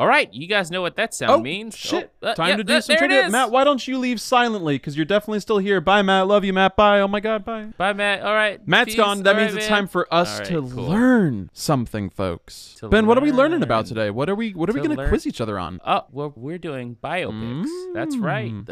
All 0.01 0.07
right, 0.07 0.33
you 0.33 0.47
guys 0.47 0.71
know 0.71 0.81
what 0.81 0.95
that 0.95 1.13
sound 1.13 1.31
Oh, 1.31 1.39
means. 1.41 1.77
shit. 1.77 2.11
Oh, 2.23 2.29
uh, 2.29 2.33
Time 2.33 2.49
yeah, 2.49 2.55
to 2.55 2.63
do 2.63 2.73
uh, 2.73 2.81
some 2.81 2.95
trivia. 2.97 3.29
Matt, 3.29 3.51
why 3.51 3.63
don't 3.63 3.87
you 3.87 3.99
leave 3.99 4.19
silently? 4.19 4.73
Because 4.73 4.97
you're 4.97 5.05
definitely 5.05 5.41
still 5.41 5.59
here. 5.59 5.79
Bye, 5.79 6.01
Matt. 6.01 6.25
Love 6.25 6.43
you, 6.43 6.53
Matt. 6.53 6.75
Bye. 6.75 7.01
Oh, 7.01 7.07
my 7.07 7.19
God. 7.19 7.45
Bye. 7.45 7.65
Bye, 7.77 7.93
Matt. 7.93 8.23
All 8.23 8.33
right. 8.33 8.67
Matt's 8.67 8.87
Peace. 8.87 8.95
gone. 8.95 9.21
That 9.21 9.35
All 9.35 9.41
means 9.41 9.51
right, 9.53 9.61
it's 9.61 9.69
man. 9.69 9.77
time 9.81 9.87
for 9.87 10.11
us 10.11 10.39
right, 10.39 10.47
to 10.47 10.61
cool. 10.63 10.89
learn 10.89 11.51
something, 11.53 12.09
folks. 12.09 12.77
To 12.79 12.89
ben, 12.89 13.05
what 13.05 13.19
are 13.19 13.21
we 13.21 13.31
learning 13.31 13.61
about 13.61 13.85
today? 13.85 14.09
What 14.09 14.27
are 14.27 14.33
we 14.33 14.53
What 14.53 14.71
are 14.71 14.73
we 14.73 14.79
going 14.79 14.89
to 14.89 14.95
learn. 14.97 15.09
quiz 15.09 15.27
each 15.27 15.39
other 15.39 15.59
on? 15.59 15.79
Oh, 15.85 16.05
well, 16.11 16.33
we're 16.35 16.57
doing 16.57 16.97
biopics. 17.03 17.67
That's 17.93 18.17
right. 18.17 18.51
Mm. 18.51 18.69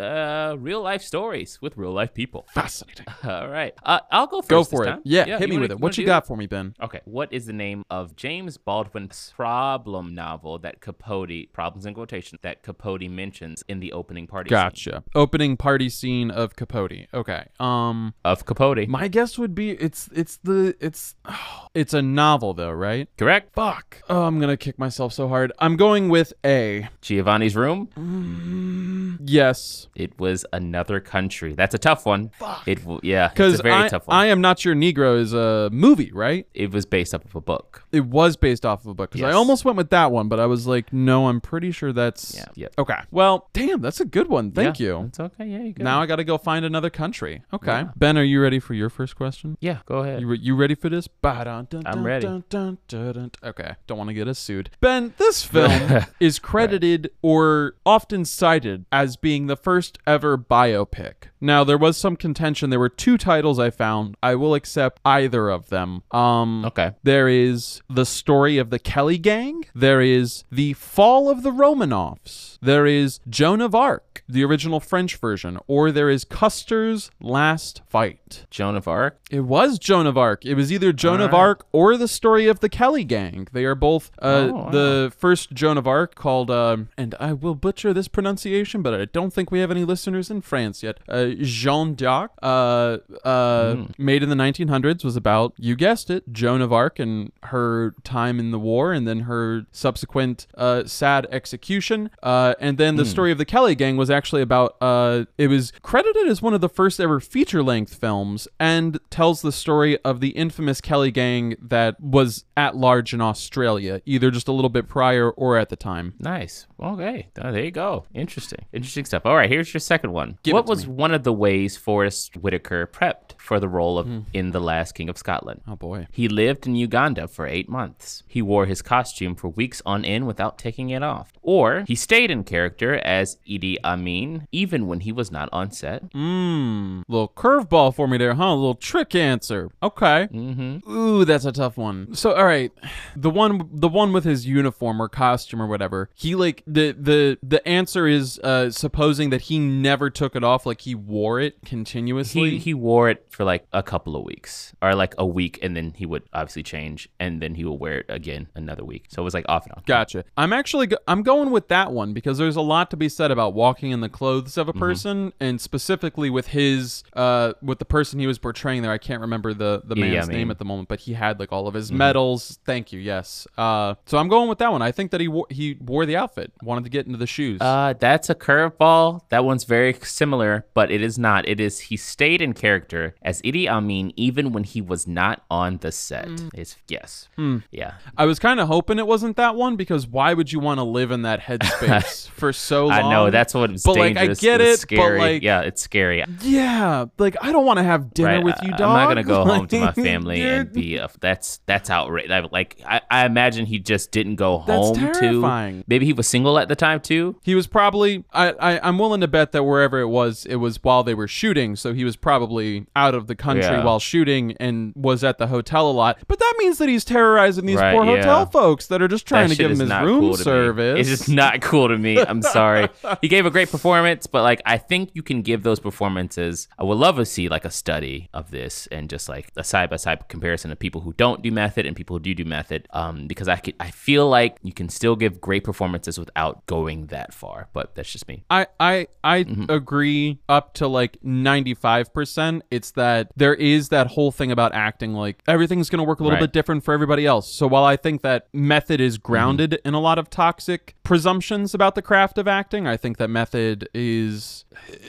Uh, 0.53 0.57
real 0.57 0.82
life 0.82 1.03
stories 1.03 1.59
with 1.61 1.77
real 1.77 1.91
life 1.91 2.15
people. 2.15 2.47
Fascinating. 2.55 3.05
All 3.23 3.47
right. 3.49 3.75
Uh, 3.84 3.99
I'll 4.11 4.25
go 4.25 4.41
first. 4.41 4.49
Go 4.49 4.59
this 4.61 4.69
for 4.71 4.84
it. 4.84 4.88
time. 4.88 5.01
Yeah, 5.03 5.25
you 5.27 5.38
hit 5.38 5.41
me 5.49 5.57
wanna- 5.57 5.61
with 5.65 5.71
it. 5.73 5.80
What 5.80 5.95
you 5.99 6.07
got 6.07 6.25
for 6.25 6.36
me, 6.36 6.47
Ben? 6.47 6.73
Okay. 6.82 7.01
What 7.05 7.32
is 7.32 7.45
the 7.45 7.53
name 7.53 7.84
of 7.91 8.15
James 8.15 8.57
Baldwin's 8.57 9.32
problem 9.36 10.15
novel 10.15 10.57
that 10.59 10.80
Capote, 10.80 11.18
problems 11.53 11.86
in 11.86 11.93
quotation, 11.93 12.39
that 12.41 12.63
Capote 12.63 13.09
mentions 13.09 13.63
in 13.67 13.80
the 13.80 13.91
opening 13.93 14.28
party 14.28 14.49
scene? 14.49 14.55
Gotcha. 14.57 15.03
Opening 15.15 15.57
party 15.57 15.89
scene 15.89 16.32
of 16.32 16.55
Capote. 16.55 17.07
Okay. 17.13 17.45
Um, 17.59 18.13
Of 18.24 18.45
Capote. 18.45 18.88
my 18.88 19.07
guess 19.07 19.38
would 19.38 19.53
be 19.55 19.72
it's 19.72 20.09
it's 20.13 20.38
the 20.43 20.76
it's 20.80 21.15
it's 21.80 21.93
a 21.93 22.01
novel 22.01 22.53
though, 22.53 22.71
right? 22.71 23.07
Correct. 23.17 23.53
Fuck. 23.53 24.01
Oh, 24.09 24.23
I'm 24.23 24.39
gonna 24.39 24.57
kick 24.57 24.77
myself 24.77 25.13
so 25.13 25.27
hard. 25.27 25.51
I'm 25.59 25.75
going 25.77 26.09
with 26.09 26.34
A. 26.45 26.88
Giovanni's 27.01 27.55
Room. 27.55 27.89
Mm. 27.97 29.17
Yes, 29.25 29.88
It 29.95 30.17
was 30.19 30.45
another 30.53 30.99
country. 30.99 31.53
That's 31.53 31.75
a 31.75 31.77
tough 31.77 32.05
one. 32.05 32.30
Fuck. 32.39 32.67
It 32.67 32.80
w- 32.82 32.99
yeah. 33.03 33.32
It's 33.36 33.59
a 33.59 33.63
very 33.63 33.84
I, 33.84 33.88
tough 33.89 34.07
one. 34.07 34.15
I 34.15 34.27
am 34.27 34.39
not 34.41 34.63
your 34.63 34.75
Negro 34.75 35.19
is 35.19 35.34
a 35.34 35.69
movie, 35.71 36.11
right? 36.13 36.47
it 36.53 36.71
was 36.71 36.86
based 36.86 37.13
off 37.13 37.25
of 37.25 37.36
a 37.36 37.41
book. 37.41 37.84
It 37.91 38.05
was 38.05 38.38
based 38.38 38.65
off 38.65 38.82
of 38.82 38.88
a 38.88 38.93
book. 38.93 39.11
Because 39.11 39.25
I 39.25 39.34
almost 39.34 39.65
went 39.65 39.77
with 39.77 39.89
that 39.89 40.11
one, 40.11 40.30
but 40.30 40.39
I 40.39 40.45
was 40.45 40.67
like, 40.67 40.91
no, 40.93 41.27
I'm 41.27 41.41
pretty 41.41 41.71
sure 41.71 41.91
that's 41.91 42.36
Yeah. 42.36 42.45
Yep. 42.55 42.73
Okay. 42.80 42.99
Well, 43.11 43.49
damn, 43.53 43.82
that's 43.82 43.99
a 43.99 44.05
good 44.05 44.27
one. 44.27 44.51
Thank 44.51 44.80
Yeah, 44.80 44.86
you. 44.86 45.03
It's 45.07 45.19
okay. 45.19 45.45
Yeah, 45.45 45.63
you. 45.63 45.73
Now 45.77 46.01
I 46.01 46.05
got 46.05 46.17
to 46.17 46.23
go 46.23 46.38
find 46.38 46.63
another 46.65 46.89
country. 46.89 47.43
Okay. 47.53 47.86
Ben, 47.95 48.17
are 48.17 48.23
you 48.23 48.41
ready 48.41 48.59
for 48.59 48.73
your 48.73 48.89
first 48.89 49.15
question? 49.15 49.57
yeah, 49.59 49.80
go 49.86 49.99
ahead. 49.99 50.21
You, 50.21 50.27
re- 50.27 50.39
you 50.41 50.55
ready 50.55 50.75
for 50.75 50.89
this? 50.89 51.07
Ba-dun, 51.07 51.67
dun, 51.70 51.84
I'm 51.86 51.93
dun, 51.95 52.03
ready. 52.03 52.43
dun. 52.49 53.32
Okay, 53.43 53.76
don't 53.88 53.97
want 53.97 54.09
to 54.09 54.13
get 54.13 54.28
us 54.28 54.39
sued. 54.39 54.70
Ben, 54.82 55.13
this 55.17 55.43
film 55.45 56.05
is 56.20 56.39
credited 56.39 57.11
or 57.22 57.76
often 57.86 58.26
cited 58.26 58.86
as 58.91 59.15
being 59.17 59.47
the 59.47 59.55
first 59.55 59.97
ever 60.07 60.38
biopic. 60.38 61.13
Now, 61.41 61.63
there 61.63 61.78
was 61.78 61.95
some 61.97 62.15
contention. 62.17 62.70
There 62.70 62.80
were 62.80 62.89
two 62.89 63.17
titles 63.17 63.59
I 63.59 63.70
found. 63.70 64.15
I 64.22 64.36
will 64.36 64.53
accept 64.55 64.99
either 65.05 65.49
of 65.49 65.70
them. 65.70 66.03
Um, 66.11 66.65
Okay. 66.65 66.91
There 67.03 67.30
is 67.30 67.82
The 67.89 68.05
Story 68.05 68.57
of 68.57 68.70
the 68.72 68.80
Kelly 68.80 69.17
Gang. 69.17 69.65
There 69.74 70.01
is 70.01 70.43
The 70.51 70.74
Fall 70.74 71.30
of 71.30 71.43
the 71.43 71.51
Romanovs. 71.51 72.57
There 72.61 72.86
is 72.86 73.20
Joan 73.30 73.61
of 73.61 73.74
Arc, 73.74 74.24
the 74.28 74.43
original 74.43 74.82
French 74.82 75.15
version. 75.15 75.57
Or 75.67 75.91
there 75.91 76.09
is 76.09 76.26
Custer's 76.26 77.09
Last 77.22 77.82
Fight. 77.88 78.45
Joan 78.51 78.76
of 78.76 78.88
Arc. 78.88 79.20
It 79.32 79.41
was 79.41 79.80
Joan 79.80 80.07
of 80.07 80.17
Arc. 80.17 80.45
It 80.45 80.55
was 80.55 80.72
either 80.74 80.91
Joan 80.91 81.22
of 81.22 81.34
Alright. 81.34 81.39
Arc 81.50 81.66
or 81.72 81.97
the 81.97 82.08
story 82.08 82.47
of 82.47 82.60
the 82.60 82.70
Kelly 82.70 83.04
Gang. 83.04 83.47
They 83.52 83.66
are 83.66 83.76
both 83.76 84.12
uh, 84.22 84.28
Oh, 84.54 84.70
the 84.72 85.12
first 85.18 85.52
Joan 85.52 85.78
of 85.78 85.88
Arc 85.88 86.14
called, 86.16 86.52
um, 86.52 86.89
and 86.97 87.16
I 87.20 87.34
will 87.34 87.56
butcher 87.56 87.91
this 87.93 88.08
pronunciation, 88.08 88.82
but 88.84 88.93
I 88.93 89.06
don't 89.06 89.34
think 89.34 89.50
we 89.52 89.60
have 89.60 89.72
any 89.72 89.84
listeners 89.84 90.30
in 90.30 90.41
France 90.41 90.84
yet. 90.84 90.97
Uh, 91.10 91.30
Jeanne 91.41 91.95
d'Arc, 91.95 92.32
uh, 92.43 92.97
uh, 93.26 93.76
Hmm. 93.76 93.84
made 93.97 94.22
in 94.24 94.30
the 94.30 94.36
1900s, 94.36 95.04
was 95.04 95.16
about 95.16 95.54
you 95.58 95.76
guessed 95.76 96.10
it, 96.10 96.32
Joan 96.32 96.62
of 96.62 96.72
Arc 96.72 97.00
and 97.00 97.32
her 97.43 97.95
time 98.04 98.39
in 98.39 98.52
the 98.52 98.60
war, 98.60 98.93
and 98.93 99.08
then 99.08 99.22
her 99.22 99.66
subsequent 99.72 100.45
uh, 100.56 100.84
sad 100.86 101.28
execution. 101.32 102.10
Uh, 102.22 102.54
and 102.60 102.78
then 102.78 102.95
the 102.95 103.06
story 103.06 103.32
of 103.32 103.38
the 103.39 103.45
Kelly 103.45 103.76
Gang 103.76 103.97
was 103.97 104.10
actually 104.12 104.41
about. 104.43 104.76
Uh, 104.82 105.26
it 105.38 105.47
was 105.47 105.72
credited 105.82 106.28
as 106.28 106.41
one 106.41 106.54
of 106.54 106.62
the 106.62 106.70
first 106.70 107.00
ever 107.00 107.20
feature 107.20 107.64
length 107.64 107.95
films, 107.95 108.47
and 108.60 109.00
tells 109.10 109.41
the 109.41 109.52
story 109.52 109.97
of 110.04 110.20
the 110.20 110.30
infamous 110.45 110.80
Kelly 110.82 111.12
Gang 111.12 111.38
that 111.61 111.99
was 111.99 112.45
at 112.57 112.75
large 112.75 113.13
in 113.13 113.21
Australia, 113.21 114.01
either 114.05 114.31
just 114.31 114.47
a 114.47 114.51
little 114.51 114.69
bit 114.69 114.87
prior 114.87 115.29
or 115.31 115.57
at 115.57 115.69
the 115.69 115.75
time. 115.75 116.13
Nice. 116.19 116.67
Okay. 116.79 117.29
Oh, 117.41 117.51
there 117.51 117.63
you 117.63 117.71
go. 117.71 118.05
Interesting. 118.13 118.65
Interesting 118.73 119.05
stuff. 119.05 119.25
All 119.25 119.35
right. 119.35 119.49
Here's 119.49 119.73
your 119.73 119.81
second 119.81 120.11
one. 120.11 120.37
Give 120.43 120.53
what 120.53 120.65
was 120.67 120.87
me. 120.87 120.93
one 120.93 121.13
of 121.13 121.23
the 121.23 121.33
ways 121.33 121.77
Forest 121.77 122.37
Whitaker 122.37 122.87
prepped 122.87 123.38
for 123.39 123.59
the 123.59 123.67
role 123.67 123.97
of 123.97 124.07
in 124.33 124.51
The 124.51 124.59
Last 124.59 124.93
King 124.93 125.09
of 125.09 125.17
Scotland? 125.17 125.61
Oh 125.67 125.75
boy. 125.75 126.07
He 126.11 126.27
lived 126.27 126.67
in 126.67 126.75
Uganda 126.75 127.27
for 127.27 127.47
eight 127.47 127.69
months. 127.69 128.23
He 128.27 128.41
wore 128.41 128.65
his 128.65 128.81
costume 128.81 129.35
for 129.35 129.47
weeks 129.47 129.81
on 129.85 130.05
end 130.05 130.27
without 130.27 130.57
taking 130.57 130.89
it 130.89 131.01
off. 131.01 131.31
Or 131.41 131.83
he 131.87 131.95
stayed 131.95 132.29
in 132.29 132.43
character 132.43 132.95
as 132.95 133.37
Idi 133.47 133.77
Amin 133.83 134.47
even 134.51 134.87
when 134.87 134.99
he 135.01 135.11
was 135.11 135.31
not 135.31 135.49
on 135.51 135.71
set. 135.71 136.11
Mmm. 136.11 137.03
Little 137.07 137.29
curveball 137.29 137.95
for 137.95 138.07
me 138.07 138.17
there, 138.17 138.33
huh? 138.35 138.45
A 138.45 138.55
little 138.55 138.75
trick 138.75 139.15
answer. 139.15 139.69
Okay. 139.81 140.27
Mm-hmm. 140.31 140.91
Ooh, 140.91 141.25
that's 141.25 141.45
a 141.45 141.51
tough 141.51 141.77
one. 141.77 142.13
So, 142.13 142.33
all 142.33 142.45
right, 142.45 142.71
the 143.15 143.29
one, 143.29 143.69
the 143.71 143.87
one 143.87 144.13
with 144.13 144.25
his 144.25 144.45
uniform 144.45 145.01
or 145.01 145.07
costume 145.07 145.61
or 145.61 145.67
whatever. 145.67 146.09
He 146.13 146.35
like 146.35 146.63
the 146.67 146.91
the 146.91 147.37
the 147.41 147.65
answer 147.67 148.07
is 148.07 148.39
uh 148.39 148.69
supposing 148.71 149.29
that 149.29 149.41
he 149.43 149.59
never 149.59 150.09
took 150.09 150.35
it 150.35 150.43
off, 150.43 150.65
like 150.65 150.81
he 150.81 150.95
wore 150.95 151.39
it 151.39 151.57
continuously. 151.65 152.51
He 152.51 152.57
he 152.57 152.73
wore 152.73 153.09
it 153.09 153.25
for 153.30 153.43
like 153.43 153.65
a 153.71 153.84
couple 153.84 154.15
of 154.15 154.23
weeks, 154.23 154.73
or 154.82 154.95
like 154.95 155.13
a 155.17 155.25
week, 155.25 155.59
and 155.61 155.75
then 155.75 155.93
he 155.95 156.05
would 156.05 156.23
obviously 156.34 156.63
change, 156.63 157.09
and 157.19 157.41
then 157.41 157.55
he 157.55 157.63
will 157.63 157.77
wear 157.77 157.99
it 157.99 158.05
again 158.09 158.47
another 158.55 158.84
week. 158.84 159.05
So 159.09 159.21
it 159.21 159.25
was 159.25 159.34
like 159.34 159.45
off 159.47 159.65
and 159.65 159.73
on. 159.75 159.84
Gotcha. 159.86 160.25
I'm 160.36 160.53
actually 160.53 160.88
go- 160.88 160.97
I'm 161.07 161.23
going 161.23 161.51
with 161.51 161.67
that 161.69 161.91
one 161.91 162.13
because 162.13 162.38
there's 162.38 162.55
a 162.55 162.61
lot 162.61 162.89
to 162.91 162.97
be 162.97 163.09
said 163.09 163.32
about 163.32 163.53
walking 163.53 163.91
in 163.91 164.01
the 164.01 164.09
clothes 164.09 164.57
of 164.57 164.67
a 164.67 164.73
person, 164.73 165.34
and 165.39 165.61
specifically 165.61 166.30
with 166.30 166.47
his 166.47 167.03
uh 167.13 167.53
with 167.61 167.80
the 167.80 167.86
person 167.86 168.19
he 168.19 168.27
was 168.27 168.39
portraying 168.39 168.82
there. 168.82 168.91
I 168.91 168.97
can't 168.97 169.21
remember 169.21 169.53
the 169.53 169.82
the 169.86 169.95
man's 169.95 170.13
yeah, 170.13 170.23
I 170.23 170.38
name 170.38 170.51
at 170.51 170.57
the 170.57 170.65
moment, 170.65 170.89
but 170.89 170.99
he 170.99 171.13
had 171.13 171.39
like 171.39 171.51
all 171.51 171.67
of 171.67 171.73
his 171.73 171.91
medals. 171.91 172.59
Thank 172.65 172.91
you. 172.91 172.99
Yes. 172.99 173.47
Uh, 173.57 173.95
so 174.05 174.17
I'm 174.17 174.27
going 174.27 174.49
with 174.49 174.57
that 174.59 174.71
one. 174.71 174.82
I 174.82 174.91
think 174.91 175.11
that 175.11 175.21
he 175.21 175.27
wore 175.27 175.45
he 175.49 175.77
wore 175.80 176.05
the 176.05 176.15
outfit, 176.15 176.51
wanted 176.63 176.84
to 176.86 176.89
get 176.89 177.05
into 177.05 177.17
the 177.17 177.27
shoes. 177.27 177.61
Uh, 177.61 177.93
that's 177.99 178.30
a 178.30 178.36
curveball. 178.36 179.21
That 179.30 179.45
one's 179.45 179.63
very 179.63 179.93
similar, 180.01 180.65
but 180.73 180.91
it 180.91 181.01
is 181.01 181.17
not. 181.19 181.47
It 181.47 181.59
is 181.59 181.80
he 181.80 181.97
stayed 181.97 182.41
in 182.41 182.53
character 182.53 183.15
as 183.22 183.41
Idi 183.41 183.67
Amin 183.67 184.13
even 184.15 184.51
when 184.51 184.63
he 184.63 184.82
was 184.82 185.07
not 185.07 185.43
on 185.51 185.78
the 185.78 185.91
set. 185.91 186.28
Mm. 186.28 186.49
It's 186.53 186.78
yes, 186.88 187.28
hmm. 187.36 187.57
yeah. 187.72 187.95
I 188.17 188.26
was 188.26 188.39
kind 188.39 188.59
of 188.59 188.67
hoping 188.67 188.97
it 188.99 189.07
wasn't 189.07 189.36
that 189.38 189.55
one 189.55 189.76
because 189.76 190.07
why 190.07 190.34
would 190.34 190.51
you 190.51 190.59
want 190.59 190.78
to 190.80 190.84
live 190.84 191.11
in 191.11 191.24
that 191.24 191.41
headspace 191.41 192.30
for 192.32 192.53
so 192.53 192.88
long? 192.88 192.91
I 192.91 193.09
know 193.09 193.30
that's 193.30 193.53
what 193.53 193.72
it's 193.72 193.84
But 193.84 193.97
like. 193.97 194.17
I 194.17 194.28
get 194.28 194.61
it's 194.61 194.84
it, 194.84 194.89
but 194.89 194.95
scary. 194.95 195.20
like 195.20 195.43
yeah, 195.43 195.61
it's 195.61 195.82
scary. 195.82 196.24
Yeah, 196.41 197.05
like 197.17 197.36
I 197.41 197.51
don't 197.51 197.65
want 197.65 197.78
to 197.78 197.84
have 197.84 198.13
dinner 198.13 198.36
Right, 198.36 198.43
with 198.43 198.55
I- 198.61 198.65
you, 198.67 198.72
I'm 198.74 198.80
not 198.80 199.07
gonna 199.07 199.24
go 199.24 199.43
home 199.45 199.67
to 199.67 199.80
my 199.80 199.91
family 199.91 200.41
and 200.41 200.72
be 200.72 200.95
a, 200.97 201.09
that's 201.20 201.59
that's 201.65 201.89
outrageous. 201.89 202.47
Like 202.51 202.82
I, 202.86 203.01
I 203.11 203.26
imagine 203.26 203.65
he 203.65 203.80
just 203.80 204.11
didn't 204.11 204.36
go 204.36 204.63
That's 204.65 204.97
home 204.97 205.13
terrifying. 205.13 205.80
to. 205.80 205.84
Maybe 205.88 206.05
he 206.05 206.13
was 206.13 206.28
single 206.28 206.57
at 206.59 206.67
the 206.70 206.76
time 206.76 206.99
too. 207.01 207.36
He 207.43 207.55
was 207.55 207.67
probably. 207.67 208.24
I, 208.32 208.51
I. 208.53 208.88
I'm 208.88 208.97
willing 208.97 209.22
to 209.22 209.28
bet 209.28 209.51
that 209.51 209.63
wherever 209.63 209.99
it 209.99 210.07
was, 210.07 210.45
it 210.45 210.55
was 210.55 210.82
while 210.84 211.03
they 211.03 211.13
were 211.13 211.28
shooting. 211.28 211.76
So 211.76 211.93
he 211.93 212.03
was 212.05 212.15
probably 212.15 212.86
out 212.95 213.09
of 213.16 213.28
the 213.28 213.36
country 213.36 213.64
Yeah. 213.64 213.84
while 213.84 213.99
shooting 213.99 214.55
and 214.60 214.93
was 214.95 215.24
at 215.24 215.38
the 215.38 215.47
hotel 215.47 215.89
a 215.89 215.91
lot. 215.93 216.18
But 216.28 216.39
that 216.39 216.53
means 216.60 216.78
that 216.80 216.89
he's 216.89 217.05
terrorizing 217.05 217.66
these 217.66 217.78
Right, 217.78 217.93
poor 217.95 218.05
yeah. 218.05 218.18
hotel 218.18 218.45
folks 218.45 218.88
that 218.88 219.01
are 219.01 219.07
just 219.07 219.26
trying 219.26 219.49
that 219.49 219.55
to 219.55 219.62
give 219.64 219.72
him 219.72 219.80
his 219.80 219.89
room 220.01 220.20
cool 220.22 220.38
service. 220.38 220.99
It's 220.99 221.10
just 221.10 221.30
not 221.30 221.62
cool 221.62 221.88
to 221.88 221.97
me. 221.97 222.20
I'm 222.20 222.41
sorry. 222.41 222.88
he 223.22 223.28
gave 223.28 223.45
a 223.45 223.51
great 223.51 223.70
performance, 223.72 224.28
but 224.28 224.43
like 224.43 224.62
I 224.66 224.78
think 224.78 225.12
you 225.14 225.24
can 225.24 225.41
give 225.41 225.64
those 225.64 225.80
performances. 225.80 226.68
I 226.78 226.84
would 226.84 226.97
love 226.97 227.18
to 227.18 227.26
see 227.26 227.49
like 227.49 227.66
a 227.66 227.72
study 227.72 228.30
of 228.34 228.51
this 228.51 228.88
and 228.88 229.10
just 229.10 229.30
like 229.30 229.51
a 229.55 229.64
side 229.64 229.89
by 229.89 229.95
side 229.97 230.28
comparison 230.28 230.72
of 230.72 230.80
people 230.80 231.01
who 231.01 231.14
don't 231.14 231.41
do 231.41 231.51
method 231.51 231.86
and 231.86 231.95
people 231.95 232.16
who 232.16 232.20
do 232.22 232.34
do 232.34 232.45
method. 232.45 232.88
Um, 232.91 233.28
because 233.28 233.47
I 233.47 233.55
could, 233.57 233.76
I 233.80 233.91
feel 233.91 234.28
like 234.30 234.57
you 234.64 234.74
can 234.74 234.89
still 234.89 235.16
give 235.16 235.39
great 235.41 235.64
performances 235.64 236.20
without 236.20 236.66
going 236.66 237.07
that 237.07 237.34
far. 237.34 237.70
But 237.74 237.95
that's 237.95 238.12
just 238.12 238.28
me. 238.28 238.43
I 238.49 238.68
I 238.80 239.07
I 239.24 239.39
Mm-hmm. 239.49 239.72
agree 239.72 240.39
up 240.49 240.74
to 240.76 240.88
like 240.88 241.18
95%. 241.24 242.62
It's 242.72 242.91
that 243.00 243.32
there 243.36 243.56
is 243.56 243.89
that 243.89 244.08
whole 244.08 244.32
thing 244.32 244.52
about 244.52 244.74
acting 244.74 245.14
like 245.14 245.41
everything's 245.47 245.89
going 245.89 245.97
to 246.00 246.04
work 246.04 246.20
a 246.20 246.24
little 246.24 246.36
Right. 246.38 246.41
bit 246.47 246.54
different 246.54 246.84
for 246.84 246.93
everybody 246.93 247.26
else. 247.26 247.52
So 247.52 247.66
while 247.68 247.84
I 247.86 247.95
think 247.95 248.22
that 248.22 248.47
method 248.54 249.00
is 249.02 249.18
Mm-hmm. 249.18 249.32
grounded 249.32 249.72
in 249.84 249.93
a 249.93 250.00
lot 250.00 250.18
of 250.20 250.30
toxic 250.30 250.95
presumptions 251.04 251.74
about 251.74 251.95
the 251.95 252.02
craft 252.02 252.38
of 252.38 252.47
acting, 252.47 252.86
I 252.88 252.97
think 252.97 253.18
that 253.18 253.30
method 253.30 253.88
is 253.93 254.66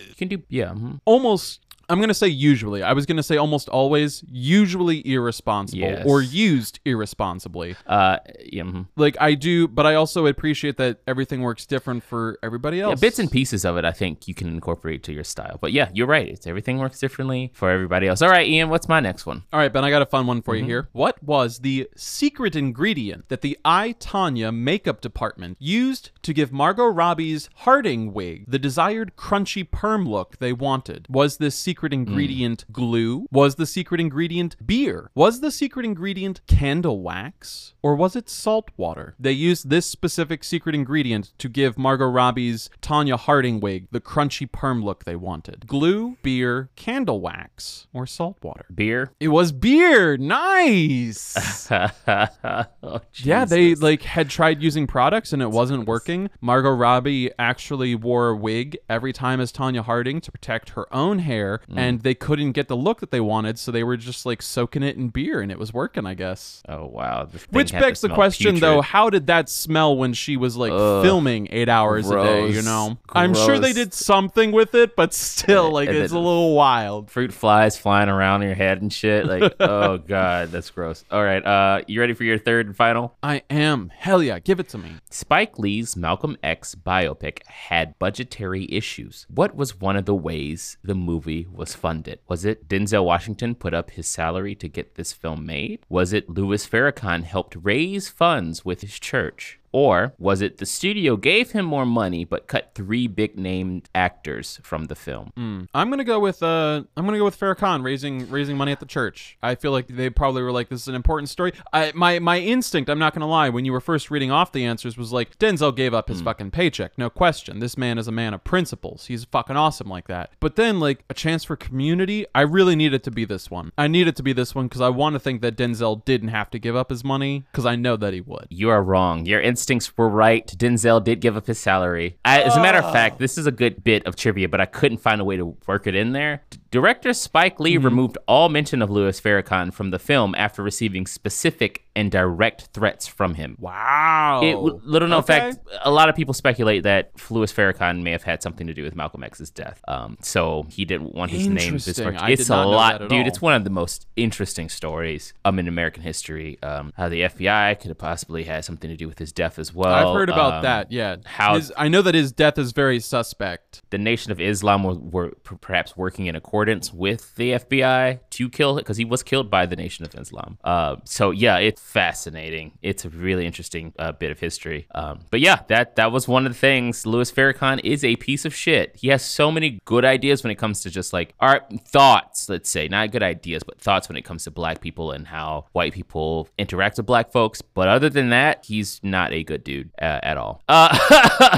You 0.09 0.15
can 0.17 0.29
do 0.29 0.43
yeah. 0.49 0.71
mhm. 0.73 1.01
almost 1.05 1.61
I'm 1.91 1.99
going 1.99 2.09
to 2.09 2.15
say 2.15 2.29
usually. 2.29 2.83
I 2.83 2.93
was 2.93 3.05
going 3.07 3.17
to 3.17 3.23
say 3.23 3.37
almost 3.37 3.69
always 3.69 4.23
usually 4.31 5.07
irresponsible 5.07 5.81
Yes. 5.81 6.07
or 6.07 6.23
used 6.23 6.81
irresponsibly. 6.85 7.77
Uh, 7.87 8.19
yeah. 8.45 8.63
mhm. 8.63 8.87
Like 8.97 9.17
I 9.21 9.35
do, 9.35 9.67
but 9.69 9.87
I 9.87 9.95
also 9.95 10.27
appreciate 10.27 10.77
that 10.79 11.01
everything 11.07 11.41
works 11.43 11.67
different 11.67 12.03
for 12.05 12.39
everybody 12.43 12.79
Yeah, 12.79 12.85
else. 12.91 13.01
bits 13.01 13.19
and 13.19 13.31
pieces 13.31 13.65
of 13.65 13.77
it, 13.77 13.85
I 13.85 13.93
think 13.93 14.29
you 14.29 14.35
can 14.35 14.49
incorporate 14.49 15.03
to 15.05 15.13
your 15.13 15.25
style. 15.25 15.59
But 15.61 15.73
yeah, 15.73 15.89
you're 15.93 16.07
right. 16.07 16.29
It's 16.29 16.47
everything 16.47 16.79
works 16.79 17.01
differently 17.01 17.51
for 17.55 17.71
everybody 17.71 18.07
else. 18.07 18.23
All 18.23 18.31
right, 18.31 18.47
Ian, 18.47 18.69
what's 18.69 18.89
my 18.89 19.01
next 19.01 19.27
one? 19.27 19.43
All 19.53 19.59
right, 19.59 19.73
Ben, 19.73 19.85
I 19.85 19.91
got 19.91 20.03
a 20.03 20.07
fun 20.07 20.27
one 20.27 20.39
Mm-hmm. 20.39 20.45
for 20.45 20.55
you 20.57 20.65
here. 20.65 20.89
What 20.93 21.21
was 21.23 21.59
the 21.61 21.89
secret 21.97 22.55
ingredient 22.55 23.29
that 23.31 23.41
the 23.41 23.59
I 23.65 23.95
Tonya 23.99 24.55
makeup 24.55 25.01
department 25.01 25.57
used 25.59 26.11
to 26.23 26.33
give 26.33 26.53
Margot 26.53 26.87
Robbie's 26.87 27.49
Harding 27.65 28.13
wig 28.13 28.45
the 28.47 28.59
desired 28.59 29.17
crunchy 29.17 29.69
perm 29.69 30.07
look 30.09 30.39
they 30.39 30.53
wanted? 30.53 31.07
Was 31.09 31.39
this 31.39 31.57
secret 31.57 31.80
ingredient 31.93 32.65
Mm. 32.69 32.73
glue? 32.73 33.27
Was 33.33 33.55
the 33.57 33.67
secret 33.67 34.01
ingredient 34.01 34.57
beer? 34.65 35.11
Was 35.15 35.41
the 35.41 35.51
secret 35.51 35.85
ingredient 35.87 36.41
candle 36.47 37.01
wax? 37.03 37.75
Or 37.83 37.95
was 37.97 38.15
it 38.15 38.29
salt 38.29 38.71
water? 38.77 39.15
They 39.19 39.33
used 39.33 39.71
this 39.71 39.87
specific 39.87 40.45
secret 40.45 40.75
ingredient 40.75 41.33
to 41.39 41.49
give 41.49 41.79
Margot 41.79 42.07
Robbie's 42.07 42.69
Tonya 42.83 43.19
Harding 43.19 43.59
wig 43.61 43.89
the 43.91 44.01
crunchy 44.01 44.51
perm 44.51 44.85
look 44.85 45.05
they 45.05 45.17
wanted. 45.17 45.67
Glue, 45.67 46.17
beer, 46.23 46.69
candle 46.77 47.21
wax, 47.21 47.87
or 47.95 48.07
salt 48.07 48.37
water? 48.43 48.67
Beer. 48.75 49.13
It 49.19 49.29
was 49.29 49.51
beer. 49.53 50.17
Nice. 50.19 51.71
oh, 51.71 53.01
yeah, 53.15 53.45
they 53.45 53.75
like 53.75 54.03
had 54.03 54.29
tried 54.29 54.63
using 54.63 54.87
products 54.87 55.33
and 55.33 55.41
it 55.43 55.51
wasn't 55.51 55.87
working. 55.87 56.31
Margot 56.41 56.71
Robbie 56.75 57.31
actually 57.39 57.95
wore 57.95 58.29
a 58.29 58.37
wig 58.37 58.77
every 58.89 59.13
time 59.13 59.41
as 59.41 59.53
Tonya 59.53 59.83
Harding 59.83 60.21
to 60.21 60.31
protect 60.33 60.71
her 60.71 60.93
own 60.95 61.21
hair, 61.21 61.61
Mm. 61.71 61.79
and 61.79 62.01
they 62.03 62.15
couldn't 62.15 62.53
get 62.53 62.67
the 62.69 62.77
look 62.77 63.01
that 63.01 63.11
they 63.13 63.21
wanted, 63.21 63.59
so 63.59 63.71
they 63.71 63.85
were 63.85 63.97
just 63.97 64.27
like 64.27 64.43
soaking 64.43 64.83
it 64.83 64.97
in 64.97 65.09
beer, 65.09 65.41
and 65.41 65.53
it 65.53 65.59
was 65.59 65.73
working, 65.73 66.05
I 66.05 66.15
guess. 66.15 66.63
Oh 66.69 66.87
wow. 66.87 67.29
Which 67.51 67.71
begs 67.73 68.01
the 68.01 68.09
question, 68.09 68.59
though. 68.59 68.81
How 68.81 69.09
did 69.09 69.29
that 69.29 69.49
smell 69.49 69.97
when 69.97 70.13
she 70.13 70.37
was 70.37 70.57
like 70.57 70.73
Ugh. 70.73 71.05
filming 71.05 71.49
eight 71.51 71.69
hours 71.69 72.11
a 72.11 72.15
day? 72.17 72.47
You 72.47 72.53
Gross. 72.55 72.65
know, 72.65 72.99
I'm 73.11 73.35
sure 73.35 73.59
they 73.59 73.73
did 73.73 73.95
something 73.95 74.51
with 74.51 74.75
it, 74.75 74.97
but 74.97 75.15
still, 75.15 75.71
like 75.71 75.89
and 75.89 75.99
it's 75.99 76.13
a 76.13 76.19
little 76.19 76.55
wild. 76.55 77.11
Fruit 77.11 77.33
flies 77.33 77.79
flying 77.79 78.09
around 78.09 78.43
your 78.43 78.55
head 78.55 78.83
and 78.83 78.93
shit. 78.93 79.27
Like, 79.27 79.55
oh 79.61 79.99
god, 79.99 80.51
that's 80.51 80.71
gross. 80.71 81.05
All 81.11 81.23
right, 81.23 81.45
uh, 81.45 81.83
you 81.87 82.01
ready 82.01 82.15
for 82.15 82.25
your 82.25 82.39
third 82.39 82.67
and 82.67 82.77
final? 82.77 83.17
I 83.23 83.43
am. 83.49 83.93
Hell 83.97 84.23
yeah, 84.23 84.41
give 84.41 84.59
it 84.59 84.69
to 84.71 84.79
me. 84.79 84.97
Spike 85.11 85.59
Lee's 85.59 85.97
Malcolm 85.97 86.37
X 86.43 86.75
biopic 86.75 87.47
had 87.47 87.99
budgetary 87.99 88.67
issues. 88.73 89.27
What 89.29 89.55
was 89.55 89.81
one 89.81 89.97
of 89.97 90.05
the 90.05 90.15
ways 90.15 90.77
the 90.83 90.95
movie 90.95 91.47
was 91.61 91.75
funded? 91.75 92.19
Was 92.27 92.45
it 92.45 92.69
Denzel 92.69 93.05
Washington 93.05 93.55
put 93.55 93.75
up 93.75 93.91
his 93.91 94.09
salary 94.09 94.55
to 94.57 94.67
get 94.67 94.95
this 94.95 95.13
film 95.13 95.47
made? 95.47 95.81
Was 95.89 96.13
it 96.15 96.29
Louis 96.29 96.67
Farrakhan 96.67 97.23
helped 97.23 97.55
raise 97.61 98.09
funds 98.09 98.65
with 98.65 98.81
his 98.81 98.99
church? 98.99 99.60
Or 99.73 100.15
was 100.19 100.41
it 100.41 100.59
the 100.59 100.67
studio 100.67 101.17
gave 101.17 101.53
him 101.53 101.65
more 101.65 101.87
money 101.87 102.25
but 102.25 102.47
cut 102.47 102.73
three 102.75 103.07
big 103.07 103.39
named 103.39 103.89
actors 103.95 104.61
from 104.63 104.87
the 104.87 104.95
film? 104.95 105.33
Hmm. 105.37 105.63
I'm 105.75 105.91
gonna 105.91 106.05
go 106.05 106.19
with 106.19 106.43
uh, 106.43 106.83
I'm 106.97 107.05
gonna 107.05 107.19
go 107.19 107.25
with 107.25 107.39
Farrakhan 107.39 107.85
raising 107.85 108.29
raising 108.31 108.57
money 108.57 108.73
at 108.73 108.81
the 108.81 108.87
church. 108.87 109.39
I 109.43 109.55
feel 109.55 109.73
like 109.73 109.87
they 109.89 110.11
probably 110.11 110.43
were 110.43 110.53
like, 110.53 110.69
this 110.69 110.83
is 110.83 110.89
an 110.89 110.95
important 110.95 111.29
story. 111.29 111.53
I 111.73 111.93
my 111.95 112.19
my 112.19 112.39
instinct, 112.39 112.91
I'm 112.91 112.99
not 112.99 113.15
gonna 113.15 113.29
lie, 113.29 113.49
when 113.49 113.65
you 113.65 113.73
were 113.73 113.81
first 113.81 114.11
reading 114.11 114.31
off 114.31 114.53
the 114.53 114.65
answers 114.65 114.97
was 114.97 115.13
like, 115.13 115.39
Denzel 115.39 115.75
gave 115.75 115.95
up 115.95 116.09
his 116.09 116.21
fucking 116.21 116.51
paycheck, 116.51 116.99
no 116.99 117.09
question. 117.09 117.61
This 117.61 117.79
man 117.79 117.99
is 117.99 118.09
a 118.09 118.13
man 118.13 118.35
of 118.35 118.43
principles. 118.45 119.07
He's 119.07 119.25
fucking 119.25 119.57
awesome 119.57 119.89
like 119.89 120.09
that. 120.09 120.31
But 120.41 120.57
then 120.57 120.81
like 120.81 121.05
a 121.09 121.15
chance 121.15 121.45
for 121.45 121.57
community, 121.57 122.27
I 122.35 122.43
really 122.43 122.77
need 122.77 122.93
it 122.93 123.03
to 123.05 123.11
be 123.11 123.25
this 123.25 123.51
one. 123.51 123.73
I 123.79 123.87
need 123.87 124.09
it 124.09 124.17
to 124.17 124.23
be 124.23 124.33
this 124.33 124.55
one 124.55 124.67
because 124.67 124.81
I 124.81 124.89
want 124.89 125.15
to 125.15 125.21
think 125.21 125.43
that 125.43 125.57
Denzel 125.57 126.05
didn't 126.05 126.29
have 126.29 126.51
to 126.51 126.59
give 126.59 126.75
up 126.77 126.91
his 126.91 127.05
money 127.05 127.45
because 127.53 127.67
I 127.67 127.77
know 127.77 127.97
that 127.97 128.13
he 128.13 128.21
would. 128.21 128.47
You 128.51 128.71
are 128.71 128.83
wrong. 128.83 129.27
Your 129.27 129.41
instincts 129.61 129.95
were 129.99 130.09
right. 130.09 130.47
Denzel 130.47 131.05
did 131.05 131.21
give 131.21 131.37
up 131.37 131.47
his 131.47 131.59
salary. 131.59 132.17
I, 132.25 132.41
as 132.41 132.57
a 132.57 132.63
matter 132.63 132.79
of 132.79 132.91
fact, 132.93 133.17
oh. 133.17 133.19
this 133.19 133.37
is 133.37 133.47
a 133.47 133.53
good 133.53 133.85
bit 133.85 134.07
of 134.07 134.17
trivia, 134.17 134.49
but 134.49 134.59
I 134.59 134.65
couldn't 134.65 134.99
find 134.99 135.21
a 135.21 135.25
way 135.25 135.37
to 135.37 135.55
work 135.67 135.87
it 135.87 135.95
in 135.95 136.13
there. 136.13 136.43
D- 136.49 136.59
Director 136.71 137.13
Spike 137.13 137.61
Lee 137.61 137.75
mm-hmm. 137.75 137.85
removed 137.85 138.17
all 138.27 138.49
mention 138.49 138.81
of 138.81 138.89
Louis 138.89 139.21
Farrakhan 139.21 139.73
from 139.73 139.91
the 139.91 139.99
film 139.99 140.35
after 140.35 140.63
receiving 140.63 141.07
specific 141.07 141.85
and 141.97 142.11
direct 142.11 142.69
threats 142.73 143.07
from 143.07 143.35
him. 143.35 143.57
Wow. 143.59 144.41
It, 144.43 144.57
little 144.87 145.09
known 145.09 145.19
Okay. 145.21 145.53
fact, 145.53 145.59
a 145.83 145.91
lot 145.91 146.09
of 146.09 146.15
people 146.15 146.33
speculate 146.35 146.85
that 146.85 147.11
Louis 147.31 147.53
Farrakhan 147.53 148.03
may 148.03 148.13
have 148.13 148.23
had 148.23 148.43
something 148.43 148.67
to 148.67 148.75
do 148.75 148.83
with 148.85 148.95
Malcolm 148.95 149.25
X's 149.25 149.51
death. 149.51 149.81
Um, 149.89 150.17
so 150.23 150.67
he 150.71 150.85
didn't 150.85 151.15
want 151.15 151.31
his 151.33 151.47
name. 151.49 151.75
Disparaged. 151.79 152.23
It's 152.29 152.49
a 152.51 152.57
lot, 152.65 153.01
dude. 153.01 153.13
all. 153.13 153.27
It's 153.27 153.41
one 153.43 153.55
of 153.55 153.65
the 153.65 153.71
most 153.71 154.07
interesting 154.17 154.69
stories 154.69 155.33
um 155.45 155.59
in 155.59 155.67
American 155.69 156.03
history. 156.03 156.59
Um, 156.63 156.93
how 156.97 157.09
the 157.09 157.23
FBI 157.23 157.75
could 157.81 157.89
have 157.89 157.99
possibly 157.99 158.45
had 158.45 158.65
something 158.65 158.89
to 158.89 158.97
do 158.97 159.09
with 159.09 159.19
his 159.19 159.33
death 159.33 159.59
as 159.59 159.75
well. 159.75 159.93
I've 159.93 160.15
heard 160.15 160.29
about 160.31 160.55
Um, 160.55 160.63
that. 160.63 160.93
Yeah. 160.93 161.17
how- 161.25 161.55
His- 161.57 161.73
I 161.77 161.89
know 161.89 162.03
that 162.03 162.15
his 162.15 162.33
death 162.33 162.57
is 162.59 162.73
very 162.73 163.01
suspect. 163.01 163.83
the 163.91 163.99
Nation 163.99 164.31
of 164.31 164.41
Islam 164.41 164.85
were, 164.85 164.95
were 164.95 165.33
perhaps 165.61 165.97
working 165.97 166.27
in 166.27 166.37
accordance 166.37 166.93
with 166.93 167.35
the 167.35 167.53
FBI 167.55 168.21
to 168.31 168.49
kill 168.49 168.71
him 168.73 168.77
because 168.77 168.97
he 168.97 169.05
was 169.05 169.23
killed 169.23 169.51
by 169.51 169.67
the 169.67 169.75
Nation 169.77 170.05
of 170.05 170.15
Islam. 170.15 170.59
Uh, 170.63 170.97
so 171.05 171.31
yeah, 171.33 171.57
it's 171.59 171.80
fascinating. 171.81 172.73
It's 172.83 173.05
a 173.05 173.09
really 173.09 173.47
interesting 173.47 173.93
uh, 173.99 174.13
bit 174.13 174.31
of 174.31 174.39
history. 174.39 174.87
Um, 174.95 175.21
but 175.31 175.41
yeah, 175.41 175.61
that 175.69 175.97
that 175.97 176.13
was 176.13 176.29
one 176.29 176.47
of 176.47 176.53
the 176.53 176.59
things. 176.59 177.07
Louis 177.07 177.31
Farrakhan 177.33 177.81
is 177.85 178.05
a 178.05 178.17
piece 178.17 178.45
of 178.45 178.55
shit. 178.55 178.97
He 178.97 179.09
has 179.09 179.25
so 179.25 179.51
many 179.51 179.81
good 179.85 180.05
ideas 180.05 180.43
when 180.43 180.51
it 180.51 180.57
comes 180.57 180.81
to 180.83 180.91
just 180.91 181.13
like 181.13 181.35
art 181.41 181.65
thoughts. 181.89 182.49
Let's 182.49 182.71
say 182.71 182.89
not 182.89 183.11
good 183.13 183.23
ideas, 183.23 183.63
but 183.63 183.81
thoughts 183.81 184.09
when 184.09 184.17
it 184.17 184.23
comes 184.23 184.45
to 184.45 184.51
black 184.51 184.81
people 184.81 185.11
and 185.13 185.27
how 185.27 185.67
white 185.73 185.93
people 185.93 186.49
interact 186.59 186.97
with 186.97 187.07
black 187.07 187.33
folks. 187.33 187.61
But 187.63 187.89
other 187.89 188.09
than 188.09 188.31
that, 188.31 188.65
he's 188.65 189.01
not 189.03 189.33
a 189.33 189.43
good 189.45 189.65
dude 189.65 189.91
uh, 190.01 190.21
at 190.23 190.37
all. 190.37 190.63
Uh, 190.69 190.97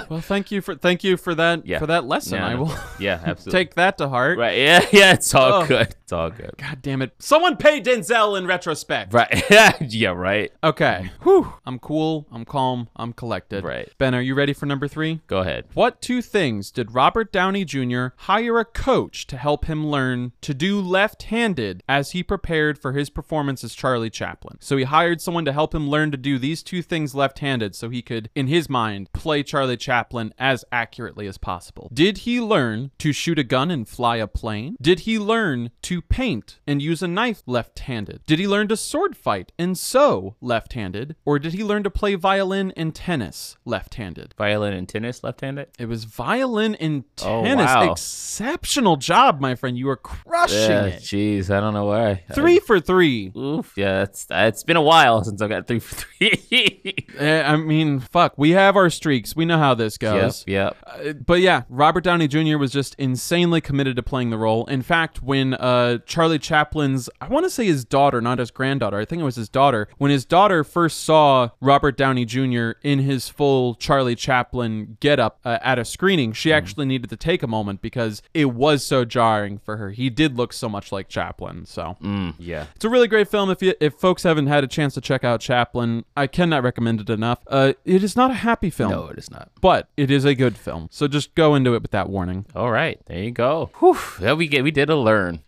Well, 0.09 0.21
thank 0.21 0.51
you 0.51 0.61
for 0.61 0.75
thank 0.75 1.05
you 1.05 1.17
for 1.17 1.35
that 1.35 1.67
Yeah. 1.67 1.79
for 1.79 1.87
that 1.87 2.05
lesson. 2.05 2.35
Yeah, 2.35 2.47
I 2.49 2.55
will 2.55 2.75
yeah, 2.99 3.21
absolutely. 3.27 3.61
take 3.65 3.75
that 3.77 3.99
to 3.99 4.09
heart. 4.09 4.39
Right. 4.39 4.59
Yeah. 4.59 4.85
Yeah. 4.93 5.13
It's 5.15 5.35
all 5.35 5.63
Oh. 5.63 5.67
good. 5.67 5.95
It's 6.03 6.13
all 6.13 6.31
good. 6.31 6.53
God 6.59 6.79
damn 6.83 7.01
it! 7.03 7.13
Someone 7.19 7.57
pay 7.57 7.81
Denzel 7.81 8.37
in 8.39 8.47
retrospect. 8.47 9.13
Right. 9.15 9.45
yeah. 9.51 9.73
Right. 10.15 10.53
Okay. 10.63 11.05
Mm-hmm. 11.05 11.23
Whew. 11.29 11.53
I'm 11.65 11.79
cool. 11.79 12.27
I'm 12.31 12.45
calm. 12.45 12.89
I'm 12.97 13.13
collected. 13.13 13.65
Right. 13.65 13.89
Ben, 13.99 14.15
are 14.15 14.21
you 14.21 14.35
ready 14.35 14.53
for 14.53 14.67
number 14.67 14.89
three? 14.89 15.21
Go 15.27 15.39
ahead. 15.39 15.67
What 15.75 16.01
two 16.01 16.23
things 16.23 16.71
did 16.71 16.95
Robert 16.95 17.33
Downey 17.33 17.65
Jr. 17.65 18.09
hire 18.17 18.59
a 18.59 18.65
coach 18.65 19.27
to 19.29 19.37
help 19.37 19.67
him 19.67 19.87
learn 19.87 20.33
to 20.43 20.55
do 20.55 20.81
left 20.81 21.25
handed 21.25 21.83
as 21.89 22.13
he 22.13 22.23
prepared 22.23 22.79
for 22.79 22.93
his 22.93 23.11
performance 23.11 23.65
as 23.65 23.75
Charlie 23.75 24.11
Chaplin? 24.11 24.59
So 24.61 24.77
he 24.77 24.85
hired 24.85 25.21
someone 25.21 25.45
to 25.45 25.53
help 25.53 25.75
him 25.75 25.89
learn 25.89 26.11
to 26.11 26.17
do 26.17 26.39
these 26.39 26.63
two 26.63 26.83
things 26.83 27.15
left 27.15 27.39
handed 27.41 27.75
so 27.75 27.89
he 27.89 28.03
could, 28.03 28.29
in 28.35 28.47
his 28.47 28.69
mind, 28.69 29.13
play 29.13 29.43
Charlie 29.43 29.77
Chaplin 29.77 30.35
as 30.39 30.65
accurately 30.73 31.27
as 31.27 31.39
possible. 31.39 31.91
Did 31.93 32.19
he 32.19 32.41
learn 32.41 32.91
to 32.99 33.13
shoot 33.13 33.39
a 33.39 33.45
gun 33.45 33.71
and 33.71 33.89
fly 33.89 34.17
a 34.17 34.27
plane? 34.27 34.77
Did 34.81 35.01
he 35.01 35.19
learn 35.19 35.71
to 35.83 36.03
paint 36.03 36.59
and 36.67 36.83
use 36.83 37.03
a 37.03 37.09
knife 37.09 37.43
left 37.47 37.81
handed? 37.81 38.25
Did 38.27 38.39
he 38.39 38.49
learn 38.49 38.69
to 38.69 38.77
sword 38.77 39.17
fight 39.17 39.53
and 39.59 39.77
sew 39.77 40.02
left 40.41 40.73
handed? 40.75 41.17
Or 41.25 41.39
did 41.39 41.53
he 41.55 41.65
learn 41.65 41.83
to 41.85 41.91
play 41.91 42.15
violin 42.15 42.73
and 42.77 42.95
tennis 42.95 43.57
left 43.65 43.95
handed? 43.95 44.35
Violin 44.37 44.73
and 44.73 44.89
tennis, 44.89 45.23
left-handed. 45.23 45.69
It 45.79 45.87
was 45.87 46.05
violin 46.05 46.75
and 46.77 47.05
tennis. 47.17 47.71
Oh, 47.71 47.87
wow. 47.87 47.93
Exceptional 47.93 48.97
job, 48.97 49.41
my 49.41 49.55
friend. 49.55 49.77
You 49.77 49.89
are 49.91 49.97
crushing 49.97 50.59
Yeah. 50.59 50.85
it. 50.87 51.03
Jeez. 51.03 51.51
I 51.51 51.61
don't 51.61 51.75
know 51.75 51.87
why. 51.87 52.25
Three 52.35 52.59
for 52.59 52.81
three. 52.81 53.33
Oof. 53.37 53.73
Yeah. 53.77 54.03
It's 54.03 54.27
it's 54.31 54.63
been 54.65 54.77
a 54.77 54.83
while 54.83 55.23
since 55.25 55.41
I 55.43 55.49
got 55.49 55.67
three 55.67 55.79
for 55.79 55.95
three. 55.95 56.95
Eh, 57.19 57.43
I 57.43 57.57
mean, 57.57 58.01
fuck. 58.01 58.35
We 58.39 58.51
have 58.51 58.75
our 58.75 58.89
streaks. 58.89 59.37
We 59.37 59.45
know 59.45 59.59
how 59.59 59.75
this 59.75 59.99
yep. 60.01 60.15
goes. 60.15 60.45
Yep. 60.47 60.77
Uh, 60.87 61.13
but 61.13 61.41
yeah, 61.41 61.63
Robert 61.69 62.03
Downey 62.05 62.27
Jr. 62.27 62.57
was 62.57 62.73
just 62.73 62.95
insanely 62.95 63.61
committed 63.61 63.97
to 63.97 64.03
playing 64.03 64.31
the 64.31 64.39
role. 64.39 64.65
In 64.67 64.83
fact, 64.83 65.23
when 65.23 65.55
uh, 65.55 65.99
Charlie 66.07 66.39
Chaplin's, 66.39 67.11
I 67.21 67.29
want 67.29 67.45
to 67.45 67.51
say 67.51 67.67
his 67.67 67.85
daughter, 67.85 68.21
not 68.21 68.39
his 68.39 68.51
granddaughter, 68.51 68.99
I 68.99 69.05
think 69.05 69.21
it 69.21 69.25
was 69.25 69.37
his 69.37 69.49
daughter, 69.51 69.89
when 69.99 70.11
his 70.11 70.25
daughter 70.25 70.65
first 70.65 71.03
saw 71.05 71.51
Robert 71.61 71.97
Downey 71.97 72.25
Jr. 72.25 72.73
in 72.83 73.01
his 73.01 73.29
full 73.29 73.75
Charlie 73.75 74.15
Chaplin 74.17 74.97
getup 75.01 75.39
uh, 75.45 75.59
at 75.63 75.79
a 75.79 75.85
screening, 75.85 76.33
she 76.33 76.53
actually 76.53 76.87
needed 76.87 77.11
to 77.11 77.17
take 77.17 77.43
a 77.43 77.47
moment 77.47 77.83
because 77.83 78.23
it 78.35 78.47
was 78.53 78.85
so 78.85 79.05
jarring 79.05 79.59
for 79.59 79.77
her. 79.77 79.91
He 79.91 80.11
did 80.11 80.37
look 80.37 80.53
so 80.53 80.69
much 80.69 80.93
like 80.93 81.09
Chaplin. 81.09 81.67
So 81.67 81.97
Mm, 82.03 82.35
yeah. 82.39 82.67
it's 82.75 82.85
a 82.85 82.89
really 82.89 83.09
great 83.09 83.29
film. 83.29 83.51
If 83.51 83.63
you, 83.63 83.75
if 83.81 83.95
folks 83.95 84.23
haven't 84.23 84.47
had 84.47 84.65
a 84.65 84.67
chance 84.69 84.95
to 84.95 85.01
check 85.01 85.25
out 85.25 85.41
Chaplin, 85.41 86.05
I 86.17 86.27
cannot 86.27 86.63
recommend 86.63 87.01
it 87.01 87.11
enough. 87.11 87.39
Uh, 87.47 87.73
it 87.85 88.03
is 88.03 88.17
not 88.17 88.31
a 88.31 88.35
happy 88.35 88.71
film 88.71 88.91
No, 88.91 89.07
it 89.09 89.19
is 89.19 89.31
not. 89.31 89.51
but 89.61 89.89
it 89.97 90.11
is 90.11 90.25
a 90.25 90.35
good 90.35 90.57
film. 90.57 90.89
So 90.91 91.07
just 91.09 91.35
go 91.35 91.55
into 91.55 91.75
it 91.75 91.83
with 91.83 91.91
that 91.93 92.09
warning. 92.09 92.47
All 92.55 92.71
right. 92.71 93.01
There 93.07 93.19
you 93.23 93.31
go. 93.31 93.71
Whew. 93.81 93.97
That 94.21 94.37
we 94.37 94.47
get. 94.49 94.65
We 94.65 94.71
did 94.71 94.91
a 94.91 94.97
learn. 94.97 95.41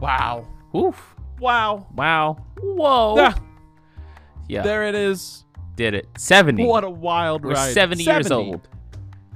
Wow. 0.00 0.46
Oof. 0.74 1.14
Wow. 1.40 1.86
Wow. 1.94 2.38
Whoa. 2.60 3.16
Ah, 3.18 3.34
Yeah. 4.48 4.62
there 4.62 4.84
it 4.86 4.94
is. 4.94 5.44
Did 5.76 5.94
it. 5.94 6.06
Seventy. 6.16 6.64
What 6.64 6.84
a 6.84 6.90
wild 6.90 7.44
We're 7.44 7.52
ride. 7.52 7.72
70, 7.74 8.02
years 8.04 8.30
old. 8.30 8.68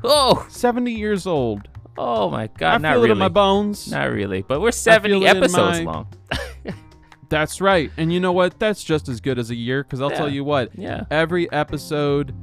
Oh. 0.03 0.47
70 0.49 0.93
years 0.93 1.27
old. 1.27 1.69
Oh 1.99 2.31
my 2.31 2.47
God. 2.47 2.75
I 2.75 2.79
not 2.79 2.93
feel 2.93 3.01
really. 3.03 3.09
it 3.11 3.13
in 3.13 3.19
my 3.19 3.29
bones. 3.29 3.91
Not 3.91 4.11
really. 4.11 4.41
But 4.43 4.61
we're 4.61 4.71
seventy 4.73 5.15
feel 5.21 5.27
it 5.27 5.31
in 5.31 5.37
episodes 5.37 5.81
my- 5.83 5.93
long. 5.93 6.07
That's 7.29 7.61
right. 7.61 7.91
And 7.97 8.13
you 8.13 8.19
know 8.19 8.33
what? 8.33 8.59
That's 8.59 8.83
just 8.83 9.09
as 9.09 9.21
good 9.21 9.39
as 9.39 9.51
a 9.51 9.55
year 9.55 9.83
because 9.85 10.01
I'll 10.01 10.11
Yeah. 10.11 10.17
tell 10.17 10.29
you 10.29 10.43
what. 10.43 10.71
Yeah. 10.77 11.05
Every 11.11 11.51
episode 11.53 12.35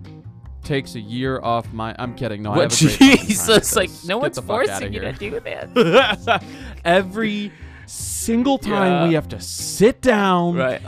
takes 0.63 0.95
a 0.95 0.99
year 0.99 1.39
off 1.41 1.71
my. 1.73 1.95
I'm 1.97 2.13
kidding. 2.15 2.43
No, 2.43 2.51
I 2.51 2.57
What 2.57 2.71
have 2.71 2.81
a 2.81 2.85
great 2.85 2.91
fucking 2.93 3.07
time 3.09 3.17
with 3.19 3.27
Jesus? 3.27 3.75
Like 3.75 3.89
no 4.05 4.17
Get 4.17 4.21
one's 4.21 4.35
the 4.35 4.41
fuck 4.43 4.61
outta 4.61 4.67
forcing 4.69 4.93
you 4.93 4.99
to 5.01 5.11
do 5.13 5.39
that. 5.39 6.43
Every 6.85 7.51
single 8.27 8.57
time 8.57 8.91
Yeah. 8.91 9.07
we 9.07 9.13
have 9.13 9.29
to 9.29 9.39
sit 9.39 10.01
down, 10.01 10.55
right. 10.55 10.81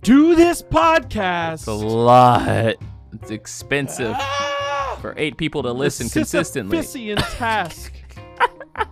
Do 0.00 0.34
this 0.34 0.62
podcast. 0.62 1.52
it's 1.54 1.66
a 1.66 1.72
lot. 1.72 2.76
It's 3.12 3.30
expensive 3.30 4.14
Ah! 4.18 4.96
for 5.02 5.12
eight 5.18 5.36
people 5.36 5.62
to 5.64 5.70
listen 5.72 6.06
The 6.06 6.12
consistently. 6.14 6.78
Sisyphean 6.78 7.18
task. 7.36 7.92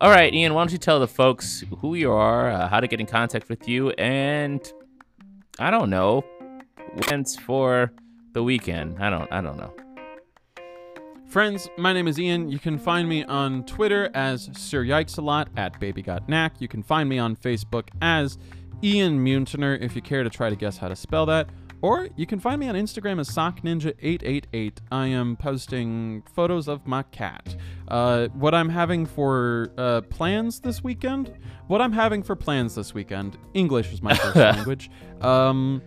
All 0.00 0.08
right, 0.10 0.32
Ian, 0.32 0.54
why 0.54 0.62
don't 0.62 0.72
you 0.72 0.78
tell 0.78 0.98
the 0.98 1.06
folks 1.06 1.62
who 1.80 1.94
you 1.94 2.10
are, 2.10 2.50
uh, 2.50 2.68
how 2.68 2.80
to 2.80 2.86
get 2.88 3.00
in 3.00 3.06
contact 3.06 3.50
with 3.50 3.68
you, 3.68 3.90
and 3.90 4.60
I 5.58 5.70
don't 5.70 5.90
know, 5.90 6.22
when's 7.10 7.36
for 7.36 7.92
the 8.32 8.42
weekend. 8.42 8.96
I 8.98 9.10
don't. 9.10 9.30
I 9.30 9.42
don't 9.42 9.58
know. 9.58 9.74
Friends, 11.30 11.70
my 11.78 11.92
name 11.92 12.08
is 12.08 12.18
Ian. 12.18 12.48
You 12.48 12.58
can 12.58 12.76
find 12.76 13.08
me 13.08 13.22
on 13.22 13.62
Twitter 13.62 14.10
as 14.14 14.50
Sir 14.52 14.82
Yikes 14.82 15.16
a 15.16 15.20
lot 15.20 15.48
at 15.56 15.78
Baby 15.78 16.02
Got 16.02 16.28
Knack. 16.28 16.54
You 16.58 16.66
can 16.66 16.82
find 16.82 17.08
me 17.08 17.20
on 17.20 17.36
Facebook 17.36 17.86
as 18.02 18.36
Ian 18.82 19.24
Muntiner 19.24 19.80
if 19.80 19.94
you 19.94 20.02
care 20.02 20.24
to 20.24 20.28
try 20.28 20.50
to 20.50 20.56
guess 20.56 20.76
how 20.76 20.88
to 20.88 20.96
spell 20.96 21.26
that. 21.26 21.48
Or 21.82 22.08
you 22.16 22.26
can 22.26 22.40
find 22.40 22.58
me 22.58 22.68
on 22.68 22.74
Instagram 22.74 23.20
as 23.20 23.30
SockNinja888. 23.30 24.78
I 24.90 25.06
am 25.06 25.36
posting 25.36 26.24
photos 26.34 26.66
of 26.66 26.84
my 26.88 27.04
cat. 27.04 27.54
Uh, 27.86 28.26
what 28.34 28.52
I'm 28.52 28.68
having 28.68 29.06
for 29.06 29.70
uh, 29.78 30.00
plans 30.00 30.58
this 30.58 30.82
weekend? 30.82 31.32
What 31.68 31.80
I'm 31.80 31.92
having 31.92 32.24
for 32.24 32.34
plans 32.34 32.74
this 32.74 32.92
weekend? 32.92 33.38
English 33.54 33.92
is 33.92 34.02
my 34.02 34.14
first 34.16 34.34
language. 34.56 34.90
Um, 35.20 35.80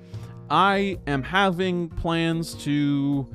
I 0.49 0.99
am 1.05 1.21
having 1.21 1.89
plans 1.89 2.53
to 2.63 3.27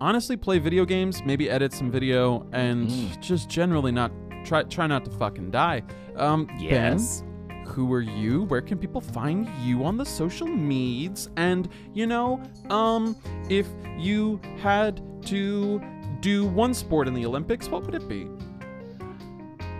honestly 0.00 0.36
play 0.36 0.58
video 0.58 0.84
games, 0.84 1.22
maybe 1.24 1.48
edit 1.50 1.72
some 1.72 1.90
video, 1.90 2.46
and 2.52 2.90
just 3.22 3.48
generally 3.48 3.92
not 3.92 4.12
try 4.44 4.62
try 4.64 4.86
not 4.86 5.04
to 5.04 5.10
fucking 5.12 5.50
die. 5.50 5.82
Um, 6.16 6.48
Yes. 6.58 7.22
Ben, 7.22 7.64
who 7.66 7.92
are 7.92 8.00
you? 8.00 8.44
Where 8.44 8.62
can 8.62 8.78
people 8.78 9.00
find 9.00 9.48
you 9.62 9.84
on 9.84 9.96
the 9.96 10.04
social 10.04 10.46
meds? 10.46 11.28
And 11.36 11.68
you 11.94 12.06
know, 12.06 12.40
um, 12.70 13.16
if 13.50 13.66
you 13.98 14.40
had 14.58 15.02
to 15.26 15.80
do 16.20 16.46
one 16.46 16.72
sport 16.74 17.08
in 17.08 17.14
the 17.14 17.26
Olympics, 17.26 17.68
what 17.68 17.84
would 17.84 17.94
it 17.94 18.08
be? 18.08 18.28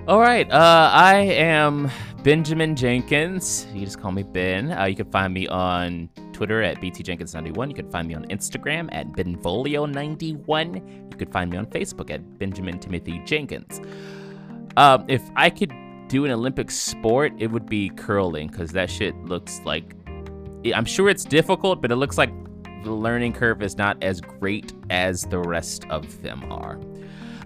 All 0.09 0.21
right. 0.21 0.49
Uh, 0.53 0.89
I 0.93 1.17
am 1.17 1.91
Benjamin 2.23 2.77
Jenkins. 2.77 3.67
You 3.75 3.85
just 3.85 4.01
call 4.01 4.13
me 4.13 4.23
Ben. 4.23 4.71
Uh, 4.71 4.85
you 4.85 4.95
can 4.95 5.11
find 5.11 5.35
me 5.35 5.49
on 5.49 6.09
Twitter 6.33 6.63
at 6.63 6.77
btjenkins91. 6.77 7.69
You 7.71 7.75
can 7.75 7.91
find 7.91 8.07
me 8.07 8.15
on 8.15 8.25
Instagram 8.27 8.89
at 8.93 9.11
benvolio91. 9.15 11.11
You 11.11 11.19
could 11.19 11.33
find 11.33 11.51
me 11.51 11.57
on 11.57 11.67
Facebook 11.67 12.13
at 12.13 12.39
Benjamin 12.39 12.79
Timothy 12.79 13.21
Jenkins. 13.25 13.81
Um, 14.77 15.07
if 15.09 15.23
I 15.35 15.51
could 15.51 15.73
do 16.07 16.25
an 16.25 16.31
Olympic 16.31 16.71
sport, 16.71 17.33
it 17.39 17.49
would 17.49 17.67
be 17.67 17.89
curling 17.89 18.47
because 18.47 18.71
that 18.71 18.89
shit 18.89 19.17
looks 19.25 19.61
like. 19.65 19.93
I'm 20.73 20.85
sure 20.85 21.09
it's 21.09 21.25
difficult, 21.25 21.83
but 21.83 21.91
it 21.91 21.97
looks 21.97 22.17
like 22.17 22.31
the 22.85 22.93
learning 22.93 23.33
curve 23.33 23.61
is 23.61 23.77
not 23.77 24.01
as 24.05 24.21
great 24.21 24.73
as 24.89 25.23
the 25.23 25.41
rest 25.41 25.85
of 25.91 26.23
them 26.23 26.45
are. 26.53 26.79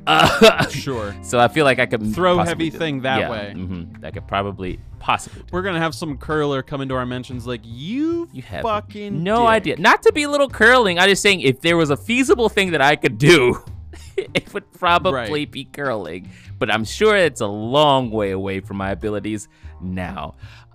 Uh, 0.07 0.67
Sure. 0.69 1.15
so 1.23 1.39
I 1.39 1.49
feel 1.49 1.65
like 1.65 1.79
I 1.79 1.87
could 1.87 2.15
Throw 2.15 2.39
heavy 2.39 2.71
thing 2.71 3.03
that 3.03 3.21
yeah, 3.21 3.31
way. 3.31 3.53
mhm, 3.57 4.03
I 4.05 4.11
could 4.11 4.27
probably 4.27 4.81
possibly. 4.99 5.43
We're 5.53 5.63
gonna 5.63 5.79
have 5.81 5.95
some 5.95 6.17
curler 6.19 6.63
come 6.63 6.81
into 6.81 6.95
our 6.95 7.07
mentions 7.07 7.47
like 7.47 7.61
you, 7.65 8.29
You 8.33 8.43
have 8.43 8.63
fucking 8.63 9.23
no 9.23 9.39
dick." 9.43 9.47
idea. 9.49 9.77
Not 9.79 10.03
to 10.05 10.13
be 10.13 10.23
a 10.25 10.31
little 10.31 10.49
curling. 10.49 10.99
I'm 10.99 11.09
just 11.09 11.23
saying 11.23 11.41
if 11.43 11.61
there 11.61 11.77
was 11.77 11.91
a 11.91 11.97
feasible 11.97 12.49
thing 12.49 12.71
that 12.73 12.81
I 12.81 12.97
could 12.97 13.19
do, 13.19 13.63
it 14.17 14.53
would 14.55 14.71
probably 14.73 15.13
Right. 15.13 15.51
be 15.51 15.65
curling. 15.65 16.31
But 16.59 16.71
I'm 16.71 16.85
sure 16.85 17.17
it's 17.17 17.41
a 17.41 17.47
long 17.47 18.11
way 18.11 18.31
away 18.33 18.61
from 18.61 18.77
my 18.79 18.91
abilities 18.91 19.49
now. 19.81 20.35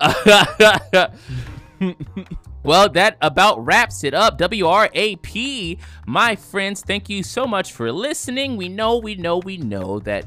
well, 2.62 2.88
that 2.90 3.16
about 3.20 3.64
wraps 3.64 4.04
it 4.04 4.14
up. 4.14 4.38
WRAP, 4.38 5.78
my 6.06 6.36
friends, 6.36 6.80
thank 6.80 7.08
you 7.08 7.22
so 7.22 7.46
much 7.46 7.72
for 7.72 7.92
listening. 7.92 8.56
We 8.56 8.68
know, 8.68 8.98
we 8.98 9.14
know, 9.14 9.38
we 9.38 9.56
know 9.56 10.00
that 10.00 10.24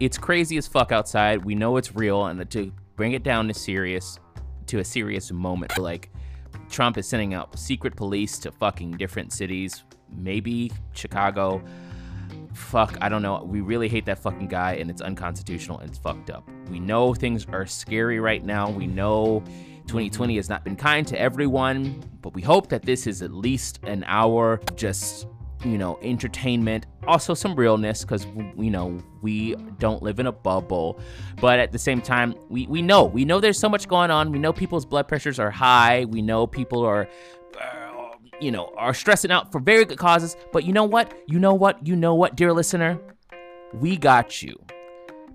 it's 0.00 0.18
crazy 0.18 0.56
as 0.56 0.66
fuck 0.66 0.92
outside. 0.92 1.44
We 1.44 1.54
know 1.54 1.76
it's 1.76 1.94
real, 1.94 2.26
and 2.26 2.50
to 2.50 2.72
bring 2.96 3.12
it 3.12 3.22
down 3.22 3.48
to 3.48 3.54
serious, 3.54 4.18
to 4.66 4.78
a 4.78 4.84
serious 4.84 5.30
moment, 5.30 5.78
like 5.78 6.10
Trump 6.68 6.98
is 6.98 7.06
sending 7.06 7.34
out 7.34 7.58
secret 7.58 7.96
police 7.96 8.38
to 8.40 8.50
fucking 8.52 8.92
different 8.92 9.32
cities, 9.32 9.84
maybe 10.10 10.72
Chicago. 10.92 11.62
Fuck, 12.54 12.96
I 13.00 13.08
don't 13.08 13.22
know. 13.22 13.42
We 13.44 13.60
really 13.60 13.88
hate 13.88 14.06
that 14.06 14.20
fucking 14.20 14.48
guy, 14.48 14.74
and 14.74 14.88
it's 14.90 15.02
unconstitutional 15.02 15.78
and 15.78 15.88
it's 15.88 15.98
fucked 15.98 16.30
up. 16.30 16.48
We 16.70 16.78
know 16.80 17.12
things 17.12 17.46
are 17.52 17.66
scary 17.66 18.20
right 18.20 18.44
now. 18.44 18.70
We 18.70 18.86
know 18.86 19.42
2020 19.86 20.36
has 20.36 20.48
not 20.48 20.64
been 20.64 20.76
kind 20.76 21.06
to 21.06 21.20
everyone, 21.20 22.02
but 22.22 22.34
we 22.34 22.42
hope 22.42 22.68
that 22.68 22.82
this 22.82 23.06
is 23.06 23.22
at 23.22 23.32
least 23.32 23.80
an 23.84 24.04
hour 24.06 24.60
just, 24.76 25.26
you 25.64 25.78
know, 25.78 25.98
entertainment. 26.02 26.86
Also, 27.06 27.34
some 27.34 27.54
realness, 27.54 28.02
because, 28.02 28.26
you 28.56 28.70
know, 28.70 28.98
we 29.22 29.54
don't 29.78 30.02
live 30.02 30.18
in 30.18 30.26
a 30.26 30.32
bubble. 30.32 30.98
But 31.40 31.58
at 31.58 31.70
the 31.70 31.78
same 31.78 32.00
time, 32.00 32.34
we, 32.48 32.66
we 32.66 32.82
know, 32.82 33.04
we 33.04 33.24
know 33.24 33.40
there's 33.40 33.58
so 33.58 33.68
much 33.68 33.88
going 33.88 34.10
on. 34.10 34.32
We 34.32 34.38
know 34.38 34.52
people's 34.52 34.86
blood 34.86 35.06
pressures 35.06 35.38
are 35.38 35.50
high. 35.50 36.06
We 36.06 36.22
know 36.22 36.46
people 36.46 36.84
are 36.84 37.08
uh, 37.60 37.84
you 38.40 38.50
know, 38.50 38.72
are 38.76 38.94
stressing 38.94 39.30
out 39.30 39.52
for 39.52 39.60
very 39.60 39.84
good 39.84 39.98
causes. 39.98 40.36
But 40.52 40.64
you 40.64 40.72
know 40.72 40.84
what? 40.84 41.12
You 41.26 41.38
know 41.38 41.54
what? 41.54 41.86
You 41.86 41.96
know 41.96 42.14
what, 42.14 42.36
dear 42.36 42.52
listener? 42.52 42.98
We 43.74 43.96
got 43.96 44.42
you. 44.42 44.56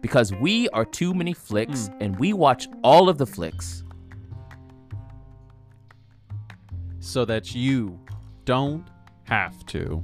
Because 0.01 0.34
we 0.34 0.69
are 0.69 0.85
too 0.85 1.13
many 1.13 1.34
flicks 1.34 1.89
and 1.99 2.17
we 2.19 2.34
watch 2.34 2.67
all 2.84 3.09
of 3.09 3.17
the 3.17 3.26
flicks. 3.26 3.84
So 6.99 7.26
that 7.26 7.55
you 7.55 7.99
don't 8.45 8.88
have 9.23 9.65
to. 9.67 10.03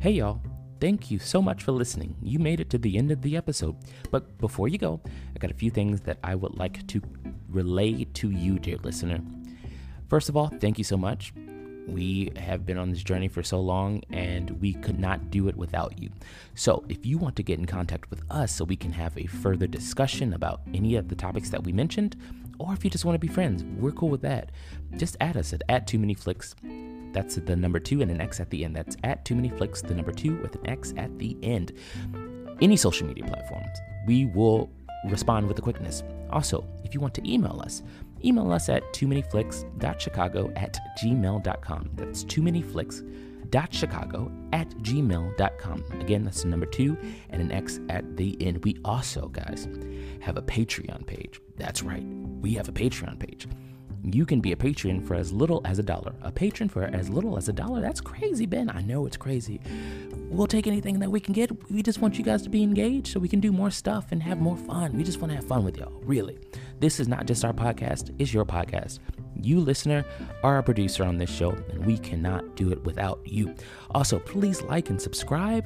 Hey, 0.00 0.12
y'all. 0.12 0.42
Thank 0.80 1.10
you 1.10 1.18
so 1.18 1.40
much 1.40 1.62
for 1.62 1.72
listening. 1.72 2.14
You 2.20 2.38
made 2.38 2.60
it 2.60 2.68
to 2.68 2.76
the 2.76 2.98
end 2.98 3.10
of 3.10 3.22
the 3.22 3.38
episode. 3.38 3.74
But 4.10 4.36
before 4.36 4.68
you 4.68 4.76
go, 4.76 5.00
I 5.34 5.38
got 5.38 5.50
a 5.50 5.54
few 5.54 5.70
things 5.70 6.02
that 6.02 6.18
I 6.22 6.34
would 6.34 6.58
like 6.58 6.86
to 6.88 7.00
relay 7.48 8.04
to 8.04 8.30
you, 8.30 8.58
dear 8.58 8.76
listener. 8.82 9.20
First 10.10 10.28
of 10.28 10.36
all, 10.36 10.48
thank 10.60 10.76
you 10.76 10.84
so 10.84 10.98
much. 10.98 11.32
We 11.86 12.32
have 12.36 12.64
been 12.64 12.78
on 12.78 12.90
this 12.90 13.02
journey 13.02 13.28
for 13.28 13.42
so 13.42 13.60
long 13.60 14.02
and 14.10 14.50
we 14.60 14.74
could 14.74 14.98
not 14.98 15.30
do 15.30 15.48
it 15.48 15.56
without 15.56 15.98
you. 15.98 16.10
So, 16.54 16.84
if 16.88 17.04
you 17.04 17.18
want 17.18 17.36
to 17.36 17.42
get 17.42 17.58
in 17.58 17.66
contact 17.66 18.10
with 18.10 18.22
us 18.30 18.52
so 18.52 18.64
we 18.64 18.76
can 18.76 18.92
have 18.92 19.16
a 19.18 19.26
further 19.26 19.66
discussion 19.66 20.32
about 20.32 20.62
any 20.72 20.96
of 20.96 21.08
the 21.08 21.14
topics 21.14 21.50
that 21.50 21.62
we 21.62 21.72
mentioned, 21.72 22.16
or 22.58 22.72
if 22.72 22.84
you 22.84 22.90
just 22.90 23.04
want 23.04 23.14
to 23.14 23.18
be 23.18 23.32
friends, 23.32 23.64
we're 23.78 23.92
cool 23.92 24.08
with 24.08 24.22
that. 24.22 24.50
Just 24.96 25.16
add 25.20 25.36
us 25.36 25.52
at, 25.52 25.62
at 25.68 25.86
Too 25.86 25.98
Many 25.98 26.14
Flicks. 26.14 26.54
That's 27.12 27.36
the 27.36 27.56
number 27.56 27.78
two 27.78 28.02
and 28.02 28.10
an 28.10 28.20
X 28.20 28.40
at 28.40 28.50
the 28.50 28.64
end. 28.64 28.74
That's 28.74 28.96
at 29.04 29.24
Too 29.24 29.34
Many 29.34 29.48
Flicks, 29.50 29.82
the 29.82 29.94
number 29.94 30.12
two 30.12 30.36
with 30.36 30.54
an 30.56 30.68
X 30.68 30.94
at 30.96 31.16
the 31.18 31.36
end. 31.42 31.72
Any 32.60 32.76
social 32.76 33.06
media 33.06 33.24
platforms, 33.24 33.76
we 34.06 34.26
will 34.26 34.70
respond 35.10 35.46
with 35.46 35.58
a 35.58 35.62
quickness. 35.62 36.02
Also, 36.30 36.64
if 36.82 36.94
you 36.94 37.00
want 37.00 37.14
to 37.14 37.30
email 37.30 37.60
us, 37.64 37.82
email 38.24 38.52
us 38.52 38.68
at 38.68 38.92
too 38.92 39.06
many 39.06 39.22
flicks.chicago 39.22 40.52
at 40.56 40.78
gmail.com. 41.02 41.90
That's 41.94 42.24
too 42.24 42.42
many 42.42 42.62
flicks.chicago 42.62 44.32
at 44.52 44.68
gmail.com. 44.70 45.84
Again, 46.00 46.24
that's 46.24 46.42
the 46.42 46.48
number 46.48 46.66
two 46.66 46.96
and 47.30 47.42
an 47.42 47.52
X 47.52 47.80
at 47.88 48.16
the 48.16 48.40
end. 48.40 48.64
We 48.64 48.78
also, 48.84 49.28
guys, 49.28 49.68
have 50.20 50.36
a 50.36 50.42
Patreon 50.42 51.06
page. 51.06 51.40
That's 51.56 51.82
right, 51.82 52.04
we 52.40 52.54
have 52.54 52.68
a 52.68 52.72
Patreon 52.72 53.18
page. 53.18 53.46
You 54.06 54.26
can 54.26 54.40
be 54.40 54.52
a 54.52 54.56
patron 54.56 55.00
for 55.00 55.14
as 55.14 55.32
little 55.32 55.62
as 55.64 55.78
a 55.78 55.82
dollar. 55.82 56.14
A 56.20 56.30
patron 56.30 56.68
for 56.68 56.84
as 56.84 57.08
little 57.08 57.38
as 57.38 57.48
a 57.48 57.54
dollar? 57.54 57.80
That's 57.80 58.02
crazy, 58.02 58.44
Ben. 58.44 58.68
I 58.68 58.82
know 58.82 59.06
it's 59.06 59.16
crazy. 59.16 59.62
We'll 60.28 60.46
take 60.46 60.66
anything 60.66 60.98
that 60.98 61.10
we 61.10 61.20
can 61.20 61.32
get. 61.32 61.70
We 61.70 61.82
just 61.82 62.02
want 62.02 62.18
you 62.18 62.24
guys 62.24 62.42
to 62.42 62.50
be 62.50 62.62
engaged 62.62 63.06
so 63.06 63.18
we 63.18 63.28
can 63.28 63.40
do 63.40 63.50
more 63.50 63.70
stuff 63.70 64.12
and 64.12 64.22
have 64.22 64.40
more 64.40 64.58
fun. 64.58 64.92
We 64.94 65.04
just 65.04 65.20
want 65.20 65.30
to 65.30 65.36
have 65.36 65.46
fun 65.46 65.64
with 65.64 65.78
y'all, 65.78 65.92
really. 66.02 66.38
This 66.80 67.00
is 67.00 67.08
not 67.08 67.26
just 67.26 67.44
our 67.44 67.52
podcast, 67.52 68.14
it's 68.18 68.34
your 68.34 68.44
podcast. 68.44 68.98
You, 69.40 69.60
listener, 69.60 70.04
are 70.42 70.56
our 70.56 70.62
producer 70.62 71.04
on 71.04 71.18
this 71.18 71.30
show, 71.30 71.50
and 71.50 71.84
we 71.84 71.98
cannot 71.98 72.56
do 72.56 72.70
it 72.72 72.82
without 72.84 73.20
you. 73.24 73.54
Also, 73.90 74.18
please 74.18 74.62
like 74.62 74.90
and 74.90 75.00
subscribe 75.00 75.64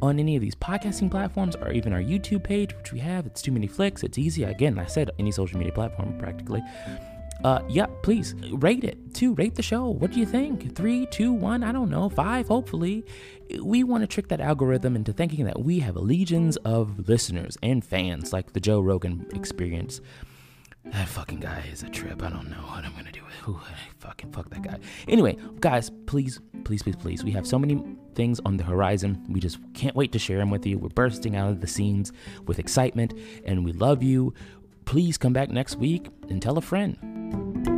on 0.00 0.18
any 0.18 0.36
of 0.36 0.42
these 0.42 0.54
podcasting 0.54 1.10
platforms 1.10 1.56
or 1.56 1.72
even 1.72 1.92
our 1.92 2.00
YouTube 2.00 2.44
page, 2.44 2.74
which 2.76 2.92
we 2.92 3.00
have. 3.00 3.26
It's 3.26 3.42
Too 3.42 3.52
Many 3.52 3.66
Flicks. 3.66 4.02
It's 4.02 4.18
easy. 4.18 4.44
Again, 4.44 4.78
I 4.78 4.86
said 4.86 5.10
any 5.18 5.32
social 5.32 5.58
media 5.58 5.72
platform 5.72 6.16
practically. 6.18 6.62
Uh, 7.44 7.60
yeah, 7.68 7.86
please 8.02 8.34
rate 8.52 8.84
it 8.84 9.14
too. 9.14 9.34
Rate 9.34 9.56
the 9.56 9.62
show. 9.62 9.88
What 9.88 10.12
do 10.12 10.20
you 10.20 10.26
think? 10.26 10.76
Three, 10.76 11.06
two, 11.06 11.32
one, 11.32 11.64
I 11.64 11.72
don't 11.72 11.90
know, 11.90 12.08
five, 12.08 12.46
hopefully. 12.46 13.04
We 13.60 13.82
want 13.82 14.02
to 14.02 14.06
trick 14.06 14.28
that 14.28 14.40
algorithm 14.40 14.94
into 14.94 15.12
thinking 15.12 15.44
that 15.46 15.60
we 15.60 15.80
have 15.80 15.96
legions 15.96 16.56
of 16.58 17.08
listeners 17.08 17.58
and 17.62 17.84
fans 17.84 18.32
like 18.32 18.52
the 18.52 18.60
Joe 18.60 18.80
Rogan 18.80 19.26
experience. 19.34 20.00
That 20.84 21.08
fucking 21.08 21.38
guy 21.38 21.64
is 21.70 21.82
a 21.84 21.88
trip. 21.88 22.22
I 22.22 22.30
don't 22.30 22.50
know 22.50 22.56
what 22.56 22.84
I'm 22.84 22.92
gonna 22.94 23.12
do 23.12 23.24
with 23.24 23.34
who 23.34 23.58
fucking 23.98 24.32
fuck 24.32 24.50
that 24.50 24.62
guy. 24.62 24.78
Anyway, 25.06 25.36
guys, 25.60 25.90
please, 26.06 26.40
please, 26.64 26.82
please, 26.82 26.96
please. 26.96 27.24
We 27.24 27.30
have 27.32 27.46
so 27.46 27.58
many 27.58 27.82
things 28.14 28.40
on 28.44 28.56
the 28.56 28.64
horizon. 28.64 29.24
We 29.28 29.38
just 29.40 29.58
can't 29.74 29.94
wait 29.94 30.12
to 30.12 30.18
share 30.18 30.38
them 30.38 30.50
with 30.50 30.66
you. 30.66 30.78
We're 30.78 30.88
bursting 30.88 31.36
out 31.36 31.50
of 31.50 31.60
the 31.60 31.68
seams 31.68 32.12
with 32.46 32.58
excitement, 32.58 33.14
and 33.44 33.64
we 33.64 33.72
love 33.72 34.02
you. 34.02 34.34
Please 34.84 35.16
come 35.16 35.32
back 35.32 35.50
next 35.50 35.76
week 35.76 36.08
and 36.28 36.42
tell 36.42 36.58
a 36.58 36.62
friend. 36.62 37.71